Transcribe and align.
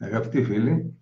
Αγαπητοί 0.00 0.44
φίλοι, 0.44 0.98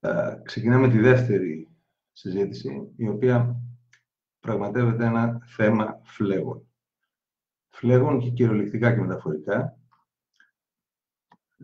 ε, 0.00 0.36
ξεκινάμε 0.42 0.88
τη 0.88 0.98
δεύτερη 0.98 1.68
συζήτηση, 2.12 2.92
η 2.96 3.08
οποία 3.08 3.60
πραγματεύεται 4.40 5.04
ένα 5.04 5.42
θέμα 5.46 6.00
φλέγων. 6.02 6.66
Φλέγων 7.68 8.18
και 8.18 8.30
κυριολεκτικά 8.30 8.94
και 8.94 9.00
μεταφορικά, 9.00 9.78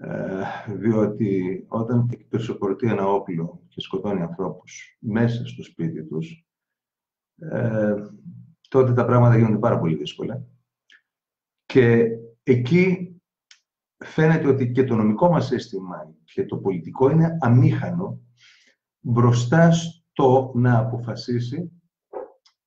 ε, 0.00 0.42
διότι 0.66 1.64
όταν 1.68 2.08
εκπερσοπορτεί 2.12 2.88
ένα 2.88 3.06
όπλο 3.06 3.62
και 3.68 3.80
σκοτώνει 3.80 4.22
ανθρώπους 4.22 4.96
μέσα 5.00 5.46
στο 5.46 5.62
σπίτι 5.62 6.04
τους, 6.04 6.46
ε, 7.36 7.94
τότε 8.68 8.92
τα 8.92 9.04
πράγματα 9.04 9.36
γίνονται 9.36 9.58
πάρα 9.58 9.78
πολύ 9.78 9.96
δύσκολα. 9.96 10.44
Και 11.66 12.08
εκεί 12.42 13.11
φαίνεται 14.04 14.48
ότι 14.48 14.70
και 14.70 14.84
το 14.84 14.96
νομικό 14.96 15.28
μας 15.28 15.46
σύστημα 15.46 16.14
και 16.24 16.44
το 16.44 16.56
πολιτικό 16.56 17.10
είναι 17.10 17.38
αμήχανο 17.40 18.20
μπροστά 19.00 19.70
στο 19.70 20.52
να 20.54 20.78
αποφασίσει 20.78 21.70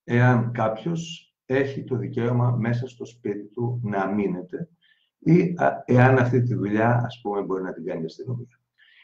εάν 0.03 0.51
κάποιος 0.51 1.33
έχει 1.45 1.83
το 1.83 1.95
δικαίωμα 1.95 2.51
μέσα 2.51 2.87
στο 2.87 3.05
σπίτι 3.05 3.47
του 3.47 3.81
να 3.83 3.97
αμήνεται 3.97 4.69
ή 5.19 5.53
εάν 5.85 6.17
αυτή 6.17 6.41
τη 6.41 6.53
δουλειά, 6.55 7.01
ας 7.05 7.19
πούμε, 7.21 7.41
μπορεί 7.41 7.63
να 7.63 7.73
την 7.73 7.85
κάνει 7.85 8.01
η 8.01 8.05
αστυνομία. 8.05 8.59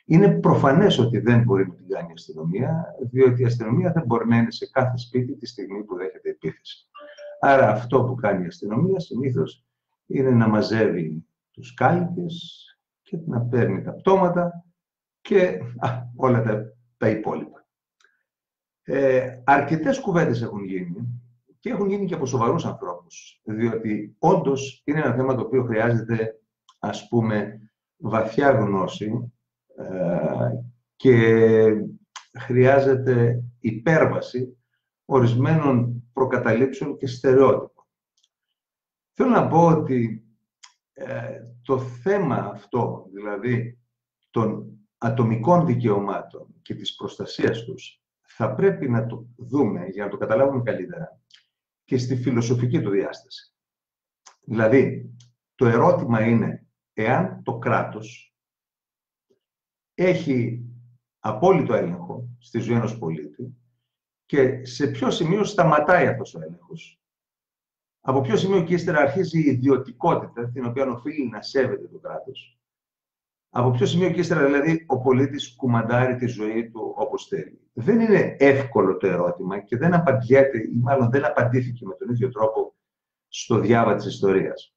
Είναι 0.05 0.29
προφανές 0.29 0.97
ότι 0.97 1.19
δεν 1.19 1.43
μπορεί 1.43 1.67
να 1.67 1.75
την 1.75 1.87
κάνει 1.87 2.07
η 2.09 2.13
αστυνομία, 2.13 2.95
διότι 3.11 3.41
η 3.41 3.45
αστυνομία 3.45 3.91
δεν 3.91 4.03
μπορεί 4.05 4.27
να 4.27 4.37
είναι 4.37 4.51
σε 4.51 4.69
κάθε 4.71 4.97
σπίτι 4.97 5.35
τη 5.35 5.45
στιγμή 5.45 5.83
που 5.83 5.95
δέχεται 5.95 6.29
επίθεση. 6.29 6.89
Άρα 7.39 7.69
αυτό 7.69 8.03
που 8.03 8.15
κάνει 8.15 8.43
η 8.43 8.47
αστυνομία 8.47 8.99
συνήθως 8.99 9.65
είναι 10.05 10.29
να 10.29 10.47
μαζεύει 10.47 11.25
τους 11.61 11.73
κάλυπες 11.73 12.65
και 13.01 13.17
να 13.25 13.41
παίρνει 13.41 13.81
τα 13.81 13.93
πτώματα 13.93 14.65
και 15.21 15.59
όλα 16.15 16.41
τα, 16.41 16.63
τα 16.97 17.09
υπόλοιπα. 17.09 17.67
Ε, 18.83 19.41
αρκετές 19.43 19.99
κουβέντες 19.99 20.41
έχουν 20.41 20.63
γίνει 20.63 21.21
και 21.59 21.69
έχουν 21.69 21.89
γίνει 21.89 22.05
και 22.05 22.13
από 22.13 22.25
σοβαρούς 22.25 22.65
ανθρώπους, 22.65 23.41
διότι 23.43 24.15
όντως 24.19 24.81
είναι 24.85 24.99
ένα 24.99 25.13
θέμα 25.13 25.35
το 25.35 25.41
οποίο 25.41 25.63
χρειάζεται, 25.63 26.39
ας 26.79 27.07
πούμε, 27.07 27.59
βαθιά 27.97 28.51
γνώση 28.51 29.33
ε, 29.77 30.49
και 30.95 31.45
χρειάζεται 32.39 33.43
υπέρβαση 33.59 34.57
ορισμένων 35.05 36.03
προκαταλήψεων 36.13 36.97
και 36.97 37.07
στερεότυπων. 37.07 37.85
Θέλω 39.13 39.29
να 39.29 39.47
πω 39.47 39.67
ότι 39.67 40.25
ε, 41.05 41.41
το 41.61 41.79
θέμα 41.79 42.35
αυτό, 42.35 43.07
δηλαδή 43.13 43.79
των 44.29 44.71
ατομικών 44.97 45.65
δικαιωμάτων 45.65 46.47
και 46.61 46.75
της 46.75 46.95
προστασίας 46.95 47.63
τους, 47.63 48.01
θα 48.21 48.53
πρέπει 48.55 48.89
να 48.89 49.05
το 49.05 49.25
δούμε, 49.37 49.85
για 49.85 50.03
να 50.03 50.09
το 50.09 50.17
καταλάβουμε 50.17 50.63
καλύτερα, 50.63 51.21
και 51.83 51.97
στη 51.97 52.15
φιλοσοφική 52.15 52.81
του 52.81 52.89
διάσταση. 52.89 53.53
Δηλαδή, 54.41 55.11
το 55.55 55.65
ερώτημα 55.65 56.25
είναι, 56.25 56.67
εάν 56.93 57.43
το 57.43 57.57
κράτος 57.57 58.35
έχει 59.93 60.65
απόλυτο 61.19 61.73
έλεγχο 61.73 62.29
στη 62.39 62.59
ζωή 62.59 62.75
ενός 62.75 62.97
πολίτη 62.97 63.55
και 64.25 64.65
σε 64.65 64.87
ποιο 64.87 65.11
σημείο 65.11 65.43
σταματάει 65.43 66.07
αυτός 66.07 66.35
ο 66.35 66.41
έλεγχος 66.41 67.00
από 68.01 68.21
ποιο 68.21 68.37
σημείο 68.37 68.63
και 68.63 68.73
ύστερα 68.73 68.99
αρχίζει 68.99 69.39
η 69.39 69.49
ιδιωτικότητα, 69.49 70.49
την 70.49 70.65
οποία 70.65 70.87
οφείλει 70.87 71.29
να 71.29 71.41
σέβεται 71.41 71.87
το 71.87 71.97
κράτος; 71.97 72.59
Από 73.49 73.71
ποιο 73.71 73.85
σημείο 73.85 74.11
και 74.11 74.19
ύστερα 74.19 74.45
δηλαδή 74.45 74.83
ο 74.87 75.01
πολίτης 75.01 75.55
κουμαντάρει 75.55 76.15
τη 76.15 76.27
ζωή 76.27 76.69
του 76.69 76.93
όπως 76.97 77.27
θέλει; 77.27 77.59
Δεν 77.73 77.99
είναι 77.99 78.35
εύκολο 78.39 78.97
το 78.97 79.07
ερώτημα 79.07 79.59
και 79.59 79.77
δεν 79.77 79.93
απαντιέται, 79.93 80.57
ή 80.57 80.79
μάλλον 80.81 81.09
δεν 81.09 81.25
απαντήθηκε 81.25 81.85
με 81.85 81.93
τον 81.93 82.09
ίδιο 82.09 82.29
τρόπο 82.29 82.73
στο 83.27 83.59
διάβα 83.59 83.95
της 83.95 84.05
ιστορίας. 84.05 84.75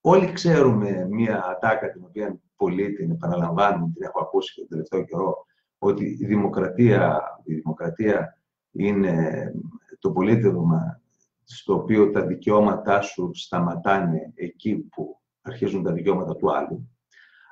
Όλοι 0.00 0.32
ξέρουμε 0.32 1.06
μία 1.10 1.44
ατάκα 1.44 1.90
την 1.92 2.04
οποία 2.04 2.40
πολλοί 2.56 2.92
την 2.92 3.10
επαναλαμβάνουν, 3.10 3.92
την 3.92 4.02
έχω 4.02 4.20
ακούσει 4.20 4.54
και 4.54 4.60
τον 4.60 4.68
τελευταίο 4.68 5.04
καιρό, 5.04 5.46
ότι 5.78 6.04
η 6.20 6.26
δημοκρατία, 6.26 7.22
η 7.44 7.54
δημοκρατία 7.54 8.38
είναι 8.70 9.52
το 9.98 10.10
πολίτευμα 10.10 11.00
στο 11.46 11.74
οποίο 11.74 12.10
τα 12.10 12.26
δικαιώματά 12.26 13.00
σου 13.00 13.30
σταματάνε 13.34 14.32
εκεί 14.34 14.76
που 14.76 15.20
αρχίζουν 15.42 15.82
τα 15.82 15.92
δικαιώματα 15.92 16.36
του 16.36 16.56
άλλου. 16.56 16.90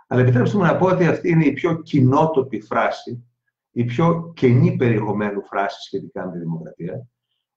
Αλλά 0.07 0.21
επιτρέψτε 0.21 0.57
μου 0.57 0.63
να 0.63 0.77
πω 0.77 0.87
ότι 0.87 1.07
αυτή 1.07 1.29
είναι 1.29 1.45
η 1.45 1.53
πιο 1.53 1.83
κοινότοπη 1.83 2.61
φράση, 2.61 3.25
η 3.71 3.85
πιο 3.85 4.33
κενή 4.35 4.77
περιεχομένου 4.77 5.45
φράση 5.45 5.83
σχετικά 5.83 6.27
με 6.27 6.33
τη 6.33 6.39
δημοκρατία, 6.39 7.09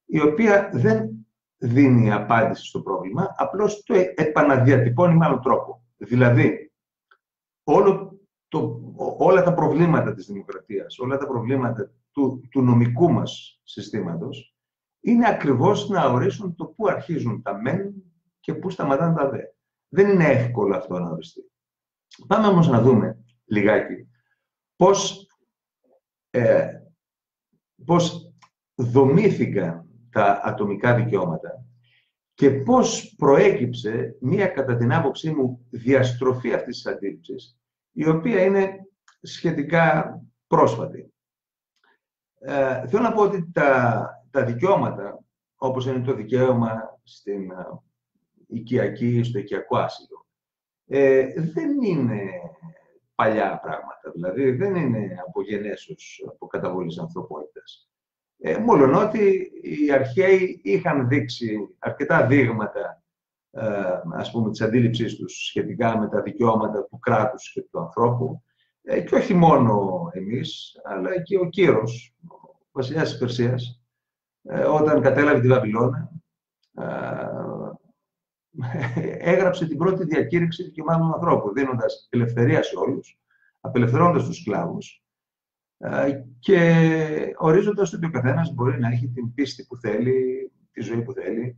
η 0.05 0.21
οποία 0.21 0.69
δεν 0.73 1.09
δίνει 1.57 2.11
απάντηση 2.11 2.65
στο 2.65 2.81
πρόβλημα, 2.81 3.35
απλώς 3.37 3.83
το 3.83 3.93
επαναδιατυπώνει 4.15 5.15
με 5.15 5.25
άλλο 5.25 5.39
τρόπο. 5.39 5.83
Δηλαδή, 5.97 6.71
όλο 7.63 8.19
το, 8.47 8.81
όλα 9.17 9.43
τα 9.43 9.53
προβλήματα 9.53 10.13
της 10.13 10.25
δημοκρατίας, 10.25 10.99
όλα 10.99 11.17
τα 11.17 11.27
προβλήματα 11.27 11.91
του, 12.11 12.47
του 12.51 12.61
νομικού 12.61 13.11
μας 13.11 13.59
συστήματος, 13.63 14.56
είναι 15.07 15.27
ακριβώς 15.27 15.89
να 15.89 16.05
ορίσουν 16.05 16.55
το 16.55 16.65
πού 16.65 16.87
αρχίζουν 16.87 17.41
τα 17.41 17.61
μεν 17.61 17.93
και 18.39 18.53
πού 18.53 18.69
σταματάνε 18.69 19.15
τα 19.15 19.29
δε. 19.29 19.41
Δεν 19.89 20.09
είναι 20.09 20.25
εύκολο 20.25 20.75
αυτό 20.75 20.99
να 20.99 21.09
οριστεί. 21.09 21.51
Πάμε 22.27 22.47
όμως 22.47 22.67
να 22.67 22.81
δούμε 22.81 23.19
λιγάκι 23.45 24.07
πώς, 24.75 25.27
ε, 26.29 26.69
πώς 27.85 28.33
δομήθηκαν 28.75 29.89
τα 30.11 30.41
ατομικά 30.43 30.95
δικαιώματα 30.95 31.65
και 32.33 32.51
πώς 32.51 33.13
προέκυψε 33.17 34.17
μία, 34.19 34.47
κατά 34.47 34.77
την 34.77 34.93
άποψή 34.93 35.31
μου, 35.31 35.65
διαστροφή 35.69 36.53
αυτής 36.53 36.75
της 36.75 36.85
αντίληψης, 36.93 37.59
η 37.91 38.07
οποία 38.07 38.43
είναι 38.43 38.87
σχετικά 39.21 40.15
πρόσφατη. 40.47 41.13
Ε, 42.39 42.87
θέλω 42.87 43.03
να 43.03 43.13
πω 43.13 43.21
ότι 43.21 43.51
τα, 43.51 44.09
τα 44.31 44.43
δικαιώματα, 44.43 45.23
όπως 45.55 45.85
είναι 45.85 45.99
το 45.99 46.13
δικαίωμα 46.13 46.99
στην 47.03 47.51
οικιακή, 48.47 49.23
στο 49.23 49.39
οικιακό 49.39 49.77
άσυλο, 49.77 50.25
ε, 50.87 51.33
δεν 51.35 51.81
είναι 51.81 52.29
παλιά 53.15 53.59
πράγματα, 53.59 54.11
δηλαδή 54.13 54.51
δεν 54.51 54.75
είναι 54.75 55.15
από 55.27 55.41
γενέσους, 55.41 56.23
από 56.27 56.47
καταβολής 56.47 56.99
ανθρωπότητας. 56.99 57.89
Ε, 58.39 58.57
μόλον 58.57 58.93
ότι 58.93 59.51
οι 59.61 59.91
αρχαίοι 59.91 60.59
είχαν 60.63 61.07
δείξει 61.07 61.75
αρκετά 61.79 62.25
δείγματα 62.25 63.01
ε, 63.51 64.01
ας 64.13 64.31
πούμε, 64.31 64.49
της 64.49 64.61
αντίληψής 64.61 65.15
τους 65.15 65.45
σχετικά 65.45 65.97
με 65.97 66.07
τα 66.07 66.21
δικαιώματα 66.21 66.83
του 66.83 66.99
κράτους 66.99 67.51
και 67.51 67.61
του 67.61 67.79
ανθρώπου 67.79 68.43
ε, 68.81 69.01
και 69.01 69.15
όχι 69.15 69.33
μόνο 69.33 70.07
εμείς, 70.13 70.79
αλλά 70.83 71.21
και 71.21 71.37
ο 71.37 71.49
Κύρος, 71.49 72.15
ο 72.27 72.69
βασιλιάς 72.71 73.09
της 73.09 73.17
Περσίας, 73.19 73.76
ε, 73.76 73.76
όταν 74.73 75.01
κατέλαβε 75.01 75.39
τη 75.39 75.47
Βαβυλώνα, 75.47 76.11
ε, 76.73 77.27
έγραψε 79.31 79.67
την 79.67 79.77
πρώτη 79.77 80.03
διακήρυξη 80.03 80.63
δικαιωμάτων 80.63 81.07
του 81.07 81.13
ανθρώπου, 81.13 81.53
δίνοντας 81.53 82.07
ελευθερία 82.09 82.63
σε 82.63 82.77
όλους, 82.77 83.19
απελευθερώνοντας 83.61 84.25
τους 84.25 84.37
σκλάβους 84.37 85.03
ε, 85.77 86.21
και 86.39 87.35
ορίζοντας 87.37 87.93
ότι 87.93 88.05
ο 88.05 88.11
καθένας 88.11 88.53
μπορεί 88.53 88.79
να 88.79 88.87
έχει 88.87 89.07
την 89.07 89.33
πίστη 89.33 89.65
που 89.65 89.77
θέλει, 89.77 90.51
τη 90.71 90.81
ζωή 90.81 91.01
που 91.01 91.13
θέλει, 91.13 91.57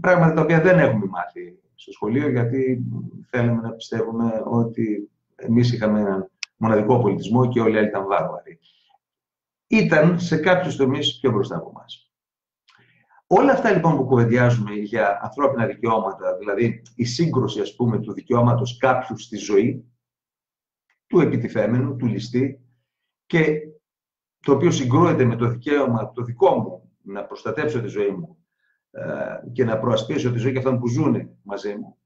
πράγματα 0.00 0.34
τα 0.34 0.40
οποία 0.40 0.60
δεν 0.60 0.78
έχουμε 0.78 1.06
μάθει 1.06 1.58
στο 1.74 1.92
σχολείο, 1.92 2.28
γιατί 2.28 2.84
θέλουμε 3.30 3.60
να 3.60 3.70
πιστεύουμε 3.70 4.42
ότι 4.44 5.10
εμείς 5.36 5.72
είχαμε 5.72 6.00
έναν 6.00 6.30
μοναδικό 6.56 7.00
πολιτισμό 7.00 7.48
και 7.48 7.60
όλοι 7.60 7.74
οι 7.74 7.78
άλλοι 7.78 7.86
ήταν 7.88 8.06
βάρβαροι 8.06 8.58
ήταν 9.72 10.20
σε 10.20 10.36
κάποιους 10.36 10.76
τομείς 10.76 11.18
πιο 11.20 11.30
μπροστά 11.30 11.56
από 11.56 11.72
εμάς. 11.76 12.12
Όλα 13.26 13.52
αυτά 13.52 13.70
λοιπόν 13.70 13.96
που 13.96 14.04
κουβεντιάζουμε 14.04 14.72
για 14.72 15.18
ανθρώπινα 15.22 15.66
δικαιώματα, 15.66 16.36
δηλαδή 16.36 16.82
η 16.94 17.04
σύγκρουση 17.04 17.60
ας 17.60 17.74
πούμε 17.74 17.98
του 17.98 18.12
δικαιώματος 18.12 18.76
κάποιου 18.76 19.18
στη 19.18 19.36
ζωή, 19.36 19.84
του 21.06 21.20
επιτιθέμενου, 21.20 21.96
του 21.96 22.06
ληστή 22.06 22.60
και 23.26 23.58
το 24.40 24.52
οποίο 24.52 24.70
συγκρούεται 24.70 25.24
με 25.24 25.36
το 25.36 25.48
δικαίωμα 25.48 26.12
το 26.12 26.22
δικό 26.22 26.58
μου 26.58 26.92
να 27.02 27.24
προστατέψω 27.24 27.80
τη 27.80 27.88
ζωή 27.88 28.10
μου 28.10 28.36
ε, 28.90 29.04
και 29.52 29.64
να 29.64 29.78
προασπίσω 29.78 30.32
τη 30.32 30.38
ζωή 30.38 30.52
και 30.52 30.58
αυτών 30.58 30.78
που 30.78 30.88
ζουν 30.88 31.38
μαζί 31.42 31.74
μου. 31.74 31.96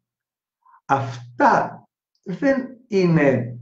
Αυτά 0.84 1.88
δεν 2.22 2.78
είναι 2.86 3.28
ε, 3.30 3.55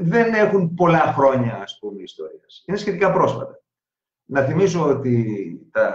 δεν 0.00 0.34
έχουν 0.34 0.74
πολλά 0.74 1.12
χρόνια, 1.12 1.60
ας 1.62 1.78
πούμε, 1.80 2.02
ιστορίας. 2.02 2.64
Είναι 2.66 2.76
σχετικά 2.76 3.12
πρόσφατα. 3.12 3.62
Να 4.24 4.42
θυμίσω 4.42 4.88
ότι 4.88 5.46
τα, 5.70 5.86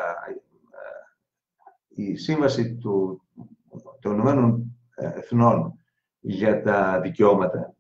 ε, 1.96 2.02
η 2.04 2.16
σύμβαση 2.16 2.76
του, 2.76 3.22
των 4.00 4.14
Ηνωμένων 4.14 4.78
Εθνών 4.96 5.74
για 6.20 6.62
τα 6.62 7.00
δικαιώματα 7.02 7.76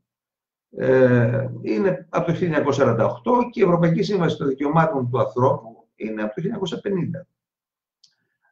ε, 0.77 1.49
είναι 1.61 2.07
από 2.09 2.31
το 2.31 2.37
1948 2.39 3.49
και 3.51 3.59
η 3.59 3.63
Ευρωπαϊκή 3.63 4.03
Σύμβαση 4.03 4.37
των 4.37 4.47
Δικαιωμάτων 4.47 5.09
του 5.09 5.19
Ανθρώπου 5.19 5.87
είναι 5.95 6.21
από 6.21 6.33
το 6.35 6.41
1950. 6.41 7.25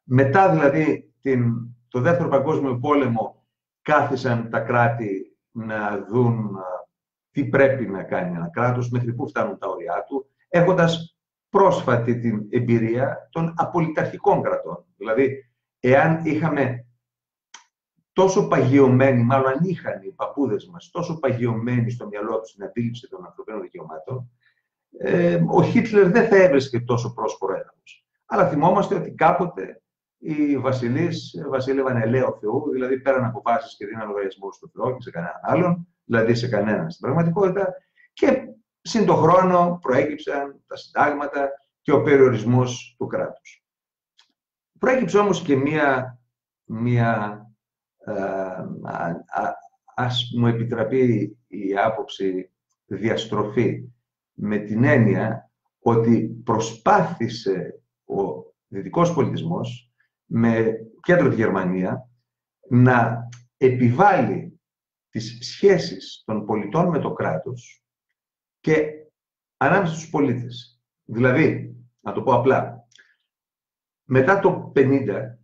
Μετά 0.03 0.49
δηλαδή 0.49 1.13
την, 1.21 1.53
το 1.87 1.99
Δεύτερο 1.99 2.29
Παγκόσμιο 2.29 2.79
Πόλεμο 2.79 3.45
κάθισαν 3.81 4.49
τα 4.49 4.59
κράτη 4.59 5.30
να 5.51 6.06
δουν 6.09 6.57
τι 7.31 7.45
πρέπει 7.45 7.88
να 7.88 8.03
κάνει 8.03 8.36
ένα 8.36 8.50
κράτος, 8.50 8.89
μέχρι 8.89 9.13
πού 9.13 9.27
φτάνουν 9.27 9.57
τα 9.57 9.68
όρια 9.68 10.03
του, 10.07 10.30
έχοντας 10.50 11.15
πρόσφατη 11.50 12.19
την 12.19 12.48
εμπειρία 12.50 13.27
των 13.31 13.53
απολυταρχικών 13.57 14.42
κρατών. 14.42 14.86
Δηλαδή, 14.98 15.51
εάν 15.80 16.25
είχαμε 16.25 16.86
τόσο 18.13 18.48
παγιωμένοι, 18.48 19.24
μάλλον 19.24 19.48
αν 19.48 19.59
είχαν 19.62 20.01
οι 20.01 20.12
παππούδες 20.12 20.68
μας 20.68 20.89
τόσο 20.92 21.19
παγιωμένοι 21.19 21.92
στο 21.92 22.07
μυαλό 22.07 22.39
τους 22.39 22.50
στην 22.50 22.63
αντίληψη 22.63 23.07
των 23.07 23.25
ανθρωπίνων 23.25 23.62
δικαιωμάτων, 23.62 24.31
ε, 24.98 25.44
ο 25.48 25.63
Χίτλερ 25.63 26.09
δεν 26.09 26.27
θα 26.27 26.36
έβρισκε 26.36 26.80
τόσο 26.80 27.13
πρόσφορο 27.13 27.53
έδαφος. 27.53 28.06
Αλλά 28.25 28.48
θυμόμαστε 28.48 28.95
ότι 28.95 29.12
κάποτε 29.12 29.80
οι 30.21 30.57
βασιλείς 30.57 31.44
βασίλευαν 31.50 32.01
ελαίο 32.01 32.38
Θεού, 32.39 32.69
δηλαδή 32.71 33.00
πέραν 33.00 33.25
αποφάσεις 33.25 33.77
και 33.77 33.85
δίναν 33.85 34.07
λογαριασμό 34.07 34.51
στο 34.51 34.68
Θεό 34.73 34.95
και 34.95 35.01
σε 35.01 35.12
κανέναν 35.12 35.39
άλλον, 35.41 35.88
δηλαδή 36.06 36.35
σε 36.35 36.47
κανέναν 36.47 36.89
στην 36.91 37.06
πραγματικότητα, 37.06 37.73
και 38.13 38.47
συν 38.81 39.06
το 39.06 39.15
χρόνο 39.15 39.79
προέκυψαν 39.81 40.63
τα 40.68 40.75
συντάγματα 40.75 41.50
και 41.81 41.91
ο 41.91 42.01
περιορισμός 42.01 42.95
του 42.97 43.07
κράτους. 43.07 43.65
Προέκυψε 44.79 45.18
όμως 45.18 45.41
και 45.41 45.56
μία, 45.56 46.19
μία 46.65 47.41
ε, 47.97 48.13
ας 49.95 50.31
μου 50.38 50.47
επιτραπεί 50.47 51.38
η 51.47 51.77
άποψη 51.77 52.51
διαστροφή 52.85 53.89
με 54.33 54.57
την 54.57 54.83
έννοια 54.83 55.51
ότι 55.79 56.41
προσπάθησε 56.44 57.81
ο 58.06 58.15
δυτικός 58.67 59.13
πολιτισμός 59.13 59.90
με 60.33 60.77
κέντρο 61.01 61.29
τη 61.29 61.35
Γερμανία 61.35 62.09
να 62.69 63.27
επιβάλλει 63.57 64.59
τις 65.09 65.37
σχέσεις 65.41 66.23
των 66.25 66.45
πολιτών 66.45 66.89
με 66.89 66.99
το 66.99 67.13
κράτος 67.13 67.83
και 68.59 68.91
ανάμεσα 69.57 69.93
στους 69.93 70.09
πολίτες. 70.09 70.81
Δηλαδή, 71.03 71.75
να 71.99 72.11
το 72.11 72.21
πω 72.21 72.33
απλά, 72.33 72.87
μετά 74.03 74.39
το 74.39 74.71
50, 74.75 75.37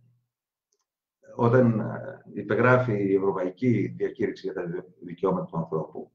όταν 1.36 1.84
υπεγράφει 2.34 2.92
η 2.92 3.14
Ευρωπαϊκή 3.14 3.94
Διακήρυξη 3.96 4.46
για 4.46 4.54
τα 4.54 4.84
Δικαιώματα 5.00 5.46
του 5.46 5.58
Ανθρώπου, 5.58 6.12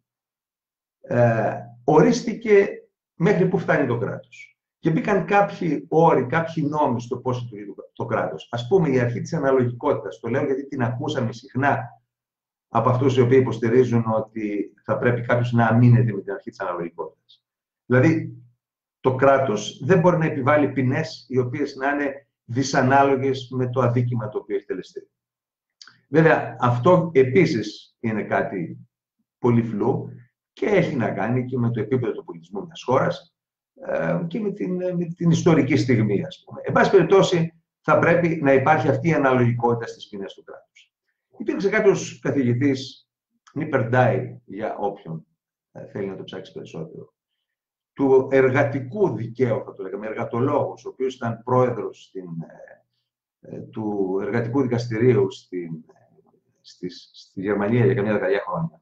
ε, 1.01 1.55
ορίστηκε 1.83 2.67
μέχρι 3.13 3.47
που 3.47 3.57
φτάνει 3.57 3.87
το 3.87 3.97
κράτος. 3.97 4.52
Και 4.83 4.91
μπήκαν 4.91 5.25
κάποιοι 5.25 5.85
όροι, 5.89 6.25
κάποιοι 6.25 6.65
νόμοι 6.69 7.01
στο 7.01 7.17
πώς 7.17 7.41
λειτουργεί 7.41 7.73
το 7.93 8.05
κράτος. 8.05 8.47
Ας 8.51 8.67
πούμε 8.67 8.89
η 8.89 8.99
αρχή 8.99 9.21
της 9.21 9.33
αναλογικότητας. 9.33 10.19
Το 10.19 10.29
λέω 10.29 10.45
γιατί 10.45 10.67
την 10.67 10.83
ακούσαμε 10.83 11.31
συχνά 11.31 11.79
από 12.67 12.89
αυτούς 12.89 13.17
οι 13.17 13.21
οποίοι 13.21 13.37
υποστηρίζουν 13.41 14.03
ότι 14.07 14.73
θα 14.83 14.97
πρέπει 14.97 15.21
κάποιος 15.21 15.51
να 15.51 15.67
αμήνεται 15.67 16.13
με 16.13 16.21
την 16.21 16.33
αρχή 16.33 16.49
της 16.49 16.59
αναλογικότητας. 16.59 17.43
Δηλαδή, 17.85 18.43
το 18.99 19.15
κράτος 19.15 19.81
δεν 19.85 19.99
μπορεί 19.99 20.17
να 20.17 20.25
επιβάλλει 20.25 20.69
ποινές 20.69 21.25
οι 21.29 21.37
οποίες 21.37 21.75
να 21.75 21.89
είναι 21.89 22.27
δυσανάλογες 22.45 23.49
με 23.51 23.69
το 23.69 23.81
αδίκημα 23.81 24.29
το 24.29 24.37
οποίο 24.37 24.55
έχει 24.55 24.65
τελεστεί. 24.65 25.09
Βέβαια, 26.09 26.55
αυτό 26.59 27.09
επίσης 27.13 27.97
είναι 27.99 28.23
κάτι 28.23 28.77
πολύ 29.37 29.63
φλού 29.63 30.09
και 30.53 30.65
έχει 30.65 30.95
να 30.95 31.11
κάνει 31.11 31.45
και 31.45 31.57
με 31.57 31.71
το 31.71 31.79
επίπεδο 31.79 32.11
του 32.11 32.23
πολιτισμού 32.23 32.65
μιας 32.65 32.83
χώρας 32.83 33.27
ε, 33.27 33.32
και 34.27 34.39
με 34.39 34.51
την, 34.51 34.75
με 34.75 35.05
την 35.15 35.29
ιστορική 35.29 35.75
στιγμή, 35.75 36.25
ας 36.25 36.43
πούμε. 36.45 36.61
Εν 36.63 36.73
πάση 36.73 36.91
περιπτώσει, 36.91 37.53
θα 37.81 37.99
πρέπει 37.99 38.39
να 38.41 38.53
υπάρχει 38.53 38.89
αυτή 38.89 39.07
η 39.07 39.13
αναλογικότητα 39.13 39.87
στις 39.87 40.07
ποινές 40.07 40.33
του 40.33 40.43
κράτους. 40.43 40.91
Υπήρξε 41.37 41.69
κάποιος 41.69 42.19
καθηγητής, 42.19 43.07
Νίπερντάι, 43.53 44.39
για 44.45 44.75
όποιον 44.79 45.25
ε, 45.71 45.85
θέλει 45.85 46.07
να 46.07 46.15
το 46.15 46.23
ψάξει 46.23 46.51
περισσότερο, 46.51 47.13
του 47.93 48.27
εργατικού 48.31 49.15
δικαίου, 49.15 49.63
θα 49.65 49.73
το 49.73 49.83
λέγαμε, 49.83 50.07
εργατολόγος, 50.07 50.85
ο 50.85 50.89
οποίος 50.89 51.15
ήταν 51.15 51.41
πρόεδρος 51.43 52.03
στην, 52.03 52.25
ε, 53.39 53.59
του 53.59 54.17
εργατικού 54.21 54.61
δικαστηρίου 54.61 55.31
στην 55.31 55.83
στις, 56.63 57.09
στη 57.13 57.41
Γερμανία 57.41 57.85
για 57.85 57.93
καμιά 57.93 58.13
δεκαετία 58.13 58.43
χρόνια, 58.47 58.81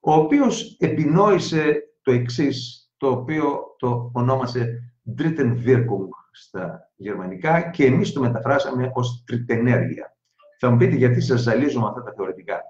ο 0.00 0.12
οποίος 0.12 0.76
επινόησε 0.80 1.82
το 2.02 2.12
εξής, 2.12 2.87
το 2.98 3.10
οποίο 3.10 3.74
το 3.78 4.10
ονόμασε 4.14 4.92
Dritten 5.18 5.56
Wirkung 5.66 6.08
στα 6.32 6.90
γερμανικά 6.96 7.70
και 7.70 7.84
εμείς 7.84 8.12
το 8.12 8.20
μεταφράσαμε 8.20 8.90
ως 8.94 9.22
τριτενέργεια. 9.26 10.16
Θα 10.58 10.70
μου 10.70 10.76
πείτε 10.76 10.94
γιατί 10.94 11.20
σας 11.20 11.40
ζαλίζω 11.40 11.80
με 11.80 11.86
αυτά 11.86 12.02
τα 12.02 12.12
θεωρητικά. 12.16 12.60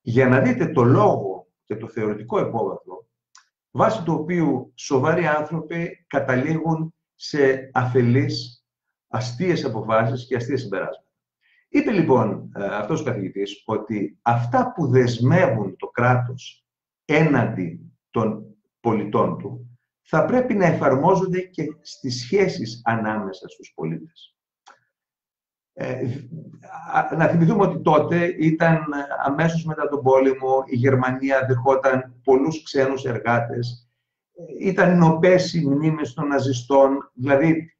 Για 0.00 0.28
να 0.28 0.40
δείτε 0.40 0.66
το 0.66 0.82
λόγο 0.82 1.46
και 1.64 1.76
το 1.76 1.88
θεωρητικό 1.88 2.40
υπόβαθρο, 2.40 3.06
βάσει 3.70 4.02
του 4.02 4.14
οποίου 4.14 4.72
σοβαροί 4.74 5.26
άνθρωποι 5.26 6.04
καταλήγουν 6.06 6.94
σε 7.14 7.70
αφελείς, 7.72 8.64
αστείες 9.08 9.64
αποφάσεις 9.64 10.26
και 10.26 10.36
αστείες 10.36 10.60
συμπεράσματα. 10.60 11.08
Είπε 11.68 11.90
λοιπόν 11.90 12.52
ε, 12.56 12.64
αυτός 12.64 13.00
ο 13.00 13.04
καθηγητής 13.04 13.62
ότι 13.66 14.18
αυτά 14.22 14.72
που 14.72 14.86
δεσμεύουν 14.86 15.76
το 15.76 15.86
κράτος 15.86 16.64
έναντι 17.04 17.92
των 18.10 18.44
πολιτών 18.80 19.38
του 19.38 19.69
θα 20.12 20.24
πρέπει 20.24 20.54
να 20.54 20.66
εφαρμόζονται 20.66 21.40
και 21.40 21.64
στις 21.80 22.20
σχέσεις 22.20 22.80
ανάμεσα 22.84 23.48
στους 23.48 23.72
πολίτες. 23.74 24.34
Ε, 25.72 26.06
να 27.16 27.26
θυμηθούμε 27.26 27.62
ότι 27.62 27.80
τότε 27.82 28.24
ήταν 28.38 28.84
αμέσως 29.24 29.64
μετά 29.64 29.88
τον 29.88 30.02
πόλεμο, 30.02 30.62
η 30.66 30.76
Γερμανία 30.76 31.46
δεχόταν 31.46 32.20
πολλούς 32.24 32.62
ξένους 32.62 33.04
εργάτες, 33.04 33.90
ε, 34.34 34.68
ήταν 34.68 34.98
νοπές 34.98 35.54
οι 35.54 35.66
μνήμες 35.66 36.14
των 36.14 36.26
ναζιστών, 36.26 37.10
δηλαδή 37.14 37.74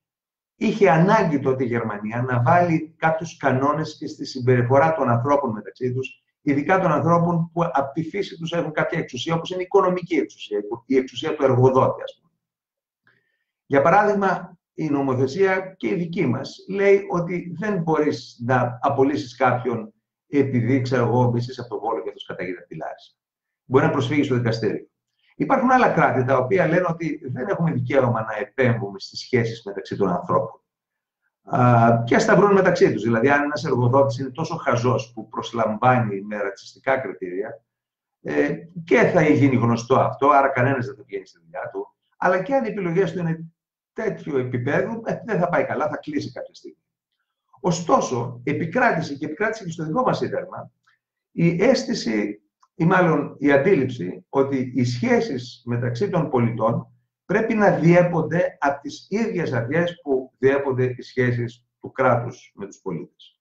είχε 0.57 0.91
ανάγκη 0.91 1.41
τότε 1.41 1.65
η 1.65 1.67
Γερμανία 1.67 2.23
να 2.23 2.43
βάλει 2.43 2.95
κάποιους 2.97 3.37
κανόνες 3.37 3.97
και 3.99 4.07
στη 4.07 4.27
συμπεριφορά 4.27 4.95
των 4.95 5.09
ανθρώπων 5.09 5.51
μεταξύ 5.51 5.93
τους, 5.93 6.23
ειδικά 6.43 6.81
των 6.81 6.93
ανθρώπων 6.93 7.51
που 7.53 7.63
από 7.73 7.93
τη 7.93 8.03
φύση 8.03 8.37
τους 8.37 8.53
έχουν 8.53 8.73
κάποια 8.73 8.99
εξουσία, 8.99 9.35
όπως 9.35 9.51
είναι 9.51 9.61
η 9.61 9.65
οικονομική 9.65 10.15
εξουσία, 10.15 10.59
η 10.87 10.97
εξουσία 10.97 11.35
του 11.35 11.45
εργοδότη, 11.45 12.03
ας 12.03 12.15
πούμε. 12.15 12.20
Για 13.71 13.83
παράδειγμα, 13.83 14.59
η 14.75 14.89
νομοθεσία 14.89 15.75
και 15.77 15.89
η 15.89 15.95
δική 15.95 16.27
μας 16.27 16.57
λέει 16.69 17.07
ότι 17.11 17.55
δεν 17.59 17.83
μπορείς 17.83 18.43
να 18.47 18.79
απολύσεις 18.83 19.37
κάποιον 19.37 19.93
επειδή, 20.27 20.81
ξέρω 20.81 21.07
εγώ, 21.07 21.31
μισείς 21.31 21.59
από 21.59 21.69
τον 21.69 21.79
Βόλο 21.79 22.03
και 22.03 22.09
αυτός 22.09 22.27
καταγεί 22.27 22.55
δαχτυλάρι. 22.55 22.95
Μπορεί 23.65 23.85
να 23.85 23.91
προσφύγεις 23.91 24.27
στο 24.27 24.35
δικαστήριο. 24.35 24.87
Υπάρχουν 25.37 25.71
άλλα 25.71 25.89
κράτη 25.89 26.25
τα 26.25 26.37
οποία 26.37 26.67
λένε 26.67 26.87
ότι 26.89 27.21
δεν 27.33 27.49
έχουμε 27.49 27.73
δικαίωμα 27.73 28.21
να 28.21 28.37
επέμβουμε 28.41 28.99
στις 28.99 29.19
σχέσεις 29.19 29.63
μεταξύ 29.65 29.97
των 29.97 30.09
ανθρώπων. 30.09 30.61
Και 32.05 32.15
ας 32.15 32.25
τα 32.25 32.37
βρουν 32.37 32.53
μεταξύ 32.53 32.93
τους. 32.93 33.03
Δηλαδή, 33.03 33.31
αν 33.31 33.43
ένας 33.43 33.65
εργοδότης 33.65 34.19
είναι 34.19 34.31
τόσο 34.31 34.57
χαζός 34.57 35.13
που 35.15 35.29
προσλαμβάνει 35.29 36.21
με 36.21 36.37
ρατσιστικά 36.37 36.99
κριτήρια, 36.99 37.65
ε, 38.23 38.55
και 38.85 38.99
θα 38.99 39.23
γίνει 39.23 39.57
γνωστό 39.57 39.95
αυτό, 39.95 40.29
άρα 40.29 40.49
κανένας 40.49 40.87
δεν 40.87 40.95
θα 40.97 41.03
πηγαίνει 41.03 41.27
στη 41.27 41.39
δουλειά 41.43 41.71
του. 41.73 41.95
Αλλά 42.17 42.43
και 42.43 42.55
αν 42.55 42.65
οι 42.65 42.69
επιλογές 42.69 43.13
του 43.13 43.19
είναι 43.19 43.53
τέτοιου 44.03 44.37
επίπεδου, 44.37 45.03
ε, 45.05 45.21
δεν 45.25 45.39
θα 45.39 45.49
πάει 45.49 45.65
καλά, 45.65 45.89
θα 45.89 45.97
κλείσει 45.97 46.33
κάποια 46.33 46.55
στιγμή. 46.55 46.83
Ωστόσο, 47.61 48.41
επικράτησε 48.45 49.15
και 49.15 49.27
επικράτησε 49.27 49.65
και 49.65 49.71
στο 49.71 49.85
δικό 49.85 50.03
μας 50.03 50.19
σύνταγμα 50.19 50.73
η 51.33 51.63
αίσθηση 51.63 52.43
ή 52.75 52.85
μάλλον 52.85 53.37
η 53.39 53.53
αντίληψη 53.53 54.25
ότι 54.29 54.73
οι 54.75 54.85
σχέσεις 54.85 55.63
μεταξύ 55.67 56.11
των 56.11 56.31
πολιτών 56.31 56.87
πρέπει 57.25 57.55
να 57.55 57.71
διέπονται 57.71 58.57
από 58.61 58.81
τις 58.81 59.07
ίδιες 59.11 59.53
αρχές 59.53 60.01
που 60.03 60.33
διέπονται 60.39 60.85
οι 60.85 61.03
σχέσεις 61.03 61.67
του 61.81 61.93
κράτους 61.93 62.53
με 62.55 62.67
τους 62.67 62.81
πολίτες. 62.81 63.41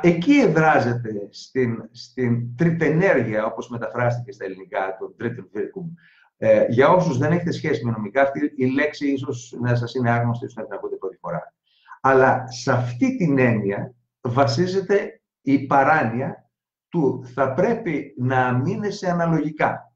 Εκεί 0.00 0.32
εδράζεται 0.32 1.28
στην, 1.30 1.88
στην 1.92 2.56
τριτενέργεια, 2.56 3.44
όπως 3.44 3.68
μεταφράστηκε 3.68 4.32
στα 4.32 4.44
ελληνικά, 4.44 4.96
το 4.98 5.10
τρίτον 5.10 5.48
βίρκουμ. 5.52 5.92
Ε, 6.38 6.66
για 6.68 6.88
όσους 6.88 7.18
δεν 7.18 7.32
έχετε 7.32 7.50
σχέση 7.50 7.84
με 7.84 7.90
νομικά, 7.90 8.22
αυτή 8.22 8.52
η 8.56 8.66
λέξη 8.66 9.12
ίσως 9.12 9.56
να 9.60 9.74
σας 9.74 9.94
είναι 9.94 10.10
άγνωστη, 10.10 10.44
ίσως 10.44 10.56
να 10.56 10.64
την 10.64 10.72
ακούτε 10.72 10.96
πρώτη 10.96 11.16
φορά. 11.16 11.54
Αλλά 12.00 12.44
σε 12.48 12.72
αυτή 12.72 13.16
την 13.16 13.38
έννοια 13.38 13.94
βασίζεται 14.20 15.20
η 15.40 15.66
παράνοια 15.66 16.50
του 16.88 17.24
θα 17.34 17.54
πρέπει 17.54 18.14
να 18.18 18.46
αμήνεσαι 18.46 19.10
αναλογικά. 19.10 19.94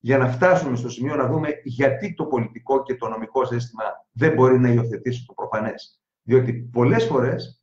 Για 0.00 0.18
να 0.18 0.28
φτάσουμε 0.28 0.76
στο 0.76 0.88
σημείο 0.88 1.14
να 1.14 1.26
δούμε 1.26 1.48
γιατί 1.64 2.14
το 2.14 2.24
πολιτικό 2.24 2.82
και 2.82 2.94
το 2.94 3.08
νομικό 3.08 3.44
σύστημα 3.44 3.84
δεν 4.12 4.34
μπορεί 4.34 4.58
να 4.58 4.68
υιοθετήσει 4.68 5.24
το 5.26 5.32
προφανές. 5.32 6.00
Διότι 6.22 6.52
πολλές 6.52 7.04
φορές 7.04 7.57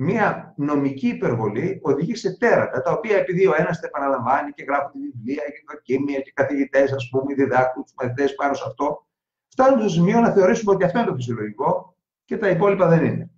μια 0.00 0.54
νομική 0.56 1.08
υπερβολή 1.08 1.80
οδηγεί 1.82 2.14
σε 2.14 2.36
τέρατα, 2.36 2.82
τα 2.82 2.92
οποία 2.92 3.16
επειδή 3.16 3.46
ο 3.46 3.54
ένας 3.56 3.80
τα 3.80 3.86
επαναλαμβάνει 3.86 4.52
και 4.52 4.62
γράφει 4.62 4.90
τη 4.92 4.98
βιβλία 4.98 5.44
και 5.44 5.64
δοκίμια 5.72 6.20
και 6.20 6.32
καθηγητές, 6.34 6.92
ας 6.92 7.08
πούμε, 7.10 7.34
διδάσκουν 7.34 7.82
τους 7.82 7.92
μαθητές 8.00 8.34
πάνω 8.34 8.54
σε 8.54 8.64
αυτό, 8.66 9.06
φτάνουν 9.48 9.80
στο 9.80 9.88
σημείο 9.88 10.20
να 10.20 10.30
θεωρήσουμε 10.32 10.72
ότι 10.74 10.84
αυτό 10.84 10.98
είναι 10.98 11.08
το 11.08 11.14
φυσιολογικό 11.14 11.96
και 12.24 12.36
τα 12.36 12.48
υπόλοιπα 12.48 12.88
δεν 12.88 13.04
είναι. 13.04 13.30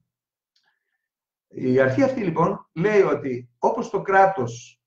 Η 1.49 1.81
αρχή 1.81 2.03
αυτή 2.03 2.21
λοιπόν 2.21 2.69
λέει 2.75 3.03
ότι 3.03 3.51
όπως 3.59 3.91
το 3.91 4.03
κράτος 4.03 4.81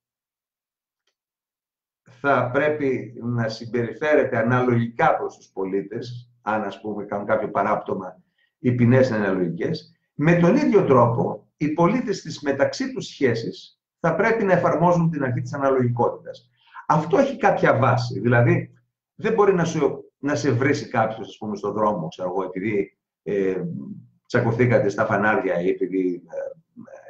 θα 2.02 2.50
πρέπει 2.54 3.14
να 3.24 3.50
συμπεριφέρεται 3.50 4.38
αναλογικά 4.38 5.18
προς 5.18 5.38
τους 5.38 5.48
πολίτες, 5.48 6.32
αν 6.42 6.64
ας 6.64 6.82
πούμε 6.82 7.06
κάνουν 7.06 7.26
κάποιο 7.26 7.50
παράπτωμα, 7.50 8.22
οι 8.60 8.72
ποινές 8.72 9.08
είναι 9.08 9.18
αναλογικές, 9.18 9.98
με 10.14 10.36
τον 10.36 10.56
ίδιο 10.56 10.86
τρόπο 10.86 11.43
οι 11.64 11.74
πολίτες 11.74 12.18
στις 12.18 12.42
μεταξύ 12.42 12.94
τους 12.94 13.08
σχέσεις 13.08 13.80
θα 14.00 14.16
πρέπει 14.16 14.44
να 14.44 14.54
εφαρμόζουν 14.54 15.10
την 15.10 15.24
αρχή 15.24 15.42
της 15.42 15.54
αναλογικότητας. 15.54 16.50
Αυτό 16.88 17.18
έχει 17.18 17.38
κάποια 17.38 17.78
βάση, 17.78 18.20
δηλαδή 18.20 18.74
δεν 19.16 19.34
μπορεί 19.34 19.54
να, 19.54 19.66
σου, 19.66 20.12
να 20.18 20.36
σε 20.36 20.52
βρει 20.52 20.88
κάποιος, 20.88 21.28
ας 21.28 21.38
πούμε, 21.38 21.56
στον 21.56 21.74
δρόμο, 21.74 22.08
ξέρω 22.08 22.30
εγώ, 22.30 22.44
επειδή 22.44 22.98
ε, 23.24 23.62
τσακωθήκατε 24.26 24.90
στα 24.90 25.06
φανάρια 25.06 25.62
ή 25.62 25.68
επειδή 25.70 26.22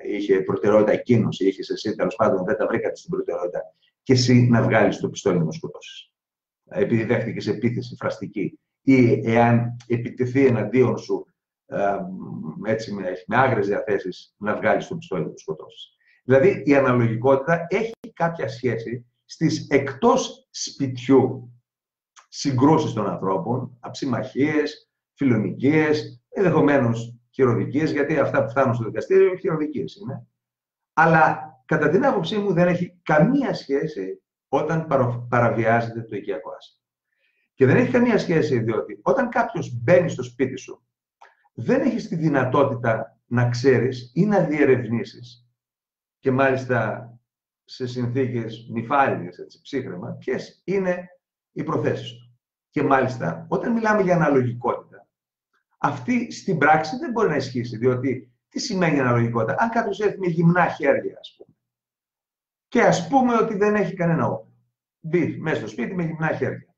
ε, 0.04 0.16
είχε 0.16 0.42
προτεραιότητα 0.42 0.92
εκείνος 0.92 1.40
ή 1.40 1.48
είχες 1.48 1.70
εσύ, 1.70 1.96
τέλος 1.96 2.16
πάντων 2.16 2.46
δεν 2.46 2.58
τα 2.58 2.68
βρήκατε 2.68 2.96
στην 2.96 3.10
προτεραιότητα, 3.10 3.60
και 4.04 4.14
εσύ 4.14 4.48
να 4.52 4.62
βγάλεις 4.62 5.00
το 5.00 5.10
πιστόλι 5.10 5.44
να 5.44 5.52
σκοτώσεις. 5.52 6.12
Επειδή 6.70 7.04
δέχτηκες 7.04 7.48
επίθεση 7.48 7.96
φραστική 7.96 8.60
ή 8.82 9.22
εάν 9.32 9.76
επιτεθεί 9.88 10.46
εναντίον 10.46 10.98
σου 10.98 11.28
ε, 11.66 11.78
έτσι 12.66 12.94
με, 12.94 13.12
με 13.28 13.38
άγρες 13.38 13.68
διαθέσεις 13.68 14.36
να 14.38 14.56
βγάλεις 14.56 14.88
το 14.88 14.96
πιστόλι 14.96 15.26
να 15.26 15.32
σκοτώσεις. 15.36 15.98
Δηλαδή 16.24 16.64
η 16.66 16.76
αναλογικότητα 16.76 17.66
έχει 17.70 17.94
κάποια 18.14 18.48
σχέση 18.48 19.06
στις 19.26 19.68
εκτός 19.70 20.48
σπιτιού 20.50 21.54
συγκρούσεις 22.28 22.94
των 22.94 23.08
ανθρώπων, 23.08 23.78
αψιμαχίες, 23.80 24.92
φιλονικίες, 25.14 26.24
ενδεχομένως 26.30 27.16
χειροδικίες, 27.34 27.92
γιατί 27.92 28.20
αυτά 28.20 28.44
που 28.44 28.50
φτάνουν 28.50 28.76
στο 28.76 28.84
δικαστήριο 28.84 29.36
χειροδικίες 29.36 29.96
είναι. 29.96 30.28
Αλλά 30.94 31.54
κατά 31.66 31.90
την 31.90 32.06
άποψή 32.06 32.38
μου 32.38 32.54
δεν 32.54 32.68
έχει 32.68 33.00
καμία 33.04 33.54
σχέση 33.54 34.22
όταν 34.48 34.88
παραβιάζεται 35.30 36.02
το 36.02 36.16
οικιακό 36.16 36.52
άσυλο. 36.58 36.78
Και 37.54 37.66
δεν 37.66 37.76
έχει 37.76 37.92
καμία 37.92 38.18
σχέση 38.18 38.60
διότι 38.60 39.00
όταν 39.02 39.30
κάποιος 39.30 39.82
μπαίνει 39.82 40.10
στο 40.10 40.24
σπίτι 40.24 40.58
σου, 40.58 40.84
δεν 41.54 41.82
έχεις 41.82 42.08
τη 42.08 42.16
δυνατότητα 42.16 43.20
να 43.26 43.50
ξέρεις 43.50 44.12
ή 44.16 44.26
να 44.26 44.44
διερευνήσεις 44.44 45.48
και 46.20 46.32
μάλιστα 46.32 47.12
σε 47.64 47.88
συνθήκες 47.88 48.68
νυφάλιες, 48.72 49.38
έτσι, 49.38 49.62
ψύχρεμα, 49.62 50.12
ποιες 50.12 50.62
είναι 50.64 51.08
οι 51.52 51.64
προθέσεις 51.64 52.12
του. 52.12 52.38
Και 52.70 52.84
μάλιστα, 52.84 53.46
όταν 53.50 53.74
μιλάμε 53.74 54.02
για 54.02 54.16
αναλογικότητα, 54.16 55.08
αυτή 55.78 56.32
στην 56.32 56.58
πράξη 56.58 56.98
δεν 56.98 57.12
μπορεί 57.12 57.30
να 57.30 57.36
ισχύσει, 57.36 57.78
διότι 57.78 58.32
τι 58.50 58.60
σημαίνει 58.60 59.00
αναλογικότητα; 59.00 59.56
Αν 59.60 59.70
κάποιος 59.70 60.00
έρθει 60.00 60.20
με 60.20 60.28
γυμνά 60.28 60.68
χέρια, 60.68 61.18
ας 61.20 61.36
πούμε, 61.38 61.56
και 62.68 62.82
ας 62.82 63.08
πούμε 63.08 63.36
ότι 63.36 63.58
δεν 63.58 63.76
έχει 63.76 63.94
κανένα 63.94 64.28
όπλο, 64.28 64.54
μπει 65.00 65.38
μέσα 65.40 65.58
στο 65.58 65.68
σπίτι 65.68 65.96
με 65.96 66.04
γυμνά 66.04 66.34
χέρια. 66.34 66.76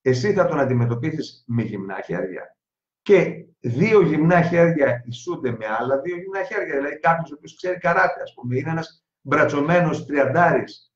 Εσύ 0.00 0.32
θα 0.32 0.46
τον 0.46 0.60
αντιμετωπίσεις 0.60 1.44
με 1.46 1.62
γυμνά 1.62 2.00
χέρια. 2.00 2.56
Και 3.04 3.46
δύο 3.60 4.02
γυμνά 4.02 4.42
χέρια 4.42 5.02
ισούνται 5.06 5.50
με 5.50 5.66
άλλα 5.66 6.00
δύο 6.00 6.16
γυμνά 6.16 6.44
χέρια. 6.44 6.76
Δηλαδή 6.76 6.98
κάποιος 6.98 7.30
ο 7.30 7.34
οποίος 7.34 7.56
ξέρει 7.56 7.78
καράτε, 7.78 8.22
ας 8.22 8.34
πούμε, 8.34 8.56
είναι 8.56 8.70
ένας 8.70 9.04
μπρατσωμένος 9.20 10.06
τριαντάρης, 10.06 10.94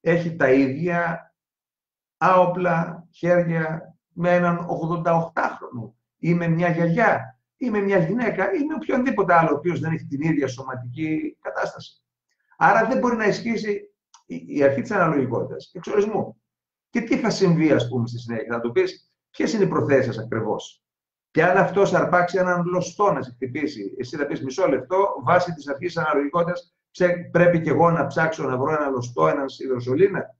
έχει 0.00 0.36
τα 0.36 0.50
ίδια 0.50 1.34
άοπλα 2.16 3.08
χέρια 3.10 3.96
με 4.08 4.34
έναν 4.34 4.66
88χρονο 4.68 5.92
ή 6.18 6.34
με 6.34 6.48
μια 6.48 6.68
γιαγιά 6.68 7.38
ή 7.56 7.70
με 7.70 7.80
μια 7.80 7.98
γυναίκα 7.98 8.52
ή 8.52 8.64
με 8.64 8.74
οποιονδήποτε 8.74 9.34
άλλο 9.34 9.50
ο 9.50 9.56
οποίος 9.56 9.80
δεν 9.80 9.92
έχει 9.92 10.06
την 10.06 10.22
ίδια 10.22 10.48
σωματική 10.48 11.36
κατάσταση. 11.40 12.02
Άρα 12.56 12.86
δεν 12.86 12.98
μπορεί 12.98 13.16
να 13.16 13.26
ισχύσει 13.26 13.94
η 14.26 14.62
αρχή 14.62 14.80
της 14.80 14.90
αναλογικότητας, 14.90 15.70
εξορισμού. 15.74 16.42
Και 16.90 17.00
τι 17.00 17.18
θα 17.18 17.30
συμβεί, 17.30 17.72
ας 17.72 17.88
πούμε, 17.88 18.06
στη 18.06 18.18
συνέχεια, 18.18 18.54
θα 18.54 18.60
του 18.60 18.72
πεις; 18.72 19.12
Ποιες 19.30 19.52
είναι 19.52 19.64
οι 19.64 19.68
προθέσεις 19.68 20.18
ακριβώς; 20.18 20.83
Και 21.34 21.44
αν 21.44 21.56
αυτό 21.56 21.82
αρπάξει 21.96 22.38
έναν 22.38 22.64
λωστό 22.64 23.12
να 23.12 23.22
σε 23.22 23.30
χτυπήσει, 23.30 23.94
εσύ 23.98 24.16
θα 24.16 24.26
πεις 24.26 24.42
μισό 24.42 24.66
λεπτό, 24.66 25.06
βάσει 25.24 25.52
της 25.52 25.68
αρχής 25.68 25.94
τη 25.94 26.00
αναλογικότητα, 26.00 26.52
πρέπει 27.30 27.60
και 27.60 27.70
εγώ 27.70 27.90
να 27.90 28.06
ψάξω 28.06 28.42
να 28.44 28.56
βρω 28.56 28.72
ένα 28.72 28.88
λωστό, 28.88 29.28
έναν 29.28 29.48
σιδηροσολίνα. 29.48 30.36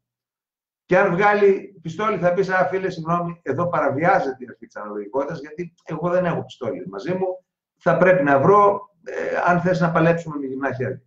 Και 0.85 0.99
αν 0.99 1.13
βγάλει 1.13 1.79
πιστόλι, 1.83 2.19
θα 2.19 2.33
πεις: 2.33 2.49
Α, 2.49 2.67
φίλε, 2.67 2.91
συγγνώμη, 2.91 3.41
εδώ 3.43 3.69
παραβιάζεται 3.69 4.45
η 4.45 4.47
αρχή 4.49 4.67
της 4.67 4.77
αναλογικότητας, 4.77 5.41
γιατί 5.41 5.75
εγώ 5.85 6.09
δεν 6.09 6.25
έχω 6.25 6.45
πιστόλι 6.45 6.89
μαζί 6.89 7.13
μου. 7.13 7.45
Θα 7.79 7.97
πρέπει 7.97 8.23
να 8.23 8.39
βρω, 8.41 8.91
ε, 9.05 9.37
αν 9.47 9.61
θες 9.61 9.81
να 9.81 9.91
παλέψουμε 9.91 10.37
με 10.37 10.47
γυμνά 10.47 10.75
χέρια. 10.75 11.03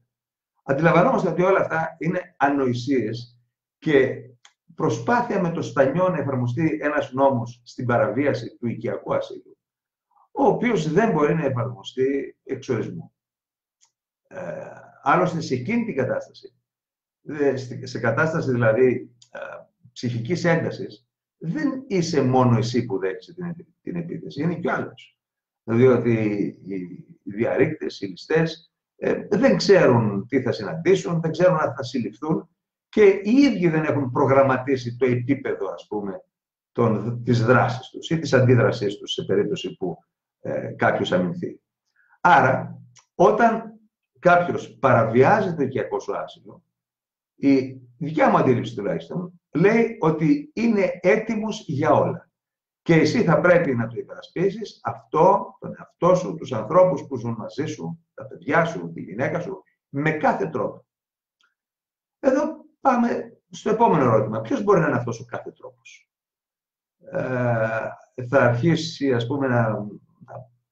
Αντιλαμβανόμαστε 0.64 1.30
ότι 1.30 1.42
όλα 1.42 1.60
αυτά 1.60 1.96
είναι 2.00 2.36
ανοησίες 2.38 3.40
και 3.78 4.16
προσπάθεια 4.76 5.42
με 5.42 5.50
το 5.50 5.62
στανιό 5.62 6.10
να 6.10 6.18
εφαρμοστεί 6.18 6.80
ένας 6.82 7.12
νόμος 7.12 7.62
στην 7.64 7.86
παραβίαση 7.86 8.58
του 8.60 8.68
οικιακού 8.68 9.16
ασύλου, 9.16 9.57
ο 10.38 10.46
οποίος 10.46 10.92
δεν 10.92 11.12
μπορεί 11.12 11.34
να 11.34 11.46
εφαρμοστεί 11.46 12.38
εξορισμού. 12.44 13.12
Ε, 14.28 14.40
άλλωστε, 15.02 15.42
σε 15.42 15.54
εκείνη 15.54 15.86
την 15.86 15.96
κατάσταση, 15.96 16.54
σε 17.84 18.00
κατάσταση 18.00 18.52
δηλαδή 18.52 19.12
ε, 19.32 19.40
ψυχικής 19.92 20.44
έντασης, 20.44 21.08
δεν 21.38 21.84
είσαι 21.88 22.22
μόνο 22.22 22.58
εσύ 22.58 22.86
που 22.86 23.00
δέχεσαι 23.00 23.34
την, 23.34 23.66
την 23.82 23.96
επίθεση, 23.96 24.42
είναι 24.42 24.56
και 24.56 24.68
ο 24.68 24.74
άλλος. 24.74 25.20
Διότι 25.64 26.12
οι 27.24 27.32
διαρρήκτες, 27.32 28.02
οι 28.02 28.06
ληστές, 28.06 28.72
ε, 28.96 29.28
δεν 29.30 29.58
ξέρουν 29.58 30.28
τι 30.28 30.42
θα 30.42 30.52
συναντήσουν, 30.52 31.22
δεν 31.22 31.32
ξέρουν 31.32 31.58
αν 31.58 31.74
θα 31.76 31.84
συλληφθούν 31.84 32.50
και 32.90 33.04
οι 33.04 33.32
ίδιοι 33.32 33.70
δεν 33.70 33.84
έχουν 33.84 34.12
προγραμματίσει 34.12 34.96
το 34.98 35.06
επίπεδο, 35.06 35.72
ας 35.74 35.88
πούμε, 35.88 36.24
των, 36.72 37.24
της 37.24 37.46
δράσης 37.46 37.90
τους 37.90 38.10
ή 38.10 38.20
της 38.20 38.34
αντίδρασής 38.34 38.98
τους 38.98 39.12
σε 39.12 39.24
περίπτωση 39.24 39.76
που 39.76 39.98
ε, 40.40 40.74
κάποιος 40.78 41.12
αμυνθεί. 41.12 41.62
Άρα, 42.22 42.82
όταν 43.16 43.80
κάποιος 44.20 44.78
παραβιάζει 44.80 45.56
το 45.56 45.64
οικιακό 45.64 46.00
σου 46.00 46.18
άσυλο, 46.18 46.64
η 47.36 47.82
δικιά 47.98 48.30
μου 48.30 48.38
αντίληψη 48.38 48.76
τουλάχιστον, 48.76 49.42
λέει 49.52 49.98
ότι 50.00 50.52
είναι 50.54 51.00
έτοιμος 51.02 51.64
για 51.68 51.92
όλα. 51.92 52.30
Και 52.82 52.96
εσύ 52.96 53.24
θα 53.24 53.40
πρέπει 53.40 53.76
να 53.76 53.88
το 53.88 53.96
υπερασπίσεις 53.98 54.80
αυτό, 54.84 55.58
τον 55.60 55.76
εαυτό 55.78 56.16
σου, 56.16 56.36
τους 56.36 56.54
ανθρώπους 56.54 57.06
που 57.08 57.18
ζουν 57.18 57.36
μαζί 57.38 57.66
σου, 57.66 58.06
τα 58.14 58.26
παιδιά 58.26 58.66
σου, 58.66 58.92
τη 58.94 59.02
γυναίκα 59.02 59.40
σου, 59.40 59.64
με 59.90 60.12
κάθε 60.12 60.50
τρόπο. 60.50 60.86
Εδώ 62.20 62.66
πάμε 62.82 63.40
στο 63.50 63.70
επόμενο 63.70 64.04
ερώτημα. 64.04 64.42
Ποιος 64.42 64.64
μπορεί 64.64 64.80
να 64.80 64.88
είναι 64.88 64.98
αυτός 64.98 65.20
ο 65.20 65.26
κάθε 65.26 65.52
τρόπος; 65.52 66.10
Ε, 67.12 68.26
θα 68.30 68.42
αρχίσει, 68.42 69.14
ας 69.14 69.28
πούμε, 69.28 69.48
να, 69.48 69.88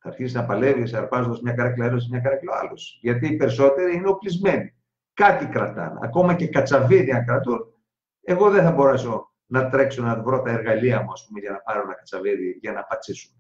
θα 0.06 0.12
αρχίσεις 0.12 0.34
να 0.34 0.46
παλεύεις 0.46 0.94
αρπάζοντας 0.94 1.42
μια 1.42 1.54
καρέκλα 1.54 1.86
ένας, 1.86 2.08
μια 2.10 2.20
καρέκλα 2.20 2.58
άλλος. 2.58 3.00
Γιατί 3.02 3.28
οι 3.28 3.36
περισσότεροι 3.36 3.96
είναι 3.96 4.08
οπλισμένοι 4.08 4.76
κάτι 5.14 5.46
κρατάνε. 5.46 6.00
Ακόμα 6.02 6.36
και 6.36 6.48
κατσαβίδια 6.48 7.20
κρατούν. 7.20 7.74
Εγώ 8.22 8.50
δεν 8.50 8.64
θα 8.64 8.72
μπορέσω 8.72 9.34
να 9.46 9.70
τρέξω 9.70 10.04
να 10.04 10.22
βρω 10.22 10.42
τα 10.42 10.52
εργαλεία 10.52 11.02
μου, 11.02 11.12
ας 11.12 11.26
πούμε, 11.28 11.40
για 11.40 11.52
να 11.52 11.58
πάρω 11.58 11.82
ένα 11.82 11.94
κατσαβίδι 11.94 12.58
για 12.62 12.72
να 12.72 12.84
πατσίσουμε. 12.84 13.40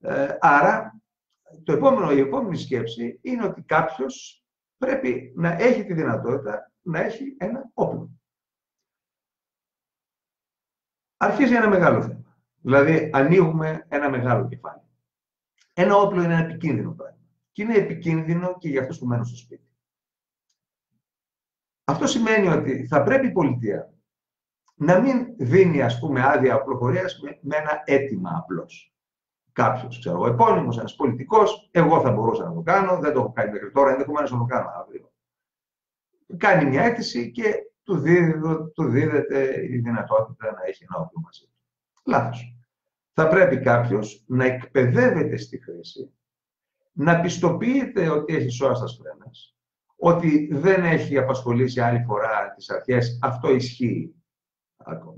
Ε, 0.00 0.36
άρα, 0.40 1.00
το 1.64 1.72
επόμενο, 1.72 2.12
η 2.12 2.20
επόμενη 2.20 2.56
σκέψη 2.56 3.18
είναι 3.22 3.44
ότι 3.44 3.62
κάποιος 3.62 4.44
πρέπει 4.78 5.32
να 5.36 5.52
έχει 5.52 5.84
τη 5.84 5.94
δυνατότητα 5.94 6.72
να 6.82 7.00
έχει 7.00 7.36
ένα 7.38 7.70
όπλο. 7.74 8.10
Αρχίζει 11.16 11.54
ένα 11.54 11.68
μεγάλο 11.68 12.02
θέμα. 12.02 12.38
Δηλαδή, 12.60 13.10
ανοίγουμε 13.12 13.86
ένα 13.88 14.10
μεγάλο 14.10 14.48
κεφάλι. 14.48 14.83
Ένα 15.74 15.96
όπλο 15.96 16.22
είναι 16.22 16.34
ένα 16.34 16.44
επικίνδυνο 16.44 16.92
πράγμα. 16.92 17.18
Και 17.52 17.62
είναι 17.62 17.74
επικίνδυνο 17.74 18.58
και 18.58 18.68
για 18.68 18.80
αυτούς 18.80 18.98
που 18.98 19.06
μένουν 19.06 19.24
στο 19.24 19.36
σπίτι. 19.36 19.68
Αυτό 21.84 22.06
σημαίνει 22.06 22.48
ότι 22.48 22.86
θα 22.86 23.02
πρέπει 23.02 23.26
η 23.26 23.32
πολιτεία 23.32 23.94
να 24.74 25.00
μην 25.00 25.34
δίνει, 25.38 25.82
ας 25.82 25.98
πούμε, 25.98 26.22
άδεια 26.22 26.54
οπλοφορίας 26.54 27.20
με, 27.20 27.38
με 27.42 27.56
ένα 27.56 27.82
αίτημα 27.84 28.30
απλώς. 28.36 28.94
Κάποιος, 29.52 29.98
ξέρω 29.98 30.16
εγώ, 30.16 30.26
επώνυμος, 30.26 30.78
ένας 30.78 30.94
πολιτικός, 30.94 31.68
εγώ 31.72 32.00
θα 32.00 32.10
μπορούσα 32.10 32.44
να 32.44 32.54
το 32.54 32.60
κάνω, 32.60 32.98
δεν 32.98 33.12
το 33.12 33.20
έχω 33.20 33.32
κάνει 33.32 33.52
μέχρι 33.52 33.70
τώρα, 33.70 33.90
ενδεχομένως 33.90 34.30
να 34.30 34.38
το 34.38 34.44
κάνω 34.44 34.68
αύριο. 34.68 35.12
Κάνει 36.36 36.70
μια 36.70 36.82
αίτηση 36.82 37.30
και 37.30 37.54
του, 37.82 37.98
δίδεται, 37.98 38.64
του 38.74 38.84
δίδεται 38.84 39.64
η 39.70 39.78
δυνατότητα 39.78 40.52
να 40.52 40.64
έχει 40.66 40.84
ένα 40.88 40.98
όπλο 41.04 41.20
μαζί 41.20 41.44
του. 41.44 41.60
Λάθος. 42.04 42.56
Θα 43.14 43.28
πρέπει 43.28 43.60
κάποιος 43.60 44.24
να 44.26 44.44
εκπαιδεύεται 44.44 45.36
στη 45.36 45.58
χρήση 45.62 46.12
να 46.94 47.20
πιστοποιείται 47.20 48.08
ότι 48.08 48.34
έχει 48.36 48.48
σώα 48.48 48.74
στα 48.74 48.86
σφρένας, 48.86 49.56
ότι 49.96 50.48
δεν 50.52 50.84
έχει 50.84 51.18
απασχολήσει 51.18 51.80
άλλη 51.80 52.02
φορά 52.06 52.52
τις 52.56 52.70
αρχές, 52.70 53.18
αυτό 53.22 53.54
ισχύει. 53.54 54.14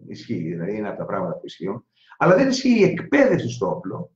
Ισχύει, 0.07 0.43
δηλαδή 0.43 0.77
είναι 0.77 0.89
από 0.89 0.99
τα 0.99 1.05
πράγματα 1.05 1.35
που 1.39 1.47
ισχύουν. 1.47 1.85
Αλλά 2.19 2.37
δεν 2.37 2.49
ισχύει 2.49 2.79
η 2.81 2.85
εκπαίδευση 2.85 3.49
στο 3.49 3.71
όπλο. 3.71 4.11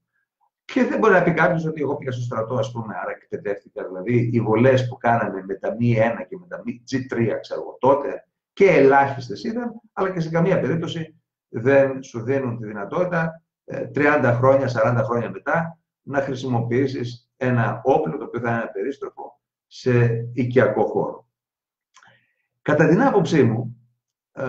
Και 0.64 0.84
δεν 0.84 0.98
μπορεί 0.98 1.12
να 1.12 1.22
πει 1.22 1.32
κάποιος 1.32 1.64
ότι 1.64 1.80
εγώ 1.80 1.96
πήγα 1.96 2.10
στο 2.10 2.22
στρατό, 2.22 2.54
ας 2.54 2.72
πούμε, 2.72 2.94
άρα 3.02 3.10
εκπαιδεύτηκα. 3.10 3.86
Δηλαδή, 3.86 4.30
οι 4.32 4.40
βολές 4.40 4.88
που 4.88 4.96
κάνανε 4.96 5.44
με 5.44 5.54
τα 5.54 5.74
μη 5.74 5.96
1 5.98 6.26
και 6.28 6.36
με 6.38 6.46
τα 6.46 6.62
μη 6.64 6.82
G3, 6.90 7.38
ξέρω 7.40 7.60
εγώ, 7.60 7.76
τότε 7.80 8.24
και 8.52 8.64
ελάχιστες 8.64 9.44
ήταν, 9.44 9.80
αλλά 9.92 10.10
και 10.10 10.20
σε 10.20 10.30
καμία 10.30 10.60
περίπτωση 10.60 11.20
δεν 11.48 12.02
σου 12.02 12.22
δίνουν 12.22 12.58
τη 12.58 12.66
δυνατότητα 12.66 13.42
30 13.70 14.24
ε, 14.24 14.32
χρόνια, 14.32 14.68
40 15.00 15.02
χρόνια 15.04 15.30
μετά 15.30 15.78
να 16.02 16.20
χρησιμοποιήσεις 16.20 17.30
ένα 17.36 17.80
όπλο 17.84 18.16
το 18.16 18.24
οποίο 18.24 18.40
θα 18.40 18.50
είναι 18.50 18.70
περίστροφο 18.72 19.40
σε 19.66 20.24
οικιακό 20.32 20.84
χώρο. 20.84 21.28
Κατά 22.62 22.88
την 22.88 23.02
άποψή 23.02 23.42
μου, 23.42 23.88
ε, 24.32 24.44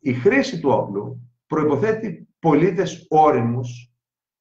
η 0.00 0.12
χρήση 0.12 0.60
του 0.60 0.70
όπλου 0.70 1.32
προϋποθέτει 1.46 2.28
πολίτες 2.38 3.06
όριμους 3.08 3.92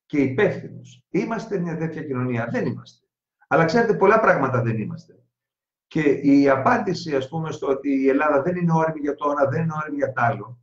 και 0.05 0.17
υπεύθυνους. 0.17 1.03
Είμαστε 1.09 1.59
μια 1.59 1.77
τέτοια 1.77 2.03
κοινωνία. 2.03 2.47
Δεν 2.51 2.65
είμαστε. 2.65 3.07
Αλλά 3.47 3.65
ξέρετε, 3.65 3.93
πολλά 3.93 4.19
πράγματα 4.19 4.61
δεν 4.61 4.77
είμαστε. 4.79 5.21
Και 5.87 6.01
η 6.01 6.49
απάντηση, 6.49 7.15
ας 7.15 7.29
πούμε, 7.29 7.51
στο 7.51 7.67
ότι 7.67 7.89
η 7.89 8.09
Ελλάδα 8.09 8.41
δεν 8.41 8.55
είναι 8.55 8.73
όριμη 8.73 8.99
για 8.99 9.15
το 9.15 9.29
ένα, 9.29 9.49
δεν 9.49 9.61
είναι 9.61 9.73
όριμη 9.81 9.97
για 9.97 10.13
το 10.13 10.21
άλλο, 10.21 10.59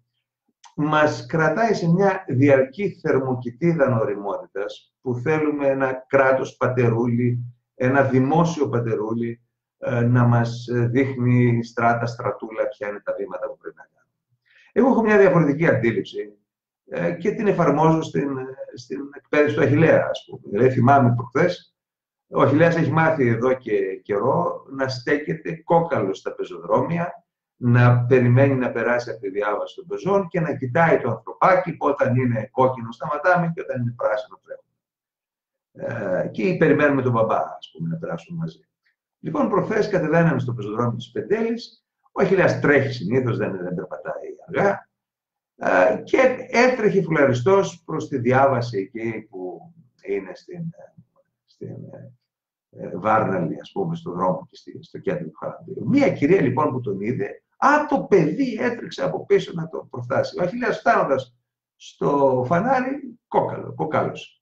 μας 0.75 1.27
κρατάει 1.27 1.75
σε 1.75 1.89
μια 1.91 2.25
διαρκή 2.29 2.99
θερμοκοιτίδα 3.01 3.89
νοριμότητας 3.89 4.95
που 5.01 5.15
θέλουμε 5.15 5.67
ένα 5.67 6.05
κράτος 6.07 6.57
πατερούλι, 6.57 7.39
ένα 7.75 8.03
δημόσιο 8.03 8.69
πατερούλι, 8.69 9.41
ε, 9.79 10.01
να 10.01 10.25
μας 10.25 10.67
δείχνει 10.71 11.65
στράτα, 11.65 12.07
στρατούλα, 12.07 12.69
ποια 12.69 12.89
είναι 12.89 13.01
τα 13.01 13.15
βήματα 13.19 13.47
που 13.47 13.57
πρέπει 13.57 13.77
να 13.77 13.83
κάνουμε. 13.83 14.13
Εγώ 14.73 14.89
έχω 14.89 15.03
μια 15.03 15.19
διαφορετική 15.19 15.67
αντίληψη 15.67 16.39
ε, 16.89 17.13
και 17.13 17.31
την 17.31 17.47
εφαρμόζω 17.47 18.03
στην, 18.03 18.31
στην 18.75 18.99
εκπαίδευση 19.17 19.55
του 19.55 19.63
Αχιλέα, 19.63 20.07
ας 20.11 20.25
πούμε. 20.27 20.43
Δηλαδή, 20.51 20.71
θυμάμαι 20.71 21.15
προχθές, 21.15 21.75
ο 22.29 22.43
Αχιλέας 22.43 22.77
έχει 22.77 22.91
μάθει 22.91 23.29
εδώ 23.29 23.53
και 23.55 24.01
καιρό 24.03 24.67
να 24.71 24.89
στέκεται 24.89 25.63
κόκαλο 25.65 26.15
στα 26.15 26.35
πεζοδρόμια, 26.35 27.24
να 27.57 28.05
περιμένει 28.05 28.55
να 28.55 28.71
περάσει 28.71 29.11
από 29.11 29.21
τη 29.21 29.31
διάβαση 29.31 29.75
των 29.75 29.87
πεζών 29.87 30.29
και 30.29 30.41
να 30.41 30.57
κοιτάει 30.57 31.01
το 31.01 31.11
ανθρωπάκι 31.11 31.77
που 31.77 31.87
όταν 31.87 32.17
είναι 32.17 32.49
κόκκινο 32.53 32.93
σταματάμε 32.93 33.53
και 33.55 33.61
όταν 33.61 33.81
είναι 33.81 33.95
πράσινο 33.97 34.41
τρέχουμε. 34.43 34.73
Ε, 35.73 36.29
και 36.29 36.57
περιμένουμε 36.57 37.03
τον 37.03 37.13
μπαμπά, 37.13 37.41
ας 37.41 37.71
πούμε, 37.73 37.89
να 37.89 37.97
περάσουν 37.97 38.37
μαζί. 38.37 38.69
Λοιπόν, 39.21 39.49
προχθές 39.49 39.89
κατεβαίναμε 39.89 40.39
στο 40.39 40.55
πεζοδρόμιο 40.55 40.97
της 40.97 41.11
Πεντέλης, 41.11 41.85
ο 42.13 42.23
Αχιλέας 42.23 42.61
τρέχει 42.61 42.93
συνήθως, 42.93 43.37
δεν, 43.37 43.53
δεν 43.63 43.75
περπατάει 43.75 44.29
αργά, 44.47 44.89
ε, 45.57 46.03
και 46.05 46.49
έτρεχε 46.51 47.03
φουλαριστός 47.03 47.83
προς 47.85 48.09
τη 48.09 48.19
διάβαση 48.19 48.79
εκεί 48.79 49.27
που 49.31 49.73
είναι 50.03 50.35
στην, 50.35 50.65
στην 51.45 51.77
ε, 52.71 52.97
Βάρναλη, 52.97 53.61
ας 53.61 53.73
πούμε, 53.73 53.97
στον 53.97 54.13
δρόμο 54.13 54.49
και 54.51 54.79
στο 54.81 54.99
κέντρο 54.99 55.25
του 55.25 55.37
Χαρακτήριου. 55.39 55.89
Μία 55.89 56.13
κυρία 56.13 56.41
λοιπόν 56.41 56.73
που 56.73 56.81
τον 56.81 57.01
είδε, 57.01 57.43
α, 57.67 57.87
το 57.87 58.01
παιδί 58.01 58.59
έτρεξε 58.61 59.05
από 59.05 59.25
πίσω 59.27 59.53
να 59.55 59.69
το 59.69 59.87
προφτάσει. 59.91 60.39
Ο 60.39 60.43
Αχιλέας 60.43 60.79
φτάνοντας 60.79 61.37
στο 61.77 62.43
φανάρι, 62.47 63.19
κόκαλο, 63.29 63.75
κοκάλωσε. 63.75 64.41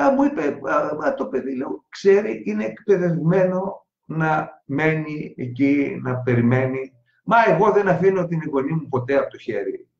Α, 0.00 0.12
μου 0.12 0.24
είπε, 0.24 0.60
α, 1.04 1.14
το 1.14 1.26
παιδί, 1.26 1.56
λέω, 1.56 1.84
ξέρει, 1.88 2.42
είναι 2.46 2.64
εκπαιδευμένο 2.64 3.86
να 4.06 4.62
μένει 4.64 5.34
εκεί, 5.36 6.00
να 6.02 6.16
περιμένει. 6.16 6.92
Μα 7.24 7.36
εγώ 7.48 7.72
δεν 7.72 7.88
αφήνω 7.88 8.26
την 8.26 8.40
εγγονή 8.42 8.72
μου 8.72 8.88
ποτέ 8.88 9.16
από 9.16 9.30
το 9.30 9.38
χέρι 9.38 9.90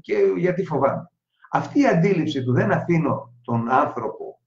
και 0.00 0.14
γιατί 0.36 0.64
φοβάμαι. 0.64 1.10
Αυτή 1.50 1.80
η 1.80 1.86
αντίληψη 1.86 2.44
του 2.44 2.52
δεν 2.52 2.72
αφήνω 2.72 3.32
τον 3.42 3.70
άνθρωπο, 3.70 4.40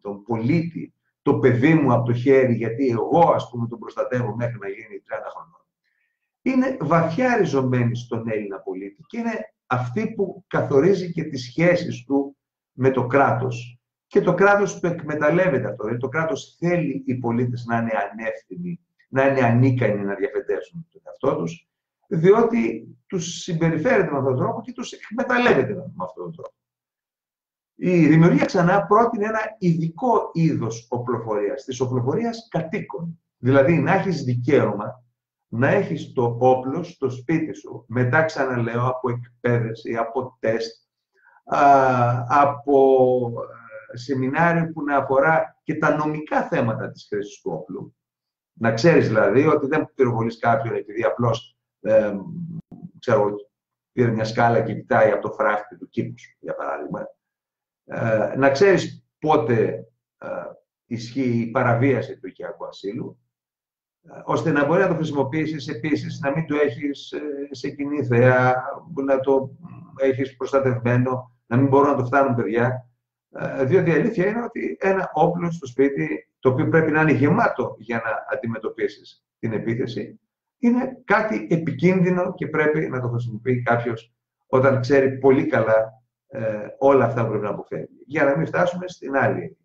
τον 0.00 0.22
πολίτη, 0.22 0.94
το 1.22 1.38
παιδί 1.38 1.74
μου 1.74 1.92
από 1.92 2.04
το 2.04 2.12
χέρι, 2.12 2.54
γιατί 2.54 2.88
εγώ 2.88 3.30
ας 3.34 3.50
πούμε 3.50 3.66
τον 3.66 3.78
προστατεύω 3.78 4.34
μέχρι 4.34 4.58
να 4.58 4.68
γίνει 4.68 5.02
30 5.08 5.12
χρονών. 5.30 5.59
Είναι 6.42 6.76
βαθιά 6.80 7.36
ριζωμένη 7.36 7.96
στον 7.96 8.28
Έλληνα 8.28 8.58
πολίτη 8.58 9.02
και 9.06 9.18
είναι 9.18 9.54
αυτή 9.66 10.14
που 10.14 10.44
καθορίζει 10.46 11.12
και 11.12 11.24
τις 11.24 11.44
σχέσεις 11.44 12.04
του 12.04 12.36
με 12.72 12.90
το 12.90 13.06
κράτος. 13.06 13.80
Και 14.06 14.20
το 14.20 14.34
κράτος 14.34 14.78
που 14.80 14.86
εκμεταλλεύεται 14.86 15.68
αυτό. 15.68 15.82
Δηλαδή 15.82 16.00
το 16.00 16.08
κράτος 16.08 16.56
θέλει 16.58 17.02
οι 17.06 17.14
πολίτες 17.14 17.64
να 17.64 17.76
είναι 17.76 17.92
ανεύθυνοι, 18.10 18.80
να 19.08 19.26
είναι 19.26 19.40
ανίκανοι 19.40 20.04
να 20.04 20.14
διαφετεύσουν 20.14 20.86
τον 20.90 21.02
εαυτό 21.04 21.36
τους 21.36 21.70
διότι 22.10 22.88
τους 23.06 23.42
συμπεριφέρεται 23.42 24.10
με 24.10 24.18
αυτόν 24.18 24.24
τον 24.24 24.36
τρόπο 24.36 24.60
και 24.60 24.72
τους 24.72 24.92
εκμεταλλεύεται 24.92 25.74
με 25.74 26.04
αυτόν 26.04 26.24
τον 26.24 26.32
τρόπο. 26.32 26.54
Η 27.74 28.06
δημιουργία 28.06 28.44
ξανά 28.44 28.86
πρότεινε 28.86 29.24
ένα 29.24 29.40
ειδικό 29.58 30.30
είδος 30.32 30.86
οπλοφορίας, 30.90 31.64
της 31.64 31.80
οπλοφορίας 31.80 32.48
κατοίκων. 32.50 33.20
Δηλαδή 33.38 33.78
να 33.78 33.92
έχεις 33.92 34.24
δικαίωμα 34.24 35.04
να 35.52 35.68
έχεις 35.68 36.12
το 36.12 36.36
όπλο 36.38 36.82
στο 36.82 37.10
σπίτι 37.10 37.52
σου, 37.52 37.84
μετά 37.88 38.22
ξαναλέω 38.22 38.86
από 38.86 39.10
εκπαίδευση, 39.10 39.96
από 39.96 40.36
τεστ, 40.40 40.88
από 42.28 43.32
ε, 43.92 43.96
σεμινάριο 43.96 44.72
που 44.72 44.82
να 44.82 44.96
αφορά 44.96 45.60
και 45.62 45.74
τα 45.74 45.96
νομικά 45.96 46.42
θέματα 46.42 46.90
της 46.90 47.06
χρήσης 47.08 47.40
του 47.40 47.50
όπλου. 47.52 47.96
Να 48.52 48.72
ξέρεις 48.72 49.06
δηλαδή 49.06 49.46
ότι 49.46 49.66
δεν 49.66 49.92
πυροβολείς 49.94 50.38
κάποιον 50.38 50.74
επειδή 50.74 51.02
απλώς 51.02 51.58
ε, 51.80 52.16
ξέρω, 52.98 53.34
πήρε 53.92 54.10
μια 54.10 54.24
σκάλα 54.24 54.62
και 54.62 54.74
κοιτάει 54.74 55.10
από 55.10 55.28
το 55.28 55.34
φράχτη 55.34 55.76
του 55.76 55.88
κήπου 55.88 56.14
για 56.38 56.54
παράδειγμα. 56.54 57.06
Ε, 57.84 58.36
να 58.36 58.50
ξέρεις 58.50 59.04
πότε 59.18 59.86
ε, 60.18 60.28
ισχύει 60.86 61.40
η 61.40 61.50
παραβίαση 61.50 62.18
του 62.18 62.26
οικιακού 62.26 62.66
ασύλου, 62.66 63.18
ε, 63.18 63.29
ώστε 64.24 64.50
να 64.50 64.66
μπορεί 64.66 64.80
να 64.80 64.88
το 64.88 64.94
χρησιμοποιήσεις 64.94 65.68
επίσης, 65.68 66.20
να 66.20 66.30
μην 66.30 66.46
το 66.46 66.56
έχεις 66.56 67.12
ε, 67.12 67.20
σε 67.50 67.70
κοινή 67.70 68.04
θέα, 68.04 68.64
να 69.04 69.20
το 69.20 69.50
έχεις 69.96 70.36
προστατευμένο, 70.36 71.32
να 71.46 71.56
μην 71.56 71.66
μπορούν 71.66 71.90
να 71.90 71.96
το 71.96 72.04
φτάνουν 72.04 72.34
παιδιά. 72.34 72.84
Διότι 73.64 73.90
η 73.90 73.92
αλήθεια 73.92 74.26
είναι 74.26 74.42
ότι 74.42 74.76
ένα 74.80 75.10
όπλο 75.12 75.50
στο 75.50 75.66
σπίτι, 75.66 76.28
το 76.38 76.48
οποίο 76.48 76.68
πρέπει 76.68 76.90
να 76.90 77.00
είναι 77.00 77.12
γεμάτο 77.12 77.74
για 77.78 77.96
να 77.96 78.36
αντιμετωπίσεις 78.36 79.24
την 79.38 79.52
επίθεση, 79.52 80.20
είναι 80.58 81.02
κάτι 81.04 81.46
επικίνδυνο 81.50 82.34
και 82.34 82.46
πρέπει 82.46 82.88
να 82.88 83.00
το 83.00 83.08
χρησιμοποιεί 83.08 83.62
κάποιος 83.62 84.12
όταν 84.46 84.80
ξέρει 84.80 85.18
πολύ 85.18 85.46
καλά 85.46 86.02
ε, 86.26 86.66
όλα 86.78 87.04
αυτά 87.04 87.22
που 87.22 87.28
πρέπει 87.28 87.44
να 87.44 87.50
αποφεύγει. 87.50 88.04
Για 88.06 88.24
να 88.24 88.36
μην 88.36 88.46
φτάσουμε 88.46 88.88
στην 88.88 89.16
άλλη, 89.16 89.56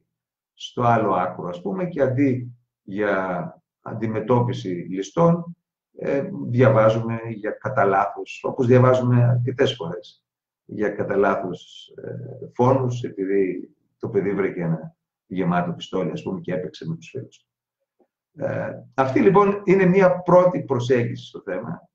στο 0.54 0.82
άλλο 0.82 1.14
άκρο, 1.14 1.48
ας 1.48 1.62
πούμε, 1.62 1.86
και 1.86 2.02
αντί 2.02 2.56
για 2.84 3.64
αντιμετώπιση 3.86 4.70
ληστών, 4.70 5.58
ε, 5.98 6.30
διαβάζουμε 6.48 7.20
για 7.36 7.52
κατά 7.52 7.86
λάθος, 7.86 8.44
όπως 8.44 8.68
διαβάζουμε 8.68 9.24
αρκετές 9.24 9.74
φορές, 9.74 10.24
για 10.66 10.90
κατά 10.90 11.16
λάθος 11.16 11.92
ε, 12.04 12.50
φόνους, 12.54 13.04
επειδή 13.04 13.70
το 14.00 14.10
παιδί 14.10 14.34
βρήκε 14.34 14.62
ένα 14.62 14.96
γεμάτο 15.26 15.72
πιστόλι, 15.72 16.12
ας 16.12 16.24
πούμε, 16.24 16.40
και 16.40 16.54
έπαιξε 16.54 16.88
με 16.88 16.96
τους 16.96 17.10
φίλους 17.10 17.46
ε, 18.38 18.84
αυτή 18.94 19.20
λοιπόν 19.20 19.62
είναι 19.66 19.86
μια 19.86 20.22
πρώτη 20.22 20.64
προσέγγιση 20.64 21.26
στο 21.26 21.42
θέμα. 21.42 21.90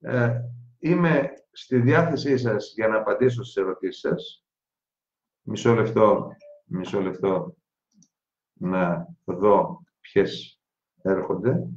Ε, 0.00 0.40
είμαι 0.78 1.32
στη 1.50 1.80
διάθεσή 1.80 2.38
σας 2.38 2.72
για 2.74 2.88
να 2.88 2.96
απαντήσω 2.96 3.42
στις 3.42 3.56
ερωτήσεις 3.56 4.00
σας. 4.00 4.44
Μισό 5.42 5.74
λεπτό, 5.74 6.36
μισό 6.64 7.00
λεπτό 7.00 7.56
να 8.52 9.08
δω 9.24 9.82
ποιες 10.00 10.53
έρχονται. 11.04 11.68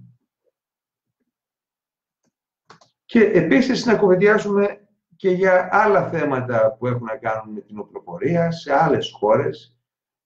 Και 3.06 3.20
επίσης 3.20 3.86
να 3.86 3.96
κουβεντιάσουμε 3.96 4.88
και 5.16 5.30
για 5.30 5.70
άλλα 5.72 6.10
θέματα 6.10 6.76
που 6.80 6.88
έχουν 6.88 7.04
να 7.04 7.18
κάνουν 7.18 7.54
με 7.54 7.62
την 7.62 7.80
οπλοφορία 7.80 8.52
σε 8.52 8.74
άλλες 8.74 9.12
χώρες. 9.20 9.78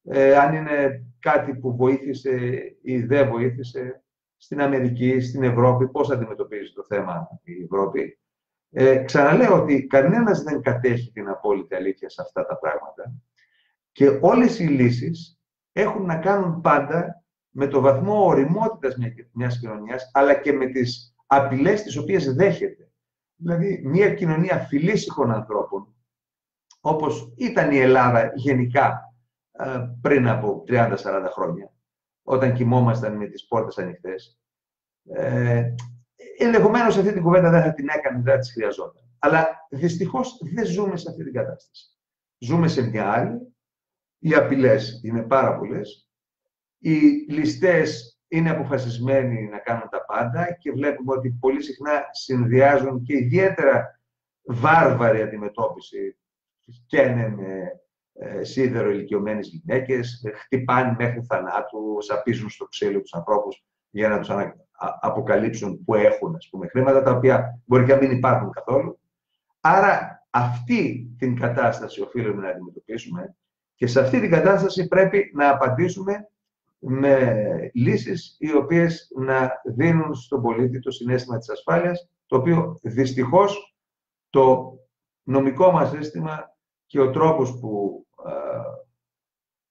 Ε, 0.04 0.38
αν 0.38 0.56
είναι 0.56 1.06
κάτι 1.20 1.56
που 1.56 1.76
βοήθησε 1.76 2.40
ή 2.82 3.02
δεν 3.02 3.30
βοήθησε 3.30 4.04
στην 4.38 4.62
Αμερική, 4.62 5.20
στην 5.20 5.44
Ευρώπη, 5.44 5.88
πώς 5.88 6.12
αντιμετωπίζει 6.12 6.74
το 6.74 6.84
θέμα 6.84 7.28
η 7.44 7.64
Ευρώπη. 7.64 8.20
Ε, 8.70 8.98
ξαναλέω 8.98 9.62
ότι 9.62 9.88
κανένας 9.88 10.44
δεν 10.44 10.62
κατέχει 10.62 11.12
την 11.12 11.28
απόλυτη 11.28 11.76
αλήθεια 11.76 12.10
σε 12.10 12.22
αυτά 12.22 12.46
τα 12.46 12.58
πράγματα 12.58 13.14
και 13.92 14.18
όλες 14.22 14.60
οι 14.60 14.68
λύσεις 14.68 15.40
έχουν 15.72 16.06
να 16.06 16.18
κάνουν 16.18 16.62
πάντα 16.62 17.21
με 17.52 17.68
το 17.68 17.82
βαθμό 17.82 18.26
οριμότητας 18.26 18.96
μιας 19.32 19.60
κοινωνίας, 19.60 20.10
αλλά 20.14 20.34
και 20.34 20.52
με 20.52 20.66
τις 20.66 21.16
απειλές 21.26 21.84
τις 21.84 21.98
οποίες 21.98 22.34
δέχεται. 22.34 22.92
Δηλαδή, 23.36 23.82
μια 23.86 24.14
κοινωνία 24.14 24.58
φιλήσυχων 24.58 25.32
ανθρώπων, 25.32 25.96
όπως 26.82 27.34
ήταν 27.38 27.72
η 27.72 27.78
Ελλάδα 27.78 28.32
γενικά 28.36 29.14
πριν 30.02 30.28
από 30.28 30.64
30-40 30.68 31.30
χρόνια, 31.32 31.74
όταν 32.24 32.54
κοιμόμασταν 32.54 33.16
με 33.16 33.28
τις 33.28 33.48
πόρτες 33.48 33.78
ανοιχτές. 33.78 34.40
Ε, 35.04 35.74
ενδεχομένως 36.38 36.98
αυτή 36.98 37.14
την 37.14 37.22
κουβέντα 37.22 37.50
δεν 37.50 37.62
θα 37.62 37.74
την 37.74 37.90
έκανε, 37.90 38.22
δεν 38.22 38.34
θα 38.34 38.40
τις 38.40 38.52
χρειαζόταν. 38.52 39.04
Αλλά 39.20 39.68
δυστυχώς 39.70 40.38
δεν 40.54 40.66
ζούμε 40.66 40.98
σε 40.98 41.10
αυτή 41.10 41.24
την 41.24 41.34
κατάσταση. 41.34 41.98
Ζούμε 42.38 42.68
σε 42.68 42.82
μια 42.82 43.12
άλλη. 43.12 43.56
Οι 44.18 44.34
απειλές 44.34 45.02
είναι 45.04 45.22
πάρα 45.22 45.58
πολλές. 45.58 46.11
Οι 46.84 47.26
ληστές 47.30 48.20
είναι 48.28 48.50
αποφασισμένοι 48.50 49.48
να 49.48 49.58
κάνουν 49.58 49.90
τα 49.90 50.06
πάντα 50.06 50.54
και 50.60 50.72
βλέπουμε 50.72 51.14
ότι 51.14 51.38
πολύ 51.40 51.64
συχνά 51.64 52.04
συνδυάζουν 52.12 53.04
και 53.04 53.18
ιδιαίτερα 53.18 54.00
βάρβαρη 54.44 55.22
αντιμετώπιση 55.22 56.18
καίνε 56.86 57.30
με 57.30 57.82
ε, 58.14 58.44
σίδερο 58.44 58.90
ηλικιωμένες 58.90 59.48
γυναίκες, 59.48 60.24
χτυπάνε 60.36 60.96
μέχρι 60.98 61.22
θανάτου, 61.22 61.98
σαπίζουν 62.00 62.50
στο 62.50 62.66
ξύλο 62.66 63.02
τους 63.02 63.14
ανθρώπους 63.14 63.66
για 63.90 64.10
να 64.10 64.20
τους 64.20 64.30
αποκαλύψουν 65.02 65.84
που 65.84 65.96
έχουν 65.96 66.36
ας 66.36 66.50
πούμε, 66.50 66.68
χρήματα, 66.68 67.04
τα 67.04 67.12
οποία 67.12 67.62
μπορεί 67.66 67.86
και 67.86 67.94
να 67.94 68.00
μην 68.00 68.12
υπάρχουν 68.12 68.52
καθόλου. 68.52 69.00
Άρα 69.62 70.26
αυτή 70.30 71.14
την 71.18 71.40
κατάσταση 71.40 72.02
οφείλουμε 72.02 72.42
να 72.42 72.50
αντιμετωπίσουμε 72.50 73.36
και 73.76 73.88
σε 73.88 74.00
αυτή 74.00 74.20
την 74.20 74.30
κατάσταση 74.30 74.88
πρέπει 74.88 75.32
να 75.34 75.50
απαντήσουμε 75.50 76.30
με 76.84 77.72
λύσεις 77.74 78.36
οι 78.40 78.56
οποίες 78.56 79.12
να 79.16 79.52
δίνουν 79.66 80.14
στον 80.14 80.42
πολίτη 80.42 80.80
το 80.80 80.92
συνέστημα 80.92 81.38
της 81.38 81.50
ασφάλειας, 81.50 82.10
το 82.26 82.38
οποίο 82.38 82.80
δυστυχώς 82.82 83.76
το 84.30 84.74
νομικό 85.24 85.72
μας 85.72 85.90
σύστημα 85.90 86.56
και 86.86 87.00
ο 87.00 87.10
τρόπος 87.10 87.60
που 87.60 88.06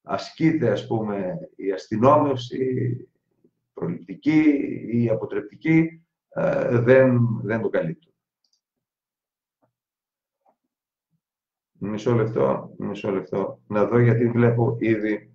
ασκείται, 0.03 0.71
ας 0.71 0.87
πούμε, 0.87 1.39
η 1.57 1.73
αστυνόμευση, 1.73 2.65
η 2.65 3.09
προληπτική 3.73 4.41
ή 4.91 5.03
η 5.03 5.09
αποτρεπτική, 5.09 6.05
δεν, 6.71 7.41
δεν 7.43 7.61
το 7.61 7.69
καλύπτουν. 7.69 8.13
Μισό 11.83 12.15
λεπτό, 12.15 12.75
μισό 12.79 13.11
λεπτό. 13.11 13.61
Να 13.67 13.85
δω 13.85 13.99
γιατί 13.99 14.29
βλέπω 14.29 14.77
ήδη. 14.79 15.30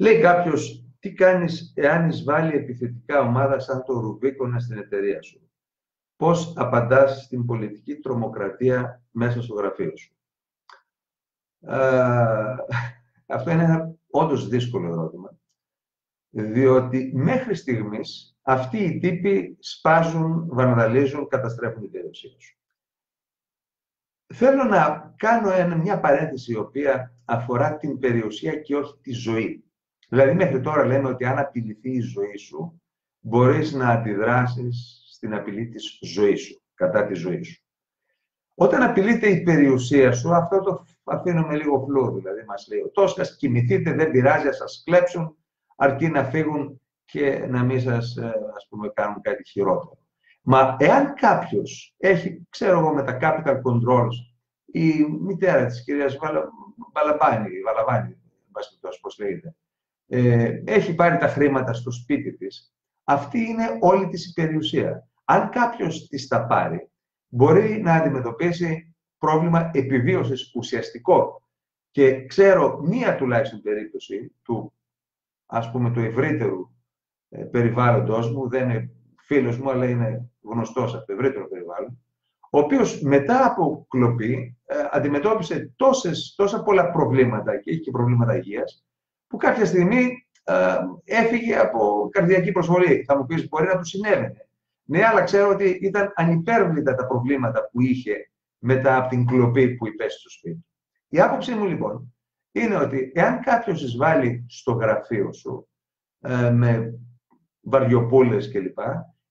Λέει 0.00 0.20
κάποιος, 0.20 0.84
τι 0.98 1.12
κάνεις 1.12 1.72
εάν 1.76 2.08
εισβάλλει 2.08 2.56
επιθετικά 2.56 3.20
ομάδα 3.20 3.58
σαν 3.58 3.82
το 3.84 4.00
Ρουμπίκονα 4.00 4.58
στην 4.58 4.78
εταιρεία 4.78 5.22
σου; 5.22 5.50
Πώς 6.16 6.52
απαντάς 6.56 7.22
στην 7.22 7.46
πολιτική 7.46 7.96
τρομοκρατία 7.96 9.02
μέσα 9.10 9.42
στο 9.42 9.54
γραφείο 9.54 9.96
σου; 9.96 10.16
αυτό 13.26 13.50
είναι 13.50 13.62
ένα 13.64 13.94
όντως 14.10 14.48
δύσκολο 14.48 14.92
ερώτημα. 14.92 15.38
Διότι 16.30 17.12
μέχρι 17.14 17.54
στιγμής 17.54 18.38
αυτοί 18.42 18.78
οι 18.78 18.98
τύποι 18.98 19.56
σπάζουν, 19.60 20.46
βανδαλίζουν, 20.48 21.28
καταστρέφουν 21.28 21.80
την 21.82 21.90
περιουσία 21.90 22.34
σου. 22.38 22.58
Θέλω 24.34 24.64
να 24.64 25.14
κάνω 25.16 25.76
μια 25.76 26.00
παρένθεση 26.00 26.52
η 26.52 26.56
οποία 26.56 27.14
αφορά 27.24 27.76
την 27.76 27.98
περιουσία 27.98 28.56
και 28.56 28.76
όχι 28.76 28.98
τη 29.02 29.12
ζωή. 29.12 29.64
Δηλαδή 30.10 30.34
μέχρι 30.34 30.60
τώρα 30.60 30.84
λέμε 30.84 31.08
ότι 31.08 31.24
αν 31.24 31.38
απειληθεί 31.38 31.90
η 31.90 32.00
ζωή 32.00 32.36
σου, 32.36 32.82
μπορείς 33.20 33.72
να 33.72 33.88
αντιδράσεις 33.88 35.04
στην 35.12 35.34
απειλή 35.34 35.68
της 35.68 35.98
ζωής 36.02 36.42
σου, 36.42 36.62
κατά 36.74 37.06
τη 37.06 37.14
ζωή 37.14 37.42
σου. 37.42 37.64
Όταν 38.54 38.82
απειλείται 38.82 39.28
η 39.28 39.42
περιουσία 39.42 40.12
σου, 40.12 40.34
αυτό 40.34 40.60
το 40.60 40.84
αφήνουμε 41.04 41.56
λίγο 41.56 41.84
φλού, 41.86 42.14
δηλαδή 42.14 42.44
μας 42.44 42.66
λέει 42.70 42.80
ο 42.80 42.90
Τόσκας, 42.90 43.36
κοιμηθείτε, 43.36 43.92
δεν 43.92 44.10
πειράζει, 44.10 44.46
να 44.46 44.52
σας 44.52 44.82
κλέψουν, 44.84 45.36
αρκεί 45.76 46.08
να 46.08 46.24
φύγουν 46.24 46.80
και 47.04 47.46
να 47.48 47.62
μην 47.62 47.80
σας, 47.80 48.16
ε, 48.16 48.32
ας 48.56 48.66
πούμε, 48.68 48.88
κάνουν 48.88 49.20
κάτι 49.20 49.44
χειρότερο. 49.44 49.98
Μα 50.42 50.76
εάν 50.78 51.14
κάποιος 51.14 51.94
έχει, 51.98 52.46
ξέρω 52.48 52.78
εγώ, 52.78 52.94
με 52.94 53.02
τα 53.02 53.18
capital 53.20 53.54
controls, 53.54 54.14
η 54.64 55.04
μητέρα 55.20 55.66
της 55.66 55.84
κυρίας 55.84 56.16
Βαλαμπάνη, 56.92 57.60
Βαλαβάνη, 57.64 58.16
πώς 59.00 59.18
λέγεται, 59.18 59.54
ε, 60.12 60.62
έχει 60.64 60.94
πάρει 60.94 61.18
τα 61.18 61.28
χρήματα 61.28 61.72
στο 61.72 61.90
σπίτι 61.90 62.32
της, 62.36 62.74
αυτή 63.04 63.38
είναι 63.38 63.78
όλη 63.80 64.08
της 64.08 64.26
η 64.26 64.32
περιουσία. 64.32 65.08
Αν 65.24 65.50
κάποιος 65.50 66.06
της 66.08 66.26
τα 66.26 66.46
πάρει, 66.46 66.90
μπορεί 67.28 67.80
να 67.80 67.94
αντιμετωπίσει 67.94 68.94
πρόβλημα 69.18 69.70
επιβίωσης 69.74 70.52
ουσιαστικό. 70.54 71.42
Και 71.90 72.26
ξέρω 72.26 72.80
μία 72.82 73.16
τουλάχιστον 73.16 73.60
περίπτωση 73.60 74.34
του, 74.42 74.72
ας 75.46 75.70
πούμε, 75.70 75.90
του 75.90 76.00
ευρύτερου 76.00 76.70
ε, 77.28 77.44
περιβάλλοντος 77.44 78.32
μου, 78.32 78.48
δεν 78.48 78.70
είναι 78.70 78.90
φίλος 79.16 79.58
μου, 79.58 79.70
αλλά 79.70 79.88
είναι 79.88 80.30
γνωστός 80.42 80.94
από 80.94 81.06
το 81.06 81.12
ευρύτερο 81.12 81.48
περιβάλλον, 81.48 81.98
ο 82.50 82.58
οποίος 82.58 83.00
μετά 83.00 83.46
από 83.46 83.86
κλοπή 83.88 84.58
ε, 84.64 84.74
αντιμετώπισε 84.90 85.72
τόσες, 85.76 86.34
τόσα 86.36 86.62
πολλά 86.62 86.90
προβλήματα 86.90 87.60
και 87.60 87.70
έχει 87.70 87.80
και 87.80 87.90
προβλήματα 87.90 88.36
υγείας, 88.36 88.84
που 89.30 89.36
κάποια 89.36 89.64
στιγμή 89.64 90.26
ε, 90.44 90.76
έφυγε 91.04 91.56
από 91.56 92.08
καρδιακή 92.12 92.52
προσβολή. 92.52 93.04
Θα 93.06 93.16
μου 93.16 93.26
πεις, 93.26 93.48
μπορεί 93.48 93.66
να 93.66 93.76
του 93.76 93.84
συνέβαινε. 93.84 94.48
Ναι, 94.84 95.06
αλλά 95.06 95.22
ξέρω 95.22 95.48
ότι 95.48 95.78
ήταν 95.82 96.12
ανυπέρβλητα 96.14 96.94
τα 96.94 97.06
προβλήματα 97.06 97.68
που 97.72 97.80
είχε 97.80 98.30
μετά 98.58 98.96
από 98.96 99.08
την 99.08 99.26
κλοπή 99.26 99.74
που 99.74 99.86
υπέστη 99.86 100.20
στο 100.20 100.30
σπίτι. 100.30 100.66
Η 101.08 101.20
άποψή 101.20 101.52
μου 101.52 101.66
λοιπόν 101.66 102.14
είναι 102.52 102.76
ότι 102.76 103.12
εάν 103.14 103.40
κάποιος 103.40 103.82
εισβάλλει 103.82 104.44
στο 104.48 104.72
γραφείο 104.72 105.32
σου 105.32 105.68
ε, 106.20 106.50
με 106.50 106.98
βαριοπούλες 107.60 108.50
κλπ, 108.50 108.78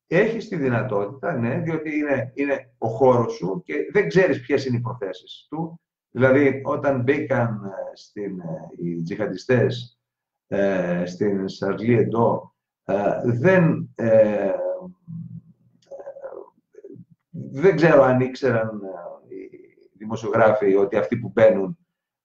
έχεις 0.07 0.47
τη 0.47 0.55
δυνατότητα, 0.55 1.37
ναι, 1.37 1.59
διότι 1.59 1.97
είναι, 1.97 2.31
είναι 2.35 2.73
ο 2.77 2.87
χώρος 2.87 3.33
σου 3.33 3.61
και 3.65 3.75
δεν 3.91 4.07
ξέρεις 4.07 4.41
ποιες 4.41 4.65
είναι 4.65 4.77
οι 4.77 4.81
προθέσεις 4.81 5.47
του. 5.49 5.81
Δηλαδή, 6.11 6.61
όταν 6.65 7.01
μπήκαν 7.01 7.63
ε, 7.63 7.95
στην, 7.95 8.39
ε, 8.39 8.67
οι 8.77 9.01
τζιχαντιστές 9.01 9.99
ε, 10.47 11.05
στην 11.05 11.47
Σαρλί 11.47 11.97
Εντό, 11.97 12.53
δεν 13.23 13.89
δεν 17.51 17.75
ξέρω 17.75 18.03
αν 18.03 18.19
ήξεραν 18.19 18.81
ε, 18.83 19.35
οι 19.35 19.97
δημοσιογράφοι 19.97 20.75
ότι 20.75 20.97
αυτοί 20.97 21.17
που 21.17 21.31
μπαίνουν 21.33 21.77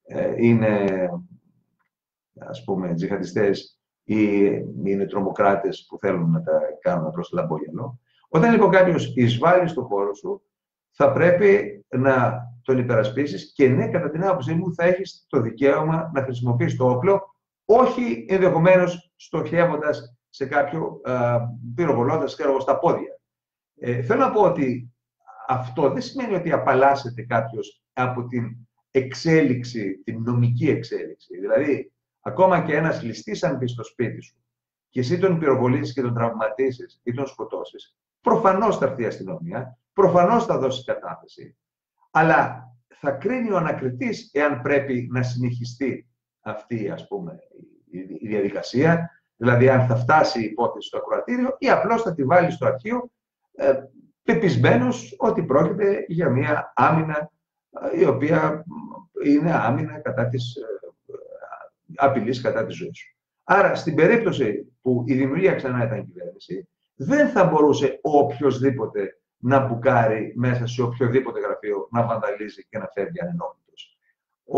ε, 0.03 0.33
είναι, 0.37 0.85
ας 2.39 2.63
πούμε, 2.63 2.93
τζιχαντιστές 2.93 3.79
ή 4.03 4.45
είναι 4.83 5.05
τρομοκράτες 5.05 5.85
που 5.89 5.97
θέλουν 5.97 6.31
να 6.31 6.41
τα 6.43 6.59
κάνουν 6.81 7.11
προς 7.11 7.29
το 7.29 7.37
λαμπόγελο. 7.37 7.99
Όταν 8.27 8.51
λοιπόν 8.51 8.71
κάποιος 8.71 9.13
εισβάλλει 9.15 9.67
στον 9.67 9.83
χώρο 9.83 10.13
σου, 10.13 10.41
θα 10.91 11.11
πρέπει 11.11 11.85
να 11.89 12.43
τον 12.65 12.77
υπερασπίσεις 12.77 13.53
και 13.55 13.67
ναι, 13.67 13.87
κατά 13.87 14.09
την 14.09 14.23
άποψή 14.23 14.53
μου, 14.53 14.73
θα 14.73 14.83
έχεις 14.83 15.25
το 15.29 15.39
δικαίωμα 15.39 16.11
να 16.13 16.23
χρησιμοποιείς 16.23 16.75
το 16.75 16.89
όπλο, 16.89 17.35
όχι 17.65 18.25
ενδεχομένως 18.29 19.13
στοχεύοντας 19.15 20.17
σε 20.29 20.45
κάποιο 20.45 21.01
πυροβολώντας, 21.75 22.33
ξέρω 22.33 22.59
στα 22.59 22.79
πόδια. 22.79 23.19
Ε, 23.79 24.01
θέλω 24.01 24.19
να 24.19 24.31
πω 24.31 24.41
ότι 24.41 24.93
αυτό 25.47 25.89
δεν 25.89 26.01
σημαίνει 26.01 26.35
ότι 26.35 26.51
απαλλάσσεται 26.51 27.21
κάποιος 27.21 27.83
από 27.93 28.27
την 28.27 28.67
εξέλιξη, 28.91 30.01
την 30.03 30.21
νομική 30.21 30.69
εξέλιξη. 30.69 31.39
Δηλαδή, 31.39 31.91
ακόμα 32.21 32.61
και 32.61 32.75
ένας 32.75 33.03
ληστής, 33.03 33.43
αν 33.43 33.57
μπει 33.57 33.67
στο 33.67 33.83
σπίτι 33.83 34.21
σου 34.21 34.43
και 34.89 34.99
εσύ 34.99 35.19
τον 35.19 35.39
πυροβολήσει 35.39 35.93
και 35.93 36.01
τον 36.01 36.13
τραυματίσεις 36.13 36.99
ή 37.03 37.13
τον 37.13 37.27
σκοτώσεις, 37.27 37.95
προφανώς 38.21 38.77
θα 38.77 38.85
έρθει 38.85 39.01
η 39.01 39.05
αστυνομία, 39.05 39.79
προφανώς 39.93 40.45
θα 40.45 40.57
δώσει 40.57 40.83
κατάθεση, 40.83 41.57
αλλά 42.17 42.69
θα 42.87 43.11
κρίνει 43.11 43.51
ο 43.51 43.57
ανακριτής 43.57 44.29
εάν 44.33 44.61
πρέπει 44.61 45.07
να 45.11 45.23
συνεχιστεί 45.23 46.07
αυτή 46.41 46.89
ας 46.89 47.07
πούμε, 47.07 47.39
η 48.19 48.27
διαδικασία, 48.27 49.09
δηλαδή 49.35 49.69
αν 49.69 49.87
θα 49.87 49.95
φτάσει 49.95 50.41
η 50.41 50.43
υπόθεση 50.43 50.87
στο 50.87 50.97
ακροατήριο 50.97 51.55
ή 51.59 51.69
απλώς 51.69 52.01
θα 52.01 52.13
τη 52.13 52.23
βάλει 52.23 52.51
στο 52.51 52.65
αρχείο 52.65 53.11
ε, 53.55 53.73
πεπισμένος 54.23 55.15
ότι 55.17 55.43
πρόκειται 55.43 56.05
για 56.07 56.29
μια 56.29 56.73
άμυνα 56.75 57.31
ε, 57.91 57.99
η 57.99 58.05
οποία 58.05 58.65
είναι 59.25 59.51
άμυνα 59.53 59.99
κατά 59.99 60.27
της 60.27 60.55
ε, 60.55 60.61
απειλής 61.95 62.41
κατά 62.41 62.65
της 62.65 62.75
ζωής 62.75 62.97
σου. 62.97 63.15
Άρα, 63.43 63.75
στην 63.75 63.95
περίπτωση 63.95 64.73
που 64.81 65.03
η 65.07 65.13
δημιουργία 65.13 65.53
ξανά 65.53 65.85
ήταν 65.85 66.05
κυβέρνηση, 66.05 66.67
δεν 66.95 67.29
θα 67.29 67.43
μπορούσε 67.45 67.99
οποιοδήποτε 68.01 69.19
να 69.45 69.59
μπουκάρει 69.59 70.33
μέσα 70.35 70.67
σε 70.67 70.81
οποιοδήποτε 70.81 71.39
γραφείο, 71.39 71.87
να 71.91 72.05
βανδαλίζει 72.05 72.65
και 72.69 72.77
να 72.77 72.87
φεύγει 72.93 73.21
ανενόχλητος. 73.21 73.97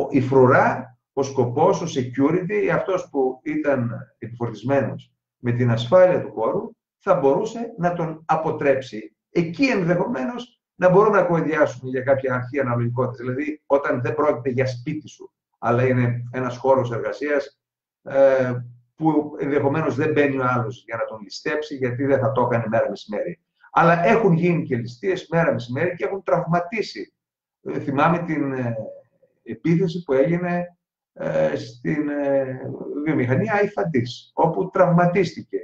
Η 0.10 0.22
φρουρά, 0.22 0.98
ο 1.14 1.24
σκοπός, 1.24 1.82
ο 1.82 1.86
security, 1.86 2.68
αυτός 2.74 3.10
που 3.10 3.40
ήταν 3.44 3.92
επιφορτισμένος 4.18 5.12
με 5.38 5.52
την 5.52 5.72
ασφάλεια 5.72 6.22
του 6.22 6.32
χώρου, 6.32 6.72
θα 6.98 7.16
μπορούσε 7.16 7.74
να 7.78 7.94
τον 7.94 8.24
αποτρέψει 8.26 9.16
εκεί 9.30 9.66
ενδεχομένως 9.66 10.62
να 10.76 10.90
μπορούμε 10.90 11.18
να 11.18 11.26
κουβεντιάσουμε 11.26 11.90
για 11.90 12.02
κάποια 12.02 12.34
αρχή 12.34 12.60
αναλογικότητας. 12.60 13.18
Δηλαδή, 13.18 13.62
όταν 13.66 14.02
δεν 14.02 14.16
πρόκειται 14.16 14.50
για 14.50 14.68
σπίτι 14.68 15.08
σου, 15.08 15.32
αλλά 15.58 15.88
είναι 15.88 16.24
ένας 16.32 16.58
χώρος 16.58 16.92
εργασίας 16.92 17.60
ε, 18.04 18.54
που 18.96 19.36
ενδεχομένως 19.40 19.96
δεν 19.96 20.12
μπαίνει 20.12 20.38
ο 20.38 20.46
άλλος 20.46 20.84
για 20.86 20.98
να 20.98 21.06
τον 21.06 21.20
ληστέψει, 21.22 21.76
γιατί 21.76 22.06
δεν 22.06 22.20
θα 22.20 22.32
το 22.32 22.42
έκανε 22.42 22.66
μέρα 22.68 22.90
μεσημέρι. 22.90 23.40
Αλλά 23.80 24.06
έχουν 24.06 24.34
γίνει 24.34 24.64
και 24.64 24.76
ληστείες 24.76 25.28
μέρα 25.28 25.54
μεσημέρι 25.54 25.96
και 25.96 26.06
έχουν 26.06 26.24
τραυματίσει. 26.24 27.14
Ε, 27.62 27.80
θυμάμαι 27.80 28.24
την 28.24 28.52
ε, 28.52 28.76
επίθεση 29.44 30.04
που 30.04 30.14
έγινε 30.14 30.78
ε, 31.14 31.56
στην 31.56 32.10
ε, 32.10 32.60
βιομηχανία 33.04 33.54
Αϊφαντής, 33.54 34.32
όπου 34.34 34.70
τραυματίστηκε 34.70 35.58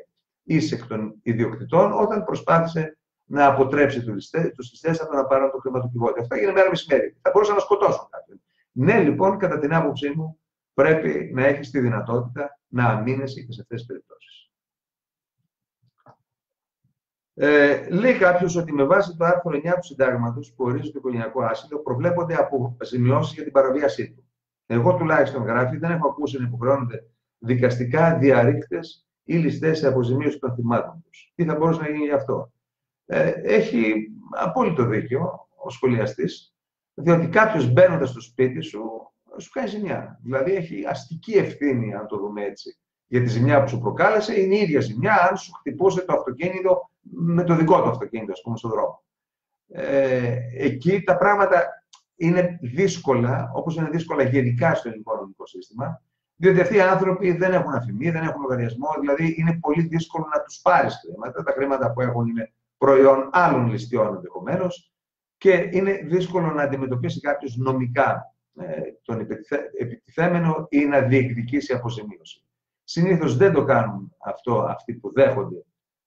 ίσεκ 0.44 0.86
των 0.86 1.20
ιδιοκτητών 1.24 1.92
όταν 1.92 2.24
προσπάθησε 2.24 2.98
να 3.24 3.46
αποτρέψει 3.46 4.04
τους 4.04 4.72
ληστέ 4.72 4.90
από 4.90 5.12
το 5.12 5.16
να 5.16 5.26
πάρουν 5.26 5.52
το 5.52 5.58
χρηματοκιβώτιο. 5.58 6.22
Αυτά 6.22 6.36
έγινε 6.36 6.52
μέρα 6.52 6.70
μεσημέρι. 6.70 7.18
Θα 7.22 7.32
μπορούσαν 7.34 7.56
να 7.56 7.62
σκοτώσουν 7.62 8.08
κάποιον. 8.10 8.42
Ναι, 8.72 9.00
λοιπόν, 9.00 9.38
κατά 9.38 9.60
την 9.60 9.74
άποψή 9.74 10.10
μου, 10.16 10.40
πρέπει 10.74 11.32
να 11.34 11.46
έχεις 11.46 11.70
τη 11.70 11.80
δυνατότητα 11.80 12.60
να 12.68 12.86
αμήνεσαι 12.86 13.42
και 13.42 13.52
σε 13.52 13.62
αυτές 13.62 13.78
τις 13.78 13.88
περιπτώσεις. 13.88 14.43
Ε, 17.36 17.90
λέει 17.90 18.18
κάποιος 18.18 18.56
ότι 18.56 18.74
με 18.74 18.84
βάση 18.84 19.16
το 19.18 19.26
άρθρο 19.26 19.52
9 19.52 19.74
του 19.76 19.86
Συντάγματος 19.86 20.54
που 20.56 20.64
ορίζει 20.64 20.92
το 20.92 20.98
οικογενειακό 20.98 21.44
άσυλο 21.44 21.80
προβλέπονται 21.80 22.36
αποζημιώσεις 22.36 23.34
για 23.34 23.44
την 23.44 23.52
παραβίασή 23.52 24.12
του. 24.12 24.24
Εγώ 24.66 24.96
τουλάχιστον 24.96 25.44
γράφει, 25.44 25.78
δεν 25.78 25.92
έχω 25.92 26.08
ακούσει 26.08 26.38
να 26.38 26.48
υποχρεώνονται 26.48 27.04
δικαστικά 27.38 28.18
διαρρήκτες 28.18 29.08
ή 29.24 29.36
ληστές 29.38 29.78
σε 29.78 29.88
αποζημίωση 29.88 30.40
των 30.40 30.56
θυμάτων 30.56 31.04
τους. 31.04 31.32
Τι 31.36 31.46
θα 31.46 31.56
μπορούσε 31.56 31.82
να 31.82 31.90
γίνει 31.90 32.06
γι' 32.06 32.12
αυτό; 32.12 32.52
Ε, 33.06 33.32
έχει 33.44 33.94
απόλυτο 34.30 34.86
δίκιο 34.86 35.48
ο 35.64 35.70
σχολιαστής, 35.70 36.56
διότι 36.94 37.28
κάποιος 37.28 37.72
μπαίνοντας 37.72 38.10
στο 38.10 38.22
σπίτι 38.22 38.62
σου, 38.62 38.82
σου 39.38 39.50
κάνει 39.52 39.68
ζημιά. 39.68 40.20
Δηλαδή 40.24 40.52
έχει 40.52 40.86
αστική 40.86 41.32
ευθύνη, 41.32 41.94
αν 41.94 42.08
το 42.08 42.18
δούμε 42.18 42.44
έτσι, 42.44 42.78
για 43.14 43.22
τη 43.22 43.30
ζημιά 43.30 43.64
που 43.64 43.70
σου 43.70 43.80
προκάλεσε. 43.80 44.40
Είναι 44.40 44.56
η 44.56 44.60
ίδια 44.60 44.80
ζημιά 44.80 45.28
αν 45.30 45.38
σου 45.38 45.52
χτυπούσε 45.54 46.02
το 46.02 46.14
αυτοκίνητο 46.14 46.90
με 47.02 47.44
το 47.44 47.56
δικό 47.56 47.82
του 47.82 47.90
αυτοκίνητο, 47.90 48.32
ας 48.32 48.42
πούμε, 48.42 48.58
στον 48.58 48.70
δρόμο. 48.70 49.04
Ε, 49.68 50.38
εκεί 50.58 51.02
τα 51.04 51.18
πράγματα 51.18 51.84
είναι 52.16 52.60
δύσκολα, 52.62 53.52
όπως 53.54 53.76
είναι 53.76 53.90
δύσκολα 53.90 54.24
γενικά 54.24 54.76
στο 54.76 54.90
ελληνικό 54.90 55.16
νομικό 55.16 55.46
σύστημα, 55.46 56.02
διότι 56.36 56.62
αυτοί 56.62 56.76
οι 56.76 56.82
άνθρωποι 56.82 57.32
δεν 57.32 57.54
έχουν 57.54 57.74
αφημί, 57.74 58.10
δεν 58.10 58.24
έχουν 58.24 58.42
λογαριασμό, 58.42 58.88
δηλαδή 59.00 59.36
είναι 59.38 59.58
πολύ 59.62 59.82
δύσκολο 59.82 60.28
να 60.34 60.42
τους 60.42 60.60
πάρεις 60.62 61.00
χρήματα. 61.06 61.44
Τα 61.44 61.52
χρήματα 61.52 61.92
που 61.92 62.02
έχουν 62.02 62.28
είναι 62.28 62.54
προϊόν 62.78 63.30
άλλων 63.32 63.70
ληστείων 63.70 64.16
ενδεχομένως 64.16 64.92
και 65.38 65.70
είναι 65.72 65.92
δύσκολο 65.92 66.52
να 66.52 66.64
αντιμετωπίσει 66.64 67.20
κάποιος 67.20 67.58
νομικά 67.58 68.36
ε, 68.60 68.82
τον 69.04 69.28
επιτιθέμενο 69.80 70.68
ή 70.70 70.86
να 70.86 71.02
διεκδικήσει 71.02 71.74
αποζημίωση. 71.74 72.43
Συνήθως 72.94 73.38
δεν 73.38 73.54
το 73.54 73.64
κάνουν 73.64 74.16
αυτό 74.26 74.66
αυτοί 74.70 74.94
που 74.94 75.14
δέχονται 75.14 75.66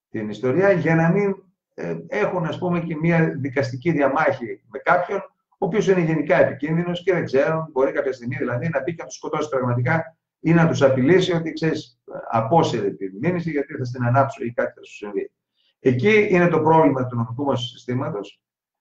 την 0.08 0.28
ιστορία 0.28 0.70
για 0.70 0.94
να 0.94 1.10
μην 1.10 1.34
ε, 1.74 1.96
έχουν 2.06 2.44
ας 2.44 2.58
πούμε 2.58 2.80
και 2.80 2.96
μια 2.96 3.34
δικαστική 3.38 3.92
διαμάχη 3.92 4.62
με 4.66 4.78
κάποιον 4.78 5.18
ο 5.48 5.66
οποίος 5.66 5.88
είναι 5.88 6.00
γενικά 6.00 6.36
επικίνδυνος 6.36 7.02
και 7.02 7.12
δεν 7.12 7.24
ξέρουν, 7.24 7.68
μπορεί 7.72 7.92
κάποια 7.92 8.12
στιγμή 8.12 8.36
δηλαδή 8.36 8.68
να 8.68 8.82
μπει 8.82 8.94
και 8.94 9.02
να 9.02 9.06
τους 9.06 9.16
σκοτώσει 9.16 9.48
πραγματικά 9.48 10.16
ή 10.40 10.52
να 10.52 10.68
τους 10.68 10.82
απειλήσει 10.82 11.32
ότι 11.32 11.52
ξέρεις, 11.52 12.00
απόσυρε 12.30 12.90
τη 12.90 13.04
μήνυση 13.20 13.50
γιατί 13.50 13.74
θα 13.74 13.84
στην 13.84 14.04
ανάψω 14.04 14.44
ή 14.44 14.52
κάτι 14.52 14.72
θα 14.72 14.84
σου 14.84 14.94
συμβεί. 14.94 15.32
Εκεί 15.78 16.26
είναι 16.30 16.48
το 16.48 16.60
πρόβλημα 16.60 17.06
του 17.06 17.16
νομικού 17.16 17.44
μας 17.44 17.60
συστήματος, 17.60 18.40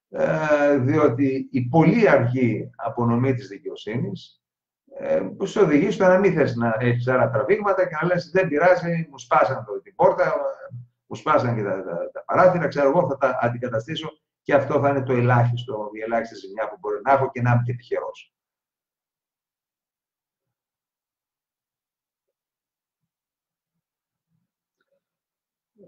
ε, 0.10 0.78
διότι 0.78 1.48
η 1.52 1.62
πολύ 1.62 2.10
αργή 2.10 2.70
απονομή 2.76 3.34
της 3.34 3.48
δικαιοσύνης 3.48 4.40
ε, 4.42 4.45
που 5.38 5.46
σε 5.46 5.60
οδηγεί 5.60 5.92
στο 5.92 6.06
να 6.06 6.20
μην 6.20 6.34
θες 6.34 6.56
να 6.56 6.76
έχεις 6.80 7.08
άλλα 7.08 7.30
τραβήγματα 7.30 7.88
και 7.88 7.98
να 8.02 8.08
λες 8.08 8.30
δεν 8.34 8.48
πειράζει, 8.48 9.08
μου 9.12 9.20
σπάσαν 9.20 9.66
την 9.84 9.96
πόρτα, 9.96 10.34
μου 11.06 11.16
σπάσαν 11.16 11.56
και 11.56 11.64
τα, 11.64 11.84
τα, 11.84 12.12
τα 12.12 12.24
παράθυρα, 12.26 12.68
ξέρω 12.68 12.90
εγώ 12.90 13.08
θα 13.08 13.18
τα 13.18 13.40
αντικαταστήσω 13.42 14.10
και 14.42 14.54
αυτό 14.54 14.80
θα 14.80 14.90
είναι 14.90 15.04
το 15.04 15.14
ελάχιστο, 15.14 15.90
η 15.94 16.02
ελάχιστη 16.02 16.36
ζημιά 16.36 16.70
που 16.70 16.78
μπορεί 16.80 17.00
να 17.04 17.12
έχω 17.12 17.30
και 17.32 17.42
να 17.42 17.52
είμαι 17.52 17.62
και 17.66 17.74
τυχερός. 17.74 18.34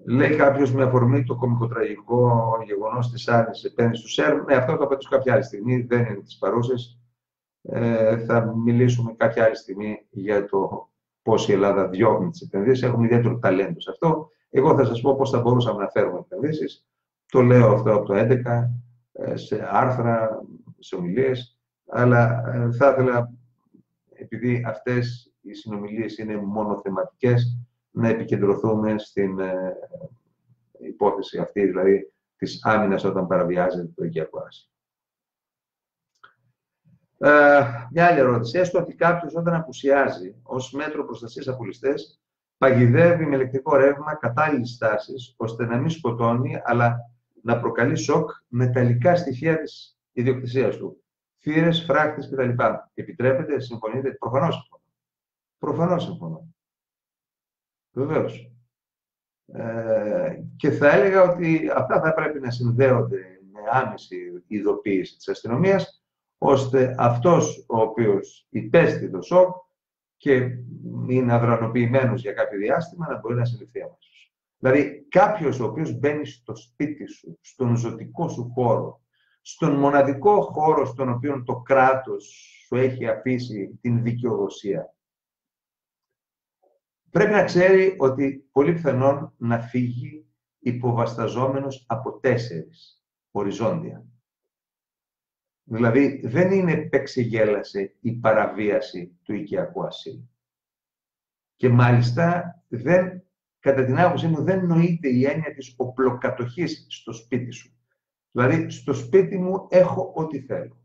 Λέει 0.10 0.36
κάποιος 0.36 0.72
με 0.72 0.84
αφορμή 0.84 1.24
το 1.24 1.36
κομικοτραγικό 1.36 2.50
γεγονός 2.65 3.12
της 3.12 3.28
άλλη 3.28 3.48
επένδυση 3.65 4.04
του 4.04 4.10
ΣΕΡ. 4.10 4.43
Ναι, 4.43 4.56
αυτό 4.56 4.78
το 4.78 4.88
πετύχω 4.88 5.15
κάποια 5.15 5.34
άλλη 5.34 5.43
στιγμή, 5.43 5.82
δεν 5.82 6.06
είναι 6.06 6.22
της 6.22 6.38
παρούσε. 6.38 6.74
Ε, 7.70 8.18
θα 8.18 8.54
μιλήσουμε 8.56 9.14
κάποια 9.18 9.44
άλλη 9.44 9.56
στιγμή 9.56 10.06
για 10.10 10.46
το 10.46 10.90
πώς 11.22 11.50
η 11.50 11.52
Ελλάδα 11.52 11.88
διώχνει 11.88 12.30
τις 12.30 12.42
επενδύσεις. 12.42 12.84
Έχουμε 12.84 13.06
ιδιαίτερο 13.06 13.40
ταλέντο 13.40 13.80
σε 13.80 13.90
αυτό. 13.92 14.30
Εγώ 14.50 14.76
θα 14.76 14.86
σας 14.86 15.02
πω 15.02 15.16
πώς 15.16 15.30
θα 15.30 15.40
μπορούσαμε 15.40 15.82
να 15.84 15.90
φέρουμε 15.90 16.20
επενδύσεις. 16.20 16.86
Το 17.32 17.42
λέω 17.42 17.72
αυτό 17.72 17.94
από 17.94 18.06
το 18.06 18.14
2011 18.14 18.70
ε, 19.12 19.36
σε 19.36 19.68
άρθρα, 19.72 20.44
σε 20.80 20.96
ομιλίες. 20.96 21.60
Αλλά 21.88 22.44
ε, 22.54 22.72
θα 22.72 22.90
ήθελα, 22.90 23.34
επειδή 24.14 24.64
αυτές 24.68 25.34
οι 25.42 25.54
συνομιλίες 25.54 26.18
είναι 26.18 26.38
μόνο 26.38 26.82
θεματικές, 26.84 27.58
να 27.92 28.08
επικεντρωθούμε 28.08 28.98
στην 28.98 29.40
ε, 29.40 29.76
υπόθεση 30.80 31.38
αυτή, 31.38 31.66
δηλαδή 31.66 32.12
της 32.38 32.66
άμυνας 32.66 33.04
όταν 33.04 33.28
παραβιάζεται 33.28 33.92
το 33.96 34.04
οικιακό 34.04 34.40
άσυλο. 34.48 34.72
Ε, 37.18 37.62
μια 37.92 38.08
άλλη 38.08 38.20
ερώτηση. 38.20 38.60
Έστω 38.60 38.80
ότι 38.80 38.96
κάποιος 38.96 39.36
όταν 39.36 39.54
απουσιάζει 39.54 40.36
ως 40.44 40.72
μέτρο 40.72 41.06
προστασίας 41.06 41.48
από 41.48 41.66
ληστές, 41.66 42.22
παγιδεύει 42.58 43.26
με 43.26 43.36
ηλεκτρικό 43.36 43.76
ρεύμα 43.76 44.16
κατάλληλης 44.16 44.78
τάσης, 44.78 45.34
ώστε 45.38 45.66
να 45.66 45.78
μην 45.78 45.90
σκοτώνει, 45.90 46.62
αλλά 46.64 46.98
να 47.42 47.60
προκαλεί 47.60 47.96
σοκ 47.96 48.32
με 48.48 48.68
τα 49.02 49.16
στοιχεία 49.16 49.62
της 49.62 50.00
ιδιοκτησίας 50.12 50.78
του. 50.78 51.04
Θύρες, 51.40 51.84
φράχτες 51.84 52.30
κτλ. 52.30 52.64
Επιτρέπεται, 52.94 53.60
συμφωνείτε; 53.60 54.12
Προφανώς 54.12 54.56
συμφωνώ. 54.56 54.84
Προφανώς 55.58 56.04
συμφωνώ. 56.04 56.54
Βεβαίως. 57.92 58.52
Ε, 59.54 60.42
και 60.56 60.72
θα 60.72 60.90
έλεγα 60.90 61.22
ότι 61.22 61.70
αυτά 61.76 62.02
θα 62.02 62.14
πρέπει 62.14 62.40
να 62.40 62.52
συνδέονται 62.52 63.40
με 63.52 63.60
άμεση 63.72 64.44
ειδοποίηση 64.48 65.16
της 65.16 65.28
αστυνομίας, 65.28 66.04
ώστε 66.38 66.95
αυτός 66.97 67.65
ο 67.67 67.82
οποίος 67.82 68.47
υπέστη 68.50 69.10
το 69.10 69.21
σοκ 69.21 69.56
και 70.17 70.34
είναι 71.08 71.34
αδρανοποιημένος 71.34 72.21
για 72.21 72.34
κάποιο 72.34 72.58
διάστημα 72.58 73.08
να 73.08 73.19
μπορεί 73.19 73.36
να 73.36 73.45
συλληφθεί 73.45 73.82
αμέσως. 73.82 74.34
Δηλαδή, 74.58 75.06
κάποιος 75.10 75.60
ο 75.60 75.65
οποίος 75.65 76.00
μπαίνει 76.00 76.26
στο 76.26 76.56
σπίτι 76.56 77.06
σου, 77.08 77.38
στον 77.41 77.76
ζωτικό 77.76 78.30
σου 78.30 78.52
χώρο, 78.54 79.02
στον 79.41 79.71
μοναδικό 79.71 80.41
χώρο 80.41 80.86
στον 80.86 81.10
οποίο 81.10 81.43
το 81.43 81.56
κράτος 81.56 82.26
σου 82.65 82.76
έχει 82.76 83.08
αφήσει 83.08 83.78
την 83.82 84.04
δικαιοδοσία, 84.04 84.95
πρέπει 87.10 87.32
να 87.32 87.43
ξέρει 87.43 87.95
ότι 87.97 88.47
πολύ 88.52 88.73
πιθανόν 88.73 89.34
να 89.38 89.60
φύγει 89.60 90.26
υποβασταζόμενος 90.60 91.86
από 91.88 92.19
τέσσερις 92.19 93.04
οριζόντια. 93.32 94.06
Δηλαδή, 95.70 96.22
δεν 96.24 96.52
είναι 96.52 96.72
επεξεγέλασε 96.72 97.96
η 98.02 98.12
παραβίαση 98.12 99.18
του 99.24 99.34
οικιακού 99.34 99.86
ασύλου. 99.86 100.30
Και 101.56 101.70
μάλιστα, 101.70 102.56
δεν, 102.68 103.24
κατά 103.60 103.86
την 103.86 104.00
άποψή 104.00 104.28
μου, 104.28 104.44
δεν 104.44 104.66
νοείται 104.66 105.10
η 105.10 105.26
έννοια 105.26 105.54
της 105.54 105.74
οπλοκατοχής 105.78 106.86
στο 106.90 107.14
σπίτι 107.14 107.52
σου. 107.52 107.72
Δηλαδή, 108.32 108.70
στο 108.70 108.94
σπίτι 108.94 109.38
μου 109.38 109.68
έχω 109.70 110.12
ό,τι 110.16 110.42
θέλω. 110.42 110.82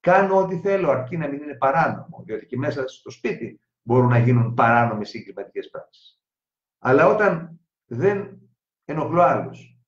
Κάνω 0.00 0.36
ό,τι 0.36 0.58
θέλω, 0.58 0.90
αρκεί 0.90 1.16
να 1.16 1.28
μην 1.28 1.42
είναι 1.42 1.54
παράνομο, 1.54 2.22
διότι 2.24 2.46
και 2.46 2.56
μέσα 2.56 2.88
στο 2.88 3.10
σπίτι 3.10 3.60
μπορούν 3.82 4.08
να 4.08 4.18
γίνουν 4.18 4.54
παράνομες 4.54 5.14
ή 5.14 5.22
κλιματικές 5.22 5.70
πράξεις. 5.70 6.20
Αλλά 6.78 7.06
όταν 7.06 7.60
δεν 7.86 8.40
ενοχλώ 8.84 9.22
άλλους, 9.22 9.78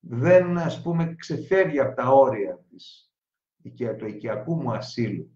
δεν 0.00 0.58
ας 0.58 0.82
πούμε 0.82 1.14
ξεφεύγει 1.14 1.80
από 1.80 1.96
τα 1.96 2.08
όρια 2.08 2.64
της, 2.70 3.05
του 3.98 4.06
οικιακού 4.06 4.62
μου 4.62 4.72
ασύλου 4.72 5.30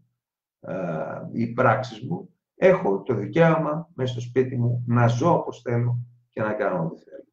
η 1.32 1.46
πράξη 1.46 2.06
μου, 2.06 2.34
έχω 2.54 3.02
το 3.02 3.14
δικαίωμα 3.14 3.90
μέσα 3.94 4.12
στο 4.12 4.20
σπίτι 4.20 4.56
μου 4.56 4.84
να 4.86 5.06
ζω 5.06 5.34
όπως 5.34 5.60
θέλω 5.60 5.98
και 6.30 6.42
να 6.42 6.52
κάνω 6.52 6.84
ό,τι 6.84 7.02
θέλω. 7.02 7.26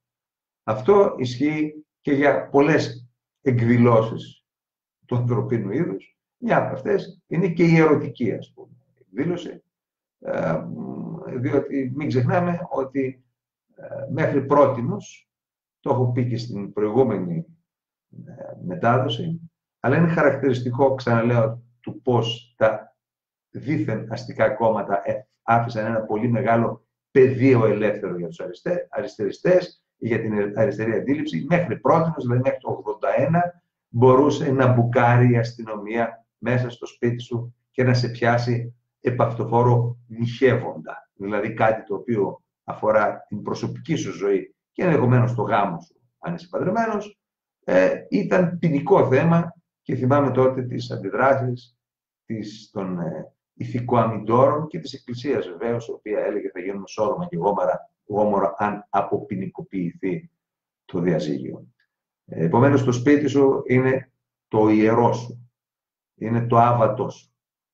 Αυτό 0.64 1.16
ισχύει 1.18 1.86
και 2.02 2.12
για 2.12 2.50
πολλές 2.50 3.08
εκδηλώσεις 3.42 4.46
του 5.06 5.16
ανθρωπίνου 5.16 5.72
είδους. 5.72 6.18
Μια 6.38 6.58
από 6.58 6.74
αυτές 6.74 7.22
είναι 7.28 7.48
και 7.48 7.64
η 7.64 7.78
ερωτική, 7.78 8.34
ας 8.34 8.52
πούμε, 8.54 8.76
εκδήλωση, 9.00 9.64
ε, 10.20 10.64
διότι 11.40 11.92
μην 11.96 12.08
ξεχνάμε 12.08 12.60
ότι 12.70 13.24
ε, 13.76 14.12
μέχρι 14.12 14.46
πρότινος, 14.46 15.30
το 15.80 15.90
έχω 15.90 16.12
πει 16.12 16.28
και 16.28 16.38
στην 16.38 16.74
προηγούμενη 16.74 17.46
ε, 18.26 18.34
μετάδοση, 18.66 19.52
αλλά 19.88 19.98
είναι 19.98 20.08
χαρακτηριστικό, 20.08 20.96
ξαναλέω, 20.96 21.62
του 21.80 22.02
πώς 22.02 22.54
τα 22.58 22.96
δίθεν 23.50 24.08
αστικά 24.12 24.50
κόμματα 24.50 25.02
άφησαν 25.44 25.86
ένα 25.86 26.02
πολύ 26.02 26.30
μεγάλο 26.30 26.86
πεδίο 27.12 27.66
ελεύθερο 27.66 28.18
για 28.18 28.28
τους 28.28 28.40
αριστεριστές 28.90 29.84
για 29.98 30.20
την 30.20 30.54
αριστερή 30.56 30.94
αντίληψη. 30.94 31.46
Μέχρι 31.50 31.78
πρώτη, 31.80 32.12
δηλαδή 32.18 32.42
μέχρι 32.42 32.60
το 32.60 32.84
81, 33.30 33.40
μπορούσε 33.88 34.52
να 34.52 34.68
μπουκάρει 34.68 35.32
η 35.32 35.38
αστυνομία 35.38 36.26
μέσα 36.38 36.70
στο 36.70 36.86
σπίτι 36.86 37.22
σου 37.22 37.56
και 37.72 37.84
να 37.84 37.94
σε 37.94 38.10
πιάσει 38.10 38.76
επαυτοφόρο 39.02 39.98
νυχεύοντα. 40.08 41.10
Δηλαδή 41.14 41.54
κάτι 41.54 41.84
το 41.84 41.96
οποίο 41.96 42.42
αφορά 42.64 43.26
την 43.28 43.42
προσωπική 43.42 43.96
σου 43.96 44.12
ζωή 44.12 44.56
και 44.72 44.84
ενδεχομένως 44.84 45.36
το 45.36 45.42
γάμο 45.42 45.80
σου, 45.80 46.02
αν 46.20 46.36
είσαι 46.36 46.48
παντρεμένος, 46.50 47.20
ε, 47.64 47.94
ήταν 48.10 48.58
ποινικό 48.60 49.08
θέμα 49.08 49.57
και 49.88 49.96
θυμάμαι 49.96 50.32
τότε 50.32 50.64
τις 50.64 50.92
αντιδράσεις 50.92 51.78
της, 52.26 52.70
των 52.74 53.00
ε, 53.00 53.34
ηθικοαμυντόρων 53.54 54.68
και 54.68 54.80
της 54.80 54.94
Εκκλησίας 54.94 55.48
βεβαίως, 55.48 55.88
η 55.88 55.92
οποία 55.92 56.20
έλεγε 56.20 56.50
θα 56.50 56.60
γίνουμε 56.60 56.88
σώρωμα 56.88 57.28
και 57.28 57.38
γόμορα, 57.38 57.92
γόμορα 58.06 58.54
αν 58.58 58.88
αποποινικοποιηθεί 58.90 60.32
το 60.86 61.00
διαζύγιο. 61.00 61.68
Ε, 62.26 62.46
επομένως, 62.46 62.84
το 62.84 62.92
σπίτι 62.92 63.28
σου 63.28 63.64
είναι 63.66 64.12
το 64.48 64.70
ιερό 64.70 65.14
σου, 65.14 65.52
είναι 66.16 66.48
το 66.48 66.58
άβατό 66.58 67.10
σου. 67.10 67.32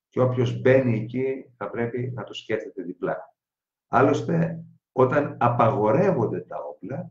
Και 0.08 0.20
όποιος 0.20 0.60
μπαίνει 0.60 0.98
εκεί 0.98 1.52
θα 1.56 1.70
πρέπει 1.70 2.12
να 2.14 2.24
το 2.24 2.34
σκέφτεται 2.34 2.82
διπλά. 2.82 3.34
Άλλωστε, 3.88 4.64
όταν 4.92 5.36
απαγορεύονται 5.40 6.40
τα 6.40 6.56
όπλα, 6.58 7.10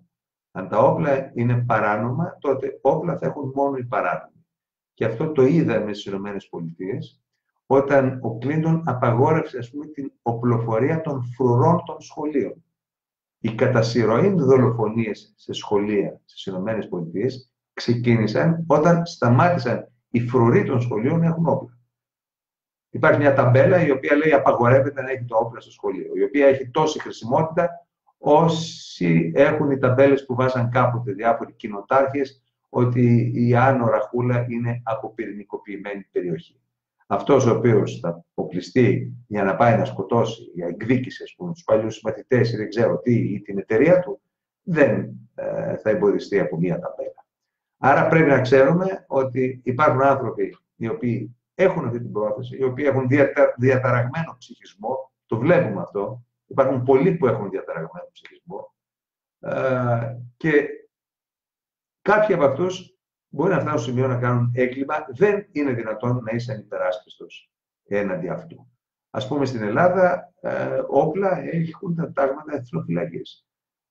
αν 0.51 0.69
τα 0.69 0.77
όπλα 0.77 1.31
είναι 1.33 1.63
παράνομα, 1.65 2.37
τότε 2.39 2.79
όπλα 2.81 3.17
θα 3.17 3.25
έχουν 3.25 3.51
μόνο 3.55 3.77
οι 3.77 3.85
παράνομοι. 3.85 4.32
Και 4.93 5.05
αυτό 5.05 5.31
το 5.31 5.45
είδαμε 5.45 5.93
στις 5.93 6.13
ΗΠΑ, 6.13 6.37
όταν 7.65 8.19
ο 8.21 8.37
Κλίντον 8.37 8.81
απαγόρευσε, 8.85 9.57
ας 9.57 9.69
πούμε, 9.69 9.85
την 9.85 10.11
οπλοφορία 10.21 11.01
των 11.01 11.23
φρουρών 11.23 11.83
των 11.85 12.01
σχολείων. 12.01 12.63
Οι 13.39 13.55
κατά 13.55 13.81
δολοφονίες 14.35 15.33
σε 15.35 15.53
σχολεία 15.53 16.21
στις 16.25 16.45
ΗΠΑ 16.45 16.87
ξεκίνησαν 17.73 18.63
όταν 18.67 19.05
σταμάτησαν 19.05 19.91
οι 20.09 20.19
φρουροί 20.19 20.63
των 20.63 20.81
σχολείων 20.81 21.19
να 21.19 21.25
έχουν 21.25 21.47
όπλα. 21.47 21.77
Υπάρχει 22.89 23.19
μια 23.19 23.33
ταμπέλα 23.33 23.85
η 23.85 23.91
οποία 23.91 24.15
λέει 24.15 24.33
απαγορεύεται 24.33 25.01
να 25.01 25.11
έχει 25.11 25.25
το 25.25 25.37
όπλο 25.37 25.61
στο 25.61 25.71
σχολείο, 25.71 26.11
η 26.15 26.23
οποία 26.23 26.47
έχει 26.47 26.69
τόση 26.69 26.99
χρησιμότητα 26.99 27.69
όσοι 28.17 29.31
έχουν 29.35 29.71
οι 29.71 29.77
ταμπέλες 29.77 30.25
που 30.25 30.35
βάζαν 30.35 30.69
κάποτε 30.69 31.11
διάφοροι 31.11 31.53
κοινοτάρχες 31.53 32.42
ότι 32.75 33.31
η 33.35 33.55
Άνω 33.55 33.87
Ραχούλα 33.87 34.45
είναι 34.49 34.81
αποπυρηνικοποιημένη 34.83 36.07
περιοχή. 36.11 36.59
Αυτός 37.07 37.45
ο 37.45 37.55
οποίος 37.55 37.99
θα 37.99 38.25
αποκλειστεί 38.35 39.13
για 39.27 39.43
να 39.43 39.55
πάει 39.55 39.77
να 39.77 39.85
σκοτώσει, 39.85 40.41
για 40.53 40.67
εκδίκηση, 40.67 41.23
ας 41.23 41.33
πούμε, 41.37 41.51
τους 41.51 41.63
παλιούς 41.63 41.95
συμμαθητές 41.95 42.53
ή 42.53 42.57
δεν 42.57 42.69
ξέρω 42.69 42.99
τι, 42.99 43.13
ή 43.13 43.41
την 43.41 43.57
εταιρεία 43.57 43.99
του, 43.99 44.21
δεν 44.63 45.09
ε, 45.35 45.77
θα 45.77 45.89
εμποδιστεί 45.89 46.39
από 46.39 46.57
μία 46.57 46.79
ταμπέλα. 46.79 47.25
Άρα 47.77 48.07
πρέπει 48.07 48.29
να 48.29 48.41
ξέρουμε 48.41 49.05
ότι 49.07 49.61
υπάρχουν 49.63 50.03
άνθρωποι 50.03 50.57
οι 50.75 50.87
οποίοι 50.87 51.35
έχουν 51.55 51.85
αυτή 51.85 51.99
την 51.99 52.11
πρόθεση, 52.11 52.57
οι 52.57 52.63
οποίοι 52.63 52.85
έχουν 52.87 53.07
διαταραγμένο 53.57 54.35
ψυχισμό, 54.37 55.11
το 55.25 55.37
βλέπουμε 55.37 55.81
αυτό, 55.81 56.23
υπάρχουν 56.47 56.83
πολλοί 56.83 57.11
που 57.11 57.27
έχουν 57.27 57.49
διαταραγμένο 57.49 58.09
ψυχισμό 58.11 58.73
ε, 59.39 60.17
και 60.37 60.67
κάποιοι 62.03 62.35
από 62.35 62.45
αυτούς 62.45 62.97
μπορεί 63.29 63.51
να 63.51 63.59
φτάσουν 63.59 63.79
στο 63.79 63.89
σημείο 63.89 64.07
να 64.07 64.17
κάνουν 64.17 64.51
έγκλημα, 64.53 64.95
δεν 65.15 65.47
είναι 65.51 65.73
δυνατόν 65.73 66.21
να 66.23 66.31
είσαι 66.31 66.51
ανυπεράσπιστος 66.51 67.51
έναντι 67.87 68.29
αυτού. 68.29 68.67
Ας 69.09 69.27
πούμε 69.27 69.45
στην 69.45 69.61
Ελλάδα, 69.61 70.33
ε, 70.41 70.81
όπλα 70.87 71.39
έχουν 71.39 71.95
τα 71.95 72.11
τάγματα 72.11 72.55
εθνοφυλακής, 72.55 73.47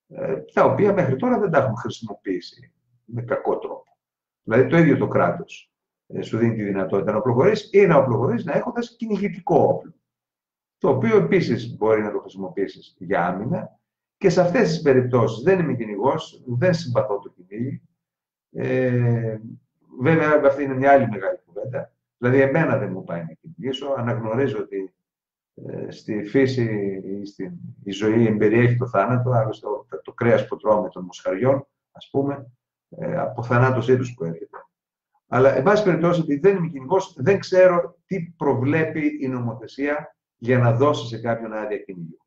ε, 0.08 0.36
τα 0.52 0.64
οποία 0.64 0.92
μέχρι 0.92 1.16
τώρα 1.16 1.38
δεν 1.38 1.50
τα 1.50 1.58
έχουν 1.58 1.76
χρησιμοποιήσει 1.76 2.72
με 3.04 3.22
κακό 3.22 3.58
τρόπο. 3.58 3.96
Δηλαδή 4.42 4.66
το 4.66 4.76
ίδιο 4.76 4.96
το 4.96 5.08
κράτος 5.08 5.72
ε, 6.06 6.22
σου 6.22 6.38
δίνει 6.38 6.54
τη 6.54 6.62
δυνατότητα 6.62 7.12
να 7.12 7.18
οπλοχωρήσει 7.18 7.78
ή 7.78 7.86
να 7.86 7.96
οπλοχωρήσει 7.96 8.44
να 8.44 8.52
έχοντας 8.52 8.96
κυνηγητικό 8.96 9.56
όπλο. 9.56 9.94
Το 10.78 10.88
οποίο 10.88 11.16
επίσης 11.16 11.76
μπορεί 11.76 12.02
να 12.02 12.12
το 12.12 12.18
χρησιμοποιήσεις 12.18 12.96
για 12.98 13.26
άμυνα 13.26 13.78
και 14.16 14.28
σε 14.28 14.40
αυτές 14.40 14.68
τις 14.68 14.82
περιπτώσεις 14.82 15.42
δεν 15.42 15.58
είμαι 15.58 15.74
κυνηγός, 15.74 16.42
δεν 16.46 16.74
συμπαθώ 16.74 17.18
το 17.18 17.28
κυνήγι. 17.28 17.82
Ε, 18.52 19.38
βέβαια, 20.00 20.40
αυτή 20.46 20.62
είναι 20.62 20.74
μια 20.74 20.92
άλλη 20.92 21.08
μεγάλη 21.08 21.38
κουβέντα. 21.46 21.92
Δηλαδή, 22.18 22.40
εμένα 22.40 22.78
δεν 22.78 22.90
μου 22.92 23.04
πάει 23.04 23.20
να 23.20 23.32
κυνηγήσω. 23.40 23.94
Αναγνωρίζω 23.96 24.58
ότι 24.58 24.94
ε, 25.54 25.90
στη 25.90 26.24
φύση 26.24 26.64
ή 27.04 27.26
στην, 27.26 27.52
η 27.84 27.90
ζωή 27.90 28.26
εμπεριέχει 28.26 28.76
το 28.76 28.86
θάνατο, 28.86 29.30
άλλωστε 29.30 29.66
το, 29.66 30.00
το 30.02 30.12
κρέας 30.12 30.46
που 30.46 30.56
τρώμε 30.56 30.88
των 30.88 31.04
μοσχαριών, 31.04 31.66
ας 31.92 32.08
πούμε, 32.10 32.52
ε, 32.88 33.16
από 33.16 33.42
θανάτωσή 33.42 33.96
τους 33.96 34.14
που 34.14 34.24
έρχεται. 34.24 34.56
Αλλά, 35.28 35.54
εν 35.54 35.62
πάση 35.62 35.84
περιπτώσει, 35.84 36.20
επειδή 36.20 36.40
δεν 36.40 36.56
είμαι 36.56 36.68
κυνηγός, 36.68 37.14
δεν 37.18 37.38
ξέρω 37.38 37.96
τι 38.06 38.34
προβλέπει 38.36 39.18
η 39.20 39.28
νομοθεσία 39.28 40.16
για 40.36 40.58
να 40.58 40.72
δώσει 40.72 41.06
σε 41.06 41.20
κάποιον 41.20 41.52
άδεια 41.52 41.78
κυνηγού. 41.78 42.18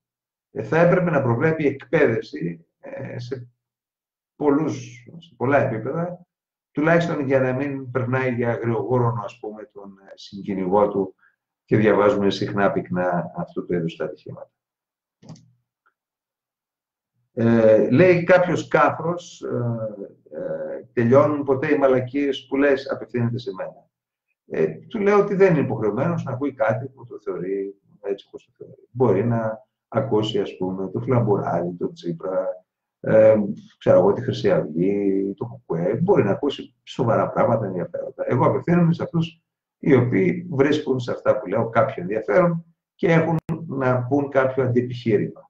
Ε, 0.51 0.63
θα 0.63 0.79
έπρεπε 0.79 1.09
να 1.09 1.21
προβλέπει 1.21 1.67
εκπαίδευση 1.67 2.65
ε, 2.79 3.19
σε, 3.19 3.47
πολλούς, 4.35 5.07
σε 5.17 5.33
πολλά 5.37 5.57
επίπεδα, 5.57 6.25
τουλάχιστον 6.71 7.25
για 7.25 7.39
να 7.39 7.53
μην 7.53 7.91
περνάει 7.91 8.33
για 8.33 8.51
αγριογόρονο, 8.51 9.21
ας 9.23 9.39
πούμε, 9.39 9.69
τον 9.73 9.97
ε, 10.09 10.11
συγκυνηγό 10.13 10.89
του 10.89 11.15
και 11.65 11.77
διαβάζουμε 11.77 12.29
συχνά 12.29 12.71
πυκνά 12.71 13.31
αυτού 13.35 13.65
του 13.65 13.73
είδους 13.73 13.95
τα 13.95 14.05
ατυχήματα. 14.05 14.51
Ε, 17.33 17.89
λέει 17.89 18.23
κάποιος 18.23 18.67
κάφρος, 18.67 19.41
ε, 19.41 20.37
ε, 20.37 20.83
τελειώνουν 20.93 21.43
ποτέ 21.43 21.73
οι 21.73 21.77
μαλακίες 21.77 22.45
που 22.49 22.55
λες 22.55 22.89
απευθύνεται 22.91 23.37
σε 23.37 23.51
μένα. 23.53 23.89
Ε, 24.47 24.67
του 24.67 24.99
λέω 24.99 25.19
ότι 25.19 25.35
δεν 25.35 25.51
είναι 25.51 25.65
υποχρεωμένος 25.65 26.23
να 26.23 26.31
ακούει 26.31 26.53
κάτι 26.53 26.87
που 26.87 27.05
το 27.05 27.19
θεωρεί 27.19 27.75
έτσι 28.01 28.25
όπως 28.27 28.45
το 28.45 28.51
θεωρεί. 28.57 28.87
Μπορεί 28.91 29.25
να 29.25 29.67
ακούσει, 29.87 30.39
ας 30.39 30.57
πούμε, 30.57 30.89
το 30.89 30.99
Φλαμπουράρι, 30.99 31.75
το 31.79 31.91
Τσίπρα, 31.91 32.64
ε, 33.05 33.35
ξέρω 33.77 33.99
εγώ, 33.99 34.13
τη 34.13 34.21
Χρυσή 34.21 34.51
Αυγή, 34.51 35.33
το 35.37 35.45
Κουκουέ, 35.45 35.95
μπορεί 35.95 36.23
να 36.23 36.31
ακούσει 36.31 36.75
σοβαρά 36.83 37.29
πράγματα 37.29 37.65
ενδιαφέροντα. 37.65 38.23
Εγώ 38.27 38.45
απευθύνομαι 38.45 38.93
σε 38.93 39.03
αυτούς 39.03 39.41
οι 39.79 39.95
οποίοι 39.95 40.47
βρίσκουν 40.51 40.99
σε 40.99 41.11
αυτά 41.11 41.39
που 41.39 41.47
λέω 41.47 41.69
κάποιο 41.69 42.01
ενδιαφέρον 42.01 42.65
και 42.95 43.11
έχουν 43.11 43.37
να 43.67 44.03
πούν 44.03 44.29
κάποιο 44.29 44.63
αντιεπιχείρημα 44.63 45.49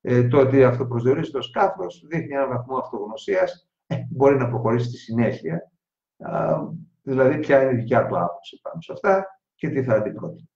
ε, 0.00 0.28
το 0.28 0.38
ότι 0.38 0.64
αυτοπροσδιορίζεται 0.64 1.38
ως 1.38 1.50
κάθος 1.50 2.04
δείχνει 2.08 2.34
έναν 2.34 2.48
βαθμό 2.48 2.76
αυτογνωσίας, 2.76 3.68
ε, 3.86 3.96
μπορεί 4.10 4.36
να 4.36 4.48
προχωρήσει 4.48 4.88
στη 4.88 4.96
συνέχεια. 4.96 5.72
Α, 6.18 6.58
δηλαδή, 7.02 7.38
ποια 7.38 7.62
είναι 7.62 7.72
η 7.72 7.76
δικιά 7.76 8.06
του 8.06 8.18
άποψη 8.18 8.60
πάνω 8.62 8.80
σε 8.80 8.92
αυτά 8.92 9.40
και 9.54 9.68
τι 9.68 9.82
θα 9.82 9.94
αντιπρότεινε. 9.94 10.48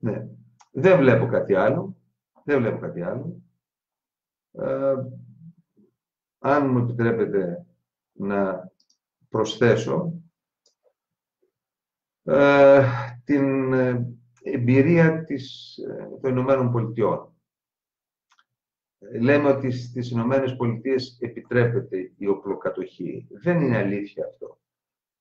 Ναι. 0.00 0.26
Δεν 0.72 0.98
βλέπω 0.98 1.26
κάτι 1.26 1.54
άλλο. 1.54 1.96
Δεν 2.44 2.58
βλέπω 2.58 2.78
κάτι 2.78 3.02
άλλο. 3.02 3.42
Ε, 4.52 4.94
αν 6.38 6.70
μου 6.70 6.78
επιτρέπετε 6.78 7.66
να 8.12 8.70
προσθέσω, 9.28 10.22
ε, 12.22 12.84
την 13.24 13.72
ε, 13.72 14.16
εμπειρία 14.42 15.24
της, 15.24 15.76
ε, 15.78 16.08
των 16.20 16.30
Ηνωμένων 16.30 16.70
Πολιτειών. 16.70 17.34
Λέμε 19.20 19.48
ότι 19.48 19.70
στις 19.70 20.10
Ηνωμένες 20.10 20.56
Πολιτείες 20.56 21.18
επιτρέπεται 21.20 22.12
η 22.16 22.26
οπλοκατοχή. 22.26 23.26
Δεν 23.30 23.60
είναι 23.60 23.76
αλήθεια 23.76 24.26
αυτό. 24.26 24.58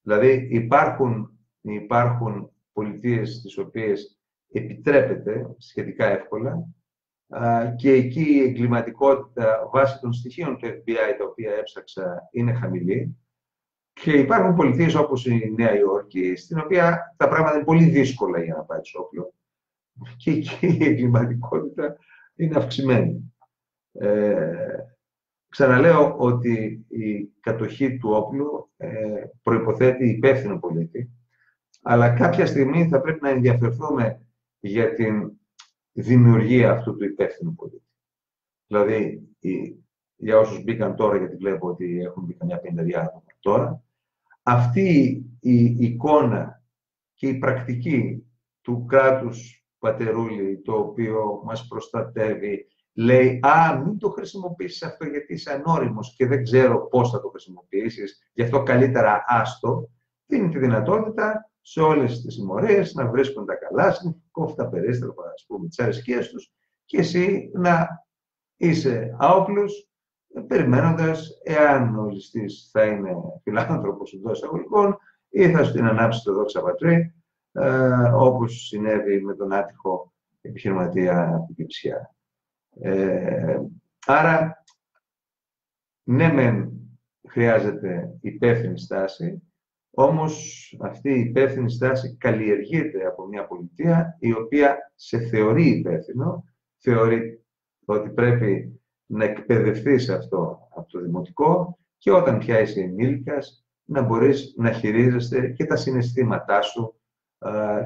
Δηλαδή 0.01 0.47
υπάρχουν, 0.51 1.39
υπάρχουν 1.61 2.51
πολιτείες 2.73 3.35
στις 3.35 3.57
οποίες 3.57 4.18
επιτρέπεται 4.51 5.55
σχετικά 5.57 6.05
εύκολα 6.05 6.67
και 7.75 7.91
εκεί 7.91 8.21
η 8.21 8.41
εγκληματικότητα 8.41 9.69
βάσει 9.71 9.99
των 9.99 10.13
στοιχείων 10.13 10.57
του 10.57 10.67
FBI 10.67 11.15
τα 11.17 11.25
οποία 11.25 11.51
έψαξα 11.51 12.29
είναι 12.31 12.53
χαμηλή. 12.53 13.17
Και 13.93 14.11
υπάρχουν 14.11 14.55
πολιτείες 14.55 14.95
όπως 14.95 15.25
η 15.25 15.53
Νέα 15.57 15.77
Υόρκη, 15.77 16.35
στην 16.35 16.59
οποία 16.59 17.15
τα 17.17 17.27
πράγματα 17.27 17.55
είναι 17.55 17.63
πολύ 17.63 17.83
δύσκολα 17.83 18.43
για 18.43 18.55
να 18.55 18.63
πάει 18.63 18.79
όπλο. 18.99 19.33
Και 20.17 20.31
εκεί 20.31 20.67
η 20.79 20.85
εγκληματικότητα 20.85 21.97
είναι 22.35 22.57
αυξημένη. 22.57 23.33
Ε, 23.91 24.77
ξαναλέω 25.49 26.15
ότι 26.17 26.85
η 26.87 27.25
κατοχή 27.39 27.97
του 27.97 28.09
όπλου 28.09 28.71
ε, 28.77 29.23
προϋποθέτει 29.43 30.09
υπεύθυνο 30.09 30.59
πολίτη, 30.59 31.09
αλλά 31.81 32.09
κάποια 32.09 32.45
στιγμή 32.45 32.87
θα 32.87 33.01
πρέπει 33.01 33.21
να 33.21 33.29
ενδιαφερθούμε 33.29 34.21
για 34.59 34.93
την 34.93 35.31
δημιουργία 35.91 36.71
αυτού 36.71 36.95
του 36.95 37.03
υπεύθυνου 37.03 37.55
πολίτη. 37.55 37.87
Δηλαδή, 38.67 39.27
η 39.39 39.83
για 40.19 40.37
όσους 40.37 40.63
μπήκαν 40.63 40.95
τώρα, 40.95 41.17
γιατί 41.17 41.35
βλέπω 41.35 41.67
ότι 41.67 41.99
έχουν 41.99 42.23
μπει 42.23 42.33
καμιά 42.33 42.59
πενταριά 42.59 43.01
άτομα 43.01 43.23
τώρα, 43.39 43.83
αυτή 44.43 44.89
η 45.39 45.63
εικόνα 45.79 46.63
και 47.13 47.27
η 47.27 47.37
πρακτική 47.37 48.23
του 48.61 48.85
κράτους 48.85 49.65
πατερούλη, 49.79 50.61
το 50.61 50.73
οποίο 50.73 51.41
μας 51.45 51.67
προστατεύει, 51.67 52.67
λέει 52.93 53.39
«Α, 53.41 53.81
μην 53.85 53.97
το 53.97 54.09
χρησιμοποιήσεις 54.09 54.83
αυτό 54.83 55.05
γιατί 55.05 55.33
είσαι 55.33 55.51
ανώριμος 55.51 56.15
και 56.15 56.25
δεν 56.27 56.43
ξέρω 56.43 56.87
πώς 56.87 57.09
θα 57.11 57.21
το 57.21 57.27
χρησιμοποιήσεις, 57.29 58.29
γι' 58.33 58.43
αυτό 58.43 58.63
καλύτερα 58.63 59.23
άστο», 59.27 59.89
δίνει 60.25 60.49
τη 60.49 60.59
δυνατότητα 60.59 61.48
σε 61.61 61.81
όλες 61.81 62.21
τις 62.21 62.33
συμμορίες 62.33 62.93
να 62.93 63.07
βρίσκουν 63.07 63.45
τα 63.45 63.55
καλά, 63.55 63.95
κόφτα 64.31 64.69
περίστροφα, 64.69 65.23
ας 65.33 65.45
πούμε, 65.47 65.67
τις 65.67 65.79
αρεσκίες 65.79 66.29
τους. 66.29 66.51
Και 66.85 66.97
εσύ 66.97 67.51
να 67.53 67.87
είσαι 68.55 69.15
άοπλος, 69.19 69.89
περιμένοντας 70.47 71.29
εάν 71.43 71.95
ο 71.95 72.09
ληστής 72.09 72.69
θα 72.71 72.85
είναι 72.85 73.15
φιλάνθρωπος 73.43 74.13
εντός 74.13 74.37
εισαγωγικών 74.37 74.97
ή 75.29 75.51
θα 75.51 75.63
σου 75.63 75.71
την 75.71 75.85
ανάψει 75.85 76.23
το 76.23 76.33
δόξα 76.33 76.61
πατρί, 76.61 77.13
ε, 77.51 78.11
όπως 78.13 78.67
συνέβη 78.67 79.21
με 79.21 79.35
τον 79.35 79.53
άτυχο 79.53 80.13
επιχειρηματία 80.41 81.35
από 81.35 81.53
την 81.53 81.67
Ε, 82.81 83.59
άρα, 84.05 84.63
ναι 86.03 86.33
μεν 86.33 86.71
χρειάζεται 87.27 88.17
υπεύθυνη 88.21 88.79
στάση, 88.79 89.48
όμως 90.01 90.75
αυτή 90.81 91.09
η 91.09 91.19
υπεύθυνη 91.19 91.71
στάση 91.71 92.15
καλλιεργείται 92.19 93.05
από 93.07 93.27
μια 93.27 93.47
πολιτεία 93.47 94.17
η 94.19 94.33
οποία 94.33 94.91
σε 94.95 95.19
θεωρεί 95.19 95.69
υπεύθυνο, 95.69 96.43
θεωρεί 96.77 97.43
ότι 97.85 98.09
πρέπει 98.09 98.79
να 99.05 99.23
εκπαιδευτεί 99.23 99.99
σε 99.99 100.13
αυτό 100.13 100.67
από 100.75 100.89
το 100.91 100.99
δημοτικό 100.99 101.77
και 101.97 102.11
όταν 102.11 102.37
πια 102.37 102.59
είσαι 102.59 102.81
ενήλικας 102.81 103.65
να 103.83 104.01
μπορείς 104.01 104.53
να 104.57 104.71
χειρίζεσαι 104.71 105.47
και 105.47 105.65
τα 105.65 105.75
συναισθήματά 105.75 106.61
σου 106.61 106.95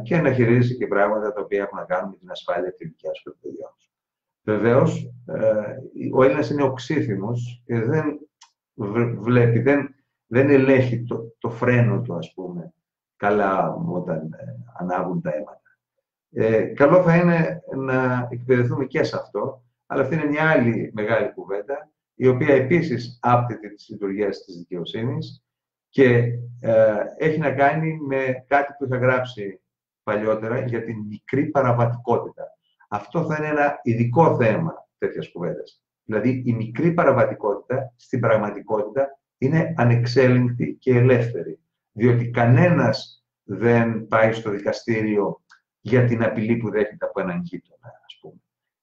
και 0.04 0.18
να 0.18 0.34
χειρίζεσαι 0.34 0.74
και 0.74 0.88
πράγματα 0.88 1.34
τα 1.34 1.42
οποία 1.42 1.62
έχουν 1.64 1.78
να 1.78 1.86
κάνουν 1.86 2.10
με 2.10 2.18
την 2.18 2.32
ασφάλεια 2.32 2.70
και 2.70 2.78
της 2.78 2.88
δικιάς 2.88 3.18
σου 3.18 3.38
και 3.42 3.50
σου. 3.78 3.92
Βεβαίως, 4.44 5.12
ε, 5.26 5.78
ο 6.14 6.24
Έλληνας 6.24 6.50
είναι 6.50 6.64
οξύθυμος 6.64 7.64
και 7.66 7.80
δεν 7.80 8.20
βλέπει, 9.20 9.60
δεν, 9.60 9.96
δεν 10.34 10.50
ελέγχει 10.50 11.04
το, 11.04 11.36
το 11.40 11.50
φρένο 11.50 12.02
του, 12.02 12.14
ας 12.14 12.34
πούμε, 12.34 12.74
καλά 13.16 13.74
όταν 13.74 14.18
ε, 14.18 14.46
ανάβουν 14.80 15.22
τα 15.22 15.30
αίματα. 15.30 15.62
Ε, 16.32 16.62
καλό 16.62 17.02
θα 17.02 17.16
είναι 17.16 17.62
να 17.76 18.28
εκπαιδευτούμε 18.32 18.86
και 18.86 19.04
σε 19.04 19.16
αυτό, 19.16 19.64
αλλά 19.86 20.02
αυτή 20.02 20.16
είναι 20.16 20.26
μια 20.26 20.50
άλλη 20.50 20.92
μεγάλη 20.94 21.34
κουβέντα, 21.34 21.92
η 22.16 22.28
οποία 22.28 22.56
επίσης 22.56 23.20
άπτεται 23.22 23.68
της 23.68 23.90
λειτουργίας 23.90 24.44
της 24.44 24.58
δικαιοσύνης 24.58 25.44
και 25.90 26.08
ε, 26.60 27.04
έχει 27.18 27.40
να 27.40 27.52
κάνει 27.52 27.98
με 28.02 28.46
κάτι 28.48 28.74
που 28.78 28.86
είχα 28.86 28.98
γράψει 28.98 29.62
παλιότερα 30.04 30.60
για 30.60 30.84
την 30.84 30.98
μικρή 31.08 31.46
παραβατικότητα. 31.46 32.44
Αυτό 32.90 33.26
θα 33.26 33.36
είναι 33.38 33.48
ένα 33.48 33.80
ειδικό 33.84 34.36
θέμα 34.36 34.88
τέτοιας 34.98 35.32
κουβέντας. 35.32 35.84
Δηλαδή, 36.04 36.44
η 36.46 36.54
μικρή 36.54 36.94
παραβατικότητα 36.94 37.94
στην 37.96 38.20
πραγματικότητα 38.20 39.18
είναι 39.44 39.74
ανεξέλεγκτη 39.78 40.78
και 40.80 40.96
ελεύθερη. 40.96 41.60
Διότι 41.92 42.30
κανένας 42.30 43.26
δεν 43.44 44.08
πάει 44.08 44.32
στο 44.32 44.50
δικαστήριο 44.50 45.42
για 45.82 46.06
την 46.06 46.24
απειλή 46.24 46.58
που 46.58 46.70
δέχεται 46.70 47.06
από 47.06 47.22
έναν 47.22 47.42
γείτονα, 47.44 48.02
ας 48.06 48.18
πούμε. 48.22 48.36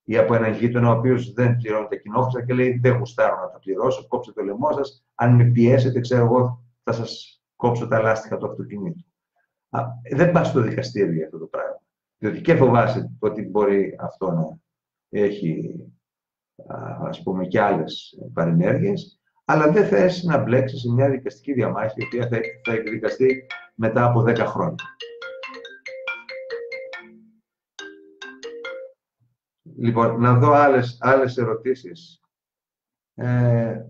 Ή 0.04 0.16
από 0.16 0.34
έναν 0.34 0.52
γείτονα 0.52 0.88
ο 0.88 0.98
οποίος 0.98 1.32
δεν 1.32 1.56
πληρώνει 1.56 1.88
τα 1.88 1.96
κοινόχρηστα 1.96 2.44
και 2.44 2.54
λέει: 2.54 2.78
Δεν 2.82 2.96
γουστάρω 2.96 3.36
να 3.40 3.50
τα 3.50 3.58
πληρώσω, 3.58 4.06
κόψτε 4.06 4.32
το 4.32 4.42
λαιμό 4.42 4.72
σας. 4.72 5.04
Αν 5.14 5.34
με 5.34 5.44
πιέσετε, 5.44 6.00
ξέρω 6.00 6.24
εγώ, 6.24 6.64
θα 6.82 6.92
σας 6.92 7.42
κόψω 7.56 7.88
τα 7.88 8.00
λάστιχα 8.00 8.36
του 8.36 8.46
αυτοκινήτου. 8.46 9.04
Α, 9.70 9.82
δεν 10.14 10.30
πας 10.30 10.48
στο 10.48 10.60
δικαστήριο 10.60 11.12
για 11.12 11.24
αυτό 11.24 11.38
το 11.38 11.46
πράγμα. 11.46 11.82
Διότι 12.18 12.40
και 12.40 12.56
φοβάσαι 12.56 13.10
ότι 13.18 13.42
μπορεί 13.42 13.96
αυτό 14.00 14.30
να 14.30 14.58
έχει 15.08 15.74
ας 17.00 17.22
πούμε 17.22 17.46
και 17.46 17.60
άλλες 17.60 18.18
παρενέργειες, 18.32 19.19
αλλά 19.50 19.70
δεν 19.70 19.86
θες 19.86 20.22
να 20.22 20.42
μπλέξεις 20.42 20.80
σε 20.80 20.92
μια 20.92 21.10
δικαστική 21.10 21.52
διαμάχη 21.52 22.00
η 22.00 22.04
οποία 22.04 22.28
θα, 22.28 22.38
θα 22.64 22.72
εκδικαστεί 22.72 23.46
μετά 23.74 24.04
από 24.04 24.24
10 24.26 24.36
χρόνια. 24.36 24.84
Λοιπόν, 29.76 30.20
να 30.20 30.38
δω 30.38 30.52
άλλες, 30.52 30.98
άλλες 31.00 31.36
ερωτήσεις. 31.36 32.20
Ε, 33.14 33.82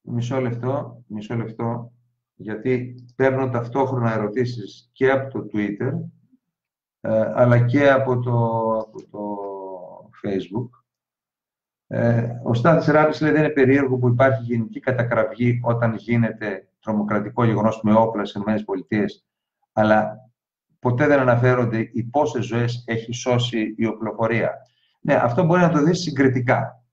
μισό 0.00 0.40
λεπτό, 0.40 1.04
μισό 1.06 1.34
λεπτό, 1.34 1.92
γιατί 2.34 2.94
παίρνω 3.16 3.50
ταυτόχρονα 3.50 4.12
ερωτήσεις 4.12 4.90
και 4.92 5.10
από 5.10 5.32
το 5.32 5.46
Twitter, 5.52 5.92
ε, 7.00 7.32
αλλά 7.34 7.66
και 7.66 7.90
από 7.90 8.20
το, 8.20 8.68
από 8.78 9.10
το 9.10 9.20
Facebook. 10.22 10.75
Ε, 11.88 12.28
ο 12.42 12.54
Στάθης 12.54 12.86
Ράπης 12.86 13.20
λέει 13.20 13.32
δεν 13.32 13.44
είναι 13.44 13.52
περίεργο 13.52 13.96
που 13.96 14.08
υπάρχει 14.08 14.42
γενική 14.42 14.80
κατακραυγή 14.80 15.60
όταν 15.62 15.94
γίνεται 15.94 16.68
τρομοκρατικό 16.80 17.44
γεγονός 17.44 17.80
με 17.82 17.94
όπλα 17.94 18.24
στις 18.24 18.42
ΗΠΑ, 18.42 19.04
αλλά 19.72 20.30
ποτέ 20.78 21.06
δεν 21.06 21.18
αναφέρονται 21.18 21.90
οι 21.92 22.02
πόσες 22.02 22.44
ζωές 22.44 22.84
έχει 22.86 23.12
σώσει 23.12 23.74
η 23.76 23.86
οπλοφορία. 23.86 24.54
Ναι, 25.00 25.14
αυτό 25.14 25.44
μπορεί 25.44 25.60
να 25.60 25.70
το 25.70 25.82
δεις 25.82 25.98
συγκριτικά. 25.98 26.84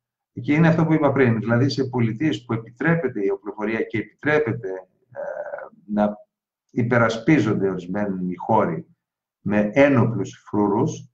Και 0.41 0.53
είναι 0.53 0.67
αυτό 0.67 0.85
που 0.85 0.93
είπα 0.93 1.11
πριν. 1.11 1.39
Δηλαδή, 1.39 1.69
σε 1.69 1.83
πολιτείες 1.83 2.45
που 2.45 2.53
επιτρέπεται 2.53 3.25
η 3.25 3.29
οπλοφορία 3.29 3.81
και 3.81 3.97
επιτρέπεται 3.97 4.69
ε, 5.11 5.19
να 5.85 6.17
υπερασπίζονται 6.71 7.69
ορισμένοι 7.69 8.35
χώροι 8.35 8.87
με 9.39 9.69
ένοπλους 9.73 10.43
φρούρους, 10.45 11.09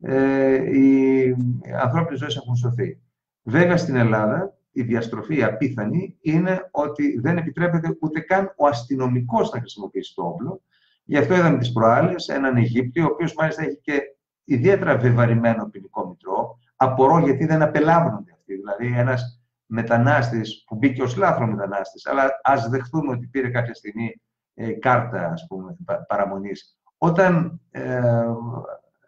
ε, 0.00 0.78
οι 0.78 1.36
ανθρώπινες 1.82 2.18
ζωές 2.18 2.36
έχουν 2.36 2.56
σωθεί. 2.56 3.01
Βέβαια, 3.42 3.76
στην 3.76 3.96
Ελλάδα, 3.96 4.56
η 4.72 4.82
διαστροφή 4.82 5.42
απίθανη 5.42 6.18
είναι 6.20 6.68
ότι 6.70 7.20
δεν 7.20 7.36
επιτρέπεται 7.36 7.96
ούτε 8.00 8.20
καν 8.20 8.54
ο 8.56 8.66
αστυνομικός 8.66 9.50
να 9.50 9.58
χρησιμοποιήσει 9.58 10.14
το 10.14 10.22
όπλο. 10.22 10.62
Γι' 11.04 11.16
αυτό 11.16 11.34
είδαμε 11.34 11.58
τις 11.58 11.72
προάλλες 11.72 12.28
έναν 12.28 12.56
Αιγύπτιο, 12.56 13.04
ο 13.04 13.08
οποίος 13.12 13.34
μάλιστα 13.34 13.62
έχει 13.62 13.80
και 13.82 14.00
ιδιαίτερα 14.44 14.96
βεβαρημένο 14.96 15.68
ποινικό 15.68 16.08
μητρό. 16.08 16.58
Απορώ 16.76 17.18
γιατί 17.18 17.46
δεν 17.46 17.62
απελάβνονται 17.62 18.32
αυτοί. 18.32 18.54
Δηλαδή, 18.54 18.98
ένας 18.98 19.42
μετανάστης 19.66 20.64
που 20.66 20.74
μπήκε 20.76 21.02
ως 21.02 21.16
λάθρο 21.16 21.46
μετανάστης, 21.46 22.06
αλλά 22.06 22.40
ας 22.42 22.68
δεχθούμε 22.68 23.12
ότι 23.12 23.26
πήρε 23.26 23.48
κάποια 23.48 23.74
στιγμή 23.74 24.20
ε, 24.54 24.72
κάρτα, 24.72 25.30
ας 25.32 25.46
πούμε, 25.48 25.76
παραμονής. 26.08 26.78
Όταν 26.98 27.60
ε, 27.70 28.00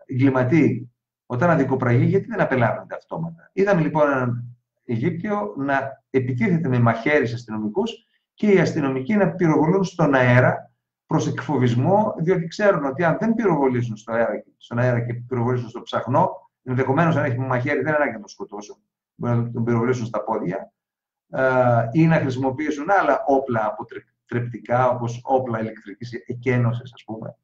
εγκληματεί, 0.06 0.93
όταν 1.26 1.50
αδικοπραγεί, 1.50 2.04
γιατί 2.04 2.26
δεν 2.26 2.40
απελάβνονται 2.40 2.94
αυτόματα. 2.94 3.50
Είδαμε 3.52 3.80
λοιπόν 3.80 4.10
έναν 4.10 4.54
Αιγύπτιο 4.84 5.54
να 5.56 6.04
επιτίθεται 6.10 6.68
με 6.68 6.78
μαχαίρι 6.78 7.26
σε 7.26 7.34
αστυνομικούς 7.34 7.92
και 8.34 8.52
οι 8.52 8.58
αστυνομικοί 8.58 9.14
να 9.14 9.30
πυροβολούν 9.30 9.84
στον 9.84 10.14
αέρα 10.14 10.72
προς 11.06 11.26
εκφοβισμό, 11.26 12.14
διότι 12.18 12.46
ξέρουν 12.46 12.84
ότι 12.84 13.04
αν 13.04 13.16
δεν 13.20 13.34
πυροβολήσουν 13.34 13.96
στο 13.96 14.12
αέρα, 14.12 14.44
στον 14.56 14.78
αέρα 14.78 15.00
και 15.00 15.14
πυροβολήσουν 15.14 15.68
στο 15.68 15.82
ψαχνό, 15.82 16.50
ενδεχομένως 16.62 17.16
αν 17.16 17.24
έχει 17.24 17.38
μαχαίρι 17.38 17.82
δεν 17.82 17.94
είναι 17.94 18.04
να 18.04 18.18
τον 18.18 18.28
σκοτώσουν. 18.28 18.76
Μπορεί 19.14 19.36
να 19.36 19.50
τον 19.50 19.64
πυροβολήσουν 19.64 20.06
στα 20.06 20.24
πόδια 20.24 20.72
ε, 21.30 21.88
ή 21.92 22.06
να 22.06 22.16
χρησιμοποιήσουν 22.16 22.90
άλλα 22.90 23.24
όπλα 23.26 23.66
αποτρεπτικά, 23.66 24.88
όπως 24.88 25.20
όπλα 25.24 25.60
ηλεκτρικής 25.60 26.12
εκένωσης, 26.26 26.92
ας 26.94 27.04
πούμε, 27.04 27.36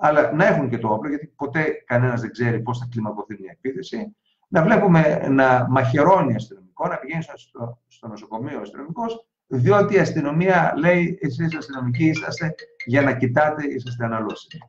αλλά 0.00 0.32
να 0.32 0.46
έχουν 0.46 0.68
και 0.68 0.78
το 0.78 0.88
όπλο, 0.88 1.08
γιατί 1.08 1.26
ποτέ 1.26 1.82
κανένας 1.86 2.20
δεν 2.20 2.30
ξέρει 2.30 2.60
πώς 2.60 2.78
θα 2.78 2.88
κλιμακωθεί 2.90 3.36
μια 3.40 3.50
επίθεση. 3.52 4.16
Να 4.48 4.62
βλέπουμε 4.62 5.28
να 5.28 5.66
μαχαιρώνει 5.70 6.34
αστυνομικό, 6.34 6.88
να 6.88 6.96
πηγαίνει 6.96 7.22
στο, 7.22 7.78
στο 7.88 8.08
νοσοκομείο 8.08 8.58
ο 8.58 8.60
αστυνομικός, 8.60 9.26
διότι 9.46 9.94
η 9.94 9.98
αστυνομία 9.98 10.74
λέει: 10.76 11.18
Εσείς 11.20 11.56
αστυνομικοί 11.56 12.04
είσαστε 12.04 12.54
για 12.86 13.02
να 13.02 13.16
κοιτάτε, 13.16 13.66
είσαστε 13.66 14.04
αναλώσιμοι. 14.04 14.62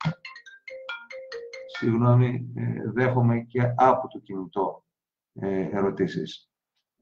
Συγγνώμη, 1.78 2.52
ε, 2.56 2.92
δέχομαι 2.94 3.40
και 3.40 3.74
από 3.76 4.08
το 4.08 4.20
κινητό 4.20 4.84
ε, 5.34 5.70
ερωτήσεις. 5.72 6.53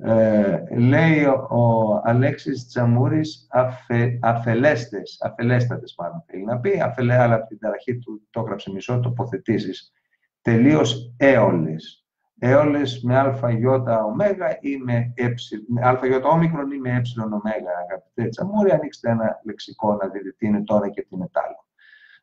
Ε, 0.04 0.64
λέει 0.76 1.24
ο, 1.24 1.48
ο 1.50 2.02
Αλέξης 2.04 2.68
Τσαμούρης 2.68 3.48
αφε, 3.52 4.20
αφελέστες, 4.22 5.18
αφελέστατες 5.22 5.94
πάνω 5.94 6.24
θέλει 6.28 6.44
να 6.44 6.60
πει, 6.60 6.82
αφελέ, 6.82 7.18
αλλά 7.18 7.36
από 7.36 7.48
την 7.48 7.60
ταραχή 7.60 7.98
του 7.98 8.28
το 8.30 8.40
έγραψε 8.40 8.72
μισό, 8.72 9.00
τοποθετήσεις. 9.00 9.94
Τελείως 10.42 11.14
έολες. 11.18 12.06
Έολες 12.40 13.02
με 13.04 13.18
ΑΙ 13.18 13.66
ωμέγα 14.06 14.58
ή 14.60 14.78
με 14.78 15.14
ε, 15.16 15.28
με 15.68 15.82
ΑΙ 15.84 16.22
όμικρον 16.24 16.72
ή 16.72 16.78
με 16.78 16.90
ε 16.90 17.22
ωμέγα, 17.22 17.72
αγαπητέ 17.86 18.30
Τσαμούρη, 18.30 18.72
ανοίξτε 18.72 19.10
ένα 19.10 19.42
λεξικό 19.44 19.94
να 19.96 20.08
δείτε 20.08 20.36
τι 20.38 20.48
είναι 20.48 20.64
τώρα 20.64 20.90
και 20.90 21.02
τι 21.02 21.08
είναι 21.12 21.30
άλλο. 21.34 21.66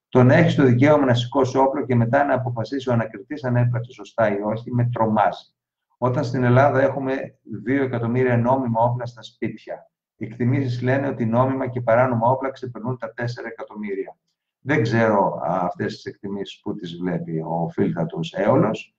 Το 0.08 0.22
να 0.22 0.34
έχεις 0.34 0.54
το 0.54 0.64
δικαίωμα 0.64 1.04
να 1.04 1.14
σηκώσει 1.14 1.58
όπλο 1.58 1.84
και 1.86 1.94
μετά 1.94 2.24
να 2.24 2.34
αποφασίσει 2.34 2.90
ο 2.90 2.92
ανακριτής 2.92 3.44
αν 3.44 3.56
έπραξε 3.56 3.92
σωστά 3.92 4.38
ή 4.38 4.40
όχι, 4.42 4.72
με 4.72 4.88
τρομάζει. 4.92 5.52
Όταν 5.98 6.24
στην 6.24 6.44
Ελλάδα 6.44 6.80
έχουμε 6.80 7.38
2 7.68 7.82
εκατομμύρια 7.82 8.36
νόμιμα 8.36 8.82
όπλα 8.82 9.06
στα 9.06 9.22
σπίτια. 9.22 9.90
Οι 10.16 10.24
εκτιμήσεις 10.24 10.82
λένε 10.82 11.08
ότι 11.08 11.26
νόμιμα 11.26 11.68
και 11.68 11.80
παράνομα 11.80 12.28
όπλα 12.28 12.50
ξεπερνούν 12.50 12.98
τα 12.98 13.14
4 13.16 13.22
εκατομμύρια. 13.46 14.16
Δεν 14.60 14.82
ξέρω 14.82 15.40
αυτές 15.42 15.94
τις 15.94 16.04
εκτιμήσεις 16.04 16.60
που 16.60 16.74
τις 16.74 16.96
βλέπει 16.96 17.38
ο 17.40 17.68
φίλθατος 17.72 18.32
έολος, 18.32 18.94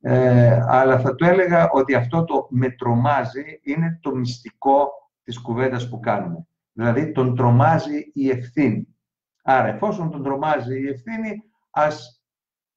ε, 0.00 0.60
αλλά 0.66 1.00
θα 1.00 1.14
του 1.14 1.24
έλεγα 1.24 1.70
ότι 1.70 1.94
αυτό 1.94 2.24
το 2.24 2.46
με 2.50 2.70
τρομάζει 2.70 3.60
είναι 3.62 3.98
το 4.02 4.14
μυστικό 4.14 4.88
της 5.22 5.40
κουβέντας 5.40 5.88
που 5.88 6.00
κάνουμε. 6.00 6.46
Δηλαδή, 6.72 7.12
τον 7.12 7.36
τρομάζει 7.36 8.10
η 8.14 8.30
ευθύνη. 8.30 8.96
Άρα, 9.42 9.68
εφόσον 9.68 10.10
τον 10.10 10.22
τρομάζει 10.22 10.82
η 10.82 10.88
ευθύνη, 10.88 11.42
ας 11.70 12.24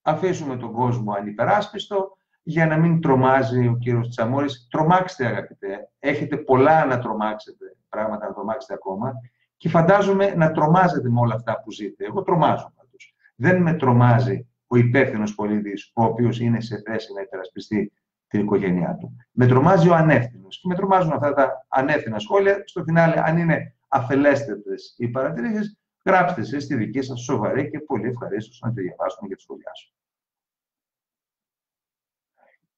αφήσουμε 0.01 0.57
τον 0.57 0.71
κόσμο 0.71 1.13
ανυπεράσπιστο 1.13 2.17
για 2.47 2.67
να 2.67 2.77
μην 2.77 3.01
τρομάζει 3.01 3.67
ο 3.67 3.77
κύριος 3.79 4.09
Τσαμόρης. 4.09 4.67
Τρομάξτε, 4.69 5.25
αγαπητέ. 5.25 5.89
Έχετε 5.99 6.37
πολλά 6.37 6.85
να 6.85 6.99
τρομάξετε, 6.99 7.75
πράγματα 7.89 8.27
να 8.27 8.33
τρομάξετε 8.33 8.73
ακόμα 8.73 9.13
και 9.57 9.69
φαντάζομαι 9.69 10.35
να 10.35 10.51
τρομάζετε 10.51 11.09
με 11.09 11.19
όλα 11.19 11.35
αυτά 11.35 11.61
που 11.61 11.71
ζείτε. 11.71 12.05
Εγώ 12.05 12.21
τρομάζω 12.21 12.73
πάντως. 12.75 13.15
Δεν 13.35 13.61
με 13.61 13.73
τρομάζει 13.73 14.47
ο 14.67 14.77
υπεύθυνος 14.77 15.35
πολίτης, 15.35 15.91
ο 15.93 16.03
οποίος 16.03 16.39
είναι 16.39 16.61
σε 16.61 16.81
θέση 16.85 17.13
να 17.13 17.21
υπερασπιστεί 17.21 17.91
την 18.27 18.39
οικογένειά 18.39 18.97
του. 18.99 19.15
Με 19.31 19.47
τρομάζει 19.47 19.89
ο 19.89 19.95
ανεύθυνος. 19.95 20.59
Και 20.61 20.67
με 20.67 20.75
τρομάζουν 20.75 21.11
αυτά 21.11 21.33
τα 21.33 21.65
ανεύθυνα 21.67 22.19
σχόλια. 22.19 22.61
Στο 22.65 22.83
φινάλε, 22.83 23.21
αν 23.25 23.37
είναι 23.37 23.75
αφελέστετε 23.87 24.73
οι 24.97 25.07
παρατηρήσεις, 25.07 25.77
γράψτε 26.05 26.43
σε 26.43 26.59
στη 26.59 26.75
δική 26.75 27.01
σας 27.01 27.23
σοβαρή 27.23 27.69
και 27.69 27.79
πολύ 27.79 28.07
ευχαρίστως 28.07 28.59
να 28.65 28.73
τη 28.73 28.81
διαβάσουμε 28.81 29.27
και 29.27 29.35
τη 29.35 29.41
σχολιάσουμε. 29.41 29.94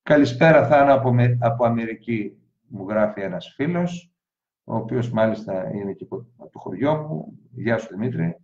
Καλησπέρα, 0.07 0.67
Θάνα, 0.67 0.93
από, 0.93 1.15
από 1.39 1.65
Αμερική, 1.65 2.37
μου 2.67 2.89
γράφει 2.89 3.21
ένας 3.21 3.53
φίλος, 3.55 4.11
ο 4.63 4.75
οποίος 4.75 5.11
μάλιστα 5.11 5.71
είναι 5.73 5.93
και 5.93 6.03
από 6.03 6.49
το 6.51 6.59
χωριό 6.59 6.95
μου. 6.95 7.39
Γεια 7.51 7.77
σου, 7.77 7.87
Δημήτρη. 7.87 8.37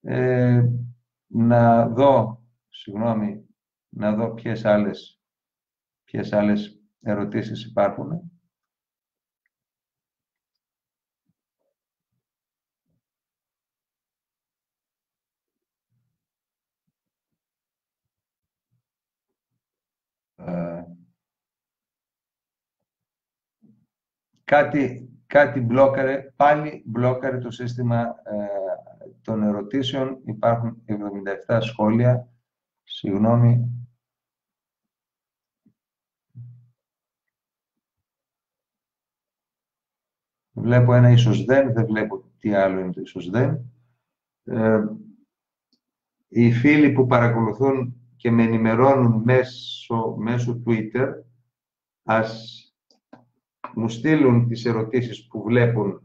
Ε, 0.00 0.64
να 1.26 1.88
δω, 1.88 2.42
συγγνώμη, 2.68 3.44
να 3.88 4.14
δω 4.14 4.34
ποιες 4.34 4.64
άλλες, 4.64 5.20
ποιες 6.04 6.32
άλλες 6.32 6.80
ερωτήσεις 7.02 7.64
υπάρχουν. 7.64 8.30
Ε, 20.36 20.82
κάτι, 24.48 25.10
κάτι 25.26 25.60
μπλόκαρε, 25.60 26.32
πάλι 26.36 26.82
μπλόκαρε 26.86 27.38
το 27.38 27.50
σύστημα 27.50 28.00
ε, 28.02 28.46
των 29.22 29.42
ερωτήσεων. 29.42 30.20
Υπάρχουν 30.24 30.82
77 31.48 31.58
σχόλια. 31.60 32.28
Συγγνώμη. 32.82 33.72
Βλέπω 40.52 40.94
ένα 40.94 41.10
ίσως 41.10 41.44
δεν, 41.44 41.72
δεν 41.72 41.86
βλέπω 41.86 42.24
τι 42.38 42.54
άλλο 42.54 42.80
είναι 42.80 42.92
το 42.92 43.00
ίσως 43.00 43.30
δεν. 43.30 43.72
Ε, 44.44 44.84
οι 46.28 46.52
φίλοι 46.52 46.92
που 46.92 47.06
παρακολουθούν 47.06 47.96
και 48.16 48.30
με 48.30 48.42
ενημερώνουν 48.42 49.22
μέσω, 49.22 50.14
μέσω 50.18 50.62
Twitter, 50.66 51.12
ας 52.02 52.62
μου 53.74 53.88
στείλουν 53.88 54.48
τις 54.48 54.64
ερωτήσεις 54.64 55.26
που 55.26 55.42
βλέπουν 55.42 56.02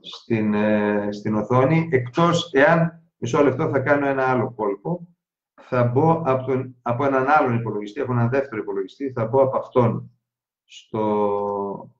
στην, 0.00 0.54
ε, 0.54 1.08
στην 1.12 1.34
οθόνη, 1.34 1.88
εκτός 1.92 2.52
εάν, 2.52 3.02
μισό 3.16 3.42
λεπτό 3.42 3.68
θα 3.68 3.80
κάνω 3.80 4.06
ένα 4.06 4.30
άλλο 4.30 4.52
κόλπο, 4.52 5.08
θα 5.54 5.84
μπω 5.84 6.22
από, 6.24 6.44
τον, 6.46 6.76
από 6.82 7.04
έναν 7.04 7.26
άλλον 7.28 7.58
υπολογιστή, 7.58 8.00
από 8.00 8.12
έναν 8.12 8.28
δεύτερο 8.28 8.62
υπολογιστή, 8.62 9.12
θα 9.12 9.26
μπω 9.26 9.42
από 9.42 9.56
αυτόν 9.58 10.10
στο, 10.64 11.90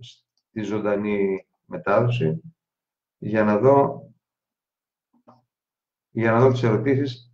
στη 0.00 0.62
ζωντανή 0.62 1.46
μετάδοση 1.64 2.42
για 3.18 3.44
να 3.44 3.58
δω 3.58 4.04
για 6.10 6.32
να 6.32 6.40
δω 6.40 6.50
τις 6.50 6.62
ερωτήσεις 6.62 7.32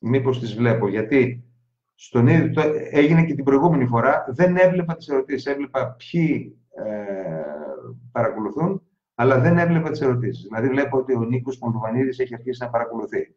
μήπως 0.00 0.38
τις 0.38 0.54
βλέπω. 0.54 0.88
Γιατί 0.88 1.47
στον 2.00 2.26
ίδιο, 2.26 2.62
έγινε 2.90 3.24
και 3.24 3.34
την 3.34 3.44
προηγούμενη 3.44 3.86
φορά, 3.86 4.24
δεν 4.28 4.56
έβλεπα 4.56 4.96
τις 4.96 5.08
ερωτήσεις. 5.08 5.46
Έβλεπα 5.46 5.96
ποιοι 5.96 6.58
ε, 6.70 7.42
παρακολουθούν, 8.12 8.82
αλλά 9.14 9.38
δεν 9.40 9.58
έβλεπα 9.58 9.90
τις 9.90 10.00
ερωτήσεις. 10.00 10.42
Δηλαδή 10.42 10.68
βλέπω 10.68 10.98
ότι 10.98 11.14
ο 11.14 11.24
Νίκος 11.24 11.58
Μολδοβανίδης 11.58 12.18
έχει 12.18 12.34
αρχίσει 12.34 12.62
να 12.62 12.70
παρακολουθεί. 12.70 13.36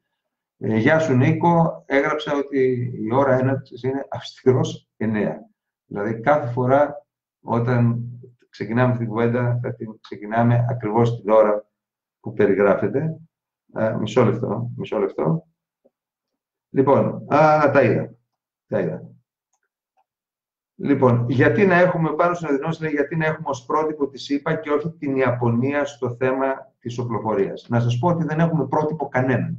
Ε, 0.57 0.78
Γεια 0.78 0.99
σου 0.99 1.14
Νίκο, 1.14 1.84
έγραψα 1.86 2.36
ότι 2.36 2.93
η 3.01 3.14
ώρα 3.14 3.38
έναρξης 3.38 3.84
είναι 3.84 4.07
αυστηρός 4.09 4.89
9. 4.97 5.07
Δηλαδή 5.86 6.20
κάθε 6.20 6.51
φορά 6.51 7.05
όταν 7.41 8.05
ξεκινάμε 8.49 8.91
αυτή 8.91 9.03
την 9.03 9.14
κουβέντα, 9.14 9.59
θα 9.62 9.74
την 9.76 9.99
ξεκινάμε 10.01 10.66
ακριβώς 10.70 11.22
την 11.22 11.30
ώρα 11.30 11.66
που 12.20 12.34
περιγράφεται. 12.34 13.18
Ε, 13.74 13.95
μισό 13.99 14.24
λεπτό, 14.24 14.72
μισό 14.76 14.99
λεπτό. 14.99 15.47
Λοιπόν, 16.70 17.26
α, 17.34 17.70
τα 17.72 17.84
είδα. 17.84 18.20
Τα 18.72 18.80
είδα. 18.80 19.09
Λοιπόν, 20.76 21.30
γιατί 21.30 21.65
να 21.65 21.76
έχουμε 21.76 22.13
πάνω 22.13 22.34
στην 22.34 22.47
αδεινώση, 22.47 22.82
λέει, 22.82 22.91
γιατί 22.91 23.15
να 23.15 23.26
έχουμε 23.26 23.49
ως 23.49 23.65
πρότυπο 23.65 24.07
τη 24.07 24.17
ΣΥΠΑ 24.17 24.55
και 24.55 24.69
όχι 24.69 24.89
την 24.89 25.15
Ιαπωνία 25.15 25.86
στο 25.86 26.15
θέμα 26.15 26.74
της 26.80 26.97
οπλοφορίας. 26.97 27.65
Να 27.69 27.80
σας 27.80 27.99
πω 27.99 28.07
ότι 28.07 28.24
δεν 28.24 28.39
έχουμε 28.39 28.67
πρότυπο 28.67 29.07
κανέναν. 29.07 29.57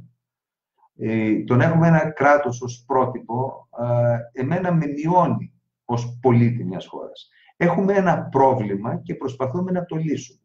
Ε, 0.95 1.43
τον 1.43 1.61
έχουμε 1.61 1.87
ένα 1.87 2.11
κράτος 2.11 2.61
ως 2.61 2.83
πρότυπο, 2.87 3.67
ε, 3.79 4.41
εμένα 4.41 4.73
με 4.73 4.85
μειώνει 4.87 5.53
ως 5.85 6.17
πολίτη 6.21 6.63
μιας 6.63 6.87
χώρας. 6.87 7.29
Έχουμε 7.57 7.93
ένα 7.93 8.23
πρόβλημα 8.23 8.97
και 8.97 9.15
προσπαθούμε 9.15 9.71
να 9.71 9.85
το 9.85 9.95
λύσουμε. 9.95 10.39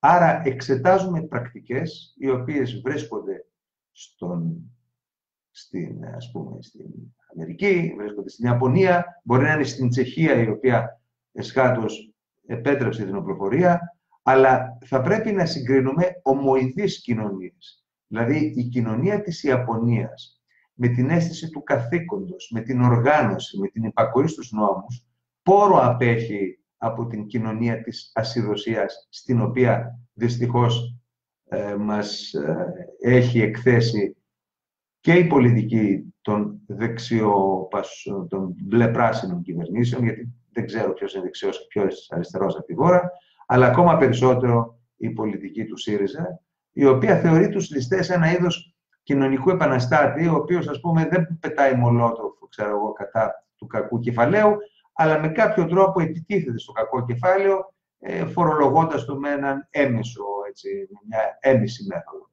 Άρα 0.00 0.42
εξετάζουμε 0.44 1.22
πρακτικές 1.22 2.14
οι 2.18 2.30
οποίες 2.30 2.80
βρίσκονται 2.80 3.46
στον 3.92 4.70
στην, 5.50 6.04
ας 6.04 6.30
πούμε, 6.30 6.62
στην 6.62 6.90
Αμερική, 7.34 7.94
βρίσκονται 7.98 8.28
στην 8.28 8.46
Ιαπωνία, 8.46 9.20
μπορεί 9.22 9.42
να 9.42 9.52
είναι 9.52 9.64
στην 9.64 9.88
Τσεχία 9.88 10.34
η 10.34 10.48
οποία 10.48 11.00
εσχάτως 11.32 12.12
επέτρεψε 12.46 13.04
την 13.04 13.16
οπλοφορία, 13.16 13.96
αλλά 14.22 14.78
θα 14.84 15.00
πρέπει 15.00 15.32
να 15.32 15.46
συγκρίνουμε 15.46 16.20
ομοειδείς 16.22 17.00
κοινωνίες. 17.00 17.86
Δηλαδή 18.06 18.52
η 18.56 18.62
κοινωνία 18.62 19.22
της 19.22 19.42
Ιαπωνίας 19.42 20.42
με 20.74 20.88
την 20.88 21.10
αίσθηση 21.10 21.50
του 21.50 21.62
καθήκοντος, 21.62 22.50
με 22.54 22.60
την 22.60 22.82
οργάνωση, 22.82 23.58
με 23.58 23.68
την 23.68 23.84
υπακοή 23.84 24.26
στους 24.26 24.52
νόμους, 24.52 25.06
πόρο 25.42 25.80
απέχει 25.82 26.58
από 26.76 27.06
την 27.06 27.26
κοινωνία 27.26 27.82
της 27.82 28.10
ασυδοσίας, 28.14 29.08
στην 29.10 29.40
οποία 29.40 29.98
δυστυχώς 30.12 30.96
ε, 31.48 31.74
μας 31.74 32.32
ε, 32.32 32.72
έχει 33.00 33.40
εκθέσει 33.40 34.16
και 35.00 35.12
η 35.14 35.26
πολιτική 35.26 36.14
των 36.28 36.60
δεξιό, 36.66 37.68
των 38.28 38.54
μπλε 38.62 38.88
πράσινων 38.88 39.42
κυβερνήσεων, 39.42 40.02
γιατί 40.02 40.34
δεν 40.52 40.66
ξέρω 40.66 40.92
ποιος 40.92 41.14
είναι 41.14 41.22
δεξιός 41.22 41.58
και 41.58 41.64
ποιος 41.68 42.10
αριστερός 42.10 42.56
από 42.56 42.64
τη 42.64 42.74
χώρα, 42.74 43.10
αλλά 43.46 43.66
ακόμα 43.66 43.96
περισσότερο 43.96 44.78
η 44.96 45.10
πολιτική 45.10 45.64
του 45.64 45.76
ΣΥΡΙΖΑ, 45.76 46.40
η 46.72 46.86
οποία 46.86 47.16
θεωρεί 47.16 47.48
τους 47.48 47.70
ληστές 47.70 48.10
ένα 48.10 48.32
είδος 48.32 48.76
κοινωνικού 49.02 49.50
επαναστάτη, 49.50 50.28
ο 50.28 50.34
οποίος, 50.34 50.68
ας 50.68 50.80
πούμε, 50.80 51.08
δεν 51.10 51.38
πετάει 51.40 51.74
μολότοφ, 51.74 52.32
ξέρω 52.48 52.70
εγώ, 52.70 52.92
κατά 52.92 53.46
του 53.56 53.66
κακού 53.66 53.98
κεφαλαίου, 53.98 54.56
αλλά 54.92 55.20
με 55.20 55.28
κάποιο 55.28 55.66
τρόπο 55.66 56.00
επιτίθεται 56.00 56.58
στο 56.58 56.72
κακό 56.72 57.04
κεφάλαιο, 57.04 57.74
ε, 57.98 58.26
φορολογώντας 58.26 59.04
το 59.04 59.18
με 59.18 59.30
έναν 59.30 59.68
έμεσο, 59.70 60.24
έτσι, 60.48 60.68
μια 61.08 61.38
έμεση 61.40 61.86
μέθοδο. 61.88 62.27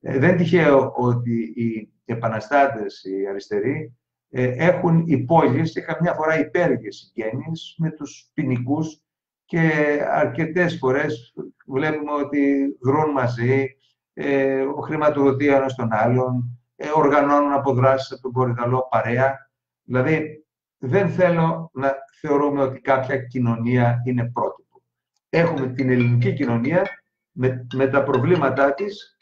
Ε, 0.00 0.18
δεν 0.18 0.36
τυχαίο 0.36 0.92
ότι 0.96 1.52
οι 1.56 1.92
επαναστάτες, 2.04 3.04
οι 3.04 3.26
αριστεροί, 3.28 3.94
ε, 4.30 4.66
έχουν 4.66 5.02
υπόγειες 5.06 5.72
και 5.72 5.80
καμιά 5.80 6.14
φορά 6.14 6.38
υπέργειες 6.38 6.96
συγγένειες 6.96 7.74
με 7.78 7.90
τους 7.90 8.30
ποινικούς 8.34 9.02
και 9.44 9.70
αρκετές 10.10 10.78
φορές 10.78 11.34
βλέπουμε 11.66 12.12
ότι 12.12 12.76
δρούν 12.80 13.10
μαζί, 13.10 13.76
ε, 14.12 14.60
ο 14.60 14.80
χρηματοδοτεί 14.80 15.48
ένας 15.48 15.74
τον 15.74 15.88
άλλον, 15.92 16.60
ε, 16.76 16.88
οργανώνουν 16.94 17.52
αποδράσεις 17.52 18.12
από 18.12 18.22
τον 18.22 18.32
Κορυδαλό 18.32 18.88
παρέα. 18.90 19.50
Δηλαδή, 19.82 20.44
δεν 20.78 21.08
θέλω 21.08 21.70
να 21.72 21.94
θεωρούμε 22.20 22.62
ότι 22.62 22.80
κάποια 22.80 23.16
κοινωνία 23.16 24.02
είναι 24.04 24.30
πρότυπο. 24.32 24.82
Έχουμε 25.28 25.66
την 25.66 25.90
ελληνική 25.90 26.32
κοινωνία 26.32 26.82
με, 27.30 27.66
με 27.74 27.86
τα 27.86 28.02
προβλήματά 28.02 28.74
της 28.74 29.16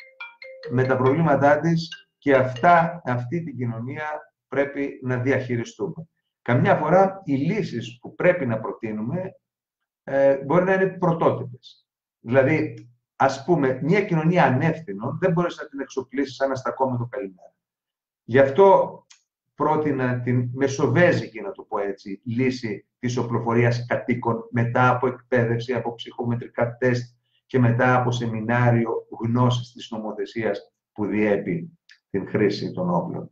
με 0.71 0.85
τα 0.85 0.97
προβλήματά 0.97 1.61
της 1.61 2.09
και 2.19 2.35
αυτά, 2.35 3.03
αυτή 3.05 3.43
την 3.43 3.57
κοινωνία 3.57 4.35
πρέπει 4.49 5.01
να 5.03 5.17
διαχειριστούμε. 5.17 6.09
καμιά 6.43 6.77
φορά 6.77 7.21
οι 7.25 7.35
λύσεις 7.35 7.99
που 8.01 8.15
πρέπει 8.15 8.47
να 8.47 8.61
προτείνουμε 8.61 9.35
ε, 10.05 10.37
μπορεί 10.37 10.65
να 10.65 10.73
είναι 10.73 10.87
πρωτότυπες. 10.87 11.87
Δηλαδή, 12.21 12.89
ας 13.17 13.45
πούμε, 13.45 13.81
μια 13.83 14.05
κοινωνία 14.05 14.45
ανεύθυνων 14.45 15.19
δεν 15.21 15.33
μπορείς 15.33 15.57
να 15.57 15.69
την 15.69 15.81
εξοπλίσεις 15.81 16.35
σαν 16.35 16.51
αστακόμετο 16.51 17.07
καλημέρα. 17.11 17.55
Γι' 18.25 18.39
αυτό 18.39 18.99
πρότεινα 19.55 20.21
την 20.21 20.51
μεσοβέζικη, 20.53 21.41
να 21.41 21.51
το 21.51 21.63
πω 21.63 21.79
έτσι, 21.79 22.21
λύση 22.25 22.87
της 22.99 23.17
οπλοφορίας 23.17 23.87
κατοίκων 23.87 24.49
μετά 24.51 24.89
από 24.89 25.07
εκπαίδευση, 25.07 25.73
από 25.73 25.95
ψυχομετρικά 25.95 26.77
τεστ 26.77 27.18
και 27.49 27.59
μετά 27.59 28.01
από 28.01 28.11
σεμινάριο 28.11 29.07
γνώσης 29.21 29.73
της 29.73 29.91
νομοθεσίας 29.91 30.73
που 30.93 31.07
διέπει 31.07 31.79
την 32.11 32.29
χρήση 32.29 32.73
των 32.73 32.91
όπλων. 32.91 33.31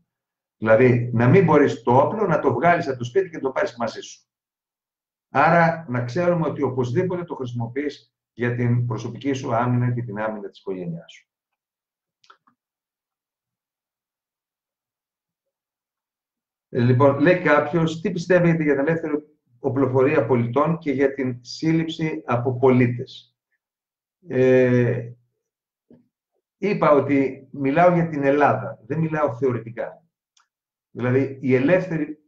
Δηλαδή, 0.56 1.10
να 1.12 1.28
μην 1.28 1.44
μπορείς 1.44 1.82
το 1.82 1.96
όπλο 1.96 2.26
να 2.26 2.40
το 2.40 2.52
βγάλεις 2.52 2.88
από 2.88 2.98
το 2.98 3.04
σπίτι 3.04 3.28
και 3.30 3.36
να 3.36 3.42
το 3.42 3.50
πάρεις 3.50 3.76
μαζί 3.76 4.00
σου. 4.00 4.20
Άρα, 5.28 5.86
να 5.88 6.04
ξέρουμε 6.04 6.46
ότι 6.48 6.62
οπωσδήποτε 6.62 7.24
το 7.24 7.34
χρησιμοποιείς 7.34 8.14
για 8.32 8.54
την 8.54 8.86
προσωπική 8.86 9.32
σου 9.32 9.54
άμυνα 9.54 9.92
και 9.92 10.02
την 10.02 10.18
άμυνα 10.18 10.48
της 10.48 10.58
οικογένειάς 10.58 11.12
σου. 11.12 11.28
Ε, 16.68 16.80
λοιπόν, 16.80 17.18
λέει 17.18 17.42
κάποιος, 17.42 18.00
τι 18.00 18.10
πιστεύετε 18.10 18.62
για 18.62 18.74
την 18.74 18.86
ελεύθερη 18.86 19.14
οπλοφορία 19.58 20.26
πολιτών 20.26 20.78
και 20.78 20.90
για 20.90 21.14
την 21.14 21.38
σύλληψη 21.40 22.22
από 22.26 22.58
πολίτες; 22.58 23.36
Ε, 24.28 25.12
είπα 26.58 26.90
ότι 26.90 27.48
μιλάω 27.50 27.94
για 27.94 28.08
την 28.08 28.24
Ελλάδα, 28.24 28.78
δεν 28.86 28.98
μιλάω 28.98 29.34
θεωρητικά. 29.34 30.04
Δηλαδή, 30.90 31.38
η 31.40 31.54
ελεύθερη 31.54 32.18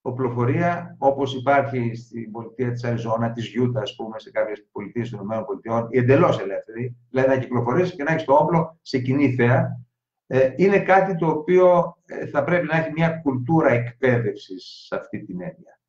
οπλοφορία, 0.00 0.96
όπως 0.98 1.34
υπάρχει 1.34 1.94
στην 1.94 2.30
πολιτεία 2.30 2.72
της 2.72 2.84
Αριζόνα, 2.84 3.32
της 3.32 3.46
Γιούτα, 3.46 3.80
ας 3.80 3.94
πούμε, 3.94 4.18
σε 4.18 4.30
κάποιες 4.30 4.66
πολιτείες 4.72 5.10
των 5.10 5.20
ΗΠΑ, 5.20 5.86
η 5.90 5.98
εντελώς 5.98 6.40
ελεύθερη, 6.40 6.96
δηλαδή 7.10 7.28
να 7.28 7.38
κυκλοφορήσει 7.38 7.94
και 7.96 8.02
να 8.02 8.12
έχεις 8.12 8.24
το 8.24 8.34
όπλο 8.34 8.78
σε 8.82 8.98
κοινή 8.98 9.34
θέα, 9.34 9.86
ε, 10.26 10.52
είναι 10.56 10.80
κάτι 10.80 11.16
το 11.16 11.26
οποίο 11.26 11.96
ε, 12.06 12.26
θα 12.26 12.44
πρέπει 12.44 12.66
να 12.66 12.76
έχει 12.76 12.92
μια 12.92 13.10
κουλτούρα 13.22 13.68
εκπαίδευσης 13.68 14.84
σε 14.86 14.96
αυτή 14.96 15.24
την 15.24 15.40
έννοια. 15.40 15.80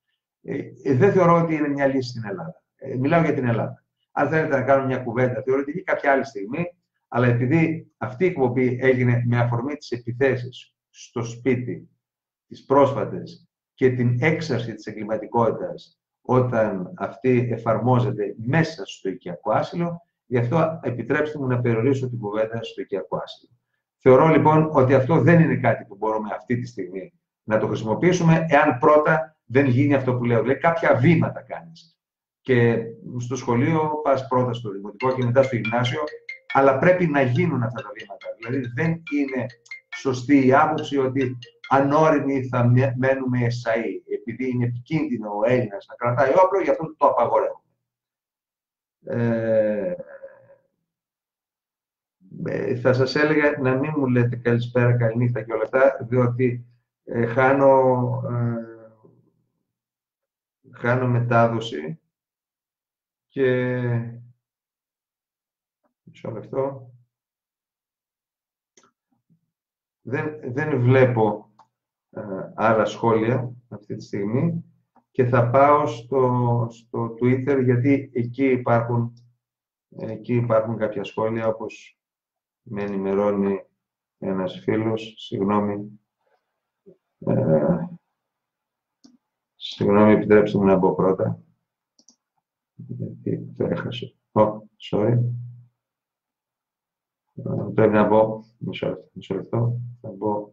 Ε, 0.83 0.95
δεν 0.95 1.11
θεωρώ 1.11 1.41
ότι 1.41 1.55
είναι 1.55 1.67
μια 1.67 1.87
λύση 1.87 2.09
στην 2.09 2.25
Ελλάδα. 2.25 2.63
μιλάω 2.99 3.21
για 3.21 3.33
την 3.33 3.47
Ελλάδα. 3.47 3.85
Αν 4.19 4.29
θέλετε 4.29 4.55
να 4.55 4.61
κάνω 4.61 4.85
μια 4.85 4.97
κουβέντα 4.97 5.41
θεωρητική 5.45 5.83
κάποια 5.83 6.11
άλλη 6.11 6.25
στιγμή, 6.25 6.65
αλλά 7.07 7.27
επειδή 7.27 7.91
αυτή 7.97 8.23
η 8.23 8.27
εκπομπή 8.27 8.77
έγινε 8.81 9.23
με 9.25 9.39
αφορμή 9.39 9.75
τις 9.75 9.91
επιθέσεις 9.91 10.75
στο 10.89 11.23
σπίτι, 11.23 11.89
τις 12.47 12.65
πρόσφατες 12.65 13.47
και 13.73 13.89
την 13.89 14.17
έξαρση 14.21 14.73
της 14.73 14.85
εγκληματικότητας 14.85 15.99
όταν 16.21 16.93
αυτή 16.97 17.47
εφαρμόζεται 17.51 18.35
μέσα 18.37 18.85
στο 18.85 19.09
οικιακό 19.09 19.51
άσυλο, 19.51 20.01
γι' 20.25 20.37
αυτό 20.37 20.79
επιτρέψτε 20.83 21.39
μου 21.39 21.47
να 21.47 21.61
περιορίσω 21.61 22.09
την 22.09 22.19
κουβέντα 22.19 22.63
στο 22.63 22.81
οικιακό 22.81 23.17
άσυλο. 23.17 23.51
Θεωρώ 23.97 24.27
λοιπόν 24.27 24.69
ότι 24.71 24.93
αυτό 24.93 25.21
δεν 25.21 25.39
είναι 25.39 25.55
κάτι 25.55 25.85
που 25.85 25.95
μπορούμε 25.95 26.29
αυτή 26.33 26.59
τη 26.59 26.67
στιγμή 26.67 27.13
να 27.43 27.57
το 27.57 27.67
χρησιμοποιήσουμε, 27.67 28.45
εάν 28.49 28.77
πρώτα 28.77 29.37
δεν 29.45 29.65
γίνει 29.65 29.93
αυτό 29.93 30.15
που 30.15 30.23
λέω. 30.23 30.41
Δηλαδή, 30.41 30.59
κάποια 30.59 30.95
βήματα 30.95 31.41
κάνεις. 31.41 31.96
Και 32.47 32.83
στο 33.19 33.35
σχολείο 33.35 34.01
πας 34.03 34.27
πρώτα 34.27 34.53
στο 34.53 34.71
δημοτικό 34.71 35.15
και 35.15 35.23
μετά 35.25 35.43
στο 35.43 35.55
γυμνάσιο, 35.55 36.03
αλλά 36.53 36.77
πρέπει 36.77 37.07
να 37.07 37.21
γίνουν 37.21 37.63
αυτά 37.63 37.81
τα 37.81 37.89
βήματα. 37.97 38.27
Δηλαδή, 38.37 38.71
δεν 38.75 38.89
είναι 38.89 39.45
σωστή 39.95 40.47
η 40.47 40.53
άποψη 40.53 40.97
ότι 40.97 41.37
ανώριμοι 41.69 42.47
θα 42.47 42.71
μένουμε 42.97 43.45
εσαί, 43.45 44.03
επειδή 44.07 44.49
είναι 44.49 44.65
επικίνδυνο 44.65 45.29
ο 45.29 45.41
Έλληνας 45.45 45.85
να 45.89 45.95
κρατάει 45.95 46.31
όπλο, 46.45 46.61
γι' 46.61 46.69
αυτό 46.69 46.95
το 46.97 47.07
απαγορεύουμε. 47.07 47.61
Ε, 49.05 49.95
ε, 52.45 52.75
θα 52.75 52.93
σας 52.93 53.15
έλεγα 53.15 53.57
να 53.59 53.75
μην 53.75 53.93
μου 53.97 54.07
λέτε 54.07 54.35
καλησπέρα, 54.35 54.97
καληνύχτα 54.97 55.41
και 55.41 55.53
όλα 55.53 55.63
αυτά, 55.63 55.97
διότι 56.09 56.65
ε, 57.03 57.25
χάνω, 57.25 58.03
ε, 58.29 58.65
χάνω 60.71 61.07
μετάδοση 61.07 61.99
και 63.37 64.19
μισό 66.03 66.31
λεπτό. 66.31 66.91
Δεν, 70.01 70.53
δεν 70.53 70.81
βλέπω 70.81 71.53
ε, 72.09 72.21
άλλα 72.55 72.85
σχόλια 72.85 73.53
αυτή 73.67 73.95
τη 73.95 74.03
στιγμή 74.03 74.65
και 75.11 75.25
θα 75.25 75.49
πάω 75.49 75.87
στο, 75.87 76.67
στο 76.69 77.13
Twitter 77.21 77.61
γιατί 77.63 78.11
εκεί 78.13 78.45
υπάρχουν, 78.45 79.13
εκεί 79.89 80.33
υπάρχουν 80.33 80.77
κάποια 80.77 81.03
σχόλια 81.03 81.47
όπως 81.47 81.99
με 82.61 82.83
ενημερώνει 82.83 83.65
ένας 84.17 84.59
φίλος, 84.59 85.13
συγγνώμη, 85.17 85.99
ε, 87.19 87.87
συγγνώμη, 89.55 90.11
επιτρέψτε 90.11 90.57
μου 90.57 90.65
να 90.65 90.75
μπω 90.75 90.95
πρώτα, 90.95 91.41
γιατί 92.77 93.53
το 93.57 93.65
έχασε. 93.65 94.15
Oh, 94.31 94.59
sorry. 94.91 95.19
Ε, 97.35 97.71
πρέπει 97.73 97.93
να 97.93 98.07
μπω, 98.07 98.43
μισό, 98.57 98.97
μισό 99.11 99.35
λεπτό, 99.35 99.79
θα 100.01 100.09
μπω 100.09 100.51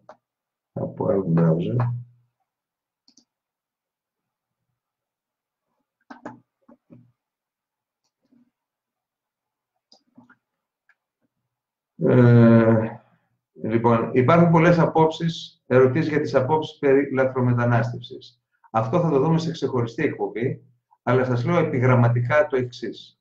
από 0.73 1.07
άλλο 1.07 1.33
browser. 1.37 1.77
Ε, 11.97 13.01
λοιπόν, 13.53 14.11
υπάρχουν 14.15 14.51
πολλές 14.51 14.79
απόψεις, 14.79 15.63
ερωτήσεις 15.67 16.09
για 16.09 16.21
τις 16.21 16.35
απόψεις 16.35 16.79
περί 16.79 17.13
λαθρομετανάστευσης. 17.13 18.43
Αυτό 18.71 19.01
θα 19.01 19.11
το 19.11 19.21
δούμε 19.21 19.39
σε 19.39 19.51
ξεχωριστή 19.51 20.03
εκπομπή, 20.03 20.65
αλλά 21.07 21.25
σας 21.25 21.45
λέω 21.45 21.59
επιγραμματικά 21.59 22.47
το 22.47 22.57
εξής. 22.57 23.19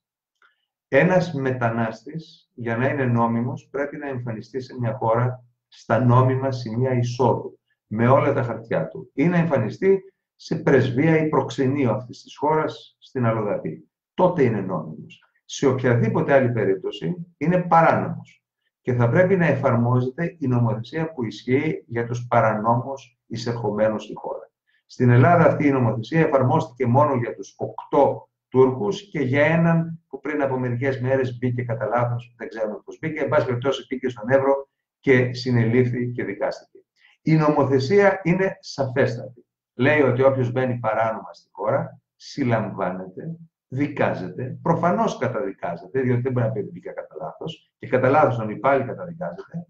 Ένας 0.87 1.33
μετανάστης, 1.33 2.51
για 2.53 2.77
να 2.77 2.87
είναι 2.87 3.05
νόμιμος, 3.05 3.67
πρέπει 3.71 3.97
να 3.97 4.07
εμφανιστεί 4.07 4.61
σε 4.61 4.75
μια 4.79 4.93
χώρα 4.93 5.45
στα 5.67 6.05
νόμιμα 6.05 6.51
σημεία 6.51 6.93
εισόδου, 6.93 7.59
με 7.87 8.07
όλα 8.07 8.33
τα 8.33 8.43
χαρτιά 8.43 8.87
του, 8.87 9.11
ή 9.13 9.27
να 9.27 9.37
εμφανιστεί 9.37 10.13
σε 10.35 10.55
πρεσβεία 10.55 11.17
ή 11.17 11.29
προξενείο 11.29 11.91
αυτής 11.91 12.21
της 12.21 12.37
χώρας 12.37 12.95
στην 12.99 13.25
Αλλοδαπή. 13.25 13.89
Τότε 14.13 14.43
είναι 14.43 14.61
νόμιμος. 14.61 15.23
Σε 15.45 15.67
οποιαδήποτε 15.67 16.33
άλλη 16.33 16.51
περίπτωση 16.51 17.15
είναι 17.37 17.61
παράνομος 17.61 18.43
και 18.81 18.93
θα 18.93 19.09
πρέπει 19.09 19.35
να 19.35 19.45
εφαρμόζεται 19.45 20.35
η 20.39 20.47
νομοθεσία 20.47 21.13
που 21.13 21.23
ισχύει 21.23 21.83
για 21.87 22.05
τους 22.05 22.27
παρανόμους 22.27 23.17
εισερχομένους 23.25 24.03
στη 24.03 24.13
χώρα. 24.15 24.42
Στην 24.85 25.09
Ελλάδα 25.09 25.45
αυτή 25.45 25.67
η 25.67 25.71
νομοθεσία 25.71 26.19
εφαρμόστηκε 26.19 26.85
μόνο 26.85 27.15
για 27.15 27.35
τους 27.35 27.53
οκτώ 27.57 28.29
Τούρκους 28.49 29.09
και 29.09 29.19
για 29.19 29.45
έναν 29.45 30.03
που 30.07 30.19
πριν 30.19 30.41
από 30.41 30.59
μερικές 30.59 31.01
μέρες 31.01 31.37
μπήκε 31.37 31.63
κατά 31.63 31.85
λάθος, 31.85 32.33
δεν 32.37 32.47
ξέρουμε 32.47 32.81
πώς 32.85 32.97
μπήκε, 32.99 33.19
εν 33.19 33.29
πάση 33.29 33.45
περιπτώσει 33.45 33.85
μπήκε 33.89 34.09
στον 34.09 34.29
Εύρο 34.29 34.69
και 34.99 35.33
συνελήφθη 35.33 36.11
και 36.11 36.23
δικάστηκε. 36.23 36.77
Η 37.21 37.35
νομοθεσία 37.35 38.19
είναι 38.23 38.57
σαφέστατη. 38.59 39.45
Λέει 39.73 40.01
ότι 40.01 40.23
όποιος 40.23 40.51
μπαίνει 40.51 40.79
παράνομα 40.79 41.33
στη 41.33 41.49
χώρα 41.51 42.01
συλλαμβάνεται 42.15 43.37
δικάζεται, 43.73 44.57
προφανώς 44.61 45.17
καταδικάζεται, 45.17 46.01
διότι 46.01 46.21
δεν 46.21 46.31
μπορεί 46.31 46.45
να 46.45 46.51
πει 46.51 46.59
ότι 46.59 46.69
μπήκα 46.71 46.91
κατά 46.91 47.15
λάθος, 47.21 47.71
και 47.77 47.87
κατά 47.87 48.09
λάθος 48.09 48.35
τον 48.37 48.49
υπάλληλο 48.49 48.85
καταδικάζεται, 48.85 49.67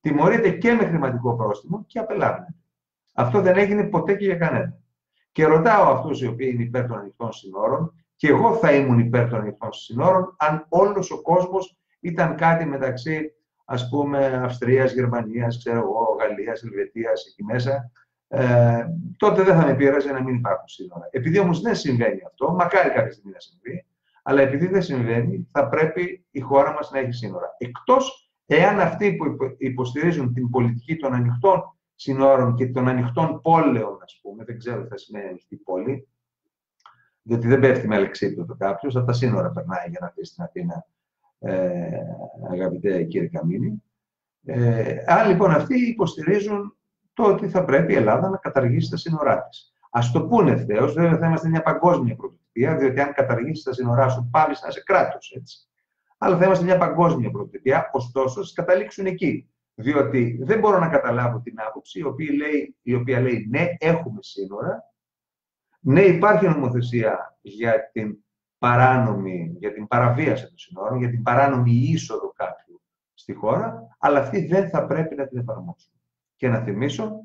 τιμωρείται 0.00 0.50
και 0.50 0.72
με 0.72 0.84
χρηματικό 0.84 1.36
πρόστιμο 1.36 1.84
και 1.86 1.98
απελάβνεται. 1.98 2.54
Αυτό 3.14 3.40
δεν 3.40 3.56
έγινε 3.56 3.84
ποτέ 3.84 4.14
και 4.14 4.24
για 4.24 4.36
κανένα. 4.36 4.78
Και 5.32 5.44
ρωτάω 5.44 5.92
αυτούς 5.92 6.22
οι 6.22 6.26
οποίοι 6.26 6.50
είναι 6.54 6.62
υπέρ 6.62 6.86
των 6.86 6.98
ανοιχτών 6.98 7.32
συνόρων, 7.32 7.94
και 8.16 8.28
εγώ 8.28 8.54
θα 8.54 8.72
ήμουν 8.72 8.98
υπέρ 8.98 9.28
των 9.28 9.40
ανοιχτών 9.40 9.72
συνόρων, 9.72 10.34
αν 10.38 10.66
όλος 10.68 11.10
ο 11.10 11.22
κόσμος 11.22 11.76
ήταν 12.00 12.36
κάτι 12.36 12.64
μεταξύ, 12.64 13.32
ας 13.64 13.88
πούμε, 13.88 14.26
Αυστρίας, 14.26 14.92
Γερμανίας, 14.92 15.58
ξέρω 15.58 15.78
εγώ, 15.78 16.16
Γαλλίας, 16.20 16.62
Ελβετίας, 16.62 17.26
εκεί 17.26 17.44
μέσα, 17.44 17.90
ε, 18.28 18.86
τότε 19.16 19.42
δεν 19.42 19.56
θα 19.56 19.66
με 19.66 19.74
πείραζε 19.74 20.12
να 20.12 20.22
μην 20.22 20.34
υπάρχουν 20.34 20.68
σύνορα. 20.68 21.08
Επειδή 21.10 21.38
όμως 21.38 21.60
δεν 21.60 21.74
συμβαίνει 21.74 22.20
αυτό, 22.26 22.52
μακάρι 22.52 22.90
κάποια 22.90 23.12
στιγμή 23.12 23.32
να 23.32 23.40
συμβεί, 23.40 23.86
αλλά 24.22 24.40
επειδή 24.40 24.66
δεν 24.66 24.82
συμβαίνει, 24.82 25.48
θα 25.52 25.68
πρέπει 25.68 26.24
η 26.30 26.40
χώρα 26.40 26.72
μας 26.72 26.90
να 26.90 26.98
έχει 26.98 27.12
σύνορα. 27.12 27.54
Εκτός 27.58 28.30
εάν 28.46 28.80
αυτοί 28.80 29.12
που 29.12 29.24
υποστηρίζουν 29.58 30.32
την 30.34 30.50
πολιτική 30.50 30.96
των 30.96 31.14
ανοιχτών 31.14 31.76
σύνορων 32.04 32.54
και 32.54 32.66
των 32.66 32.88
ανοιχτών 32.88 33.40
πόλεων, 33.40 33.98
ας 34.02 34.18
πούμε, 34.22 34.44
δεν 34.44 34.58
ξέρω 34.58 34.82
τι 34.82 34.88
θα 34.88 34.96
σημαίνει 34.96 35.28
ανοιχτή 35.28 35.56
πόλη, 35.56 36.08
διότι 37.22 37.46
δεν 37.46 37.60
πέφτει 37.60 37.88
με 37.88 37.96
αλεξίπτωτο 37.96 38.54
κάποιος, 38.54 38.96
από 38.96 39.06
τα 39.06 39.12
σύνορα 39.12 39.50
περνάει 39.50 39.88
για 39.88 39.98
να 40.00 40.08
πεις 40.08 40.28
στην 40.28 40.44
Αθήνα, 40.44 40.86
ε, 41.38 41.88
αγαπητέ 42.50 43.02
κύριε 43.02 43.28
Καμίνη. 43.28 43.82
Ε, 44.44 44.96
αν 45.06 45.28
λοιπόν 45.28 45.50
αυτοί 45.50 45.88
υποστηρίζουν 45.88 46.76
το 47.12 47.22
ότι 47.22 47.48
θα 47.48 47.64
πρέπει 47.64 47.92
η 47.92 47.96
Ελλάδα 47.96 48.28
να 48.28 48.36
καταργήσει 48.36 48.90
τα 48.90 48.96
σύνορά 48.96 49.48
της. 49.48 49.72
Α 49.90 50.00
το 50.12 50.26
πούνε 50.26 50.50
ευθέως. 50.50 50.92
Βέβαια 50.92 51.18
θα 51.18 51.26
είμαστε 51.26 51.48
μια 51.48 51.62
παγκόσμια 51.62 52.16
πρωτοτυπία, 52.16 52.76
διότι 52.76 53.00
αν 53.00 53.12
καταργήσεις 53.12 53.64
τα 53.64 53.72
σύνορά 53.72 54.08
σου, 54.08 54.28
πάβει 54.30 54.54
να 54.62 54.68
είσαι 54.68 54.82
κράτος. 54.84 55.42
Αλλά 56.18 56.36
θα 56.36 56.44
είμαστε 56.44 56.64
μια 56.64 56.78
παγκόσμια 56.78 57.30
πρωτοτυπία, 57.30 57.90
ωστόσο, 57.92 58.40
καταλήξουν 58.54 59.06
εκεί. 59.06 59.48
Διότι 59.74 60.38
δεν 60.42 60.58
μπορώ 60.58 60.78
να 60.78 60.88
καταλάβω 60.88 61.40
την 61.40 61.54
άποψη 61.60 61.98
η 61.98 62.02
οποία 62.02 62.32
λέει, 62.32 62.76
η 62.82 62.94
οποία 62.94 63.20
λέει 63.20 63.46
ναι, 63.50 63.66
έχουμε 63.78 64.18
σύνορα, 64.22 64.94
ναι, 65.80 66.02
υπάρχει 66.02 66.46
νομοθεσία 66.46 67.38
για 67.40 67.90
την 67.90 68.16
παράνομη, 68.58 69.56
για 69.58 69.72
την 69.72 69.86
παραβίαση 69.86 70.46
των 70.46 70.58
σύνορων, 70.58 70.98
για 70.98 71.10
την 71.10 71.22
παράνομη 71.22 71.72
είσοδο 71.72 72.32
κάποιου 72.36 72.82
στη 73.14 73.32
χώρα, 73.32 73.96
αλλά 73.98 74.20
αυτή 74.20 74.46
δεν 74.46 74.68
θα 74.68 74.86
πρέπει 74.86 75.14
να 75.14 75.26
την 75.26 75.38
εφαρμόσουν. 75.38 75.92
Και 76.36 76.48
να 76.48 76.60
θυμίσω 76.60 77.20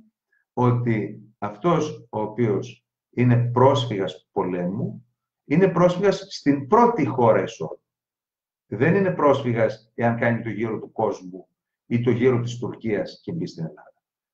ότι 0.53 1.21
αυτός 1.37 2.07
ο 2.09 2.21
οποίος 2.21 2.85
είναι 3.09 3.37
πρόσφυγας 3.37 4.29
πολέμου, 4.31 5.07
είναι 5.45 5.67
πρόσφυγας 5.67 6.25
στην 6.29 6.67
πρώτη 6.67 7.05
χώρα 7.05 7.39
εσόδου. 7.39 7.81
Δεν 8.65 8.95
είναι 8.95 9.11
πρόσφυγας 9.11 9.91
εάν 9.95 10.17
κάνει 10.17 10.41
το 10.41 10.49
γύρο 10.49 10.79
του 10.79 10.91
κόσμου 10.91 11.47
ή 11.89 12.01
το 12.01 12.11
γύρο 12.11 12.39
της 12.39 12.57
Τουρκίας 12.57 13.19
και 13.23 13.31
μπει 13.31 13.47
στην 13.47 13.63
Ελλάδα. 13.63 13.93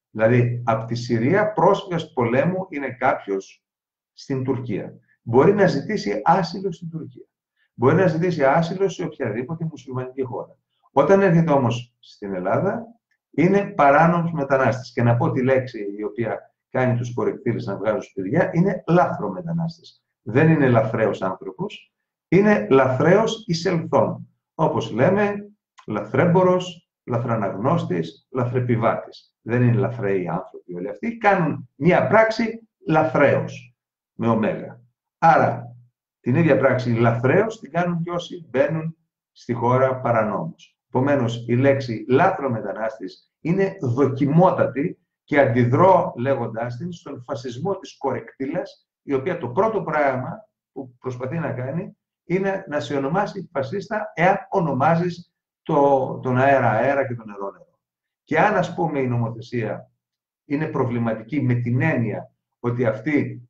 Δηλαδή, 0.10 0.62
από 0.66 0.86
τη 0.86 0.96
Συρία 0.96 1.54
πρόσφυγας 1.54 2.14
πολέμου 2.14 2.68
είναι 2.70 2.90
κάποιος 2.90 3.66
στην 4.14 4.44
Τουρκία. 4.44 4.94
Μπορεί 5.22 5.54
να 5.54 5.68
ζητήσει 5.68 6.22
άσυλο 6.24 6.72
στην 6.72 6.90
Τουρκία. 6.90 7.26
Μπορεί 7.74 7.96
να 7.96 8.08
ζητήσει 8.08 8.44
άσυλο 8.46 8.90
σε 8.90 9.04
οποιαδήποτε 9.04 9.66
μουσουλμανική 9.66 10.22
χώρα. 10.22 10.58
Όταν 10.92 11.22
έρχεται 11.22 11.52
όμως 11.52 11.96
στην 12.00 12.34
Ελλάδα, 12.34 12.86
είναι 13.32 13.66
παράνομος 13.66 14.32
μετανάστης. 14.32 14.92
Και 14.94 15.04
να 15.04 15.18
πω 15.18 15.32
τη 15.32 15.44
λέξη 15.44 15.96
η 15.98 16.04
οποία 16.04 16.56
κάνει 16.70 16.98
τους 16.98 17.14
κορεκτήρες 17.14 17.66
να 17.66 17.78
βγάζουν 17.78 18.12
παιδιά, 18.14 18.50
είναι 18.54 18.84
λάθρος 18.88 19.32
μετανάστης. 19.32 20.04
Δεν 20.22 20.50
είναι 20.50 20.70
λαθρέος 20.70 21.22
άνθρωπος, 21.22 21.94
είναι 22.28 22.68
λαθρέος 22.70 23.44
εισελθόν. 23.48 24.28
Όπως 24.54 24.92
λέμε, 24.92 25.50
λαθρέμπορος, 25.88 26.85
λαθραναγνώστης, 27.06 28.28
λαθρεπιβάτης. 28.32 29.36
Δεν 29.42 29.62
είναι 29.62 29.78
λαθρέοι 29.78 30.28
άνθρωποι 30.28 30.76
όλοι 30.76 30.90
αυτοί. 30.90 31.18
Κάνουν 31.18 31.70
μία 31.76 32.08
πράξη 32.08 32.70
λαθρέος, 32.88 33.76
με 34.14 34.28
ωμέγα. 34.28 34.82
Άρα, 35.18 35.76
την 36.20 36.36
ίδια 36.36 36.58
πράξη 36.58 36.90
λαθρέος 36.90 37.60
την 37.60 37.72
κάνουν 37.72 38.04
και 38.04 38.12
όσοι 38.12 38.48
μπαίνουν 38.50 38.98
στη 39.32 39.54
χώρα 39.54 40.00
παρανόμως. 40.00 40.78
Επομένως, 40.88 41.46
η 41.48 41.56
λέξη 41.56 42.06
λάθρο 42.10 42.50
μετανάστης 42.50 43.34
είναι 43.40 43.78
δοκιμότατη 43.82 45.00
και 45.24 45.40
αντιδρώ 45.40 46.14
λέγοντάς 46.18 46.78
την 46.78 46.92
στον 46.92 47.24
φασισμό 47.24 47.78
της 47.78 47.98
κορεκτήλας, 47.98 48.88
η 49.02 49.14
οποία 49.14 49.38
το 49.38 49.50
πρώτο 49.50 49.82
πράγμα 49.82 50.50
που 50.72 50.96
προσπαθεί 51.00 51.38
να 51.38 51.52
κάνει 51.52 51.98
είναι 52.26 52.66
να 52.68 52.80
σε 52.80 52.96
ονομάσει 52.96 53.50
φασίστα 53.54 54.12
εάν 54.14 54.38
ονομάζεις 54.50 55.34
το, 55.66 56.20
τον 56.24 56.38
αέρα 56.38 56.70
αέρα 56.70 57.08
και 57.08 57.16
τον 57.16 57.26
νερό 57.28 57.52
νερό. 57.52 57.80
Και 58.24 58.40
αν 58.40 58.56
ας 58.56 58.74
πούμε 58.74 59.00
η 59.00 59.08
νομοθεσία 59.08 59.92
είναι 60.46 60.66
προβληματική 60.66 61.42
με 61.42 61.54
την 61.54 61.82
έννοια 61.82 62.32
ότι 62.60 62.86
αυτοί 62.86 63.50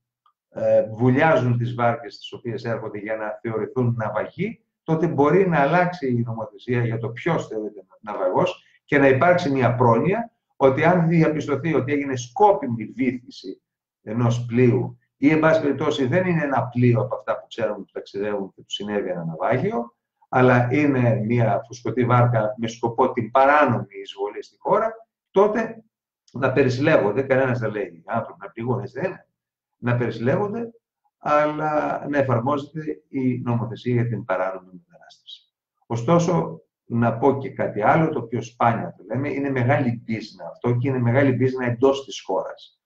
ε, 0.50 0.84
βουλιάζουν 0.96 1.58
τις 1.58 1.76
βάρκες 1.76 2.18
τις 2.18 2.32
οποίες 2.34 2.64
έρχονται 2.64 2.98
για 2.98 3.16
να 3.16 3.40
θεωρηθούν 3.42 3.96
ναυαγοί, 3.98 4.66
τότε 4.84 5.08
μπορεί 5.08 5.50
να 5.50 5.60
αλλάξει 5.60 6.08
η 6.08 6.24
νομοθεσία 6.26 6.86
για 6.86 6.98
το 6.98 7.10
ποιος 7.10 7.48
θεωρείται 7.48 7.86
ναυαγός 8.00 8.64
και 8.86 8.98
να 8.98 9.08
υπάρξει 9.08 9.50
μια 9.52 9.76
πρόνοια 9.76 10.32
ότι 10.56 10.84
αν 10.84 11.08
διαπιστωθεί 11.08 11.74
ότι 11.74 11.94
έγινε 11.94 12.16
σκόπιμη 12.16 12.86
βήθηση 12.86 13.62
ενός 14.02 14.46
πλοίου 14.46 15.00
ή, 15.18 15.30
εν 15.30 15.40
πάση 15.40 15.62
περιπτώσει, 15.62 16.06
δεν 16.06 16.28
είναι 16.28 16.44
ένα 16.44 16.68
πλοίο 16.68 17.02
από 17.02 17.16
αυτά 17.16 17.40
που 17.40 17.48
ξέρουν 17.48 17.76
που 17.76 17.92
ταξιδεύουν 17.92 18.54
και 18.56 18.62
τους 18.62 18.74
συνέβη 18.74 19.10
ένα 19.10 19.26
ναυάγιο, 19.26 19.96
αλλά 20.30 20.68
είναι 20.72 21.16
μια 21.26 21.62
φουσκωτή 21.68 22.06
βάρκα 22.06 22.54
με 22.58 22.68
σκοπό 22.68 23.12
την 23.12 23.32
παράνομη 23.32 24.00
εισβολή 24.04 24.44
στη 24.44 24.56
χώρα, 24.60 24.94
τότε 25.32 25.84
να 26.32 26.52
περισυλλέγονται, 26.52 27.22
κανένας 27.22 27.60
δεν 27.60 27.72
λέει 27.72 28.04
άνθρωποι 28.06 28.40
να 28.42 28.50
πληγούν, 28.52 28.82
δεν 28.94 29.04
είναι, 29.04 29.28
να 29.78 29.98
περισυλλέγονται, 29.98 30.70
αλλά 31.18 32.06
να 32.10 32.18
εφαρμόζεται 32.18 33.02
η 33.10 33.40
νομοθεσία 33.40 33.94
για 33.94 34.08
την 34.08 34.26
παράνομη 34.26 34.70
μετανάστευση. 34.72 35.54
Ωστόσο, 35.86 36.62
να 36.86 37.18
πω 37.18 37.38
και 37.38 37.50
κάτι 37.50 37.82
άλλο, 37.82 38.10
το 38.10 38.20
οποίο 38.20 38.42
σπάνια 38.42 38.94
το 38.98 39.04
λέμε, 39.04 39.30
είναι 39.30 39.50
μεγάλη 39.50 40.04
business 40.08 40.50
αυτό 40.52 40.76
και 40.76 40.88
είναι 40.88 41.00
μεγάλη 41.00 41.38
business 41.40 41.68
εντός 41.68 42.06
της 42.06 42.22
χώρας. 42.22 42.80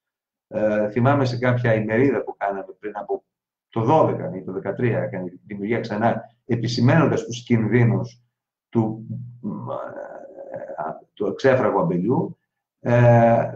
Ε, 0.47 0.89
θυμάμαι 0.89 1.25
σε 1.25 1.37
κάποια 1.37 1.73
ημερίδα 1.73 2.23
που 2.23 2.35
κάναμε 2.37 2.73
πριν 2.79 2.97
από 2.97 3.23
το 3.69 3.85
12 3.89 4.35
ή 4.35 4.43
το 4.43 4.53
13, 4.53 4.79
έκανε 4.79 5.29
τη 5.29 5.39
δημιουργία 5.45 5.79
ξανά, 5.79 6.21
επισημένοντας 6.45 7.25
τους 7.25 7.43
κινδύνους 7.43 8.21
του, 8.69 9.05
ε, 9.43 10.91
του 11.13 11.25
εξέφραγου 11.25 11.79
αμπελιού, 11.79 12.37
ε, 12.79 13.51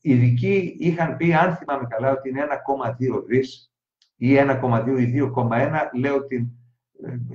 οι 0.00 0.14
ειδικοί 0.14 0.76
είχαν 0.78 1.16
πει, 1.16 1.34
αν 1.34 1.56
θυμάμαι 1.56 1.86
καλά, 1.86 2.10
ότι 2.10 2.28
είναι 2.28 2.40
1,2 2.40 3.24
δις 3.26 3.72
ή 4.16 4.36
1,2 4.36 4.98
ή 4.98 5.04
2,1, 5.04 5.90
λέω 5.94 6.26
την 6.26 6.48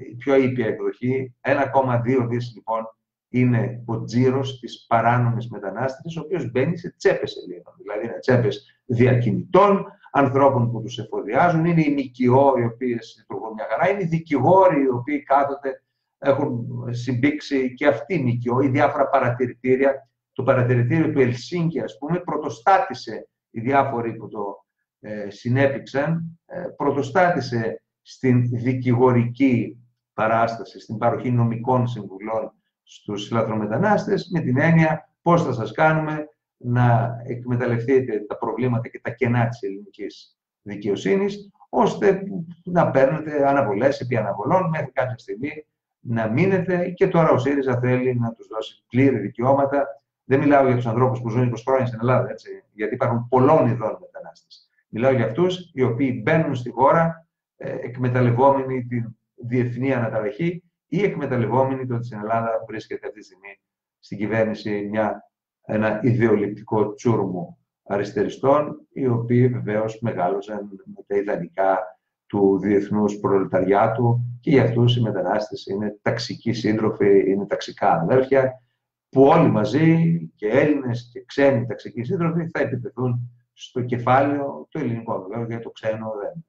η 0.10 0.16
πιο 0.16 0.36
ήπια 0.36 0.68
εκδοχή, 0.68 1.36
1,2 1.42 2.28
δις 2.30 2.52
λοιπόν 2.56 2.84
είναι 3.30 3.84
ο 3.86 4.04
τζίρος 4.04 4.60
της 4.60 4.86
παράνομης 4.88 5.50
μετανάστευσης, 5.50 6.18
ο 6.18 6.22
οποίος 6.22 6.52
μπαίνει 6.52 6.78
σε 6.78 6.94
τσέπες 6.98 7.36
Ελλήνων. 7.36 7.74
Δηλαδή, 7.78 8.06
είναι 8.06 8.20
τσέπες 8.20 8.82
διακινητών, 8.86 9.86
ανθρώπων 10.16 10.72
που 10.72 10.82
τους 10.82 10.98
εφοδιάζουν, 10.98 11.66
είναι 11.66 11.84
οι 11.84 11.94
νοικιό 11.94 12.54
οι 12.58 12.64
οποίες 12.64 13.16
λειτουργούν 13.18 13.54
μια 13.54 13.68
χαρά, 13.70 13.90
είναι 13.90 14.02
οι 14.02 14.06
δικηγόροι 14.06 14.82
οι 14.82 14.90
οποίοι 14.90 15.24
κάθονται, 15.24 15.84
έχουν 16.18 16.68
συμπήξει 16.90 17.74
και 17.74 17.88
αυτοί 17.88 18.14
οι 18.14 18.24
νοικιό, 18.24 18.62
οι 18.62 18.68
διάφορα 18.68 19.10
παρατηρητήρια. 19.10 20.10
Το 20.34 20.44
παρατηρητήριο 20.44 21.12
του 21.12 21.20
Ελσίνκη, 21.20 21.80
ας 21.80 21.98
πούμε, 21.98 22.20
πρωτοστάτησε 22.20 23.28
οι 23.50 23.62
διάφοροι 23.62 24.14
που 24.14 24.28
το 24.28 24.66
ε, 25.00 25.30
συνέπηξαν, 25.30 26.40
ε, 26.46 26.64
πρωτοστάτησε 26.78 27.82
στην 28.02 28.50
δικηγορική 28.50 29.78
παράσταση, 30.14 30.80
στην 30.80 30.98
παροχή 30.98 31.32
νομικών 31.32 31.88
συμβουλών 31.88 32.54
στους 32.84 33.32
λαθρομετανάστες, 33.32 34.30
με 34.34 34.40
την 34.40 34.60
έννοια 34.60 35.10
πώς 35.22 35.44
θα 35.44 35.54
σας 35.54 35.72
κάνουμε 35.72 36.28
να 36.64 37.18
εκμεταλλευτείτε 37.26 38.20
τα 38.20 38.38
προβλήματα 38.38 38.88
και 38.88 39.00
τα 39.04 39.10
κενά 39.10 39.48
της 39.48 39.62
ελληνικής 39.62 40.38
δικαιοσύνης, 40.62 41.52
ώστε 41.70 42.24
να 42.64 42.92
παίρνετε 42.92 43.48
αναβολές 43.48 44.00
επί 44.00 44.18
αναβολών 44.18 44.70
μέχρι 44.70 44.92
κάποια 44.92 45.18
στιγμή 45.18 45.66
να 46.00 46.28
μείνετε 46.28 46.90
και 46.90 47.08
τώρα 47.08 47.30
ο 47.30 47.38
ΣΥΡΙΖΑ 47.38 47.80
θέλει 47.80 48.20
να 48.20 48.34
τους 48.34 48.48
δώσει 48.48 48.84
πλήρη 48.90 49.18
δικαιώματα. 49.18 49.86
Δεν 50.24 50.40
μιλάω 50.40 50.66
για 50.66 50.76
τους 50.76 50.86
ανθρώπους 50.86 51.22
που 51.22 51.30
ζουν 51.30 51.54
20 51.54 51.54
χρόνια 51.66 51.86
στην 51.86 52.00
Ελλάδα, 52.02 52.30
έτσι, 52.30 52.64
γιατί 52.74 52.94
υπάρχουν 52.94 53.28
πολλών 53.30 53.68
ειδών 53.68 53.98
μετανάστες. 54.00 54.70
Μιλάω 54.88 55.12
για 55.12 55.26
αυτούς 55.26 55.72
οι 55.74 55.82
οποίοι 55.82 56.22
μπαίνουν 56.24 56.56
στη 56.56 56.70
χώρα 56.70 57.28
ε, 57.58 57.72
εκμεταλλευόμενοι 57.72 58.86
την 58.86 59.18
διεθνή 59.36 59.94
αναταραχή 59.94 60.64
ή 60.88 61.04
εκμεταλλευόμενοι 61.04 61.86
το 61.86 61.96
ότι 61.96 62.06
στην 62.06 62.20
Ελλάδα 62.20 62.64
βρίσκεται 62.68 63.08
αυτή 63.08 63.20
τη 63.20 63.26
στιγμή 63.26 63.60
στην 64.00 64.18
κυβέρνηση 64.18 64.88
μια, 64.92 65.32
ένα 65.66 66.00
ιδεολειπτικό 66.04 66.94
τσούρμο 66.94 67.58
αριστεριστών, 67.84 68.88
οι 68.94 69.08
οποίοι 69.08 69.48
βεβαίως 69.48 70.00
μεγάλωσαν 70.02 70.70
με 70.86 71.04
τα 71.08 71.16
ιδανικά 71.16 71.80
του 72.26 72.60
διεθνούς 72.60 73.20
προλεταριάτου 73.20 74.20
και 74.40 74.50
για 74.50 74.64
αυτούς 74.64 74.96
οι 74.96 75.02
μετανάστες 75.02 75.66
είναι 75.66 76.00
ταξικοί 76.02 76.54
σύντροφοι, 76.54 77.32
είναι 77.32 77.46
ταξικά 77.46 77.92
αδέρφια, 77.92 78.62
που 79.10 79.24
όλοι 79.24 79.50
μαζί 79.50 80.20
και 80.36 80.48
Έλληνες 80.48 81.10
και 81.14 81.24
ξένοι 81.26 81.66
ταξικοί 81.66 82.04
σύντροφοι 82.04 82.48
θα 82.48 82.60
επιτεθούν 82.60 83.32
στο 83.54 83.82
κεφάλαιο 83.82 84.68
το 84.72 84.80
ελληνικό 84.80 85.28
βεβαίω, 85.28 85.46
γιατί 85.48 85.64
το 85.64 85.70
ξένο 85.70 86.12
δεν 86.22 86.44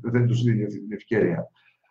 δεν 0.00 0.26
τους 0.26 0.42
δίνει 0.42 0.64
αυτή 0.64 0.80
την 0.80 0.92
ευκαιρία. 0.92 1.48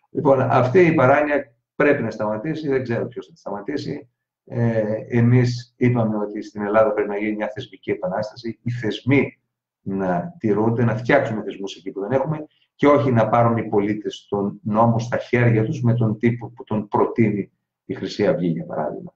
Λοιπόν, 0.09 0.41
αυτή 0.41 0.79
η 0.79 0.93
παράνοια 0.93 1.55
πρέπει 1.75 2.03
να 2.03 2.11
σταματήσει, 2.11 2.67
δεν 2.67 2.83
ξέρω 2.83 3.07
ποιος 3.07 3.25
θα 3.25 3.31
τη 3.31 3.39
σταματήσει. 3.39 4.09
Ε, 4.45 4.95
εμείς 5.07 5.73
είπαμε 5.77 6.17
ότι 6.17 6.41
στην 6.41 6.61
Ελλάδα 6.61 6.93
πρέπει 6.93 7.09
να 7.09 7.17
γίνει 7.17 7.35
μια 7.35 7.51
θεσμική 7.53 7.91
επανάσταση, 7.91 8.59
οι 8.63 8.71
θεσμοί 8.71 9.39
να 9.81 10.35
τηρούνται, 10.39 10.83
να 10.83 10.95
φτιάξουμε 10.95 11.43
θεσμούς 11.43 11.75
εκεί 11.75 11.91
που 11.91 11.99
δεν 11.99 12.11
έχουμε 12.11 12.45
και 12.75 12.87
όχι 12.87 13.11
να 13.11 13.29
πάρουν 13.29 13.57
οι 13.57 13.69
πολίτες 13.69 14.25
τον 14.29 14.59
νόμο 14.63 14.99
στα 14.99 15.17
χέρια 15.17 15.63
τους 15.63 15.81
με 15.81 15.93
τον 15.93 16.17
τύπο 16.17 16.49
που 16.49 16.63
τον 16.63 16.87
προτείνει 16.87 17.51
η 17.85 17.93
Χρυσή 17.93 18.27
Αυγή, 18.27 18.47
για 18.47 18.65
παράδειγμα. 18.65 19.13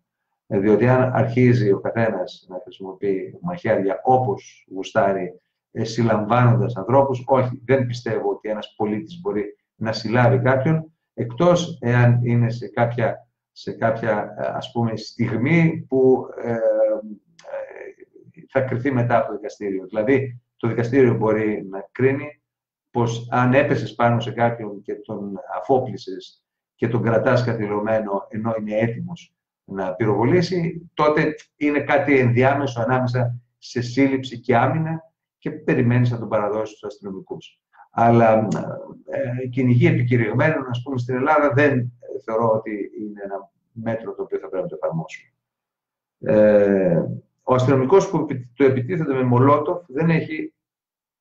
Ε, 0.48 0.60
διότι 0.60 0.88
αν 0.88 1.12
αρχίζει 1.14 1.72
ο 1.72 1.80
καθένας 1.80 2.46
να 2.50 2.60
χρησιμοποιεί 2.64 3.38
μαχαίρια 3.42 4.02
όπως 4.04 4.68
γουστάρει 4.72 5.40
ε, 5.72 5.84
συλλαμβάνοντας 5.84 6.76
ανθρώπους. 6.76 7.24
Όχι, 7.26 7.62
δεν 7.66 7.86
πιστεύω 7.86 8.30
ότι 8.30 8.50
ένας 8.50 8.74
πολίτης 8.76 9.20
μπορεί 9.22 9.56
να 9.76 9.92
συλλάβει 9.92 10.40
κάποιον, 10.40 10.92
εκτός 11.14 11.78
εάν 11.82 12.20
είναι 12.24 12.50
σε 12.50 12.68
κάποια, 12.68 13.27
σε 13.60 13.72
κάποια 13.72 14.36
ε, 14.38 14.48
ας 14.48 14.72
πούμε, 14.72 14.96
στιγμή 14.96 15.86
που 15.90 16.28
ε, 16.44 16.52
ε, 16.52 16.58
θα 18.50 18.62
κρυθεί 18.62 18.92
μετά 18.92 19.18
από 19.18 19.28
το 19.28 19.36
δικαστήριο. 19.36 19.86
Δηλαδή, 19.86 20.42
το 20.58 20.68
δικαστήριο 20.68 21.16
μπορεί 21.16 21.68
να 21.70 21.90
κρίνει 21.92 22.42
πως 22.92 23.28
αν 23.32 23.54
έπεσες 23.54 23.96
πάνω 23.96 24.20
σε 24.20 24.32
κάποιον 24.32 24.82
και 24.82 24.94
τον 24.94 25.34
αφόπλησες 25.58 26.44
και 26.76 26.88
τον 26.88 27.02
κρατάς 27.02 27.44
καθυλωμένο 27.44 28.28
ενώ 28.30 28.56
είναι 28.60 28.76
έτοιμος 28.76 29.36
να 29.64 29.94
πυροβολήσει, 29.94 30.92
τότε 30.94 31.36
είναι 31.56 31.80
κάτι 31.80 32.20
ενδιάμεσο 32.20 32.82
ανάμεσα 32.82 33.40
σε 33.58 33.82
σύλληψη 33.82 34.40
και 34.40 34.58
άμυνα 34.58 35.14
και 35.38 35.52
περιμένεις 35.52 36.12
να 36.12 36.20
τον 36.20 36.30
παραδώσεις 36.30 36.78
στους 36.78 36.90
αστυνομικούς. 36.90 37.62
Αλλά 37.92 38.48
ε, 39.06 39.48
κυνηγή 39.48 39.88
επικηρυγμένων, 39.88 40.68
ας 40.70 40.82
πούμε, 40.84 40.98
στην 40.98 41.16
Ελλάδα 41.16 41.54
δεν 41.54 41.97
θεωρώ 42.24 42.52
ότι 42.52 42.92
είναι 43.00 43.22
ένα 43.24 43.52
μέτρο 43.72 44.14
το 44.14 44.22
οποίο 44.22 44.40
θα 44.40 44.50
πρέπει 44.50 44.64
να 44.64 44.70
το 44.70 44.80
εφαρμόσουμε. 44.82 45.32
Ε, 46.20 47.04
ο 47.44 47.54
αστυνομικός 47.54 48.10
που 48.10 48.26
του 48.54 48.64
επιτίθεται 48.64 49.14
με 49.14 49.24
μολότοφ 49.24 49.84
δεν 49.88 50.10
έχει 50.10 50.54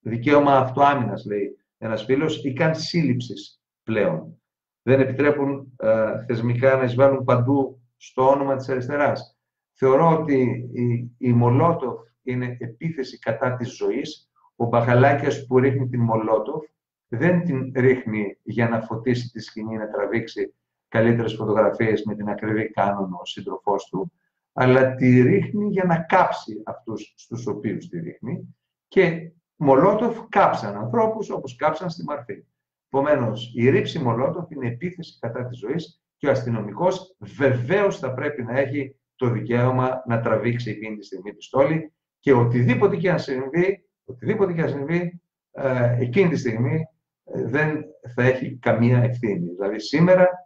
δικαίωμα 0.00 0.56
αυτοάμυνας, 0.56 1.24
λέει 1.24 1.58
ένας 1.78 2.04
φίλος, 2.04 2.44
ή 2.44 2.52
καν 2.52 2.74
σύλληψης 2.74 3.62
πλέον. 3.82 4.40
Δεν 4.82 5.00
επιτρέπουν 5.00 5.72
ε, 5.76 6.24
θεσμικά 6.26 6.76
να 6.76 6.84
εισβάλλουν 6.84 7.24
παντού 7.24 7.80
στο 7.96 8.28
όνομα 8.28 8.56
της 8.56 8.68
αριστεράς. 8.68 9.38
Θεωρώ 9.72 10.18
ότι 10.18 10.70
η, 10.72 11.14
η 11.18 11.32
Μολότοφ 11.32 12.00
είναι 12.22 12.56
επίθεση 12.60 13.18
κατά 13.18 13.56
της 13.56 13.76
ζωής. 13.76 14.30
Ο 14.56 14.66
Μπαχαλάκιας 14.66 15.46
που 15.46 15.58
ρίχνει 15.58 15.88
την 15.88 16.00
Μολότοφ 16.00 16.64
δεν 17.08 17.44
την 17.44 17.72
ρίχνει 17.74 18.38
για 18.42 18.68
να 18.68 18.80
φωτίσει 18.80 19.30
τη 19.30 19.40
σκηνή, 19.40 19.76
να 19.76 19.90
τραβήξει 19.90 20.54
καλύτερες 20.88 21.34
φωτογραφίες 21.34 22.02
με 22.04 22.14
την 22.14 22.28
ακριβή 22.28 22.70
κάνονο 22.70 23.18
ο 23.20 23.24
σύντροφός 23.24 23.84
του, 23.84 24.12
αλλά 24.52 24.94
τη 24.94 25.22
ρίχνει 25.22 25.68
για 25.68 25.84
να 25.84 25.98
κάψει 25.98 26.62
αυτούς 26.64 27.14
στους 27.16 27.46
οποίους 27.46 27.88
τη 27.88 27.98
ρίχνει 27.98 28.56
και 28.88 29.30
Μολότοφ 29.56 30.18
κάψαν 30.28 30.76
ανθρώπους 30.76 31.30
όπως 31.30 31.56
κάψαν 31.56 31.90
στη 31.90 32.04
Μαρφή. 32.04 32.44
Επομένως, 32.88 33.52
η 33.54 33.70
ρήψη 33.70 33.98
Μολότοφ 33.98 34.50
είναι 34.50 34.66
επίθεση 34.66 35.18
κατά 35.20 35.46
της 35.46 35.58
ζωής 35.58 36.02
και 36.16 36.26
ο 36.26 36.30
αστυνομικός 36.30 37.16
βεβαίως 37.18 37.98
θα 37.98 38.14
πρέπει 38.14 38.42
να 38.42 38.58
έχει 38.58 38.96
το 39.16 39.28
δικαίωμα 39.28 40.02
να 40.06 40.20
τραβήξει 40.20 40.70
εκείνη 40.70 40.96
τη 40.96 41.04
στιγμή 41.04 41.34
πιστόλη 41.34 41.92
και 42.20 42.32
οτιδήποτε 42.32 42.96
και 42.96 43.10
αν 43.10 43.18
συμβεί, 43.18 43.84
οτιδήποτε 44.04 44.52
και 44.52 44.62
αν 44.62 44.68
συμβεί 44.68 45.20
ε, 45.52 45.96
εκείνη 46.00 46.28
τη 46.28 46.36
στιγμή 46.36 46.86
ε, 47.24 47.44
δεν 47.44 47.84
θα 48.14 48.22
έχει 48.22 48.56
καμία 48.56 49.02
ευθύνη. 49.02 49.50
Δηλαδή 49.50 49.80
σήμερα, 49.80 50.45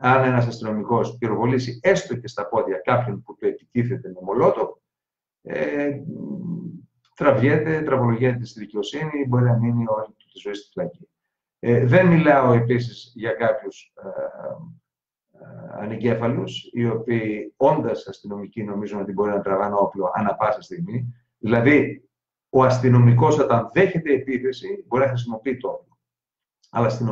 αν 0.00 0.24
ένας 0.24 0.46
αστυνομικός 0.46 1.16
πυροβολήσει 1.18 1.80
έστω 1.82 2.16
και 2.16 2.28
στα 2.28 2.48
πόδια 2.48 2.76
κάποιον 2.84 3.22
που 3.22 3.36
του 3.36 3.46
επιτίθεται 3.46 4.08
με 4.08 4.20
μολότο, 4.22 4.80
ε, 5.42 6.00
τραβιέται, 7.14 7.82
τραβολογιέται 7.82 8.44
στη 8.44 8.60
δικαιοσύνη, 8.60 9.26
μπορεί 9.28 9.44
να 9.44 9.58
μείνει 9.58 9.84
όλη 9.88 10.06
του 10.06 10.26
τη 10.32 10.38
ζωή 10.38 10.54
στη 10.54 10.68
φυλακή. 10.72 11.08
Ε, 11.58 11.86
δεν 11.86 12.06
μιλάω 12.06 12.52
επίσης 12.52 13.12
για 13.14 13.32
κάποιους 13.32 13.92
ε, 14.02 14.08
ε, 15.38 15.82
ανεγκέφαλους, 15.82 16.70
οι 16.72 16.88
οποίοι 16.88 17.54
όντας 17.56 18.06
αστυνομικοί 18.06 18.62
νομίζουν 18.62 19.00
ότι 19.00 19.12
μπορεί 19.12 19.30
να 19.30 19.40
τραβάνε 19.40 19.74
όπλο 19.78 20.10
ανά 20.14 20.34
πάσα 20.34 20.62
στιγμή. 20.62 21.14
Δηλαδή, 21.38 22.08
ο 22.48 22.64
αστυνομικός 22.64 23.38
όταν 23.38 23.70
δέχεται 23.72 24.12
επίθεση 24.12 24.84
μπορεί 24.86 25.02
να 25.02 25.08
χρησιμοποιεί 25.08 25.56
το 25.56 25.68
όπλο. 25.68 25.98
Αλλά 26.70 26.88
στην, 26.88 27.08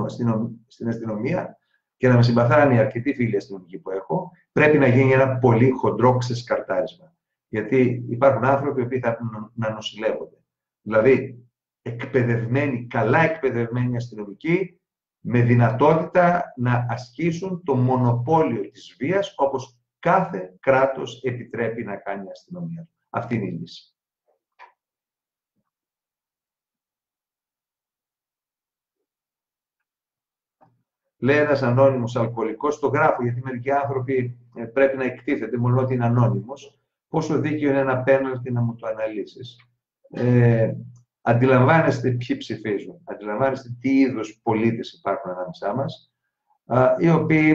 στην 0.67 0.89
αστυνομία, 0.89 1.56
και 1.97 2.09
να 2.09 2.15
με 2.15 2.23
συμπαθάνε 2.23 2.75
οι 2.75 2.79
αρκετοί 2.79 3.15
φίλοι 3.15 3.37
αστυνομικοί 3.37 3.79
που 3.79 3.91
έχω, 3.91 4.31
πρέπει 4.53 4.79
να 4.79 4.87
γίνει 4.87 5.13
ένα 5.13 5.39
πολύ 5.39 5.71
χοντρό 5.71 6.17
ξεσκαρτάρισμα. 6.17 7.15
Γιατί 7.49 8.05
υπάρχουν 8.09 8.45
άνθρωποι 8.45 8.87
που 8.89 8.99
θα 9.03 9.09
έχουν 9.09 9.53
να 9.55 9.71
νοσηλεύονται. 9.71 10.37
Δηλαδή, 10.83 11.45
εκπαιδευμένοι, 11.83 12.87
καλά 12.87 13.19
εκπαιδευμένοι 13.19 13.97
αστυνομικοί, 13.97 14.81
με 15.21 15.43
δυνατότητα 15.43 16.53
να 16.57 16.87
ασκήσουν 16.91 17.63
το 17.65 17.75
μονοπόλιο 17.75 18.71
της 18.71 18.97
βίας, 18.99 19.35
όπως 19.37 19.79
κάθε 19.99 20.57
κράτος 20.61 21.23
επιτρέπει 21.23 21.85
να 21.85 21.97
κάνει 21.97 22.27
η 22.27 22.31
αστυνομία. 22.31 22.89
Αυτή 23.11 23.35
είναι 23.35 23.47
η 23.47 23.51
λύση. 23.51 23.96
Λέει 31.27 31.37
ένας 31.37 31.63
ανώνυμος 31.63 32.17
αλκοολικός, 32.17 32.79
το 32.79 32.87
γράφω 32.87 33.23
γιατί 33.23 33.41
μερικοί 33.45 33.71
άνθρωποι 33.71 34.39
ε, 34.55 34.65
πρέπει 34.65 34.97
να 34.97 35.05
εκτίθεται, 35.05 35.57
μόνο 35.57 35.81
ότι 35.81 35.95
είναι 35.95 36.05
ανώνυμος. 36.05 36.79
Πόσο 37.09 37.39
δίκαιο 37.39 37.71
είναι 37.71 37.79
ένα 37.79 38.03
πέναλτι 38.03 38.53
να 38.53 38.61
μου 38.61 38.75
το 38.75 38.87
αναλύσεις. 38.87 39.57
Ε, 40.11 40.73
αντιλαμβάνεστε 41.21 42.11
ποιοι 42.11 42.37
ψηφίζουν, 42.37 43.01
αντιλαμβάνεστε 43.05 43.77
τι 43.81 43.99
είδους 43.99 44.41
πολίτες 44.43 44.93
υπάρχουν 44.93 45.31
ανάμεσά 45.31 45.75
μας, 45.75 46.13
οι 46.99 47.11
οποίοι 47.11 47.51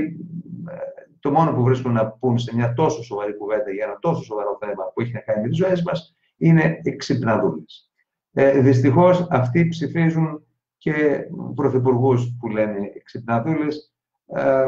ε, 0.69 0.75
το 1.19 1.31
μόνο 1.31 1.53
που 1.53 1.63
βρίσκουν 1.63 1.91
να 1.91 2.07
πούν 2.07 2.37
σε 2.37 2.55
μια 2.55 2.73
τόσο 2.73 3.03
σοβαρή 3.03 3.37
κουβέντα 3.37 3.71
για 3.71 3.85
ένα 3.85 3.97
τόσο 3.99 4.23
σοβαρό 4.23 4.57
θέμα 4.59 4.91
που 4.93 5.01
έχει 5.01 5.13
να 5.13 5.19
κάνει 5.19 5.41
με 5.41 5.47
τις 5.47 5.57
ζωές 5.57 5.83
μας 5.83 6.15
είναι 6.37 6.79
εξυπναδούλες. 6.83 7.91
Ε, 8.31 8.59
Δυστυχώς 8.59 9.27
αυτοί 9.29 9.67
ψηφίζουν 9.67 10.45
και 10.81 11.25
πρωθυπουργούς 11.55 12.35
που 12.39 12.47
λένε 12.47 12.91
εξυπναδούλες. 12.95 13.93
Ε, 14.25 14.65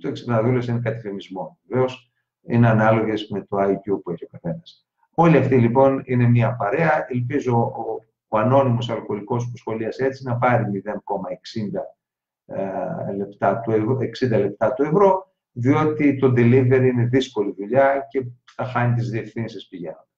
το 0.00 0.08
εξυπναδούλες 0.08 0.66
είναι 0.66 0.80
κατηφημισμό. 0.80 1.58
Βεβαίως 1.68 2.12
είναι 2.42 2.68
ανάλογες 2.68 3.28
με 3.28 3.46
το 3.48 3.56
IQ 3.60 4.02
που 4.02 4.10
έχει 4.10 4.24
ο 4.24 4.28
καθένας. 4.30 4.86
Όλοι 5.14 5.36
αυτοί 5.36 5.56
λοιπόν 5.56 6.02
είναι 6.04 6.28
μια 6.28 6.56
παρέα. 6.56 7.06
Ελπίζω 7.08 7.56
ο 7.58 8.02
ο 8.34 8.38
ανώνυμος 8.38 8.90
αλκοολικός 8.90 9.50
που 9.50 9.56
σχολίασε 9.56 10.04
έτσι 10.04 10.24
να 10.24 10.36
πάρει 10.36 10.64
0,60 10.84 12.56
ε, 12.56 13.12
λεπτά 13.16 13.60
του 13.60 13.70
ευρώ, 13.70 13.98
60 13.98 14.28
λεπτά 14.28 14.72
του 14.72 14.82
ευρώ, 14.82 15.32
διότι 15.52 16.18
το 16.18 16.32
delivery 16.36 16.88
είναι 16.92 17.06
δύσκολη 17.06 17.54
δουλειά 17.58 18.06
και 18.10 18.24
θα 18.54 18.64
χάνει 18.64 18.94
τις 18.94 19.10
διευθύνσεις 19.10 19.68
πηγαίνοντας. 19.68 20.11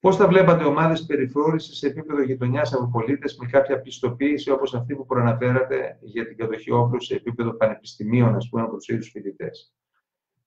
Πώς 0.00 0.16
θα 0.16 0.28
βλέπατε 0.28 0.64
ομάδες 0.64 1.06
περιφόρησης 1.06 1.78
σε 1.78 1.86
επίπεδο 1.86 2.22
γειτονιάς 2.22 2.72
από 2.72 2.88
πολίτες 2.88 3.36
με 3.36 3.46
κάποια 3.46 3.80
πιστοποίηση 3.80 4.50
όπως 4.50 4.74
αυτή 4.74 4.94
που 4.94 5.06
προαναφέρατε 5.06 5.98
για 6.00 6.26
την 6.26 6.36
κατοχή 6.36 6.70
όπλου 6.70 7.02
σε 7.02 7.14
επίπεδο 7.14 7.52
πανεπιστημίων, 7.52 8.34
ας 8.34 8.48
πούμε, 8.48 8.62
από 8.62 8.76
τους 8.76 8.88
ίδιους 8.88 9.10
φοιτητές; 9.10 9.74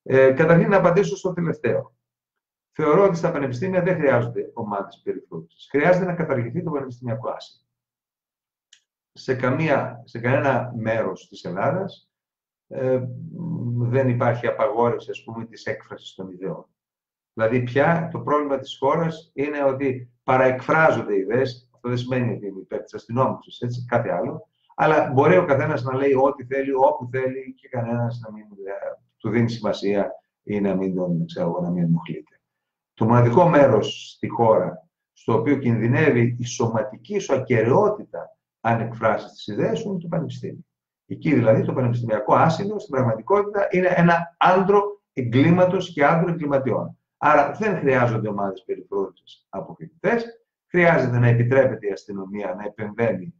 Ε, 0.02 0.32
καταρχήν 0.32 0.68
να 0.68 0.76
απαντήσω 0.76 1.16
στο 1.16 1.32
τελευταίο. 1.32 1.94
Θεωρώ 2.72 3.04
ότι 3.04 3.16
στα 3.16 3.32
πανεπιστήμια 3.32 3.82
δεν 3.82 3.96
χρειάζονται 3.96 4.50
ομάδες 4.54 5.00
περιφρόνηση. 5.04 5.68
Χρειάζεται 5.70 6.04
να 6.04 6.14
καταργηθεί 6.14 6.62
το 6.62 6.70
πανεπιστημιακό 6.70 7.30
άσυλο. 7.30 7.66
Σε, 9.12 9.34
καμία, 9.34 10.02
σε 10.04 10.18
κανένα 10.18 10.72
μέρος 10.76 11.28
της 11.28 11.44
Ελλάδας 11.44 12.10
ε, 12.68 13.00
δεν 13.76 14.08
υπάρχει 14.08 14.46
απαγόρευση 14.46 15.10
ας 15.10 15.22
πούμε, 15.24 15.44
της 15.46 15.64
έκφρασης 15.64 16.14
των 16.14 16.30
ιδεών. 16.30 16.66
Δηλαδή 17.34 17.62
πια 17.62 18.08
το 18.12 18.18
πρόβλημα 18.18 18.58
της 18.58 18.76
χώρας 18.78 19.30
είναι 19.34 19.64
ότι 19.64 20.10
παραεκφράζονται 20.22 21.16
ιδέες, 21.16 21.68
αυτό 21.74 21.88
δεν 21.88 21.98
σημαίνει 21.98 22.32
ότι 22.32 22.46
είναι 22.46 22.60
υπέρ 22.60 22.82
της 22.82 22.94
αστυνόμευσης, 22.94 23.60
έτσι, 23.60 23.84
κάτι 23.88 24.08
άλλο, 24.08 24.48
αλλά 24.74 25.10
μπορεί 25.12 25.36
ο 25.36 25.44
καθένας 25.44 25.82
να 25.82 25.94
λέει 25.94 26.14
ό,τι 26.14 26.44
θέλει, 26.44 26.74
όπου 26.74 27.08
θέλει 27.10 27.54
και 27.54 27.68
κανένας 27.68 28.20
να 28.24 28.32
μην 28.32 28.44
ε, 28.44 28.72
του 29.16 29.30
δίνει 29.30 29.50
σημασία 29.50 30.10
ή 30.42 30.60
να 30.60 30.74
μην 30.74 30.94
τον, 30.94 31.26
ξέρω, 31.26 31.60
να 31.62 31.70
μην 31.70 31.82
ενοχλείται. 31.82 32.40
Το 32.94 33.04
μοναδικό 33.04 33.48
μέρος 33.48 34.12
στη 34.16 34.28
χώρα 34.28 34.88
στο 35.12 35.38
οποίο 35.38 35.56
κινδυνεύει 35.56 36.36
η 36.38 36.44
σωματική 36.44 37.18
σου 37.18 37.34
ακαιρεότητα 37.34 38.36
αν 38.60 38.80
εκφράσεις 38.80 39.32
τις 39.32 39.46
ιδέες 39.46 39.78
σου 39.78 39.88
είναι 39.88 39.98
το 39.98 40.08
πανεπιστήμιο. 40.08 40.64
Εκεί 41.06 41.34
δηλαδή 41.34 41.64
το 41.64 41.72
πανεπιστημιακό 41.72 42.34
άσυλο 42.34 42.78
στην 42.78 42.94
πραγματικότητα 42.94 43.68
είναι 43.70 43.92
ένα 43.96 44.36
άντρο 44.38 45.00
εγκλήματος 45.12 45.92
και 45.92 46.04
άντρο 46.04 46.30
εγκληματιών. 46.30 46.96
Άρα 47.24 47.50
δεν 47.58 47.78
χρειάζονται 47.78 48.28
ομάδες 48.28 48.62
περιφρόνησης 48.66 49.46
από 49.48 49.74
φοιτητέ. 49.74 50.22
Χρειάζεται 50.66 51.18
να 51.18 51.26
επιτρέπεται 51.26 51.86
η 51.86 51.90
αστυνομία 51.90 52.54
να 52.54 52.64
επεμβαίνει 52.64 53.34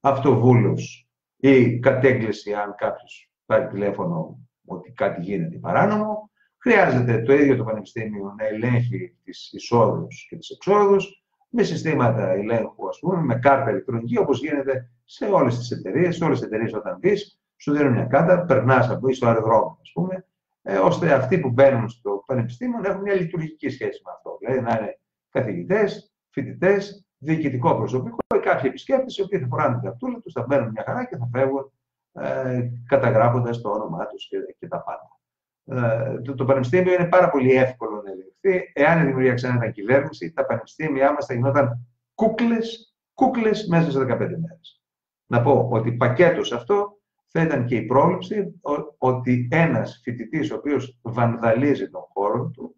αυτοβούλος 0.00 1.08
ή 1.36 1.78
κατέγκληση 1.78 2.54
αν 2.54 2.74
κάποιος 2.76 3.30
πάρει 3.46 3.66
τηλέφωνο 3.66 4.38
ότι 4.64 4.92
κάτι 4.92 5.20
γίνεται 5.20 5.56
παράνομο 5.56 6.30
Χρειάζεται 6.60 7.22
το 7.22 7.32
ίδιο 7.32 7.56
το 7.56 7.64
Πανεπιστήμιο 7.64 8.34
να 8.38 8.46
ελέγχει 8.46 9.16
τις 9.24 9.52
εισόδους 9.52 10.26
και 10.28 10.36
τις 10.36 10.50
εξόδους 10.50 11.22
με 11.48 11.62
συστήματα 11.62 12.30
ελέγχου, 12.30 12.88
ας 12.88 12.98
πούμε, 12.98 13.22
με 13.22 13.34
κάρτα 13.34 13.70
ηλεκτρονική, 13.70 14.18
όπως 14.18 14.40
γίνεται 14.40 14.90
σε 15.04 15.24
όλες 15.26 15.58
τις 15.58 15.70
εταιρείες. 15.70 16.16
Σε 16.16 16.24
όλες 16.24 16.38
τις 16.38 16.46
εταιρείες, 16.46 16.72
όταν 16.74 16.98
μπεις, 17.00 17.40
σου 17.56 17.72
δίνουν 17.72 17.92
μια 17.92 18.04
κάρτα, 18.04 18.44
περνάς 18.44 18.88
από 18.88 19.12
στο 19.12 19.26
αεροδρόμιο, 19.26 19.78
ας 19.82 19.90
πούμε, 19.94 20.26
ε, 20.68 20.78
ώστε 20.78 21.12
αυτοί 21.12 21.38
που 21.38 21.50
μπαίνουν 21.50 21.88
στο 21.88 22.22
Πανεπιστήμιο 22.26 22.78
να 22.78 22.88
έχουν 22.88 23.00
μια 23.00 23.14
λειτουργική 23.14 23.68
σχέση 23.68 24.00
με 24.04 24.12
αυτό. 24.14 24.38
Δηλαδή 24.40 24.60
να 24.60 24.78
είναι 24.78 24.98
καθηγητές, 25.30 26.12
φοιτητές, 26.30 27.06
διοικητικό 27.18 27.76
προσωπικό 27.76 28.16
ή 28.36 28.38
κάποιοι 28.38 28.64
επισκέπτες, 28.64 29.16
οι 29.16 29.22
οποίοι 29.22 29.38
θα 29.38 29.46
φοράνε 29.46 29.74
την 29.74 29.82
καρτούλα 29.82 30.20
τους, 30.20 30.32
θα 30.32 30.44
μπαίνουν 30.48 30.70
μια 30.70 30.82
χαρά 30.86 31.04
και 31.04 31.16
θα 31.16 31.28
φεύγουν 31.32 31.72
ε, 32.12 32.68
καταγράφοντας 32.86 33.60
το 33.60 33.70
όνομά 33.70 34.06
τους 34.06 34.28
και, 34.28 34.36
και 34.58 34.68
τα 34.68 34.82
πάντα. 34.82 35.20
Ε, 35.64 36.20
το, 36.20 36.34
το 36.34 36.44
πανεπιστήμιο 36.44 36.92
είναι 36.92 37.08
πάρα 37.08 37.30
πολύ 37.30 37.52
εύκολο 37.52 38.02
να 38.02 38.10
ελεγχθεί 38.10 38.28
επιτευχθεί, 38.40 38.72
εάν 38.74 39.02
η 39.02 39.04
δημιουργία 39.04 39.34
ξανά 39.34 39.54
ήταν 39.54 39.72
κυβέρνηση, 39.72 40.32
τα 40.32 40.46
πανεπιστήμια 40.46 41.12
μας 41.12 41.26
θα 41.26 41.34
γινόταν 41.34 41.86
κούκλες 42.14 42.94
κούκλες 43.14 43.66
μέσα 43.66 43.90
σε 43.90 43.98
15 43.98 44.06
μέρες. 44.18 44.82
Να 45.26 45.42
πω 45.42 45.68
ότι 45.70 45.92
πακέτος 45.92 46.46
σε 46.46 46.54
αυτό 46.54 46.97
θα 47.30 47.42
ήταν 47.42 47.64
και 47.64 47.76
η 47.76 47.82
πρόληψη 47.82 48.60
ότι 48.98 49.48
ένας 49.50 50.00
φοιτητής 50.02 50.50
ο 50.50 50.56
οποίος 50.56 50.98
βανδαλίζει 51.02 51.90
τον 51.90 52.02
χώρο 52.12 52.50
του, 52.50 52.76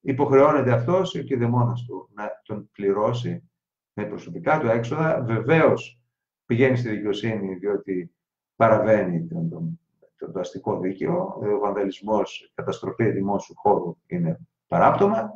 υποχρεώνεται 0.00 0.72
αυτός 0.72 1.10
και 1.10 1.34
ο 1.34 1.74
του 1.86 2.08
να 2.14 2.42
τον 2.42 2.70
πληρώσει 2.72 3.50
με 3.92 4.04
προσωπικά 4.04 4.58
του 4.60 4.66
έξοδα. 4.66 5.22
Βεβαίως 5.22 6.00
πηγαίνει 6.46 6.76
στη 6.76 6.88
δικαιοσύνη 6.88 7.54
διότι 7.54 8.14
παραβαίνει 8.56 9.26
τον, 9.26 9.48
τον, 9.48 9.80
τον, 10.18 10.32
το 10.32 10.40
αστικό 10.40 10.80
δίκαιο. 10.80 11.38
Ο 11.40 11.58
βανδαλισμός, 11.58 12.52
καταστροφή 12.54 13.10
δημόσιου 13.10 13.54
χώρου 13.56 13.96
είναι 14.06 14.38
παράπτωμα. 14.66 15.30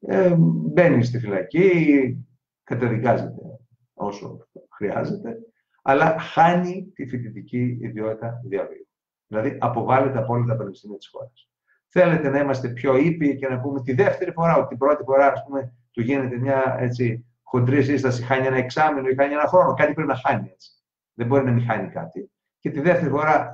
Ε, 0.00 0.34
μπαίνει 0.38 1.04
στη 1.04 1.18
φυλακή, 1.18 2.16
καταδικάζεται 2.64 3.42
όσο 3.94 4.48
χρειάζεται, 4.70 5.38
αλλά 5.90 6.18
χάνει 6.18 6.92
τη 6.94 7.06
φοιτητική 7.06 7.78
ιδιότητα 7.80 8.40
διαβίου. 8.44 8.88
Δηλαδή, 9.26 9.56
αποβάλλεται 9.60 10.18
από 10.18 10.32
όλα 10.32 10.44
τα 10.44 10.56
πανεπιστήμια 10.56 10.96
της 10.96 11.08
χώρας. 11.08 11.50
Θέλετε 11.88 12.28
να 12.28 12.38
είμαστε 12.38 12.68
πιο 12.68 12.96
ήπιοι 12.96 13.36
και 13.36 13.48
να 13.48 13.60
πούμε 13.60 13.82
τη 13.82 13.94
δεύτερη 13.94 14.32
φορά, 14.32 14.56
ότι 14.56 14.68
την 14.68 14.78
πρώτη 14.78 15.04
φορά, 15.04 15.26
ας 15.26 15.44
πούμε, 15.44 15.72
του 15.90 16.00
γίνεται 16.00 16.36
μια 16.36 16.76
έτσι, 16.78 17.26
χοντρή 17.42 17.82
σύσταση, 17.82 18.22
χάνει 18.22 18.46
ένα 18.46 18.56
εξάμεινο 18.56 19.08
ή 19.08 19.14
χάνει 19.14 19.32
ένα 19.32 19.46
χρόνο. 19.46 19.74
Κάτι 19.74 19.92
πρέπει 19.92 20.08
να 20.08 20.16
χάνει 20.16 20.48
έτσι. 20.52 20.70
Δεν 21.14 21.26
μπορεί 21.26 21.44
να 21.44 21.50
μην 21.50 21.64
χάνει 21.64 21.88
κάτι. 21.88 22.30
Και 22.58 22.70
τη 22.70 22.80
δεύτερη 22.80 23.10
φορά 23.10 23.50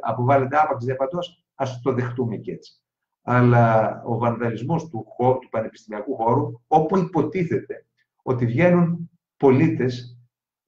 αποβάλλεται 0.00 0.56
άπαξ 0.56 0.84
διαπαντός, 0.84 1.44
ας 1.54 1.80
το 1.82 1.92
δεχτούμε 1.92 2.36
και 2.36 2.52
έτσι. 2.52 2.80
Αλλά 3.22 4.02
ο 4.06 4.18
βανδαλισμός 4.18 4.88
του, 4.88 5.06
του 5.40 5.48
πανεπιστημιακού 5.50 6.16
χώρου, 6.16 6.60
όπου 6.66 6.98
υποτίθεται 6.98 7.86
ότι 8.22 8.46
βγαίνουν 8.46 9.10
πολίτες 9.36 10.20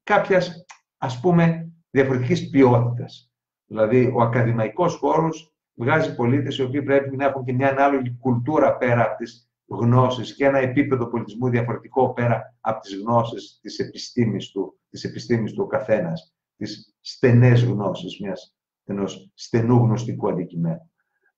κάποιας 0.03 0.65
ας 0.99 1.21
πούμε 1.21 1.73
διαφορετικής 1.91 2.51
ποιότητας. 2.51 3.33
Δηλαδή, 3.67 4.13
ο 4.15 4.23
ακαδημαϊκός 4.23 4.97
χώρος 4.97 5.55
βγάζει 5.75 6.15
πολίτες 6.15 6.59
οι 6.59 6.63
οποίοι 6.63 6.83
πρέπει 6.83 7.17
να 7.17 7.25
έχουν 7.25 7.45
και 7.45 7.53
μια 7.53 7.69
ανάλογη 7.71 8.17
κουλτούρα 8.21 8.77
πέρα 8.77 9.05
από 9.05 9.17
τις 9.17 9.51
γνώσεις 9.67 10.35
και 10.35 10.45
ένα 10.45 10.59
επίπεδο 10.59 11.07
πολιτισμού 11.07 11.49
διαφορετικό 11.49 12.13
πέρα 12.13 12.57
από 12.61 12.81
τις 12.81 12.97
γνώσεις 12.97 13.59
της 13.63 13.79
επιστήμης 13.79 14.51
του, 14.51 14.79
της 14.91 15.05
επιστήμης 15.05 15.53
του 15.53 15.63
ο 15.63 15.67
καθένας, 15.67 16.35
τις 16.57 16.97
στενές 17.01 17.65
γνώσεις 17.65 18.21
μιας, 18.21 18.57
ενός 18.85 19.31
στενού 19.35 19.77
γνωστικού 19.77 20.29
αντικειμένου. 20.29 20.91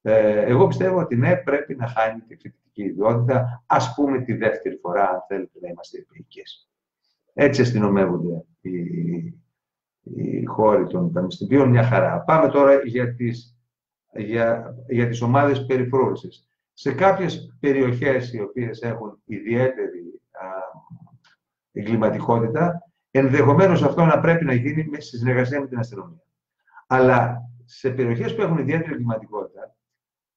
Ε, 0.03 0.41
εγώ 0.41 0.67
πιστεύω 0.67 0.99
ότι 0.99 1.17
ναι, 1.17 1.37
πρέπει 1.37 1.75
να 1.75 1.87
χάνει 1.87 2.21
τη 2.21 2.37
φοιτητική 2.37 2.83
ιδιότητα, 2.83 3.65
ας 3.67 3.95
πούμε 3.95 4.21
τη 4.21 4.33
δεύτερη 4.33 4.77
φορά, 4.77 5.09
αν 5.11 5.25
θέλετε 5.29 5.59
να 5.63 5.69
είμαστε 5.69 5.99
επίκες. 5.99 6.71
Έτσι 7.33 7.61
αστυνομεύονται 7.61 8.45
οι, 8.61 8.71
οι 10.03 10.45
χώροι 10.45 10.87
των 10.87 11.13
πανεπιστημίων, 11.13 11.69
μια 11.69 11.83
χαρά. 11.83 12.21
Πάμε 12.21 12.49
τώρα 12.49 12.75
για 12.85 13.15
τις, 13.15 13.59
για, 14.13 14.75
για 14.89 15.09
τις 15.09 15.21
ομάδες 15.21 15.67
περιφρόρησης 15.67 16.49
σε 16.73 16.93
κάποιες 16.93 17.57
περιοχές 17.61 18.33
οι 18.33 18.41
οποίες 18.41 18.81
έχουν 18.81 19.23
ιδιαίτερη 19.25 20.21
α, 20.31 20.47
εγκληματικότητα, 21.73 22.91
ενδεχομένως 23.11 23.83
αυτό 23.83 24.05
να 24.05 24.21
πρέπει 24.21 24.45
να 24.45 24.53
γίνει 24.53 24.87
με 24.91 25.01
συνεργασία 25.01 25.61
με 25.61 25.67
την 25.67 25.79
αστυνομία. 25.79 26.23
Αλλά 26.87 27.43
σε 27.65 27.91
περιοχές 27.91 28.35
που 28.35 28.43
έχουν 28.43 28.59
ιδιαίτερη 28.59 28.93
εγκληματικότητα, 28.93 29.77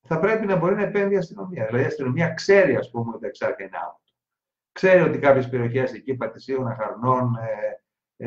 θα 0.01 0.19
πρέπει 0.19 0.45
να 0.45 0.55
μπορεί 0.55 0.75
να 0.75 0.83
επέμβει 0.83 1.13
η 1.13 1.17
αστυνομία. 1.17 1.65
Δηλαδή 1.65 1.83
η 1.83 1.87
αστυνομία 1.87 2.33
ξέρει, 2.33 2.75
ας 2.75 2.89
πούμε, 2.89 3.11
ότι 3.11 3.21
τα 3.21 3.27
εξάρτητα 3.27 3.63
είναι 3.63 3.77
άμετο. 3.77 3.99
Ξέρει 4.71 5.01
ότι 5.01 5.19
κάποιες 5.19 5.49
περιοχές 5.49 5.93
εκεί, 5.93 6.15
Πατησίων, 6.15 6.67
Αχαρνών, 6.67 7.35
ε, 7.35 7.43
ε, 7.43 7.82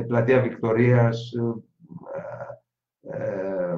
Πλατεία 0.07 0.43
Βικτορίας, 0.43 1.33
ε, 1.33 3.17
ε, 3.17 3.73
ε 3.73 3.77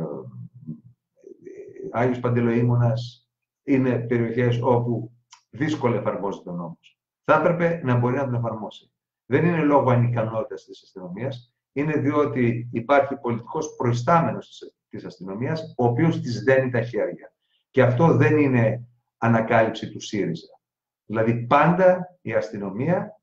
Άγιος 1.90 2.20
Παντελοήμονας, 2.20 3.28
είναι 3.62 3.98
περιοχές 3.98 4.58
όπου 4.62 5.12
δύσκολα 5.50 5.96
εφαρμόζεται 5.96 6.50
ο 6.50 6.52
νόμος. 6.52 6.98
Θα 7.24 7.34
έπρεπε 7.34 7.80
να 7.84 7.96
μπορεί 7.96 8.14
να 8.14 8.24
τον 8.24 8.34
εφαρμόσει. 8.34 8.92
Δεν 9.26 9.44
είναι 9.44 9.62
λόγω 9.62 9.90
ανικανότητας 9.90 10.64
της 10.64 10.82
αστυνομίας, 10.82 11.54
είναι 11.72 11.92
διότι 11.92 12.68
υπάρχει 12.72 13.16
πολιτικός 13.16 13.74
προϊστάμενος 13.76 14.72
της 14.88 15.04
αστυνομίας, 15.04 15.74
ο 15.76 15.84
οποίος 15.84 16.20
της 16.20 16.42
δένει 16.42 16.70
τα 16.70 16.82
χέρια. 16.82 17.32
Και 17.70 17.82
αυτό 17.82 18.16
δεν 18.16 18.38
είναι 18.38 18.86
ανακάλυψη 19.18 19.90
του 19.90 20.00
ΣΥΡΙΖΑ. 20.00 20.60
Δηλαδή 21.04 21.46
πάντα 21.46 22.18
η 22.20 22.32
αστυνομία 22.32 23.17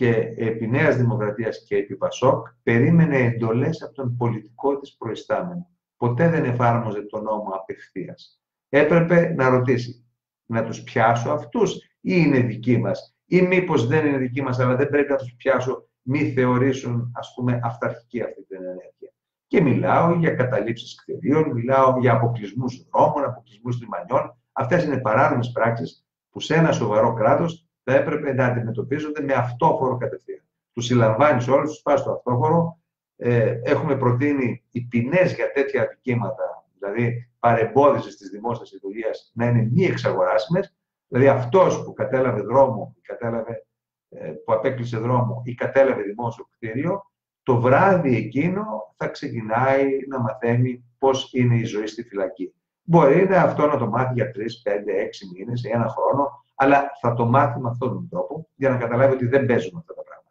και 0.00 0.34
επί 0.36 0.66
Νέας 0.66 0.96
Δημοκρατίας 0.96 1.64
και 1.66 1.76
επί 1.76 1.96
Πασόκ 1.96 2.46
περίμενε 2.62 3.16
εντολές 3.16 3.82
από 3.82 3.94
τον 3.94 4.16
πολιτικό 4.16 4.78
της 4.78 4.96
προϊστάμενο. 4.96 5.68
Ποτέ 5.96 6.28
δεν 6.28 6.44
εφάρμοζε 6.44 7.00
τον 7.02 7.22
νόμο 7.22 7.50
απευθείας 7.52 8.40
έπρεπε 8.68 9.34
να 9.36 9.48
ρωτήσει, 9.48 10.04
να 10.46 10.64
τους 10.64 10.82
πιάσω 10.82 11.30
αυτούς 11.30 11.74
ή 11.74 11.88
είναι 12.00 12.38
δικοί 12.40 12.78
μας; 12.78 13.16
Ή 13.24 13.42
μήπως 13.42 13.86
δεν 13.86 14.06
είναι 14.06 14.18
δικοί 14.18 14.42
μας 14.42 14.58
αλλά 14.58 14.76
δεν 14.76 14.88
πρέπει 14.88 15.10
να 15.10 15.16
τους 15.16 15.34
πιάσω 15.36 15.88
μη 16.02 16.32
θεωρήσουν 16.32 17.12
ας 17.14 17.32
πούμε 17.34 17.60
αυταρχική 17.62 18.22
αυτή 18.22 18.44
την 18.44 18.56
ενέργεια. 18.56 19.12
Και 19.46 19.60
μιλάω 19.60 20.14
για 20.14 20.30
καταλήψεις 20.30 20.94
κτηρίων, 20.94 21.52
μιλάω 21.52 21.98
για 21.98 22.12
αποκλεισμούς 22.12 22.88
δρόμων, 22.92 23.24
αποκλεισμούς 23.24 23.80
λιμανιών. 23.80 24.36
Αυτές 24.52 24.84
είναι 24.84 25.00
παράνομες 25.00 25.50
πράξεις 25.52 26.06
που 26.30 26.40
σε 26.40 26.54
ένα 26.54 26.72
σοβαρό 26.72 27.14
κράτος 27.14 27.69
θα 27.90 27.96
έπρεπε 27.96 28.34
να 28.34 28.46
αντιμετωπίζονται 28.46 29.22
με 29.22 29.32
αυτόφορο 29.32 29.96
κατευθείαν. 29.96 30.42
Τους 30.72 30.84
συλλαμβάνεις 30.84 31.48
όλους, 31.48 31.70
τους 31.70 31.82
πας 31.82 32.00
στο 32.00 32.12
αυτόφορο. 32.12 32.78
Ε, 33.16 33.60
έχουμε 33.62 33.96
προτείνει 33.96 34.64
οι 34.70 34.80
ποινές 34.80 35.34
για 35.34 35.52
τέτοια 35.52 35.82
αδικήματα, 35.82 36.66
δηλαδή 36.78 37.30
παρεμπόδιση 37.38 38.16
της 38.16 38.28
δημόσιας 38.30 38.72
λειτουργία 38.72 39.10
να 39.32 39.46
είναι 39.46 39.68
μη 39.72 39.84
εξαγοράσιμες. 39.84 40.74
Δηλαδή 41.08 41.28
αυτός 41.28 41.84
που 41.84 41.92
κατέλαβε 41.92 42.40
δρόμο, 42.40 42.96
κατέλαβε, 43.02 43.66
ε, 44.08 44.32
που 44.44 44.52
απέκλεισε 44.52 44.98
δρόμο 44.98 45.42
ή 45.44 45.54
κατέλαβε 45.54 46.02
δημόσιο 46.02 46.48
κτίριο, 46.50 47.10
το 47.42 47.60
βράδυ 47.60 48.16
εκείνο 48.16 48.94
θα 48.96 49.08
ξεκινάει 49.08 49.86
να 50.08 50.20
μαθαίνει 50.20 50.84
πώς 50.98 51.30
είναι 51.32 51.56
η 51.56 51.64
ζωή 51.64 51.86
στη 51.86 52.02
φυλακή. 52.02 52.54
Μπορεί 52.82 53.28
να 53.28 53.42
αυτό 53.42 53.66
να 53.66 53.76
το 53.78 53.86
μάθει 53.86 54.12
για 54.14 54.30
3, 54.30 54.62
5, 54.62 54.96
6 54.96 55.26
μήνες 55.36 55.64
ή 55.64 55.68
ένα 55.68 55.88
χρόνο, 55.88 56.44
αλλά 56.62 56.90
θα 57.00 57.14
το 57.14 57.26
μάθει 57.26 57.60
με 57.60 57.68
αυτόν 57.68 57.88
τον 57.88 58.08
τρόπο 58.08 58.48
για 58.54 58.68
να 58.68 58.78
καταλάβει 58.78 59.14
ότι 59.14 59.26
δεν 59.26 59.46
παίζουν 59.46 59.78
αυτά 59.78 59.94
τα 59.94 60.02
πράγματα. 60.02 60.28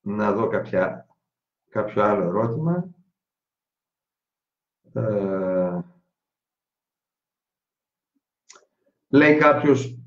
να 0.00 0.32
δω 0.32 0.48
κάποια, 0.48 1.06
κάποιο 1.68 2.02
άλλο 2.02 2.24
ερώτημα. 2.24 2.90
Ε, 4.92 5.80
λέει 9.08 9.36
κάποιος, 9.38 9.98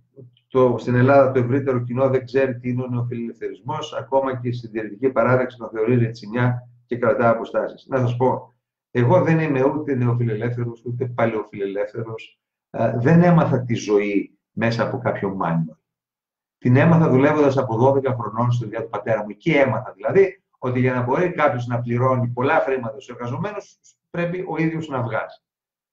το, 0.48 0.76
στην 0.80 0.96
Ελλάδα 0.96 1.32
το 1.32 1.40
ευρύτερο 1.40 1.84
κοινό 1.84 2.10
δεν 2.10 2.26
ξέρει 2.26 2.60
τι 2.60 2.70
είναι 2.70 2.84
ο 2.84 2.88
νεοφιλελευθερισμός, 2.88 3.94
ακόμα 3.94 4.40
και 4.40 4.48
η 4.48 4.52
συντηρητική 4.52 5.10
παράδεξη 5.10 5.58
τον 5.58 5.70
θεωρεί 5.70 5.96
ρετσινιά 5.96 6.68
και 6.86 6.98
κρατά 6.98 7.30
αποστάσεις. 7.30 7.86
Να 7.88 7.98
σας 7.98 8.16
πω, 8.16 8.54
εγώ 8.92 9.24
δεν 9.24 9.40
είμαι 9.40 9.64
ούτε 9.64 9.96
νεοφιλελεύθερος, 9.96 10.82
ούτε 10.86 11.06
παλαιοφιλελεύθερος. 11.06 12.40
Ε, 12.70 12.94
δεν 12.98 13.24
έμαθα 13.24 13.64
τη 13.64 13.74
ζωή 13.74 14.38
μέσα 14.52 14.84
από 14.84 14.98
κάποιο 14.98 15.30
μάνιο. 15.30 15.78
Την 16.58 16.76
έμαθα 16.76 17.10
δουλεύοντας 17.10 17.58
από 17.58 17.76
12 17.76 18.16
χρονών 18.20 18.52
στο 18.52 18.66
δουλειά 18.66 18.82
του 18.82 18.90
πατέρα 18.90 19.22
μου. 19.22 19.30
Εκεί 19.30 19.52
έμαθα 19.52 19.92
δηλαδή 19.96 20.44
ότι 20.58 20.80
για 20.80 20.94
να 20.94 21.02
μπορεί 21.02 21.32
κάποιος 21.32 21.68
να 21.68 21.80
πληρώνει 21.80 22.28
πολλά 22.28 22.60
χρήματα 22.60 23.00
στους 23.00 23.16
εργαζομένους, 23.16 23.80
πρέπει 24.10 24.46
ο 24.48 24.58
ίδιος 24.58 24.88
να 24.88 25.02
βγάζει. 25.02 25.42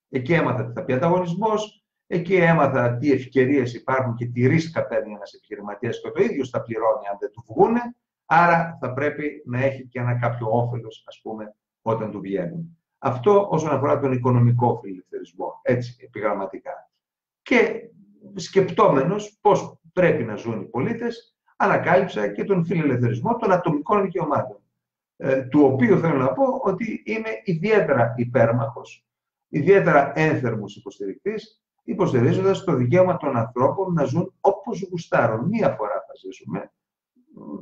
Εκεί 0.08 0.32
έμαθα 0.32 0.66
τι 0.66 0.72
θα 0.72 0.84
πει 0.84 0.92
ανταγωνισμός, 0.92 1.84
εκεί 2.06 2.34
έμαθα 2.34 2.96
τι 2.96 3.12
ευκαιρίες 3.12 3.74
υπάρχουν 3.74 4.14
και 4.14 4.26
τι 4.26 4.46
ρίσκα 4.46 4.86
παίρνει 4.86 5.12
ένας 5.12 5.32
επιχειρηματίας 5.32 6.00
και 6.00 6.10
το 6.10 6.22
ίδιος 6.22 6.48
θα 6.48 6.62
πληρώνει 6.62 7.06
αν 7.10 7.16
δεν 7.20 7.30
του 7.30 7.44
βγούνε. 7.48 7.80
Άρα 8.32 8.78
θα 8.80 8.92
πρέπει 8.92 9.42
να 9.46 9.58
έχει 9.58 9.86
και 9.86 9.98
ένα 9.98 10.18
κάποιο 10.18 10.48
όφελος, 10.50 11.04
ας 11.06 11.20
πούμε, 11.22 11.54
όταν 11.82 12.10
του 12.10 12.20
βγαίνουν. 12.20 12.78
Αυτό 12.98 13.48
όσον 13.50 13.70
αφορά 13.70 14.00
τον 14.00 14.12
οικονομικό 14.12 14.78
φιλελευθερισμό, 14.82 15.60
έτσι 15.62 15.96
επιγραμματικά. 16.00 16.90
Και 17.42 17.90
σκεπτόμενος 18.34 19.38
πώς 19.40 19.78
πρέπει 19.92 20.22
να 20.22 20.36
ζουν 20.36 20.60
οι 20.60 20.64
πολίτες, 20.64 21.36
ανακάλυψα 21.56 22.28
και 22.32 22.44
τον 22.44 22.64
φιλελευθερισμό 22.64 23.36
των 23.36 23.52
ατομικών 23.52 24.02
δικαιωμάτων. 24.02 24.60
Ε, 25.16 25.42
του 25.42 25.64
οποίου 25.64 25.98
θέλω 25.98 26.16
να 26.16 26.32
πω 26.32 26.44
ότι 26.62 27.02
είμαι 27.06 27.30
ιδιαίτερα 27.44 28.14
υπέρμαχος, 28.16 29.06
ιδιαίτερα 29.48 30.12
ένθερμος 30.14 30.76
υποστηρικτής, 30.76 31.62
υποστηρίζοντας 31.82 32.64
το 32.64 32.74
δικαίωμα 32.74 33.16
των 33.16 33.36
ανθρώπων 33.36 33.92
να 33.92 34.04
ζουν 34.04 34.34
όπως 34.40 34.88
γουστάρουν. 34.90 35.48
Μία 35.48 35.70
φορά 35.70 36.04
θα 36.06 36.12
ζήσουμε. 36.14 36.72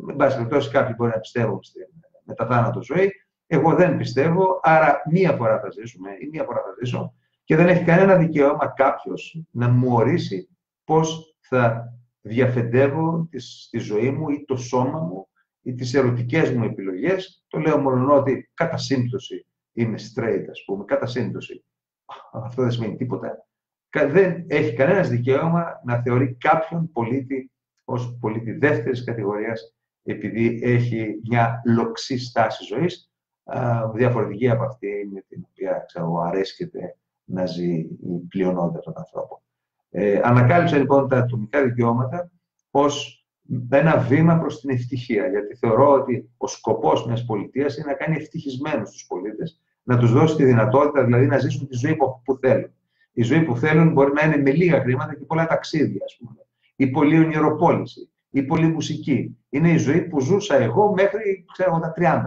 Με 0.00 0.14
πάση 0.14 0.36
περιπτώσει, 0.36 0.70
κάποιοι 0.70 0.94
μπορεί 0.98 1.10
να 1.10 1.20
πιστεύουν 1.20 1.62
στη 1.62 1.80
μεταθάνατο 2.24 2.82
ζωή. 2.82 3.10
Εγώ 3.46 3.74
δεν 3.74 3.96
πιστεύω, 3.96 4.60
άρα 4.62 5.02
μία 5.10 5.32
φορά 5.32 5.60
θα 5.60 5.70
ζήσουμε 5.70 6.10
ή 6.10 6.28
μία 6.32 6.44
φορά 6.44 6.58
θα 6.58 6.74
ζήσω 6.82 7.14
και 7.44 7.56
δεν 7.56 7.68
έχει 7.68 7.84
κανένα 7.84 8.16
δικαίωμα 8.16 8.72
κάποιος 8.76 9.42
να 9.50 9.68
μου 9.68 9.92
ορίσει 9.92 10.48
πώς 10.84 11.36
θα 11.40 11.92
διαφεντεύω 12.20 13.28
τη 13.70 13.78
ζωή 13.78 14.10
μου 14.10 14.28
ή 14.28 14.44
το 14.44 14.56
σώμα 14.56 14.98
μου 14.98 15.28
ή 15.62 15.74
τις 15.74 15.94
ερωτικές 15.94 16.50
μου 16.50 16.64
επιλογές. 16.64 17.44
Το 17.48 17.58
λέω 17.58 17.78
μόνο 17.78 18.14
ότι 18.14 18.50
κατά 18.54 18.76
σύμπτωση 18.76 19.46
είμαι 19.72 19.96
straight, 19.98 20.44
ας 20.50 20.62
πούμε, 20.66 20.84
κατά 20.84 21.06
σύμπτωση. 21.06 21.64
Αυτό 22.32 22.62
δεν 22.62 22.70
σημαίνει 22.70 22.96
τίποτα. 22.96 23.46
Δεν 23.90 24.44
έχει 24.46 24.74
κανένας 24.74 25.08
δικαίωμα 25.08 25.80
να 25.84 26.02
θεωρεί 26.02 26.34
κάποιον 26.34 26.92
πολίτη 26.92 27.52
ως 27.88 28.16
πολίτη 28.20 28.52
δεύτερης 28.52 29.04
κατηγορίας 29.04 29.74
επειδή 30.02 30.60
έχει 30.62 31.20
μια 31.28 31.62
λοξή 31.64 32.18
στάση 32.18 32.64
ζωής, 32.64 33.10
διαφορετική 33.94 34.48
από 34.48 34.62
αυτή 34.62 35.10
με 35.12 35.24
την 35.28 35.46
οποία 35.50 35.84
ξέρω, 35.86 36.20
αρέσκεται 36.20 36.96
να 37.24 37.46
ζει 37.46 37.74
η 37.74 38.26
πλειονότητα 38.28 38.80
των 38.80 38.92
ανθρώπων. 38.96 39.38
Ε, 39.90 40.20
ανακάλυψα 40.22 40.76
λοιπόν 40.76 41.08
τα 41.08 41.18
ατομικά 41.18 41.64
δικαιώματα 41.64 42.30
ως 42.70 43.26
ένα 43.70 43.98
βήμα 43.98 44.38
προς 44.38 44.60
την 44.60 44.70
ευτυχία, 44.70 45.26
γιατί 45.26 45.54
θεωρώ 45.54 45.92
ότι 45.92 46.30
ο 46.36 46.46
σκοπός 46.46 47.06
μιας 47.06 47.24
πολιτείας 47.24 47.76
είναι 47.76 47.86
να 47.86 47.94
κάνει 47.94 48.16
ευτυχισμένους 48.16 48.90
τους 48.90 49.06
πολίτες, 49.06 49.60
να 49.82 49.98
τους 49.98 50.12
δώσει 50.12 50.36
τη 50.36 50.44
δυνατότητα 50.44 51.04
δηλαδή 51.04 51.26
να 51.26 51.38
ζήσουν 51.38 51.68
τη 51.68 51.76
ζωή 51.76 51.96
που 52.24 52.38
θέλουν. 52.40 52.72
Η 53.12 53.22
ζωή 53.22 53.42
που 53.42 53.56
θέλουν 53.56 53.92
μπορεί 53.92 54.12
να 54.12 54.22
είναι 54.22 54.36
με 54.36 54.50
λίγα 54.50 54.80
χρήματα 54.80 55.14
και 55.14 55.24
πολλά 55.24 55.46
ταξίδια, 55.46 56.04
ας 56.04 56.16
πούμε. 56.16 56.47
Η 56.80 56.90
πολλή 56.90 57.18
ονειροπόληση, 57.18 58.12
η 58.30 58.42
πολλή 58.42 58.66
μουσική. 58.66 59.38
Είναι 59.48 59.70
η 59.70 59.76
ζωή 59.76 60.02
που 60.02 60.20
ζούσα 60.20 60.56
εγώ 60.56 60.92
μέχρι, 60.92 61.44
ξέρω, 61.52 61.78
τα 61.78 61.92
30 61.96 62.22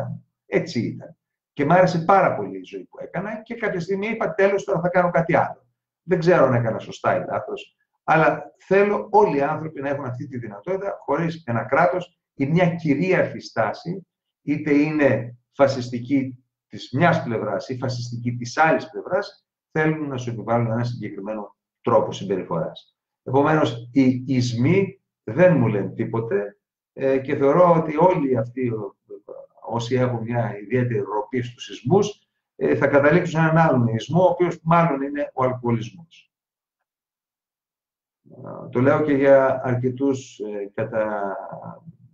Έτσι 0.45 0.79
ήταν. 0.79 1.17
Και 1.53 1.65
μου 1.65 1.73
άρεσε 1.73 1.99
πάρα 1.99 2.35
πολύ 2.35 2.57
η 2.57 2.63
ζωή 2.63 2.83
που 2.83 2.97
έκανα 2.99 3.41
και 3.41 3.55
κάποια 3.55 3.79
στιγμή 3.79 4.07
είπα 4.07 4.33
τέλος 4.33 4.63
τώρα 4.63 4.79
θα 4.81 4.89
κάνω 4.89 5.09
κάτι 5.09 5.35
άλλο. 5.35 5.65
Δεν 6.03 6.19
ξέρω 6.19 6.45
αν 6.45 6.53
έκανα 6.53 6.79
σωστά 6.79 7.15
ή 7.15 7.25
λάθος, 7.29 7.75
αλλά 8.03 8.55
θέλω 8.57 9.07
όλοι 9.11 9.37
οι 9.37 9.41
άνθρωποι 9.41 9.81
να 9.81 9.89
έχουν 9.89 10.05
αυτή 10.05 10.27
τη 10.27 10.37
δυνατότητα 10.37 10.97
χωρίς 11.05 11.43
ένα 11.45 11.63
κράτος 11.63 12.19
ή 12.33 12.45
μια 12.45 12.75
κυρίαρχη 12.75 13.39
στάση, 13.39 14.07
είτε 14.41 14.73
είναι 14.73 15.37
φασιστική 15.51 16.45
της 16.67 16.89
μιας 16.91 17.23
πλευράς 17.23 17.69
ή 17.69 17.77
φασιστική 17.77 18.35
της 18.35 18.57
άλλης 18.57 18.89
πλευράς, 18.89 19.45
θέλουν 19.71 20.07
να 20.07 20.17
σου 20.17 20.29
επιβάλλουν 20.29 20.71
ένα 20.71 20.83
συγκεκριμένο 20.83 21.55
τρόπο 21.81 22.11
συμπεριφοράς. 22.11 22.95
Επομένως, 23.23 23.89
οι 23.91 24.23
ισμοί 24.25 25.01
δεν 25.23 25.57
μου 25.57 25.67
λένε 25.67 25.89
τίποτε 25.89 26.57
ε, 26.93 27.17
και 27.17 27.35
θεωρώ 27.35 27.73
ότι 27.73 27.97
όλοι 27.97 28.37
αυτοί 28.37 28.71
όσοι 29.61 29.95
έχουν 29.95 30.23
μια 30.23 30.57
ιδιαίτερη 30.57 30.99
ροπή 30.99 31.41
στους 31.41 31.63
σεισμούς, 31.63 32.27
ε, 32.55 32.75
θα 32.75 32.87
καταλήξουν 32.87 33.39
σε 33.39 33.47
έναν 33.47 33.57
άλλον 33.57 33.87
ισμό, 33.87 34.23
ο 34.23 34.29
οποίος 34.29 34.59
μάλλον 34.63 35.01
είναι 35.01 35.31
ο 35.33 35.43
αλκοολισμός. 35.43 36.31
Το 38.71 38.81
λέω 38.81 39.01
και 39.01 39.13
για 39.13 39.61
αρκετούς 39.63 40.39
ε, 40.39 40.71
κατά 40.73 41.35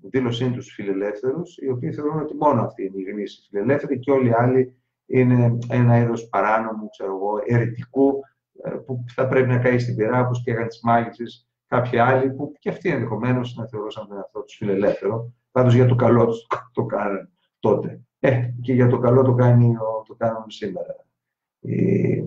δήλωσή 0.01 0.51
τους 0.51 0.73
φιλελεύθερους, 0.73 1.57
οι 1.57 1.69
οποίοι 1.69 1.91
θεωρούν 1.91 2.19
ότι 2.19 2.35
μόνο 2.35 2.61
αυτοί 2.61 2.83
είναι 2.83 3.01
οι 3.01 3.11
γνήσιοι 3.11 3.47
φιλελεύθεροι 3.49 3.99
και 3.99 4.11
όλοι 4.11 4.29
οι 4.29 4.33
άλλοι 4.33 4.75
είναι 5.05 5.57
ένα 5.69 5.97
είδος 5.97 6.27
παράνομου, 6.27 6.89
ξέρω 6.89 7.15
εγώ, 7.15 7.41
ερετικού, 7.45 8.09
ε, 8.09 8.36
που 8.85 9.03
θα 9.07 9.27
πρέπει 9.27 9.47
να 9.47 9.57
καεί 9.57 9.79
στην 9.79 9.95
πειρά, 9.95 10.19
όπως 10.19 10.41
και 10.43 10.51
έκανε 10.51 10.67
τις 10.67 10.79
μάγισσες 10.83 11.47
κάποιοι 11.67 11.99
άλλοι, 11.99 12.31
που 12.31 12.53
και 12.59 12.69
αυτοί 12.69 12.89
ενδεχομένως 12.89 13.55
να 13.55 13.67
θεωρούσαν 13.67 14.07
τον 14.07 14.17
εαυτό 14.17 14.41
τους 14.41 14.55
φιλελεύθερο, 14.55 15.33
πάντως 15.51 15.73
για 15.73 15.85
το 15.85 15.95
καλό 15.95 16.25
τους 16.25 16.47
το 16.73 16.85
κάνουν 16.85 17.29
τότε. 17.59 18.01
Ε, 18.19 18.49
και 18.61 18.73
για 18.73 18.87
το 18.87 18.97
καλό 18.97 19.21
το, 19.21 19.33
κάνει, 19.33 19.73
το 20.07 20.15
κάνουν 20.17 20.49
σήμερα. 20.49 21.05
Οι, 21.59 22.23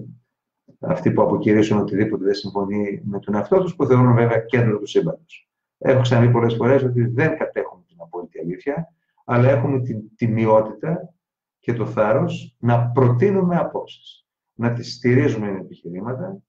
αυτοί 0.81 1.13
που 1.13 1.23
αποκηρύσουν 1.23 1.79
οτιδήποτε 1.79 2.25
δεν 2.25 2.35
συμφωνεί 2.35 3.01
με 3.05 3.19
τον 3.19 3.35
εαυτό 3.35 3.61
τους, 3.61 3.77
που 3.77 3.87
θεωρούν 3.87 4.15
βέβαια 4.15 4.39
κέντρο 4.39 4.79
του 4.79 4.87
σύμπαντος. 4.87 5.49
Έχω 5.79 6.01
ξαναδεί 6.01 6.31
πολλές 6.33 6.55
φορές 6.55 6.83
ότι 6.83 7.07
δεν 7.07 7.37
κατέχουμε 7.37 7.83
την 7.87 7.97
απόλυτη 8.01 8.41
αλήθεια, 8.41 8.95
αλλά 9.25 9.51
έχουμε 9.51 9.81
την 9.81 10.03
τιμιότητα 10.17 11.15
και 11.59 11.73
το 11.73 11.87
θάρρος 11.87 12.57
να 12.59 12.91
προτείνουμε 12.91 13.57
απόψεις, 13.57 14.20
να 14.61 14.73
τις 14.73 14.95
στηρίζουμε 14.95 15.51
με 15.51 15.59
επιχειρήματα, 15.59 16.43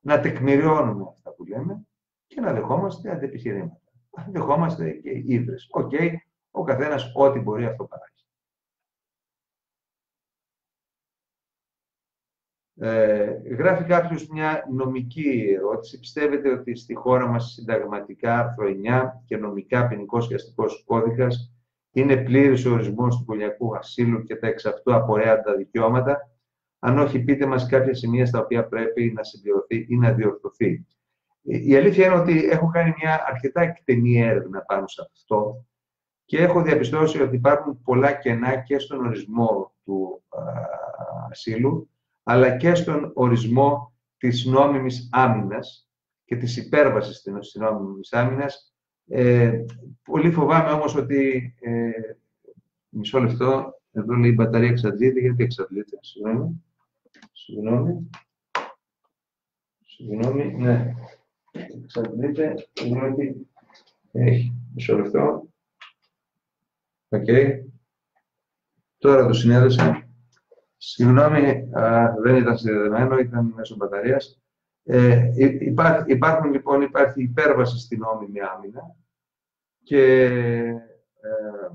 να 0.00 0.20
τεκμηριώνουμε 0.20 1.04
αυτά 1.08 1.30
που 1.30 1.44
λέμε 1.44 1.86
και 2.26 2.40
να 2.40 2.52
δεχόμαστε 2.52 3.10
αντεπιχειρήματα. 3.10 3.80
Δεχόμαστε 4.30 4.90
και 4.90 5.22
ύβρεις. 5.26 5.68
Οκ, 5.70 5.90
okay, 5.92 6.10
ο 6.50 6.64
καθένας 6.64 7.12
ό,τι 7.14 7.38
μπορεί 7.38 7.64
αυτό 7.64 7.84
παράγει. 7.84 8.12
Ε, 12.76 13.54
γράφει 13.54 13.84
κάποιος 13.84 14.28
μια 14.28 14.64
νομική 14.72 15.54
ερώτηση. 15.56 15.98
Πιστεύετε 15.98 16.50
ότι 16.50 16.74
στη 16.74 16.94
χώρα 16.94 17.26
μας 17.26 17.52
συνταγματικά 17.52 18.38
άρθρο 18.38 18.66
9 18.66 19.10
και 19.24 19.36
νομικά 19.36 19.88
ποινικό 19.88 20.26
και 20.26 20.34
αστικό 20.34 20.64
κώδικας 20.84 21.54
είναι 21.92 22.16
πλήρης 22.16 22.64
ο 22.64 22.72
ορισμός 22.72 23.18
του 23.18 23.24
οικιακού 23.24 23.76
ασύλου 23.76 24.22
και 24.22 24.36
τα 24.36 24.46
εξ 24.46 24.64
αυτού 24.64 24.94
απορρέοντα 24.94 25.56
δικαιώματα; 25.56 26.33
Αν 26.86 26.98
όχι, 26.98 27.18
πείτε 27.18 27.46
μας 27.46 27.66
κάποια 27.66 27.94
σημεία 27.94 28.26
στα 28.26 28.38
οποία 28.38 28.68
πρέπει 28.68 29.12
να 29.14 29.22
συμπληρωθεί 29.22 29.86
ή 29.88 29.96
να 29.96 30.12
διορθωθεί. 30.12 30.86
Η 31.42 31.76
αλήθεια 31.76 32.06
είναι 32.06 32.14
ότι 32.14 32.48
έχω 32.48 32.70
κάνει 32.72 32.94
μια 32.96 33.24
αρκετά 33.28 33.60
εκτενή 33.60 34.20
έρευνα 34.20 34.60
πάνω 34.60 34.86
σε 34.86 35.02
αυτό 35.12 35.64
και 36.24 36.38
έχω 36.38 36.62
διαπιστώσει 36.62 37.22
ότι 37.22 37.36
υπάρχουν 37.36 37.82
πολλά 37.82 38.12
κενά 38.12 38.56
και 38.56 38.78
στον 38.78 39.06
ορισμό 39.06 39.72
του 39.84 40.22
ασύλου, 41.30 41.90
αλλά 42.22 42.56
και 42.56 42.74
στον 42.74 43.10
ορισμό 43.14 43.92
της 44.16 44.44
νόμιμης 44.44 45.08
άμυνας 45.12 45.88
και 46.24 46.36
της 46.36 46.56
υπέρβασης 46.56 47.22
της 47.22 47.54
νόμιμης 47.54 48.12
άμυνας. 48.12 48.74
Ε, 49.08 49.64
πολύ 50.02 50.30
φοβάμαι 50.30 50.70
όμως 50.70 50.94
ότι... 50.94 51.54
Ε, 51.60 51.90
μισό 52.96 53.18
λεπτό, 53.18 53.80
εδώ 53.92 54.14
λέει 54.14 54.30
η 54.30 54.34
μπαταρία 54.34 54.68
εξαντλείται, 54.68 55.20
γιατί 55.20 55.44
εξαντλείται, 55.44 55.98
συγγνώμη. 56.00 56.64
Συγγνώμη. 57.32 58.10
Συγγνώμη, 59.80 60.54
ναι. 60.54 60.94
Εξαντλείται, 61.52 62.68
συγγνώμη, 62.72 63.48
έχει. 64.12 64.52
Μισό 64.74 64.96
λεπτό. 64.96 65.48
Okay. 67.08 67.60
Τώρα 68.98 69.26
το 69.26 69.32
συνέδεσα. 69.32 70.08
Συγγνώμη, 70.76 71.68
δεν 72.22 72.36
ήταν 72.36 72.58
συνδεδεμένο, 72.58 73.18
ήταν 73.18 73.52
μέσω 73.56 73.76
μπαταρίας. 73.76 74.40
Ε, 74.84 75.30
υπάρχουν 76.06 76.52
λοιπόν, 76.52 76.82
υπάρχει 76.82 77.22
υπέρβαση 77.22 77.78
στην 77.78 77.98
νόμιμη 77.98 78.40
άμυνα 78.40 78.96
και 79.82 80.24
ε, 80.24 81.70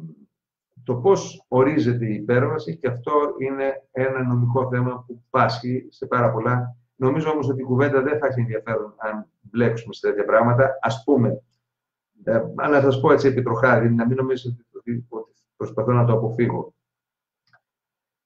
το 0.89 0.95
πώς 0.95 1.45
ορίζεται 1.47 2.05
η 2.05 2.13
υπέρβαση 2.13 2.77
και 2.77 2.87
αυτό 2.87 3.11
είναι 3.37 3.87
ένα 3.91 4.23
νομικό 4.23 4.69
θέμα 4.69 5.03
που 5.07 5.23
πάσχει 5.29 5.87
σε 5.89 6.05
πάρα 6.05 6.31
πολλά. 6.31 6.75
Νομίζω 6.95 7.31
όμως 7.31 7.49
ότι 7.49 7.61
η 7.61 7.65
κουβέντα 7.65 8.01
δεν 8.01 8.19
θα 8.19 8.27
έχει 8.27 8.39
ενδιαφέρον 8.39 8.93
αν 8.97 9.27
μπλέξουμε 9.39 9.93
σε 9.93 10.07
τέτοια 10.07 10.25
πράγματα. 10.25 10.79
Ας 10.81 11.03
πούμε, 11.03 11.41
ε, 12.23 12.41
να 12.69 12.81
σας 12.81 12.99
πω 12.99 13.11
έτσι 13.11 13.27
επιτροχάρη, 13.27 13.93
να 13.93 14.05
μην 14.05 14.15
νομίζετε 14.15 14.65
ότι 14.71 15.07
προσπαθώ 15.55 15.91
να 15.91 16.05
το 16.05 16.13
αποφύγω. 16.13 16.73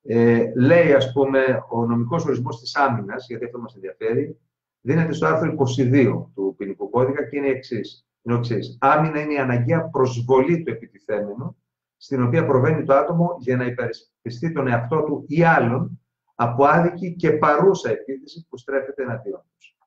Ε, 0.02 0.52
λέει, 0.56 0.94
ας 0.94 1.12
πούμε, 1.12 1.64
ο 1.70 1.86
νομικός 1.86 2.26
ορισμός 2.26 2.60
της 2.60 2.76
άμυνας, 2.76 3.28
γιατί 3.28 3.46
αυτό 3.46 3.60
μας 3.60 3.76
ενδιαφέρει, 3.76 4.40
δίνεται 4.82 5.14
στο 5.14 5.26
άρθρο 5.26 5.56
22 5.78 6.32
του 6.36 6.56
ποινικού 6.58 6.90
κώδικα 6.90 7.24
και 7.24 7.38
είναι, 7.38 7.48
εξής, 7.48 8.08
είναι 8.22 8.36
ο 8.36 8.38
εξής. 8.38 8.78
Άμυνα 8.82 9.22
είναι 9.22 9.34
η 9.34 9.38
αναγκαία 9.38 9.90
προσβολή 9.90 10.64
του 10.64 10.72
επιτιθέμενου, 10.72 11.58
στην 12.04 12.24
οποία 12.24 12.46
προβαίνει 12.46 12.84
το 12.84 12.94
άτομο 12.94 13.36
για 13.40 13.56
να 13.56 13.66
υπερισπιστεί 13.66 14.52
τον 14.52 14.68
εαυτό 14.68 15.04
του 15.04 15.26
ή 15.28 15.44
άλλον 15.44 16.02
από 16.36 16.66
άδικη 16.66 17.16
και 17.16 17.32
παρούσα 17.32 17.90
επίθεση 17.90 18.46
που 18.50 18.58
στρέφεται 18.58 19.04
εναντίον 19.04 19.44
τους. 19.58 19.78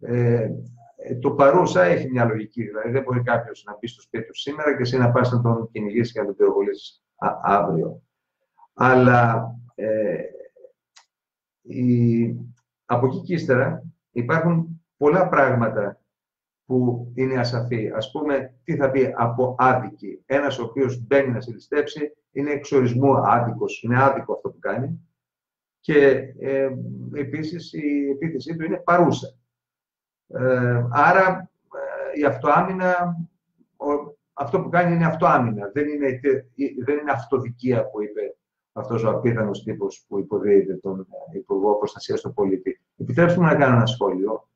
Ε, 0.00 0.50
ε, 0.96 1.14
το 1.16 1.30
παρούσα 1.30 1.82
έχει 1.82 2.10
μια 2.10 2.24
λογική. 2.24 2.62
Δηλαδή, 2.62 2.90
δεν 2.90 3.02
μπορεί 3.02 3.22
κάποιος 3.22 3.64
να 3.66 3.76
μπει 3.78 3.86
στο 3.86 4.00
σπίτι 4.00 4.26
του 4.26 4.34
σήμερα 4.34 4.76
και 4.76 4.82
εσύ 4.82 4.98
να 4.98 5.10
πας 5.10 5.32
να 5.32 5.40
τον 5.40 5.70
κυνηγήσεις 5.72 6.12
και 6.12 6.20
να 6.20 6.26
τον 6.26 6.36
πυροβολήσεις 6.36 7.04
αύριο. 7.42 8.02
Αλλά 8.74 9.50
ε, 9.74 10.22
η, 11.62 12.36
από 12.84 13.06
εκεί 13.06 13.20
και 13.20 13.34
ύστερα 13.34 13.84
υπάρχουν 14.10 14.82
πολλά 14.96 15.28
πράγματα 15.28 15.99
που 16.70 17.12
είναι 17.14 17.38
ασαφή. 17.38 17.90
Ας 17.94 18.10
πούμε, 18.10 18.54
τι 18.64 18.76
θα 18.76 18.90
πει 18.90 19.14
από 19.16 19.54
άδικη. 19.58 20.22
Ένας 20.26 20.58
ο 20.58 20.64
οποίος 20.64 21.06
μπαίνει 21.06 21.30
να 21.30 21.40
σε 21.40 22.16
είναι 22.32 22.50
εξορισμού 22.50 23.16
άδικος. 23.16 23.82
Είναι 23.82 24.02
άδικο 24.02 24.32
αυτό 24.32 24.50
που 24.50 24.58
κάνει. 24.58 25.00
Και 25.80 26.08
ε, 26.38 26.70
επίσης 27.12 27.72
η 27.72 28.10
επίθεσή 28.10 28.56
του 28.56 28.64
είναι 28.64 28.76
παρούσα. 28.76 29.36
Ε, 30.26 30.84
άρα 30.90 31.50
ε, 32.14 32.20
η 32.20 32.24
αυτοάμυνα, 32.24 33.16
αυτό 34.32 34.60
που 34.60 34.68
κάνει 34.68 34.94
είναι 34.94 35.06
αυτοάμυνα. 35.06 35.70
Δεν 35.72 35.88
είναι, 35.88 36.20
δεν 36.84 36.98
είναι 36.98 37.12
αυτοδικία 37.12 37.90
που 37.90 38.02
είπε 38.02 38.36
αυτός 38.72 39.04
ο 39.04 39.10
απίθανος 39.10 39.62
τύπος 39.62 40.04
που 40.08 40.18
υποδίεται 40.18 40.74
τον 40.74 41.00
ε, 41.00 41.38
Υπουργό 41.38 41.74
Προστασίας 41.78 42.20
του 42.20 42.32
Πολίτη. 42.32 42.80
Επιτρέψτε 42.96 43.40
μου 43.40 43.46
να 43.46 43.54
κάνω 43.54 43.76
ένα 43.76 43.86
σχόλιο. 43.86 44.49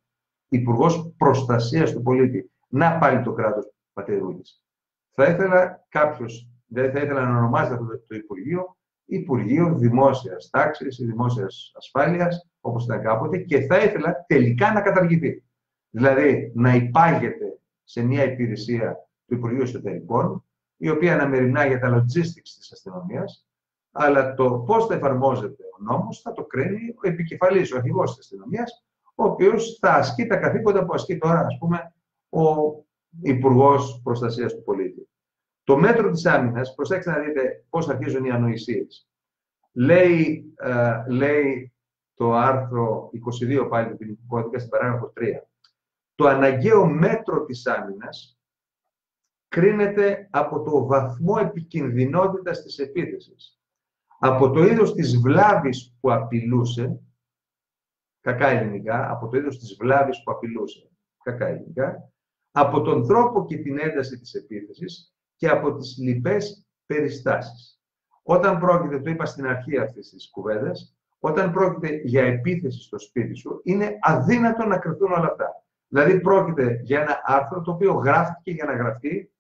Υπουργός 0.55 1.15
Προστασίας 1.17 1.93
του 1.93 2.03
Πολίτη. 2.03 2.51
Να 2.69 2.99
πάλι 2.99 3.23
το 3.23 3.33
κράτος 3.33 3.73
πατερούλης. 3.93 4.63
Θα 5.11 5.25
ήθελα 5.25 5.87
κάποιος, 5.89 6.49
δεν 6.67 6.93
θα 6.93 7.01
ήθελα 7.01 7.21
να 7.21 7.39
ονομάζεται 7.39 7.75
αυτό 7.75 7.87
το 8.07 8.15
Υπουργείο, 8.15 8.77
Υπουργείο 9.05 9.75
Δημόσιας 9.75 10.51
Τάξης 10.51 10.99
ή 10.99 11.05
Δημόσιας 11.05 11.73
Ασφάλειας, 11.77 12.49
όπως 12.61 12.85
ήταν 12.85 13.03
κάποτε, 13.03 13.39
και 13.39 13.61
θα 13.61 13.79
ήθελα 13.79 14.25
τελικά 14.27 14.73
να 14.73 14.81
καταργηθεί. 14.81 15.45
Δηλαδή 15.91 16.53
να 16.55 16.75
υπάγεται 16.75 17.59
σε 17.85 18.03
μια 18.03 18.25
υπηρεσία 18.25 19.09
του 19.27 19.35
Υπουργείου 19.35 19.63
Εσωτερικών, 19.63 20.45
η 20.77 20.89
οποία 20.89 21.15
αναμεριμνά 21.15 21.67
για 21.67 21.79
τα 21.79 21.97
logistics 21.97 22.51
της 22.59 22.73
αστυνομίας, 22.73 23.47
αλλά 23.93 24.35
το 24.35 24.51
πώς 24.67 24.87
θα 24.87 24.95
εφαρμόζεται 24.95 25.63
ο 25.79 25.83
νόμος 25.83 26.21
θα 26.21 26.33
το 26.33 26.45
κρίνει 26.45 26.95
ο 26.97 27.09
επικεφαλής, 27.09 27.73
ο 27.73 27.77
αρχηγός 27.77 28.11
της 28.11 28.19
αστυνομίας, 28.19 28.84
ο 29.15 29.25
οποίος 29.25 29.79
θα 29.81 29.95
ασκεί 29.95 30.27
τα 30.27 30.37
καθήκοντα 30.37 30.85
που 30.85 30.95
ασκεί 30.95 31.19
τώρα, 31.19 31.39
ας 31.39 31.57
πούμε, 31.59 31.95
ο 32.29 32.75
Υπουργός 33.23 34.01
Προστασίας 34.03 34.55
του 34.55 34.63
Πολίτη. 34.63 35.09
Το 35.65 35.77
μέτρο 35.77 36.11
της 36.11 36.27
άμυνας, 36.27 36.75
προσέξτε 36.75 37.11
να 37.11 37.19
δείτε 37.19 37.65
πώς 37.69 37.89
αρχίζουν 37.89 38.25
οι 38.25 38.31
ανοησίες. 38.31 39.09
Λέει, 39.73 40.53
ε, 40.57 41.05
λέει 41.09 41.73
το 42.15 42.33
άρθρο 42.33 43.11
22 43.13 43.69
πάλι 43.69 43.91
του 43.91 43.97
ποινικού 43.97 44.27
κώδικα 44.27 44.59
στην 44.59 44.71
παράγραφο 44.71 45.13
3. 45.17 45.49
Το 46.15 46.27
αναγκαίο 46.27 46.87
μέτρο 46.87 47.45
της 47.45 47.67
άμυνας 47.67 48.39
κρίνεται 49.49 50.29
από 50.31 50.63
το 50.63 50.87
βαθμό 50.87 51.35
επικινδυνότητας 51.41 52.63
της 52.63 52.79
επίθεσης 52.79 53.59
από 54.27 54.51
το 54.51 54.63
είδος 54.63 54.95
της 54.95 55.21
βλάβης 55.21 55.97
που 56.01 56.13
απειλούσε, 56.13 57.01
κακά 58.25 58.49
ελληνικά, 58.49 59.11
από 59.11 59.29
το 59.29 59.37
είδος 59.37 59.59
της 59.59 59.77
βλάβης 59.81 60.23
που 60.23 60.33
απειλούσε, 60.33 60.91
κακά 61.23 61.47
ελληνικά, 61.47 62.13
από 62.51 62.81
τον 62.81 63.07
τρόπο 63.07 63.45
και 63.45 63.57
την 63.57 63.79
ένταση 63.79 64.19
της 64.19 64.35
επίθεσης 64.35 65.15
και 65.37 65.49
από 65.49 65.75
τις 65.77 65.97
λοιπές 65.99 66.67
περιστάσεις. 66.87 67.81
Όταν 68.23 68.59
πρόκειται, 68.59 69.01
το 69.01 69.11
είπα 69.11 69.25
στην 69.25 69.47
αρχή 69.47 69.79
αυτής 69.79 70.11
της 70.11 70.31
κουβέντας, 70.31 70.97
όταν 71.19 71.53
πρόκειται 71.53 72.01
για 72.05 72.23
επίθεση 72.23 72.83
στο 72.83 72.99
σπίτι 72.99 73.35
σου, 73.35 73.61
είναι 73.65 73.91
αδύνατο 74.01 74.65
να 74.65 74.79
κρυφτούν 74.79 75.13
όλα 75.13 75.27
αυτά. 75.27 75.65
Δηλαδή 75.89 76.21
πρόκειται 76.21 76.81
για 76.83 77.01
ένα 77.01 77.21
άρθρο 77.25 77.61
το 77.61 77.71
οποίο 77.71 77.93
γράφτηκε 77.93 78.51
για 78.51 78.65
να 78.65 78.77
γραφτεί 78.77 79.33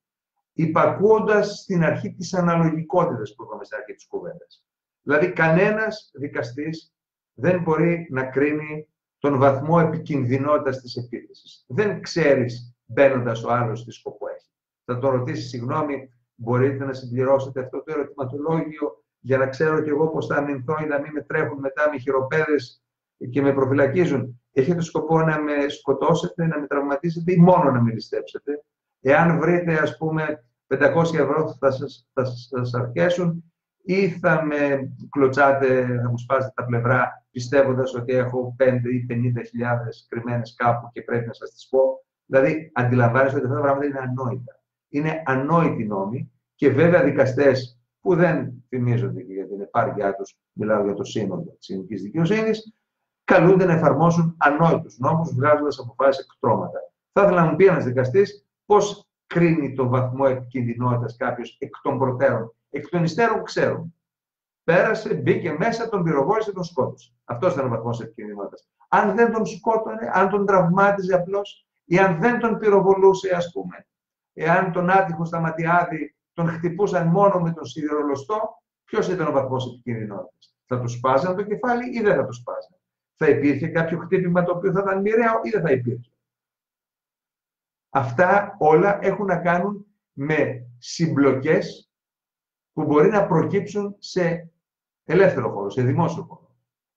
υπακούοντας 0.52 1.58
στην 1.58 1.84
αρχή 1.84 2.12
της 2.12 2.34
αναλογικότητας 2.34 3.34
που 3.34 3.42
είπαμε 3.44 3.64
στην 3.64 3.76
αρχή 3.76 3.92
της 3.92 4.06
κουβέντας. 4.06 4.66
Δηλαδή, 5.02 5.32
κανένας 5.32 6.10
δικαστής 6.14 6.93
δεν 7.34 7.62
μπορεί 7.62 8.06
να 8.10 8.24
κρίνει 8.24 8.88
τον 9.18 9.38
βαθμό 9.38 9.84
επικινδυνότητας 9.86 10.80
της 10.80 10.96
επίθεσης. 10.96 11.64
Δεν 11.68 12.00
ξέρεις, 12.00 12.76
μπαίνοντας 12.84 13.44
ο 13.44 13.52
άλλος, 13.52 13.84
τι 13.84 13.92
σκοπό 13.92 14.26
έχει. 14.28 14.48
Θα 14.84 14.98
το 14.98 15.08
ρωτήσει, 15.08 15.48
συγγνώμη, 15.48 16.10
μπορείτε 16.34 16.84
να 16.84 16.92
συμπληρώσετε 16.92 17.60
αυτό 17.60 17.82
το 17.82 17.92
ερωτηματολόγιο 17.92 19.04
για 19.20 19.38
να 19.38 19.46
ξέρω 19.46 19.82
κι 19.82 19.88
εγώ 19.88 20.08
πώς 20.08 20.26
θα 20.26 20.36
αμυνθώ 20.36 20.76
ή 20.82 20.86
να 20.86 21.00
μην 21.00 21.12
με 21.12 21.22
τρέχουν 21.22 21.58
μετά 21.58 21.90
με 21.90 21.98
χειροπέδες 21.98 22.82
και 23.30 23.42
με 23.42 23.52
προφυλακίζουν. 23.52 24.42
Έχετε 24.52 24.80
σκοπό 24.80 25.18
να 25.20 25.40
με 25.40 25.68
σκοτώσετε, 25.68 26.46
να 26.46 26.60
με 26.60 26.66
τραυματίσετε 26.66 27.32
ή 27.32 27.36
μόνο 27.36 27.70
να 27.70 27.82
με 27.82 27.92
ληστέψετε; 27.92 28.64
Εάν 29.00 29.38
βρείτε, 29.40 29.78
ας 29.78 29.96
πούμε, 29.96 30.44
500 30.66 31.18
ευρώ 31.18 31.56
θα 31.58 31.70
σας, 31.70 32.08
θα 32.12 32.24
σας 32.24 32.74
αρκέσουν 32.74 33.53
ή 33.86 34.08
θα 34.08 34.44
με 34.44 34.92
κλωτσάτε, 35.10 36.00
θα 36.02 36.10
μου 36.10 36.18
σπάσετε 36.18 36.52
τα 36.56 36.64
πλευρά 36.64 37.26
πιστεύοντας 37.30 37.94
ότι 37.94 38.12
έχω 38.12 38.56
5 38.58 38.90
ή 38.92 39.06
50 39.10 39.44
χιλιάδες 39.48 40.06
κρυμμένες 40.08 40.54
κάπου 40.54 40.88
και 40.92 41.02
πρέπει 41.02 41.26
να 41.26 41.32
σας 41.32 41.50
τις 41.50 41.68
πω. 41.68 42.04
Δηλαδή, 42.26 42.70
αντιλαμβάνεστε 42.74 43.36
ότι 43.36 43.46
αυτά 43.46 43.56
τα 43.56 43.62
πράγματα 43.62 43.86
είναι 43.86 43.98
ανόητα. 43.98 44.62
Είναι 44.88 45.22
ανόητοι 45.24 45.84
νόμοι 45.84 46.32
και 46.54 46.70
βέβαια 46.70 47.04
δικαστές 47.04 47.80
που 48.00 48.14
δεν 48.14 48.64
θυμίζονται 48.68 49.22
και 49.22 49.32
για 49.32 49.48
την 49.48 49.60
επάρκειά 49.60 50.14
τους, 50.14 50.36
μιλάω 50.52 50.84
για 50.84 50.94
το 50.94 51.04
σύνολο 51.04 51.56
της 51.58 51.68
ελληνικής 51.68 52.02
δικαιοσύνης, 52.02 52.74
καλούνται 53.24 53.64
να 53.64 53.72
εφαρμόσουν 53.72 54.36
ανόητους 54.38 54.98
νόμους, 54.98 55.34
βγάζοντας 55.34 55.78
αποφάσεις 55.78 56.24
εκτρώματα. 56.24 56.78
Θα 57.12 57.22
ήθελα 57.22 57.44
να 57.44 57.50
μου 57.50 57.56
πει 57.56 57.64
ένας 57.64 57.84
δικαστής 57.84 58.46
πώς 58.64 59.08
κρίνει 59.26 59.72
τον 59.72 59.88
βαθμό 59.88 60.24
επικινδυνότητας 60.28 61.16
κάποιος 61.16 61.56
εκ 61.60 61.74
των 61.82 61.98
προτέρων 61.98 62.54
εκ 62.74 62.88
των 62.88 63.04
υστέρων 63.04 63.42
ξέρουν. 63.42 63.94
Πέρασε, 64.64 65.14
μπήκε 65.14 65.52
μέσα, 65.52 65.88
τον 65.88 66.02
πυροβόλησε, 66.02 66.52
τον 66.52 66.64
σκότωσε. 66.64 67.12
Αυτός 67.24 67.52
ήταν 67.52 67.66
ο 67.66 67.68
βαθμός 67.68 68.00
επικίνδυνοτητα. 68.00 68.62
Αν 68.88 69.14
δεν 69.14 69.32
τον 69.32 69.46
σκότωνε, 69.46 70.10
αν 70.12 70.28
τον 70.28 70.46
τραυμάτιζε 70.46 71.14
απλώς, 71.14 71.66
ή 71.84 71.98
αν 71.98 72.20
δεν 72.20 72.38
τον 72.38 72.58
πυροβολούσε, 72.58 73.34
ας 73.34 73.50
πούμε, 73.52 73.86
εάν 74.32 74.72
τον 74.72 74.90
άτυχο 74.90 75.24
σταματιάδη 75.24 76.14
τον 76.32 76.48
χτυπούσαν 76.48 77.06
μόνο 77.06 77.40
με 77.40 77.52
τον 77.52 77.64
σιδηρολοστό, 77.64 78.62
ποιος 78.84 79.08
ήταν 79.08 79.26
ο 79.26 79.32
βαθμός 79.32 79.66
επικίνδυνοτητα. 79.66 80.48
Θα 80.66 80.80
του 80.80 80.88
σπάζαν 80.88 81.36
το 81.36 81.42
κεφάλι 81.42 81.98
ή 81.98 82.00
δεν 82.02 82.14
θα 82.16 82.26
του 82.26 82.32
σπάζαν; 82.32 82.78
Θα 83.16 83.28
υπήρχε 83.28 83.68
κάποιο 83.68 83.98
χτύπημα 83.98 84.42
το 84.42 84.52
οποίο 84.52 84.72
θα 84.72 84.80
ήταν 84.80 85.00
μοιραίο 85.00 85.40
ή 85.42 85.50
δεν 85.50 85.62
θα 85.62 85.70
υπήρχε; 85.70 86.10
Αυτά 87.90 88.56
όλα 88.58 88.98
έχουν 89.02 89.26
να 89.26 89.36
κάνουν 89.36 89.86
με 90.12 90.66
συμπλοκές 90.78 91.83
που 92.74 92.84
μπορεί 92.84 93.08
να 93.08 93.26
προκύψουν 93.26 93.96
σε 93.98 94.50
ελεύθερο 95.04 95.50
χώρο, 95.50 95.70
σε 95.70 95.82
δημόσιο 95.82 96.22
χώρο. 96.22 96.56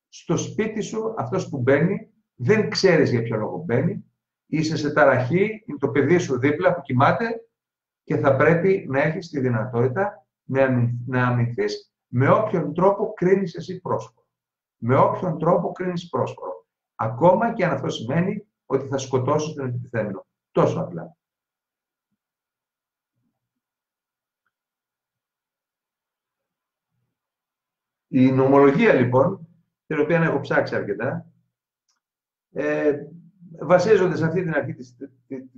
Στο 0.10 0.38
σπίτι 0.38 0.82
σου, 0.82 1.14
αυτός 1.18 1.49
που 1.49 1.58
μπαίνει, 1.58 2.10
δεν 2.36 2.70
ξέρεις 2.70 3.12
για 3.12 3.22
ποιο 3.22 3.38
λόγο 3.38 3.64
μπαίνει, 3.66 4.06
είσαι 4.45 4.78
σε 4.78 4.94
ταραχή, 4.94 5.64
είναι 5.66 5.78
το 5.80 5.90
παιδί 5.90 6.18
σου 6.18 6.40
δίπλα 6.40 6.76
που 6.76 6.82
κοιμάται 6.82 7.48
και 8.04 8.18
θα 8.18 8.36
πρέπει 8.36 8.86
να 8.90 9.02
έχεις 9.02 9.30
τη 9.30 9.40
δυνατότητα 9.40 10.28
να 11.06 11.28
αμυνθείς 11.28 11.94
με 12.08 12.30
όποιον 12.30 12.74
τρόπο 12.74 13.14
κρίνεις 13.14 13.56
εσύ 13.56 13.82
πρόσφορο. 13.82 14.28
Με 14.78 14.98
όποιον 14.98 15.40
τρόπο 15.40 15.72
κρίνεις 15.72 16.10
πρόσφορο. 16.10 16.66
Ακόμα 16.95 17.54
και 17.54 17.66
αν 17.66 17.72
αυτό 17.72 17.90
σημαίνει 17.90 18.48
ότι 18.66 18.88
θα 18.88 18.98
σκοτώσεις 18.98 19.54
τον 19.54 19.68
επιτιθέμενο. 19.68 20.26
Τόσο 20.52 20.80
απλά. 20.80 21.18
Η 28.07 28.31
νομολογία 28.31 28.93
λοιπόν, 28.93 29.47
την 29.88 29.99
οποία 29.99 30.21
έχω 30.21 30.39
ψάξει 30.39 30.75
αρκετά, 30.75 31.25
ε, 32.53 32.93
βασίζονται 33.59 34.15
σε 34.15 34.25
αυτή 34.25 34.41
την 34.41 34.53
αρχή 34.53 34.73
της, 34.73 34.95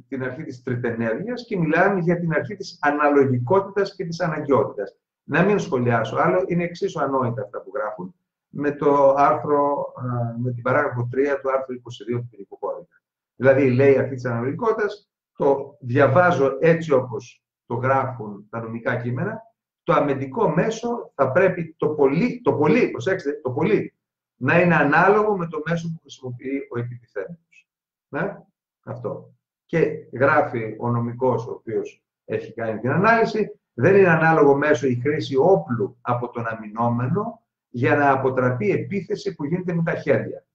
την 0.07 0.23
αρχή 0.23 0.43
της 0.43 0.63
τριτενέργειας 0.63 1.45
και 1.45 1.57
μιλάμε 1.57 1.99
για 1.99 2.19
την 2.19 2.33
αρχή 2.33 2.55
της 2.55 2.77
αναλογικότητας 2.81 3.95
και 3.95 4.05
της 4.05 4.19
αναγκαιότητας. 4.19 4.97
Να 5.23 5.43
μην 5.43 5.59
σχολιάσω 5.59 6.15
άλλο, 6.15 6.43
είναι 6.47 6.63
εξίσου 6.63 7.01
ανόητα 7.01 7.41
αυτά 7.41 7.61
που 7.61 7.71
γράφουν 7.75 8.15
με 8.49 8.71
το 8.71 9.13
άρθρο, 9.17 9.93
με 10.41 10.51
την 10.51 10.63
παράγραφο 10.63 11.09
3 11.11 11.39
του 11.41 11.51
άρθρου 11.51 11.75
22 11.75 12.19
του 12.19 12.27
ποινικού 12.31 12.59
κώδικα. 12.59 13.01
Δηλαδή, 13.35 13.69
λέει 13.69 13.93
η 13.93 13.97
αρχή 13.97 14.13
της 14.13 14.25
αναλογικότητας, 14.25 15.09
το 15.35 15.77
διαβάζω 15.79 16.57
έτσι 16.59 16.91
όπως 16.91 17.43
το 17.65 17.75
γράφουν 17.75 18.47
τα 18.49 18.61
νομικά 18.61 18.95
κείμενα 18.95 19.41
το 19.89 19.95
αμυντικό 19.95 20.49
μέσο 20.49 21.11
θα 21.15 21.31
πρέπει 21.31 21.75
το 21.77 21.89
πολύ, 21.89 22.41
το 22.43 22.53
πολύ, 22.53 22.89
προσέξτε, 22.89 23.39
το 23.43 23.51
πολύ, 23.51 23.93
να 24.35 24.61
είναι 24.61 24.75
ανάλογο 24.75 25.37
με 25.37 25.47
το 25.47 25.61
μέσο 25.65 25.87
που 25.87 25.99
χρησιμοποιεί 26.01 26.67
ο 26.69 26.79
επιτιθέμενος. 26.79 27.67
Ναι, 28.07 28.37
αυτό. 28.83 29.33
Και 29.65 29.87
γράφει 30.13 30.75
ο 30.79 30.89
νομικός 30.89 31.47
ο 31.47 31.51
οποίος 31.51 32.03
έχει 32.25 32.53
κάνει 32.53 32.79
την 32.79 32.89
ανάλυση, 32.89 33.59
δεν 33.73 33.95
είναι 33.95 34.09
ανάλογο 34.09 34.55
μέσο 34.55 34.87
η 34.87 34.95
χρήση 34.95 35.35
όπλου 35.35 35.97
από 36.01 36.29
τον 36.29 36.47
αμυνόμενο 36.47 37.41
για 37.69 37.95
να 37.95 38.11
αποτραπεί 38.11 38.69
επίθεση 38.71 39.35
που 39.35 39.45
γίνεται 39.45 39.73
με 39.73 39.83
τα 39.83 39.95
χέρια. 39.95 40.45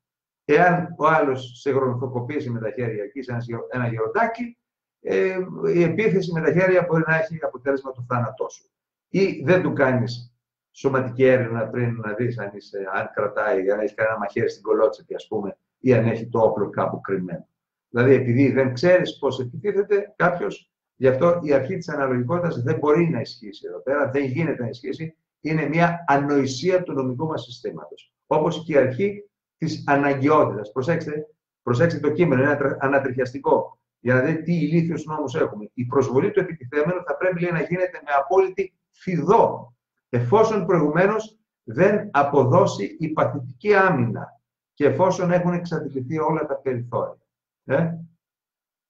Εάν 0.44 0.94
ο 0.98 1.06
άλλος 1.06 1.60
σε 1.60 1.70
γρονοθοκοπήσει 1.70 2.50
με 2.50 2.60
τα 2.60 2.70
χέρια 2.70 3.06
και 3.06 3.18
είσαι 3.18 3.36
ένα 3.70 3.88
γεροντάκι, 3.88 4.58
ε, 5.00 5.38
η 5.74 5.82
επίθεση 5.82 6.32
με 6.32 6.40
τα 6.40 6.52
χέρια 6.52 6.86
μπορεί 6.88 7.02
να 7.06 7.14
έχει 7.14 7.38
αποτέλεσμα 7.44 7.92
το 7.92 8.04
θάνατό 8.08 8.48
σου 8.48 8.68
ή 9.14 9.42
δεν 9.44 9.62
του 9.62 9.72
κάνεις 9.72 10.34
σωματική 10.70 11.24
έρευνα 11.24 11.68
πριν 11.68 12.00
να 12.04 12.12
δεις 12.12 12.38
αν, 12.38 12.50
αν 12.94 13.10
κρατάει, 13.14 13.70
αν 13.70 13.80
έχει 13.80 13.94
κανένα 13.94 14.18
μαχαίρι 14.18 14.50
στην 14.50 14.62
κολότσεπη, 14.62 15.14
ας 15.14 15.26
πούμε, 15.26 15.56
ή 15.78 15.94
αν 15.94 16.06
έχει 16.06 16.28
το 16.28 16.38
όπλο 16.38 16.70
κάπου 16.70 17.00
κρυμμένο. 17.00 17.48
Δηλαδή, 17.88 18.14
επειδή 18.14 18.52
δεν 18.52 18.72
ξέρεις 18.72 19.18
πώς 19.18 19.40
επιτίθεται 19.40 20.12
κάποιος, 20.16 20.72
γι' 20.96 21.08
αυτό 21.08 21.38
η 21.42 21.52
αρχή 21.52 21.76
της 21.76 21.88
αναλογικότητας 21.88 22.62
δεν 22.62 22.78
μπορεί 22.78 23.08
να 23.08 23.20
ισχύσει 23.20 23.66
εδώ 23.68 23.82
πέρα, 23.82 24.10
δεν 24.10 24.24
γίνεται 24.24 24.62
να 24.62 24.68
ισχύσει. 24.68 25.16
Είναι 25.40 25.68
μια 25.68 26.04
ανοησία 26.06 26.82
του 26.82 26.92
νομικού 26.92 27.26
μας 27.26 27.42
συστήματος. 27.42 28.12
Όπως 28.26 28.64
και 28.64 28.72
η 28.72 28.76
αρχή 28.76 29.30
της 29.56 29.84
αναγκαιότητας. 29.86 30.72
Προσέξτε, 30.72 31.26
προσέξτε 31.62 32.00
το 32.00 32.10
κείμενο, 32.10 32.42
είναι 32.42 32.76
ανατριχιαστικό. 32.78 33.78
Για 34.00 34.14
να 34.14 34.20
δείτε 34.20 34.42
τι 34.42 34.54
ηλίθιους 34.54 35.04
νόμους 35.04 35.34
έχουμε. 35.34 35.70
Η 35.74 35.84
προσβολή 35.84 36.30
του 36.30 36.40
επιτιθέμενου 36.40 37.02
θα 37.06 37.16
πρέπει 37.16 37.40
λέει, 37.40 37.52
να 37.52 37.60
γίνεται 37.60 38.00
με 38.04 38.10
απόλυτη 38.18 38.74
φιδό, 38.94 39.74
εφόσον 40.08 40.66
προηγουμένως 40.66 41.38
δεν 41.64 42.08
αποδώσει 42.12 42.96
η 42.98 43.08
παθητική 43.08 43.74
άμυνα 43.74 44.40
και 44.74 44.86
εφόσον 44.86 45.32
έχουν 45.32 45.52
εξαντληθεί 45.52 46.18
όλα 46.18 46.46
τα 46.46 46.54
περιθώρια. 46.56 47.26
Ε; 47.64 47.90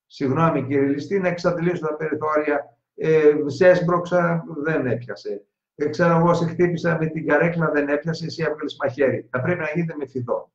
Συγγνώμη 0.07 0.63
κύριε 0.63 0.87
Ληστή, 0.89 1.19
να 1.19 1.29
εξαντλήσω 1.29 1.87
τα 1.87 1.95
περιθώρια. 1.95 2.79
Ε, 2.95 3.33
σε 3.47 3.69
έσπρωξα, 3.69 4.45
δεν 4.63 4.87
έπιασε. 4.87 5.47
Ε, 5.75 5.89
ξέρω 5.89 6.17
εγώ, 6.17 6.35
σε 6.35 6.47
χτύπησα 6.47 6.99
με 6.99 7.07
την 7.07 7.27
καρέκλα, 7.27 7.71
δεν 7.71 7.89
έπιασε, 7.89 8.25
εσύ 8.25 8.43
έβγαλες 8.43 8.77
μαχαίρι. 8.83 9.29
Θα 9.31 9.41
πρέπει 9.41 9.61
να 9.61 9.71
γίνεται 9.75 9.95
με 9.97 10.07
φιδό. 10.07 10.53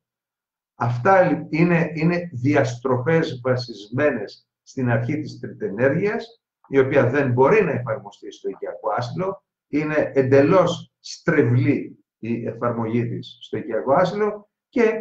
Αυτά 0.76 1.47
είναι, 1.49 1.91
είναι 1.93 2.30
διαστροφές 2.34 3.39
βασισμένες 3.43 4.47
στην 4.63 4.89
αρχή 4.89 5.19
της 5.19 5.39
τριτενέργειας, 5.39 6.41
η 6.70 6.80
οποία 6.80 7.10
δεν 7.10 7.32
μπορεί 7.32 7.64
να 7.64 7.72
εφαρμοστεί 7.72 8.32
στο 8.32 8.50
οικιακό 8.50 8.90
άσυλο. 8.98 9.44
Είναι 9.68 10.12
εντελώς 10.14 10.94
στρεβλή 11.00 12.04
η 12.18 12.46
εφαρμογή 12.46 13.08
της 13.08 13.38
στο 13.41 13.58
οικιακό 13.58 13.94
άσυλο 13.94 14.50
και 14.70 14.91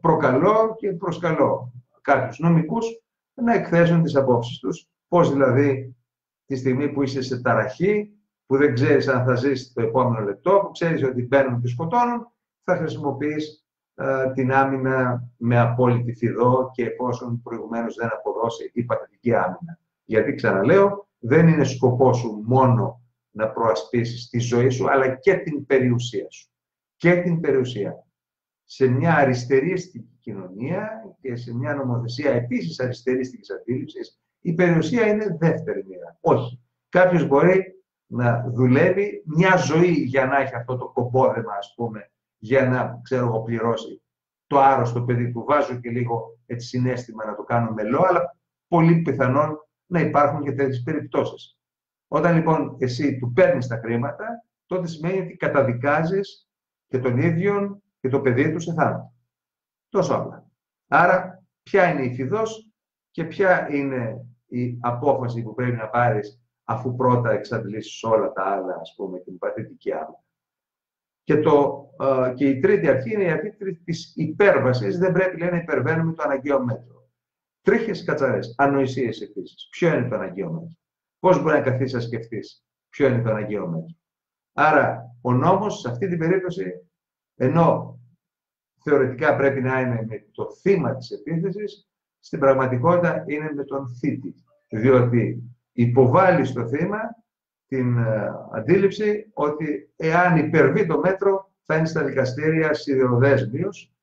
προκαλώ 0.00 0.74
και 0.78 0.92
προσκαλώ 0.92 1.72
κάποιους 2.00 2.38
νομικούς 2.38 2.86
να 3.34 3.54
εκθέσουν 3.54 4.02
τις 4.02 4.16
απόψεις 4.16 4.58
τους. 4.58 4.88
Πώς 5.08 5.32
δηλαδή 5.32 5.96
τη 6.46 6.56
στιγμή 6.56 6.92
που 6.92 7.02
είσαι 7.02 7.22
σε 7.22 7.40
ταραχή, 7.40 8.10
που 8.46 8.56
δεν 8.56 8.74
ξέρεις 8.74 9.08
αν 9.08 9.24
θα 9.24 9.34
ζεις 9.34 9.72
το 9.72 9.82
επόμενο 9.82 10.24
λεπτό, 10.24 10.60
που 10.62 10.70
ξέρεις 10.70 11.02
ότι 11.04 11.22
μπαίνουν 11.22 11.60
και 11.60 11.68
σκοτώνουν, 11.68 12.32
θα 12.62 12.76
χρησιμοποιείς 12.76 13.66
την 14.34 14.52
άμυνα 14.52 15.28
με 15.36 15.58
απόλυτη 15.58 16.14
φιδό 16.14 16.70
και 16.72 16.84
εφόσον 16.84 17.42
προηγουμένως 17.42 17.94
δεν 17.94 18.08
αποδώσει 18.12 18.70
η 18.74 18.84
παθητική 18.84 19.34
άμυνα. 19.34 19.78
Γιατί, 20.06 20.34
ξαναλέω, 20.34 21.08
δεν 21.18 21.48
είναι 21.48 21.64
σκοπός 21.64 22.16
σου 22.18 22.42
μόνο 22.44 23.00
να 23.30 23.48
προασπίσεις 23.48 24.28
τη 24.28 24.38
ζωή 24.38 24.68
σου, 24.68 24.90
αλλά 24.90 25.14
και 25.14 25.34
την 25.34 25.66
περιουσία 25.66 26.26
σου. 26.30 26.50
Και 26.96 27.16
την 27.16 27.40
περιουσία. 27.40 28.04
Σε 28.64 28.86
μια 28.86 29.16
αριστερίστικη 29.16 30.18
κοινωνία 30.20 30.90
και 31.20 31.36
σε 31.36 31.54
μια 31.54 31.74
νομοθεσία 31.74 32.30
επίσης 32.30 32.80
αριστερίστικης 32.80 33.50
αντίληψης, 33.50 34.20
η 34.40 34.52
περιουσία 34.52 35.06
είναι 35.06 35.36
δεύτερη 35.38 35.84
μοίρα. 35.88 36.18
Όχι. 36.20 36.60
Κάποιος 36.88 37.26
μπορεί 37.26 37.84
να 38.06 38.50
δουλεύει 38.52 39.22
μια 39.26 39.56
ζωή 39.56 39.92
για 39.92 40.26
να 40.26 40.36
έχει 40.40 40.54
αυτό 40.54 40.76
το 40.76 40.88
κομπόδεμα, 40.88 41.54
ας 41.58 41.72
πούμε, 41.76 42.10
για 42.38 42.68
να, 42.68 43.00
ξέρω 43.02 43.26
εγώ, 43.26 43.42
πληρώσει 43.42 44.02
το 44.46 44.58
άρρωστο 44.60 45.02
παιδί 45.02 45.32
του. 45.32 45.44
Βάζω 45.48 45.80
και 45.80 45.90
λίγο 45.90 46.38
έτσι 46.46 46.66
συνέστημα 46.66 47.24
να 47.24 47.34
το 47.34 47.42
κάνω 47.42 47.70
μελό, 47.70 48.04
αλλά 48.08 48.36
πολύ 48.68 49.02
πιθανόν 49.02 49.65
να 49.86 50.00
υπάρχουν 50.00 50.42
και 50.42 50.52
τέτοιες 50.52 50.82
περιπτώσεις. 50.82 51.58
Όταν 52.08 52.34
λοιπόν 52.34 52.76
εσύ 52.78 53.18
του 53.18 53.32
παίρνεις 53.32 53.66
τα 53.66 53.76
χρήματα, 53.76 54.44
τότε 54.66 54.86
σημαίνει 54.86 55.18
ότι 55.18 55.36
καταδικάζεις 55.36 56.48
και 56.86 56.98
τον 56.98 57.18
ίδιο 57.18 57.82
και 58.00 58.08
το 58.08 58.20
παιδί 58.20 58.52
του 58.52 58.60
σε 58.60 58.72
θάνατο. 58.72 59.14
Τόσο 59.88 60.14
απλά. 60.14 60.50
Άρα, 60.88 61.44
ποια 61.62 61.90
είναι 61.90 62.04
η 62.04 62.14
φιδός 62.14 62.70
και 63.10 63.24
ποια 63.24 63.74
είναι 63.74 64.26
η 64.46 64.78
απόφαση 64.80 65.42
που 65.42 65.54
πρέπει 65.54 65.76
να 65.76 65.88
πάρεις 65.88 66.40
αφού 66.64 66.96
πρώτα 66.96 67.30
εξαντλήσεις 67.30 68.02
όλα 68.02 68.32
τα 68.32 68.42
άλλα, 68.44 68.78
ας 68.80 68.94
πούμε, 68.96 69.18
την 69.18 69.38
παθητική 69.38 69.92
άμυνα. 69.92 70.24
Και, 71.22 71.40
το, 71.40 71.86
ε, 72.00 72.32
και 72.34 72.48
η 72.48 72.58
τρίτη 72.58 72.88
αρχή 72.88 73.12
είναι 73.12 73.24
η 73.24 73.30
αρχή 73.30 73.56
της 73.84 74.12
υπέρβασης. 74.16 74.98
Δεν 74.98 75.12
πρέπει, 75.12 75.38
λέει, 75.38 75.50
να 75.50 75.56
υπερβαίνουμε 75.56 76.12
το 76.12 76.22
αναγκαίο 76.22 76.64
μέτρο. 76.64 76.95
Τρίχες 77.66 78.04
κατσαρές, 78.04 78.54
ανοησίες 78.56 79.20
επίσης. 79.20 79.68
Ποιο 79.70 79.94
είναι 79.94 80.08
το 80.08 80.14
αναγκαίο 80.14 80.50
μέτρο; 80.50 80.76
Πώς 81.18 81.42
μπορεί 81.42 81.54
να 81.54 81.60
καθίσεις 81.60 81.92
να 81.92 82.00
σκεφτείς 82.00 82.64
ποιο 82.88 83.08
είναι 83.08 83.22
το 83.22 83.30
αναγκαίο 83.30 83.66
μέτρο; 83.66 83.96
Άρα, 84.52 85.16
ο 85.20 85.32
νόμος 85.32 85.80
σε 85.80 85.90
αυτή 85.90 86.08
την 86.08 86.18
περίπτωση, 86.18 86.64
ενώ 87.36 87.98
θεωρητικά 88.82 89.36
πρέπει 89.36 89.60
να 89.60 89.80
είναι 89.80 90.04
με 90.08 90.26
το 90.32 90.50
θύμα 90.50 90.96
της 90.96 91.10
επίθεσης, 91.10 91.88
στην 92.18 92.38
πραγματικότητα 92.38 93.24
είναι 93.26 93.52
με 93.54 93.64
τον 93.64 93.88
θήτη. 93.88 94.34
Διότι 94.68 95.42
υποβάλλει 95.72 96.44
στο 96.44 96.68
θύμα 96.68 97.00
την 97.66 97.98
ε, 97.98 98.30
αντίληψη 98.52 99.30
ότι 99.32 99.92
εάν 99.96 100.36
υπερβεί 100.36 100.86
το 100.86 100.98
μέτρο 100.98 101.50
θα 101.62 101.76
είναι 101.76 101.86
στα 101.86 102.04
δικαστήρια 102.04 102.74
σιδηροδέσμιος 102.74 103.90
ε, 103.90 103.95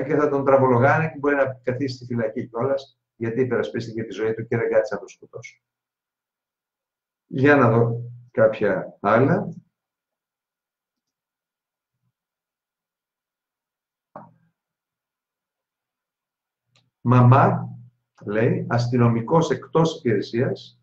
και 0.00 0.14
θα 0.14 0.28
τον 0.28 0.44
τραβολογάνε 0.44 1.08
και 1.08 1.18
μπορεί 1.18 1.34
να 1.34 1.60
καθίσει 1.62 1.96
στη 1.96 2.04
φυλακή 2.04 2.48
κιόλας 2.48 2.98
γιατί 3.16 3.40
υπερασπίστηκε 3.40 4.04
τη 4.04 4.12
ζωή 4.12 4.34
του 4.34 4.46
και 4.46 4.56
δεν 4.56 4.70
κάτσε 4.70 4.94
να 4.94 5.00
τον 5.00 5.08
σκοτώσει. 5.08 5.62
Για 7.26 7.56
να 7.56 7.70
δω 7.70 8.10
κάποια 8.30 8.98
άλλα. 9.00 9.48
Μαμά, 17.00 17.68
λέει, 18.24 18.66
αστυνομικός 18.68 19.50
εκτός 19.50 19.98
υπηρεσίας, 19.98 20.80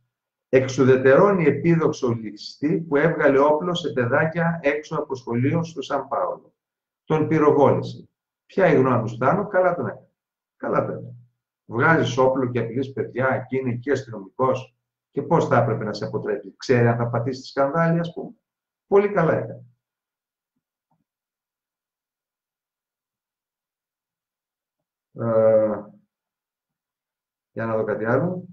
εξουδετερώνει 0.50 1.46
επίδοξο 1.46 2.10
ληστή 2.10 2.82
που 2.82 2.96
έβγαλε 2.96 3.40
όπλο 3.40 3.76
σε 3.76 3.90
παιδάκια 3.94 4.60
έξω 4.64 4.96
από 4.96 5.16
σχολείο 5.16 5.64
στο 5.64 5.82
Σαν 5.82 6.08
Πάολο. 6.08 6.54
Τον 7.04 7.28
πυροβόλησε. 7.28 8.09
Ποια 8.50 8.68
η 8.68 8.76
γνώμη 8.76 9.10
σου, 9.10 9.18
Τάνο, 9.18 9.48
καλά 9.48 9.76
τον 9.76 9.88
έκανε. 9.88 10.08
Καλά 10.56 10.86
τον 10.86 10.96
έκανε. 10.96 11.16
Βγάζεις 11.66 12.18
όπλο 12.18 12.50
και 12.50 12.60
απειλείς 12.60 12.94
παιδιά, 12.94 13.28
εκείνη 13.28 13.80
και 13.80 13.92
αστυνομικός, 13.92 14.78
και 15.12 15.22
πώς 15.22 15.48
θα 15.48 15.58
έπρεπε 15.58 15.84
να 15.84 15.94
σε 15.94 16.06
αποτρέπει. 16.06 16.56
Ξέρει 16.58 16.88
αν 16.88 16.98
θα 16.98 17.10
πατήσεις 17.10 17.42
τη 17.42 17.48
σκανδάλη, 17.48 18.00
ας 18.00 18.14
πούμε. 18.14 18.32
Πολύ 18.88 19.12
καλά 19.12 19.34
έκανε. 19.34 19.64
Ε, 25.14 25.84
για 27.52 27.66
να 27.66 27.76
δω 27.76 27.84
κάτι 27.84 28.06
άλλο. 28.06 28.48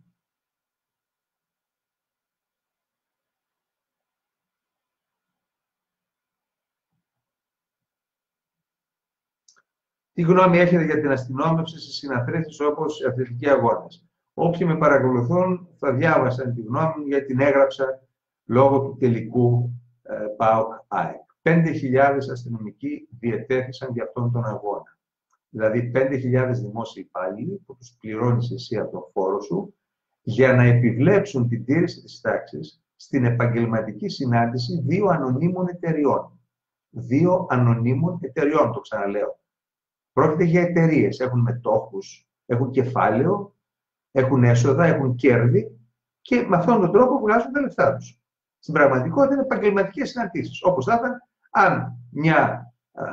Τι 10.17 10.23
γνώμη 10.23 10.59
έχετε 10.59 10.85
για 10.85 11.01
την 11.01 11.11
αστυνόμευση 11.11 11.79
σε 11.81 11.91
συναθρήσεις 11.93 12.61
όπως 12.61 13.01
οι 13.01 13.05
αθλητικοί 13.07 13.49
αγώνες; 13.49 14.05
Όποιοι 14.35 14.67
με 14.71 14.77
παρακολουθούν 14.77 15.69
θα 15.79 15.93
διάβασαν 15.93 16.55
τη 16.55 16.63
γνώμη 16.63 16.93
μου 16.97 17.07
γιατί 17.07 17.27
την 17.27 17.41
έγραψα 17.41 18.03
λόγω 18.45 18.81
του 18.81 18.97
τελικού 19.01 19.71
ε, 20.03 20.15
ΠΑΟΚ 20.37 20.73
ΑΕΚ. 20.89 21.21
5.000 21.43 22.19
αστυνομικοί 22.33 23.09
διετέθησαν 23.19 23.91
για 23.93 24.05
αυτόν 24.05 24.33
τον 24.33 24.45
αγώνα. 24.45 24.99
Δηλαδή 25.49 25.93
5.000 25.95 26.51
δημόσιοι 26.53 27.05
υπάλληλοι 27.07 27.63
που 27.67 27.77
τους 27.77 27.97
πληρώνεις 28.01 28.51
εσύ 28.51 28.77
από 28.77 28.91
τον 28.91 29.03
φόρο 29.13 29.41
σου 29.41 29.75
για 30.23 30.53
να 30.53 30.63
επιβλέψουν 30.63 31.49
την 31.49 31.65
τήρηση 31.65 32.03
της 32.03 32.21
τάξης 32.21 32.83
στην 32.97 33.25
επαγγελματική 33.25 34.09
συνάντηση 34.09 34.83
δύο 34.87 35.07
ανωνύμων 35.07 35.69
εταιριών. 35.69 36.41
Δύο 36.91 37.47
ανωνύμων 37.49 38.19
εταιριών, 38.21 38.73
το 38.73 38.81
ξαναλέω. 38.81 39.39
Πρόκειται 40.17 40.45
για 40.45 40.61
εταιρείες. 40.61 41.21
Έχουν 41.21 41.41
μετόχους, 41.41 42.29
έχουν 42.47 42.71
κεφάλαιο, 42.71 43.57
έχουν 44.11 44.45
έσοδα, 44.45 44.85
έχουν 44.85 45.15
κέρδη 45.15 45.81
και 46.21 46.47
με 46.49 46.57
αυτόν 46.57 46.81
τον 46.81 46.93
τρόπο 46.93 47.19
βγάζουν 47.19 47.53
τα 47.53 47.61
λεφτά 47.61 47.97
τους. 47.97 48.21
Στην 48.59 48.75
πραγματικότητα 48.75 49.35
είναι 49.35 49.43
επαγγελματικές 49.43 50.11
συναντήσει. 50.11 50.67
Όπως 50.67 50.85
θα 50.85 50.95
ήταν 50.95 51.23
αν 51.51 51.99
μια 52.11 52.73
α, 52.93 53.05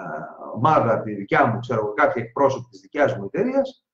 ομάδα 0.54 1.02
τη 1.02 1.14
δικιά 1.14 1.46
μου, 1.46 1.60
ξέρω 1.60 1.94
κάποιοι 1.94 2.24
εκπρόσωποι 2.26 2.70
της 2.70 2.80
δικιάς 2.80 3.18
μου 3.18 3.24
εταιρείας, 3.24 3.86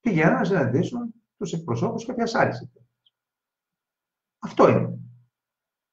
πηγαίνουν 0.00 0.34
να 0.34 0.44
συναντήσουν 0.44 1.14
τους 1.36 1.52
εκπροσώπους 1.52 2.06
κάποιας 2.06 2.34
άλλης 2.34 2.60
εταιρείας. 2.60 3.14
Αυτό 4.38 4.68
είναι. 4.68 4.98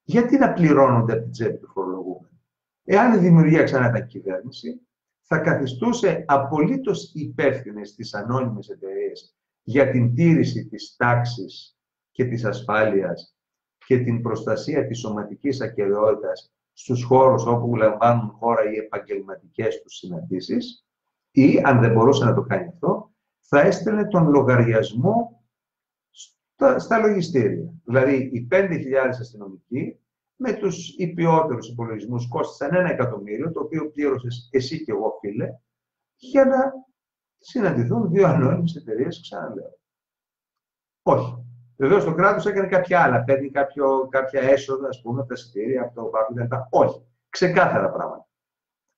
Γιατί 0.03 0.37
να 0.37 0.53
πληρώνονται 0.53 1.13
από 1.13 1.21
την 1.21 1.31
τσέπη 1.31 1.57
του 1.57 1.67
φορολογούμενου; 1.67 2.41
Εάν 2.83 3.13
η 3.13 3.17
δημιουργία 3.17 3.63
ξανά 3.63 3.89
ήταν 3.89 4.07
κυβέρνηση, 4.07 4.81
θα 5.31 5.37
καθιστούσε 5.37 6.23
απολύτως 6.27 7.11
υπεύθυνες 7.13 7.95
τις 7.95 8.13
ανώνυμες 8.13 8.69
εταιρείες 8.69 9.35
για 9.63 9.91
την 9.91 10.15
τήρηση 10.15 10.67
της 10.67 10.95
τάξης 10.95 11.77
και 12.11 12.25
της 12.25 12.45
ασφάλειας 12.45 13.35
και 13.85 13.99
την 13.99 14.21
προστασία 14.21 14.87
της 14.87 14.99
σωματικής 14.99 15.61
ακεραιότητας 15.61 16.53
στους 16.73 17.03
χώρους 17.03 17.45
όπου 17.45 17.75
λαμβάνουν 17.75 18.29
χώρα 18.29 18.71
οι 18.71 18.75
επαγγελματικές 18.75 19.81
τους 19.81 19.95
συναντήσεις 19.95 20.85
ή, 21.31 21.61
αν 21.63 21.79
δεν 21.79 21.91
μπορούσε 21.93 22.25
να 22.25 22.33
το 22.33 22.41
κάνει 22.41 22.67
αυτό, 22.67 23.13
θα 23.39 23.59
έστελνε 23.59 24.07
τον 24.07 24.29
λογαριασμό 24.29 25.43
στα, 26.09 26.79
στα 26.79 26.97
λογιστήρια. 26.97 27.73
Δηλαδή, 27.83 28.29
οι 28.33 28.47
5.000 28.51 28.69
αστυνομικοί 29.19 29.99
με 30.41 30.53
τους 30.53 30.95
υπιότερους 30.97 31.69
υπολογισμούς 31.69 32.27
κόστησαν 32.27 32.75
ένα 32.75 32.89
εκατομμύριο, 32.89 33.51
το 33.51 33.59
οποίο 33.59 33.91
πλήρωσες 33.91 34.49
εσύ 34.51 34.83
και 34.83 34.91
εγώ, 34.91 35.17
φίλε, 35.19 35.53
για 36.15 36.45
να 36.45 36.73
συναντηθούν 37.37 38.09
δύο 38.09 38.27
ανώνυμες 38.27 38.75
εταιρείες, 38.75 39.21
ξαναλέω. 39.21 39.79
Όχι. 41.03 41.45
Βεβαίως 41.77 42.03
το 42.03 42.13
κράτος 42.13 42.45
έκανε 42.45 42.67
κάποια 42.67 43.03
άλλα. 43.03 43.23
Παίρνει 43.23 43.51
κάποιο, 43.51 44.07
κάποια 44.09 44.41
έσοδα, 44.41 44.87
ας 44.87 45.01
πούμε, 45.01 45.25
τα 45.25 45.33
εισιτήρια 45.33 45.81
από 45.81 45.95
το 45.95 46.03
ΠΑΠ 46.03 46.27
κτλ. 46.33 46.55
Όχι. 46.69 47.05
ξεκάθαρα 47.29 47.91
πράγματα. 47.91 48.27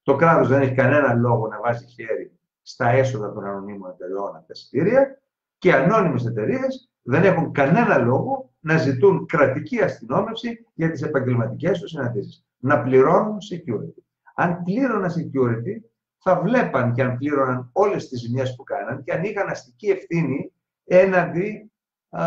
Το 0.01 0.15
κράτος 0.15 0.47
δεν 0.47 0.61
έχει 0.61 0.73
κανένα 0.73 1.13
λόγο 1.13 1.47
να 1.47 1.59
βάζει 1.59 1.85
χέρι 1.85 2.39
στα 2.61 2.89
έσοδα 2.89 3.33
των 3.33 3.45
ανωνύμων 3.45 3.89
εταιρεών 3.89 4.35
αυτά 4.35 4.53
εισιτήρια 4.53 5.21
και 5.57 5.73
ανώνυμες 5.73 6.25
εταιρείες 6.25 6.91
δεν 7.01 7.23
έχουν 7.23 7.51
κανένα 7.51 7.97
λόγο 7.97 8.50
να 8.61 8.77
ζητούν 8.77 9.25
κρατική 9.25 9.81
αστυνόμευση 9.81 10.65
για 10.73 10.91
τις 10.91 11.01
επαγγελματικές 11.01 11.79
τους 11.79 11.89
συναντήσεις. 11.89 12.45
Να 12.57 12.81
πληρώνουν 12.81 13.37
security. 13.51 14.01
Αν 14.35 14.63
πλήρωναν 14.63 15.11
security, 15.11 15.81
θα 16.17 16.41
βλέπαν 16.41 16.93
και 16.93 17.03
αν 17.03 17.17
πλήρωναν 17.17 17.69
όλες 17.73 18.07
τις 18.07 18.19
ζημιές 18.19 18.55
που 18.55 18.63
κάναν 18.63 19.03
και 19.03 19.13
αν 19.13 19.23
είχαν 19.23 19.49
αστική 19.49 19.89
ευθύνη 19.89 20.51
έναντι 20.83 21.71
α, 22.09 22.23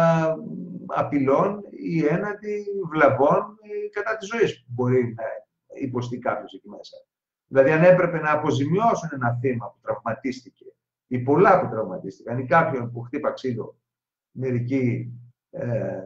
απειλών 0.87 1.63
ή 1.71 2.07
έναντι 2.07 2.65
βλαβών 2.91 3.57
ή 3.63 3.89
κατά 3.89 4.17
της 4.17 4.29
ζωής 4.29 4.65
που 4.65 4.73
μπορεί 4.75 5.15
να 5.17 5.25
υποστεί 5.81 6.19
κάποιος 6.19 6.55
εκεί 6.55 6.69
μέσα. 6.69 6.97
Δηλαδή, 7.47 7.71
αν 7.71 7.83
έπρεπε 7.83 8.21
να 8.21 8.33
αποζημιώσουν 8.33 9.09
ένα 9.13 9.39
θύμα 9.41 9.67
που 9.67 9.79
τραυματίστηκε 9.83 10.65
ή 11.07 11.19
πολλά 11.19 11.61
που 11.61 11.69
τραυματίστηκαν 11.69 12.39
ή 12.39 12.47
κάποιον 12.47 12.93
που 12.93 13.01
χτύπα 13.01 13.31
ξύλο 13.31 13.79
μερικοί 14.31 15.13
ε, 15.55 16.03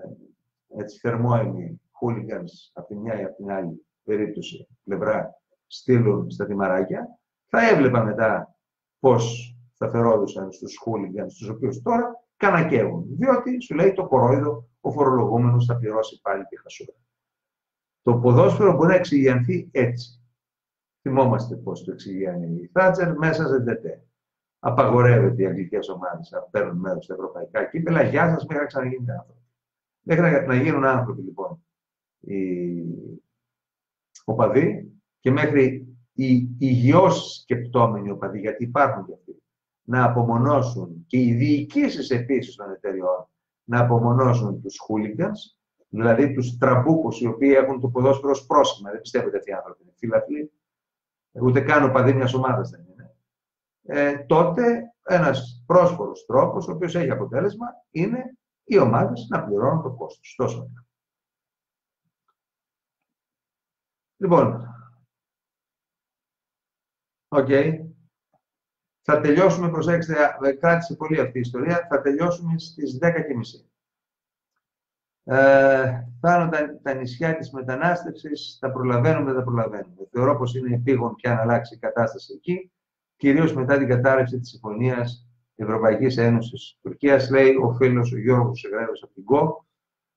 έτσι, 0.69 0.99
θερμόαιμοι 0.99 1.81
hooligans 2.01 2.71
από 2.73 2.89
τη 2.89 2.97
μια 2.97 3.21
ή 3.21 3.25
από 3.25 3.37
την 3.37 3.51
άλλη 3.51 3.87
περίπτωση 4.05 4.69
πλευρά 4.85 5.41
στείλουν 5.67 6.31
στα 6.31 6.47
τιμαράκια, 6.47 7.19
θα 7.47 7.69
έβλεπα 7.69 8.05
μετά 8.05 8.57
πώς 8.99 9.55
θα 9.75 9.91
φερόντουσαν 9.91 10.53
στους 10.53 10.83
hooligans, 10.85 11.33
τους 11.39 11.49
οποίους 11.49 11.83
τώρα 11.83 12.25
κανακεύουν. 12.37 13.07
Διότι 13.09 13.61
σου 13.61 13.75
λέει 13.75 13.93
το 13.93 14.07
κορόιδο, 14.07 14.69
ο 14.81 14.91
φορολογούμενος 14.91 15.67
θα 15.67 15.77
πληρώσει 15.77 16.21
πάλι 16.21 16.45
τη 16.45 16.61
χασούρα. 16.61 16.93
Το 18.03 18.19
ποδόσφαιρο 18.19 18.77
μπορεί 18.77 18.89
να 18.89 18.95
εξηγιανθεί 18.95 19.69
έτσι. 19.73 20.23
Θυμόμαστε 21.01 21.57
πώς 21.57 21.85
το 21.85 21.93
εξηγιάνει 21.93 22.61
η 22.63 22.71
Θάτσερ 22.73 23.17
μέσα 23.17 23.47
σε 23.47 23.61
ΤΕΤΕ. 23.61 24.03
Απαγορεύεται 24.59 25.43
οι 25.43 25.47
αγγλικές 25.47 25.89
ομάδες 25.89 26.31
να 26.31 26.41
παίρνουν 26.41 26.77
μέρος 26.77 27.05
στα 27.05 27.15
ευρωπαϊκά 27.15 27.65
κύπελα. 27.65 28.03
Γεια 28.03 28.29
σας, 28.29 28.47
μέχρι 28.47 28.63
να 28.63 28.67
ξαναγίνετε 28.67 29.13
άνθρωποι. 29.13 29.38
Μέχρι 30.03 30.47
να 30.47 30.55
γίνουν 30.55 30.85
άνθρωποι 30.85 31.23
λοιπόν 31.23 31.65
οι 32.21 32.83
οπαδοί 34.25 34.93
και 35.21 35.31
μέχρι 35.31 35.87
οι 36.13 36.49
υγιώς 36.59 37.35
σκεπτόμενοι 37.35 38.11
οπαδοί, 38.11 38.39
γιατί 38.39 38.65
υπάρχουν 38.65 39.05
και 39.05 39.13
αυτοί, 39.13 39.43
να 39.83 40.05
απομονώσουν 40.05 41.05
και 41.07 41.19
οι 41.19 41.35
διοικήσεις 41.35 42.11
επίσης 42.11 42.55
των 42.55 42.71
εταιριών 42.71 43.29
να 43.65 43.81
απομονώσουν 43.81 44.61
τους 44.63 44.81
hooligans, 44.89 45.57
δηλαδή 45.89 46.33
τους 46.35 46.57
τραμπούκους 46.57 47.21
οι 47.21 47.27
οποίοι 47.27 47.55
έχουν 47.57 47.81
το 47.81 47.89
ποδόσφαιρο 47.89 48.31
ως 48.31 48.47
πρόσχημα. 48.47 48.91
Δεν 48.91 49.01
πιστεύετε 49.01 49.37
αυτοί 49.37 49.51
οι 49.51 49.53
άνθρωποι 49.53 49.83
είναι 49.83 49.93
φίλαθλοι, 49.97 50.53
ούτε 51.31 51.61
καν 51.61 51.85
οπαδοί 51.85 52.15
μιας 52.15 52.35
ομάδας 52.35 52.71
δεν 52.71 52.81
είναι. 52.93 53.15
Ε, 53.83 54.19
τότε 54.19 54.95
ένας 55.03 55.65
πρόσφορος 55.67 56.25
τρόπος, 56.27 56.69
ο 56.69 56.73
οποίος 56.73 56.95
έχει 56.95 57.11
αποτέλεσμα, 57.11 57.67
είναι 57.91 58.38
οι 58.69 58.79
ομάδες 58.79 59.27
να 59.31 59.45
πληρώνουν 59.45 59.83
το 59.83 59.91
κόστος. 59.91 60.35
Τόσο 60.37 60.71
Λοιπόν, 64.17 64.75
οκ. 67.29 67.47
Okay. 67.49 67.87
Θα 69.03 69.21
τελειώσουμε, 69.21 69.71
προσέξτε, 69.71 70.15
κράτησε 70.61 70.97
πολύ 70.97 71.21
αυτή 71.21 71.39
η 71.39 71.41
ιστορία, 71.41 71.87
θα 71.91 72.01
τελειώσουμε 72.01 72.59
στις 72.59 72.99
10.30. 73.01 73.13
Ε, 75.25 76.07
πάνω 76.21 76.51
τα, 76.51 76.81
τα 76.83 76.95
νησιά 76.95 77.37
της 77.37 77.51
μετανάστευσης, 77.51 78.59
τα 78.61 78.71
προλαβαίνουμε, 78.71 79.35
τα 79.35 79.43
προλαβαίνουμε. 79.43 80.09
Θεωρώ 80.11 80.37
πως 80.37 80.55
είναι 80.55 80.75
επείγον 80.75 81.15
πια 81.15 81.35
να 81.35 81.41
αλλάξει 81.41 81.75
η 81.75 81.79
κατάσταση 81.79 82.33
εκεί, 82.37 82.73
κυρίως 83.17 83.55
μετά 83.55 83.79
την 83.79 83.89
κατάρρευση 83.89 84.39
της 84.39 84.49
Συμφωνίας 84.49 85.28
Ευρωπαϊκής 85.61 86.17
Ένωσης 86.17 86.79
Τουρκίας, 86.83 87.31
λέει 87.31 87.55
ο 87.55 87.73
φίλος 87.73 88.13
ο 88.13 88.19
Γιώργος 88.19 88.61
Σεγρέβος 88.61 89.03
από 89.03 89.13
την 89.13 89.25
ΚΟ, 89.25 89.67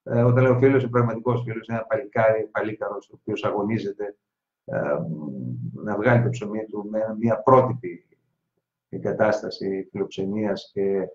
ε, 0.04 0.22
όταν 0.24 0.44
λέει 0.44 0.52
ο 0.52 0.58
φίλος, 0.58 0.84
ο 0.84 0.90
πραγματικός 0.90 1.44
φίλος, 1.44 1.68
ένα 1.68 1.86
παλικάρι, 1.86 2.50
παλίκαρος, 2.52 3.10
ο 3.10 3.18
οποίος 3.20 3.44
αγωνίζεται 3.44 4.16
ε, 4.66 4.80
να 5.84 5.96
βγάλει 5.96 6.24
το 6.24 6.30
ψωμί 6.30 6.66
του 6.66 6.88
με 6.90 7.00
μια 7.20 7.42
πρότυπη 7.42 8.06
εγκατάσταση 8.90 9.88
φιλοξενίας 9.92 10.70
και 10.74 11.08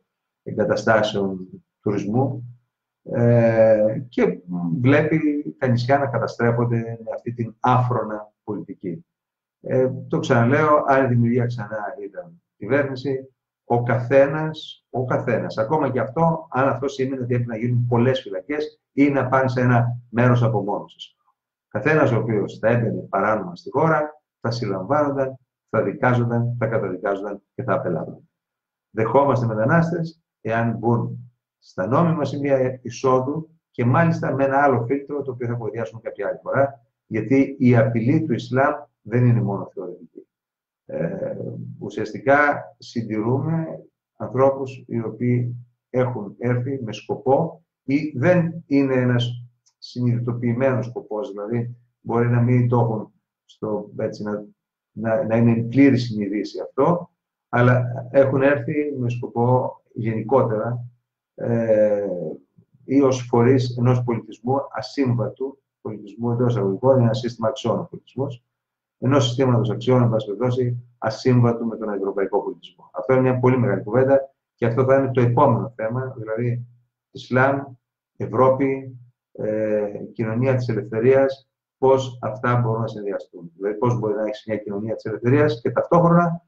εγκαταστάσεων 0.43 1.49
τουρισμού. 1.81 2.51
Ε, 3.03 4.03
και 4.09 4.39
βλέπει 4.81 5.45
τα 5.59 5.67
νησιά 5.67 5.99
να 5.99 6.07
καταστρέφονται 6.07 6.77
με 6.79 7.11
αυτή 7.15 7.33
την 7.33 7.55
άφρονα 7.61 8.33
πολιτική. 8.45 9.05
Ε, 9.61 9.91
το 10.09 10.19
ξαναλέω, 10.19 10.85
αν 10.87 11.05
η 11.05 11.09
δημιουργία 11.09 11.47
ξανά 11.47 11.95
ήταν 12.05 12.43
κυβέρνηση, 12.57 13.36
ο 13.69 13.83
καθένας, 13.83 14.87
ο 14.91 15.05
καθένας, 15.05 15.59
ακόμα 15.59 15.91
και 15.91 16.01
αυτό, 16.01 16.47
αν 16.51 16.69
αυτό 16.69 16.89
σημαίνει 16.89 17.23
ότι 17.23 17.27
πρέπει 17.27 17.47
να 17.47 17.57
γίνουν 17.57 17.87
πολλές 17.89 18.21
φυλακές 18.21 18.81
ή 18.93 19.09
να 19.11 19.29
πάνε 19.29 19.49
σε 19.49 19.61
ένα 19.61 20.01
μέρος 20.11 20.43
απομόνωσης. 20.43 21.17
Ο 21.19 21.69
καθένας 21.69 22.13
ο 22.13 22.17
οποίος 22.17 22.59
θα 22.59 22.69
έμπαινε 22.69 23.01
παράνομα 23.01 23.57
στη 23.57 23.71
χώρα, 23.71 24.23
θα 24.41 24.51
συλλαμβάνονταν, 24.51 25.39
θα 25.71 25.83
δικάζονταν, 25.83 26.57
θα 26.59 26.67
καταδικάζονταν 26.67 27.43
και 27.55 27.63
θα 27.63 27.75
απελάβονταν. 27.75 28.29
Δεχόμαστε 28.91 29.47
μετανάστες, 29.47 30.21
εάν 30.41 30.77
μπουν 30.77 31.33
στα 31.59 31.87
νόμιμα 31.87 32.25
σημεία 32.25 32.79
εισόδου 32.83 33.51
και 33.71 33.85
μάλιστα 33.85 34.35
με 34.35 34.45
ένα 34.45 34.63
άλλο 34.63 34.85
φίλτρο 34.87 35.23
το 35.23 35.31
οποίο 35.31 35.47
θα 35.47 35.57
βοηθήσουμε 35.57 36.01
κάποια 36.01 36.29
άλλη 36.29 36.39
φορά, 36.43 36.81
γιατί 37.07 37.57
η 37.59 37.77
απειλή 37.77 38.23
του 38.23 38.33
Ισλάμ 38.33 38.75
δεν 39.03 39.27
είναι 39.27 39.41
μόνο 39.41 39.71
θεωρητική. 39.75 40.26
Ε, 40.87 41.37
ουσιαστικά 41.79 42.63
συντηρούμε 42.79 43.67
ανθρώπους 44.17 44.85
οι 44.87 45.01
οποίοι 45.01 45.57
έχουν 45.91 46.35
έρθει 46.39 46.83
με 46.83 46.93
σκοπό 46.93 47.65
ή 47.85 48.19
δεν 48.19 48.65
είναι 48.67 48.95
ένας 48.95 49.47
συνειδητοποιημένος 49.79 50.87
σκοπός, 50.87 51.31
δηλαδή 51.31 51.77
μπορεί 52.01 52.29
να 52.29 52.41
μην 52.41 52.69
το 52.69 52.79
έχουν 52.81 53.13
στο, 53.45 53.91
έτσι, 53.97 54.23
να, 54.23 54.45
να, 54.93 55.25
να 55.25 55.37
είναι 55.37 55.63
πλήρη 55.63 55.99
συνειδήση 55.99 56.61
αυτό, 56.61 57.11
αλλά 57.49 57.85
έχουν 58.11 58.43
έρθει 58.43 58.95
με 58.99 59.11
σκοπό 59.11 59.81
γενικότερα 59.95 60.85
ε, 61.35 62.07
ή 62.85 63.01
ως 63.01 63.27
φορείς 63.29 63.77
ενός 63.77 64.03
πολιτισμού 64.05 64.57
ασύμβατου, 64.73 65.59
πολιτισμού 65.81 66.31
εντός 66.31 66.53
εισαγωγικών, 66.53 66.95
είναι 66.95 67.05
ένα 67.05 67.15
σύστημα 67.15 67.49
αξιών 67.49 67.89
πολιτισμός, 67.91 68.45
ενός 68.99 69.25
συστήματος 69.25 69.71
αξιών, 69.71 70.03
εν 70.03 70.09
πάση 70.09 70.27
περιπτώσει, 70.27 70.87
ασύμβατου 70.99 71.67
με 71.67 71.77
τον 71.77 71.89
ευρωπαϊκό 71.89 72.43
πολιτισμό. 72.43 72.91
Αυτό 72.93 73.13
είναι 73.13 73.23
μια 73.23 73.39
πολύ 73.39 73.59
μεγάλη 73.59 73.83
κουβέντα 73.83 74.31
και 74.55 74.67
αυτό 74.67 74.85
θα 74.85 74.97
είναι 74.97 75.11
το 75.11 75.21
επόμενο 75.21 75.73
θέμα, 75.77 76.15
δηλαδή 76.17 76.67
Ισλάμ, 77.11 77.63
Ευρώπη, 78.17 78.99
ε, 79.33 79.99
κοινωνία 80.13 80.55
της 80.55 80.69
ελευθερίας, 80.69 81.49
πώς 81.79 82.19
αυτά 82.23 82.57
μπορούν 82.57 82.81
να 82.81 82.87
συνδυαστούν. 82.87 83.53
Δηλαδή, 83.57 83.79
πώς 83.79 83.99
μπορεί 83.99 84.15
να 84.15 84.23
έχεις 84.23 84.45
μια 84.47 84.57
κοινωνία 84.57 84.95
της 84.95 85.05
ελευθερίας 85.05 85.61
και 85.63 85.71
ταυτόχρονα 85.71 86.47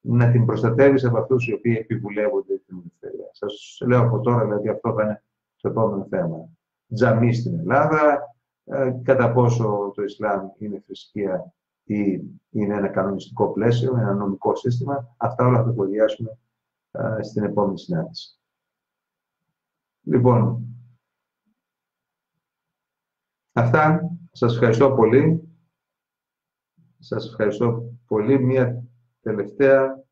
να 0.00 0.30
την 0.30 0.46
προστατεύεις 0.46 1.04
από 1.04 1.18
αυτούς 1.18 1.46
οι 1.46 1.52
οποίοι 1.52 1.76
επιβουλεύονται 1.80 2.62
την 2.66 2.76
ελευθερία. 2.78 3.28
Σας 3.32 3.78
λέω 3.86 4.00
από 4.00 4.20
τώρα, 4.20 4.44
δηλαδή, 4.44 4.68
αυτό 4.68 4.92
θα 4.92 5.02
είναι 5.02 5.22
το 5.60 5.68
επόμενο 5.68 6.06
θέμα. 6.10 6.48
Τζαμί 6.94 7.34
στην 7.34 7.58
Ελλάδα, 7.58 8.20
ε, 8.64 8.90
κατά 9.02 9.32
πόσο 9.32 9.92
το 9.94 10.02
Ισλάμ 10.02 10.48
είναι 10.58 10.82
θρησκεία 10.86 11.54
ή 11.90 12.22
είναι 12.50 12.74
ένα 12.74 12.88
κανονιστικό 12.88 13.52
πλαίσιο, 13.52 13.96
ένα 13.96 14.14
νομικό 14.14 14.56
σύστημα. 14.56 15.14
Αυτά 15.16 15.46
όλα 15.46 15.64
θα 15.64 15.74
το 15.74 15.86
ε, 16.90 17.22
στην 17.22 17.44
επόμενη 17.44 17.78
συνάντηση. 17.78 18.38
Λοιπόν, 20.02 20.66
αυτά. 23.52 24.10
Σας 24.32 24.54
ευχαριστώ 24.54 24.92
πολύ. 24.94 25.48
Σας 26.98 27.26
ευχαριστώ 27.28 27.92
πολύ. 28.06 28.38
Μία 28.38 28.84
τελευταία. 29.20 30.04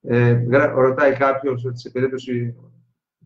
Ε, 0.00 0.44
ρωτάει 0.68 1.12
κάποιος 1.16 1.64
ότι 1.64 1.78
σε 1.78 1.90
περίπτωση 1.90 2.56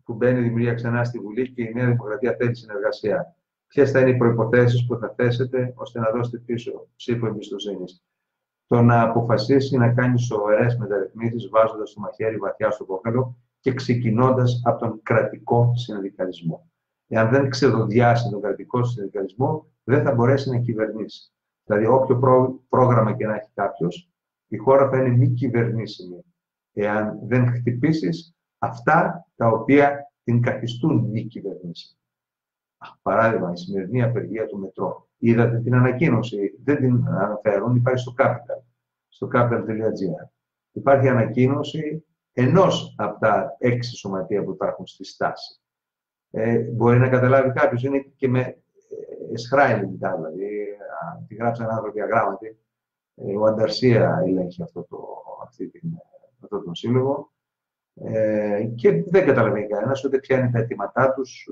που 0.03 0.13
μπαίνει 0.13 0.39
η 0.39 0.43
δημιουργία 0.43 0.73
ξανά 0.73 1.03
στη 1.03 1.19
Βουλή 1.19 1.51
και 1.51 1.63
η 1.63 1.73
Νέα 1.73 1.85
Δημοκρατία 1.85 2.35
θέλει 2.35 2.55
συνεργασία, 2.55 3.35
ποιες 3.67 3.91
θα 3.91 3.99
είναι 3.99 4.09
οι 4.09 4.17
προποθέσει 4.17 4.85
που 4.85 4.97
θα 4.97 5.13
θέσετε 5.15 5.73
ώστε 5.75 5.99
να 5.99 6.11
δώσετε 6.11 6.37
πίσω 6.37 6.87
ψήφο 6.95 7.27
εμπιστοσύνης. 7.27 8.03
Το 8.67 8.81
να 8.81 9.01
αποφασίσει 9.01 9.77
να 9.77 9.93
κάνει 9.93 10.19
σοβαρές 10.19 10.77
μεταρρυθμίσεις 10.77 11.49
βάζοντας 11.49 11.93
το 11.93 11.99
μαχαίρι 11.99 12.37
βαθιά 12.37 12.71
στο 12.71 12.85
κόκαλο 12.85 13.37
και 13.59 13.73
ξεκινώντας 13.73 14.61
από 14.63 14.79
τον 14.79 14.99
κρατικό 15.03 15.73
συνδικαλισμό. 15.75 16.69
Εάν 17.07 17.29
δεν 17.29 17.49
ξεδοδιάσει 17.49 18.29
τον 18.29 18.41
κρατικό 18.41 18.83
συνδικαλισμό, 18.83 19.71
δεν 19.83 20.03
θα 20.03 20.13
μπορέσει 20.13 20.49
να 20.49 20.59
κυβερνήσει. 20.59 21.31
Δηλαδή, 21.63 21.85
όποιο 21.85 22.19
πρόγραμμα 22.69 23.13
και 23.13 23.25
να 23.25 23.35
έχει 23.35 23.49
κάποιος, 23.53 24.09
η 24.47 24.57
χώρα 24.57 24.89
θα 24.89 24.97
είναι 24.97 25.17
μη 25.17 25.29
κυβερνήσιμη 25.29 26.23
εάν 26.73 27.19
δεν 27.23 27.47
χτυπήσεις 27.47 28.35
αυτά 28.57 29.27
τα 29.35 29.47
οποία 29.47 30.11
την 30.23 30.41
καθιστούν 30.41 31.09
μη 31.09 31.23
κυβερνήσιμη. 31.23 31.99
Παράδειγμα, 33.01 33.51
η 33.51 33.57
σημερινή 33.57 34.03
απεργία 34.03 34.45
του 34.45 34.59
μετρό. 34.59 35.09
Είδατε 35.17 35.59
την 35.59 35.75
ανακοίνωση, 35.75 36.59
δεν 36.63 36.75
την 36.75 37.07
αναφέρουν, 37.07 37.75
υπάρχει 37.75 38.01
στο 38.01 38.13
Capital, 38.17 38.61
στο 39.07 39.27
capital.gr. 39.33 40.29
Υπάρχει 40.71 41.07
ανακοίνωση 41.07 42.05
ενός 42.33 42.95
από 42.97 43.19
τα 43.19 43.55
έξι 43.57 43.95
σωματεία 43.95 44.43
που 44.43 44.51
υπάρχουν 44.51 44.87
στη 44.87 45.05
στάση. 45.05 45.59
Ε, 46.31 46.57
μπορεί 46.57 46.99
να 46.99 47.09
καταλάβει 47.09 47.51
κάποιος, 47.51 47.83
είναι 47.83 47.99
και 48.15 48.27
με 48.27 48.39
ε, 48.39 48.55
εσχρά 49.33 49.69
ελληνικά, 49.69 50.15
δηλαδή, 50.15 50.77
τη 51.27 51.35
γράψαν 51.35 51.69
άνθρωποι 51.69 52.01
αγράμματοι. 52.01 52.57
Ε, 53.15 53.35
ο 53.35 53.45
Ανταρσία 53.45 54.21
ελέγχει 54.25 54.63
αυτό 54.63 54.85
το, 54.89 54.97
αυτή 55.43 55.67
την, 55.67 55.89
αυτό 56.43 56.61
τον 56.61 56.75
σύλλογο 56.75 57.31
ε, 57.93 58.63
και 58.75 59.03
δεν 59.03 59.25
καταλαβαίνει 59.25 59.67
κανένας 59.67 60.03
ούτε 60.03 60.19
ποια 60.19 60.37
είναι 60.37 60.49
τα 60.51 60.59
αιτήματά 60.59 61.13
τους, 61.13 61.49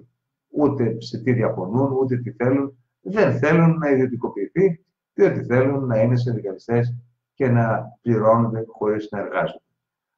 ούτε 0.56 1.02
σε 1.02 1.22
τι 1.22 1.34
διαφωνούν, 1.34 1.92
ούτε 1.92 2.18
τι 2.18 2.32
θέλουν. 2.32 2.78
Δεν 3.02 3.38
θέλουν 3.38 3.78
να 3.78 3.90
ιδιωτικοποιηθεί, 3.90 4.86
διότι 5.14 5.44
θέλουν 5.44 5.86
να 5.86 6.02
είναι 6.02 6.16
συνδικαλιστές 6.16 6.98
και 7.34 7.48
να 7.48 7.98
πληρώνονται 8.02 8.64
χωρίς 8.68 9.08
να 9.12 9.20
εργάζονται. 9.20 9.64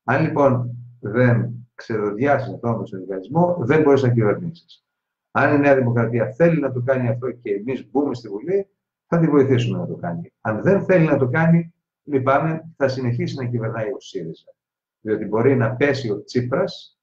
Αν 0.04 0.22
λοιπόν 0.22 0.78
δεν 1.00 1.68
ξεδοδιάσει 1.76 2.52
αυτό 2.54 2.74
τον 2.74 2.86
συνδικαλισμό, 2.86 3.56
δεν 3.60 3.82
μπορεί 3.82 4.02
να 4.02 4.10
κυβερνήσεις. 4.10 4.86
Αν 5.32 5.56
η 5.56 5.60
Νέα 5.60 5.76
Δημοκρατία 5.76 6.34
θέλει 6.34 6.60
να 6.60 6.72
το 6.72 6.82
κάνει 6.82 7.08
αυτό 7.08 7.32
και 7.32 7.54
εμείς 7.54 7.90
μπούμε 7.92 8.14
στη 8.14 8.28
Βουλή, 8.30 8.68
θα 9.08 9.20
τη 9.20 9.28
βοηθήσουμε 9.28 9.78
να 9.78 9.88
το 9.88 9.96
κάνει. 9.96 10.34
Αν 10.42 10.62
δεν 10.62 10.84
θέλει 10.84 11.06
να 11.06 11.18
το 11.18 11.28
κάνει, 11.28 11.74
λυπάμαι, 12.04 12.74
θα 12.78 12.88
συνεχίσει 12.88 13.36
να 13.36 13.46
κυβερνάει 13.46 13.88
ο 13.88 14.00
ΣΥΡΙΖΑ. 14.00 14.56
Διότι 15.02 15.26
μπορεί 15.26 15.56
να 15.56 15.76
πέσει 15.76 16.12
ο 16.12 16.24
Τσίπρας, 16.24 16.95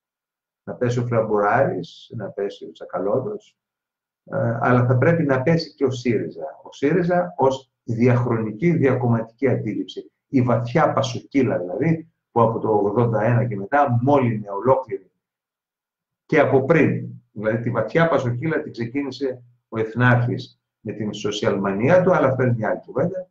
να 0.65 0.75
πέσει 0.75 0.99
ο 0.99 1.07
Φραμπουράρης, 1.07 2.13
να 2.17 2.29
πέσει 2.29 2.65
ο 2.65 2.73
Τσακαλώτος, 2.73 3.57
ε, 4.25 4.59
αλλά 4.61 4.87
θα 4.87 4.99
πρέπει 4.99 5.23
να 5.23 5.43
πέσει 5.43 5.75
και 5.75 5.85
ο 5.85 5.91
ΣΥΡΙΖΑ. 5.91 6.61
Ο 6.63 6.73
ΣΥΡΙΖΑ 6.73 7.35
ως 7.37 7.73
διαχρονική 7.85 8.71
διακομματική 8.71 9.49
αντίληψη. 9.49 10.11
Η 10.29 10.43
βαθιά 10.43 10.93
πασοκύλα 10.93 11.59
δηλαδή, 11.59 12.13
που 12.33 12.41
από 12.41 12.59
το 12.59 12.95
81 12.97 13.47
και 13.49 13.57
μετά 13.57 13.99
μόλυνε 14.03 14.51
ολόκληρη 14.51 15.11
και 16.27 16.41
από 16.41 16.65
πριν. 16.65 17.09
Δηλαδή 17.33 17.59
τη 17.59 17.71
βαθιά 17.71 18.09
πασοκύλα 18.09 18.63
την 18.63 18.73
ξεκίνησε 18.73 19.43
ο 19.69 19.79
Εθνάρχης 19.79 20.61
με 20.81 20.93
την 20.93 21.13
σοσιαλμανία 21.13 22.03
του, 22.03 22.15
αλλά 22.15 22.27
αυτό 22.27 22.43
είναι 22.43 22.55
μια 22.57 22.69
άλλη 22.69 22.81
κουβέντα. 22.85 23.29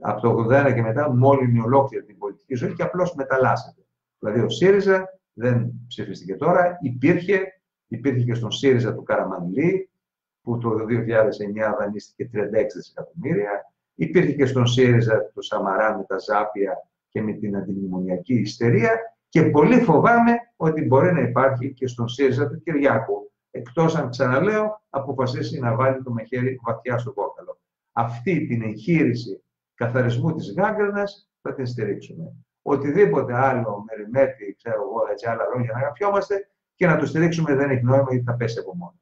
Από 0.00 0.20
το 0.20 0.46
81 0.50 0.72
και 0.74 0.82
μετά 0.82 1.10
μόλυνε 1.14 1.62
ολόκληρη 1.62 2.04
την 2.04 2.18
πολιτική 2.18 2.54
ζωή 2.54 2.74
και 2.74 2.82
απλώς 2.82 3.14
μεταλλάσσεται. 3.14 3.86
Δηλαδή 4.18 4.40
ο 4.40 4.48
ΣΥΡΙΖΑ 4.48 5.15
δεν 5.38 5.72
ψηφίστηκε 5.86 6.36
τώρα, 6.36 6.78
υπήρχε, 6.80 7.60
υπήρχε 7.86 8.24
και 8.24 8.34
στον 8.34 8.50
ΣΥΡΙΖΑ 8.50 8.94
του 8.94 9.02
Καραμανλή, 9.02 9.90
που 10.42 10.58
το 10.58 10.70
2009 10.70 11.76
δανείστηκε 11.78 12.30
36 12.32 12.38
δισεκατομμύρια, 12.74 13.72
υπήρχε 13.94 14.32
και 14.32 14.46
στον 14.46 14.66
ΣΥΡΙΖΑ 14.66 15.30
του 15.34 15.42
Σαμαρά 15.42 15.96
με 15.96 16.04
τα 16.04 16.18
Ζάπια 16.18 16.72
και 17.08 17.22
με 17.22 17.32
την 17.32 17.56
αντιμνημονιακή 17.56 18.34
ιστερία. 18.34 18.90
Και 19.28 19.42
πολύ 19.42 19.80
φοβάμαι 19.80 20.32
ότι 20.56 20.82
μπορεί 20.82 21.12
να 21.12 21.20
υπάρχει 21.20 21.72
και 21.72 21.86
στον 21.86 22.08
ΣΥΡΙΖΑ 22.08 22.48
του 22.48 22.60
Κυριάκου, 22.62 23.32
εκτός 23.50 23.96
αν 23.96 24.10
ξαναλέω 24.10 24.80
αποφασίσει 24.90 25.58
να 25.58 25.74
βάλει 25.74 26.02
το 26.02 26.10
μαχαίρι 26.10 26.60
βαθιά 26.62 26.98
στο 26.98 27.12
κόκαλο. 27.12 27.60
Αυτή 27.92 28.46
την 28.46 28.62
εγχείρηση 28.62 29.42
καθαρισμού 29.74 30.34
της 30.34 30.54
γάγκρανας 30.56 31.30
θα 31.40 31.54
την 31.54 31.66
στηρίξουμε 31.66 32.45
οτιδήποτε 32.66 33.34
άλλο 33.34 33.84
μεριμέτη, 33.86 34.54
ξέρω 34.58 34.82
εγώ, 34.82 35.10
έτσι 35.10 35.26
άλλα 35.28 35.44
λόγια 35.54 35.72
να 35.72 35.78
αγαπιόμαστε 35.78 36.48
και 36.74 36.86
να 36.86 36.96
το 36.96 37.06
στηρίξουμε 37.06 37.54
δεν 37.54 37.70
έχει 37.70 37.84
νόημα 37.84 38.06
γιατί 38.08 38.24
θα 38.24 38.34
πέσει 38.34 38.58
από 38.58 38.76
μόνο. 38.76 39.00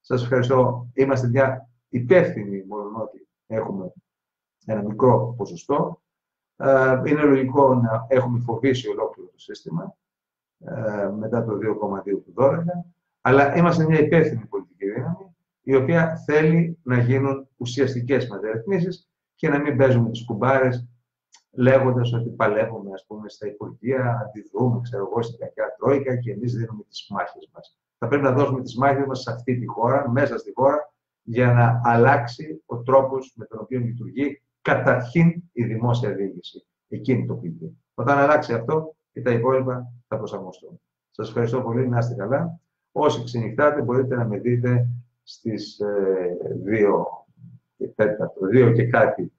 Σας 0.00 0.22
ευχαριστώ. 0.22 0.88
Είμαστε 0.94 1.28
μια 1.28 1.68
υπεύθυνοι, 1.88 2.64
μόνο 2.68 3.02
ότι 3.02 3.28
έχουμε 3.46 3.92
ένα 4.66 4.82
μικρό 4.82 5.34
ποσοστό. 5.36 6.02
Ε, 6.56 7.00
είναι 7.04 7.22
λογικό 7.22 7.74
να 7.74 8.06
έχουμε 8.08 8.40
φοβήσει 8.40 8.88
ολόκληρο 8.88 9.28
το 9.28 9.38
σύστημα 9.38 9.96
ε, 10.58 11.08
μετά 11.18 11.44
το 11.44 11.52
2,2 11.52 12.04
του 12.04 12.34
12, 12.36 12.62
αλλά 13.20 13.56
είμαστε 13.56 13.84
μια 13.84 13.98
υπεύθυνη 13.98 14.46
πολιτική 14.46 14.90
δύναμη 14.90 15.36
η 15.60 15.74
οποία 15.74 16.16
θέλει 16.16 16.78
να 16.82 16.98
γίνουν 16.98 17.48
ουσιαστικές 17.56 18.28
μεταρρυθμίσεις 18.28 19.08
και 19.34 19.48
να 19.48 19.58
μην 19.58 19.76
παίζουμε 19.76 20.10
τις 20.10 20.24
κουμπάρες 20.24 20.88
λέγοντας 21.54 22.12
ότι 22.12 22.30
παλεύουμε 22.30 22.90
ας 22.92 23.04
πούμε, 23.06 23.28
στα 23.28 23.46
Υπουργεία, 23.46 24.20
αντιδρούμε, 24.26 24.80
ξέρω 24.82 25.08
εγώ, 25.10 25.22
στην 25.22 25.38
κακιά 25.38 25.74
τρόικα 25.78 26.16
και 26.16 26.32
εμείς 26.32 26.54
δίνουμε 26.54 26.82
τις 26.88 27.06
μάχες 27.10 27.50
μας. 27.54 27.78
Θα 27.98 28.08
πρέπει 28.08 28.22
να 28.22 28.32
δώσουμε 28.32 28.62
τις 28.62 28.76
μάχες 28.76 29.06
μας 29.06 29.20
σε 29.20 29.32
αυτή 29.32 29.58
τη 29.58 29.66
χώρα, 29.66 30.10
μέσα 30.10 30.38
στη 30.38 30.52
χώρα, 30.54 30.92
για 31.22 31.52
να 31.52 31.80
αλλάξει 31.84 32.62
ο 32.66 32.82
τρόπος 32.82 33.32
με 33.36 33.44
τον 33.44 33.58
οποίο 33.62 33.80
λειτουργεί 33.80 34.42
καταρχήν 34.62 35.42
η 35.52 35.64
δημόσια 35.64 36.14
διοίκηση. 36.14 36.66
Εκείνη 36.88 37.26
το 37.26 37.34
κλειδί. 37.34 37.76
Όταν 37.94 38.18
αλλάξει 38.18 38.54
αυτό 38.54 38.96
και 39.12 39.20
τα 39.22 39.30
υπόλοιπα 39.30 39.92
θα 40.08 40.16
προσαρμοστούν. 40.16 40.80
Σας 41.10 41.28
ευχαριστώ 41.28 41.60
πολύ, 41.62 41.88
να 41.88 41.98
είστε 41.98 42.14
καλά. 42.14 42.60
Όσοι 42.92 43.24
ξενυχτάτε 43.24 43.82
μπορείτε 43.82 44.16
να 44.16 44.24
με 44.24 44.38
δείτε 44.38 44.88
στις 45.22 45.80
2 46.66 47.04
ε, 47.76 47.86
και 47.86 47.94
2 48.68 48.72
και 48.74 48.86
κάτι 48.86 49.32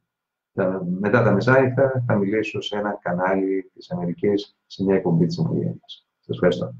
μετά 1.00 1.24
τα 1.24 1.32
μεσάνυχτα 1.32 2.04
θα 2.08 2.16
μιλήσω 2.16 2.62
σε 2.62 2.78
ένα 2.78 3.00
κανάλι 3.02 3.72
της 3.74 3.92
Αμερικής, 3.92 4.58
σε 4.66 4.84
μια 4.84 4.96
εκπομπή 4.96 5.26
της 5.26 5.38
Ομογένειας. 5.38 6.08
Σας 6.20 6.36
ευχαριστώ. 6.36 6.74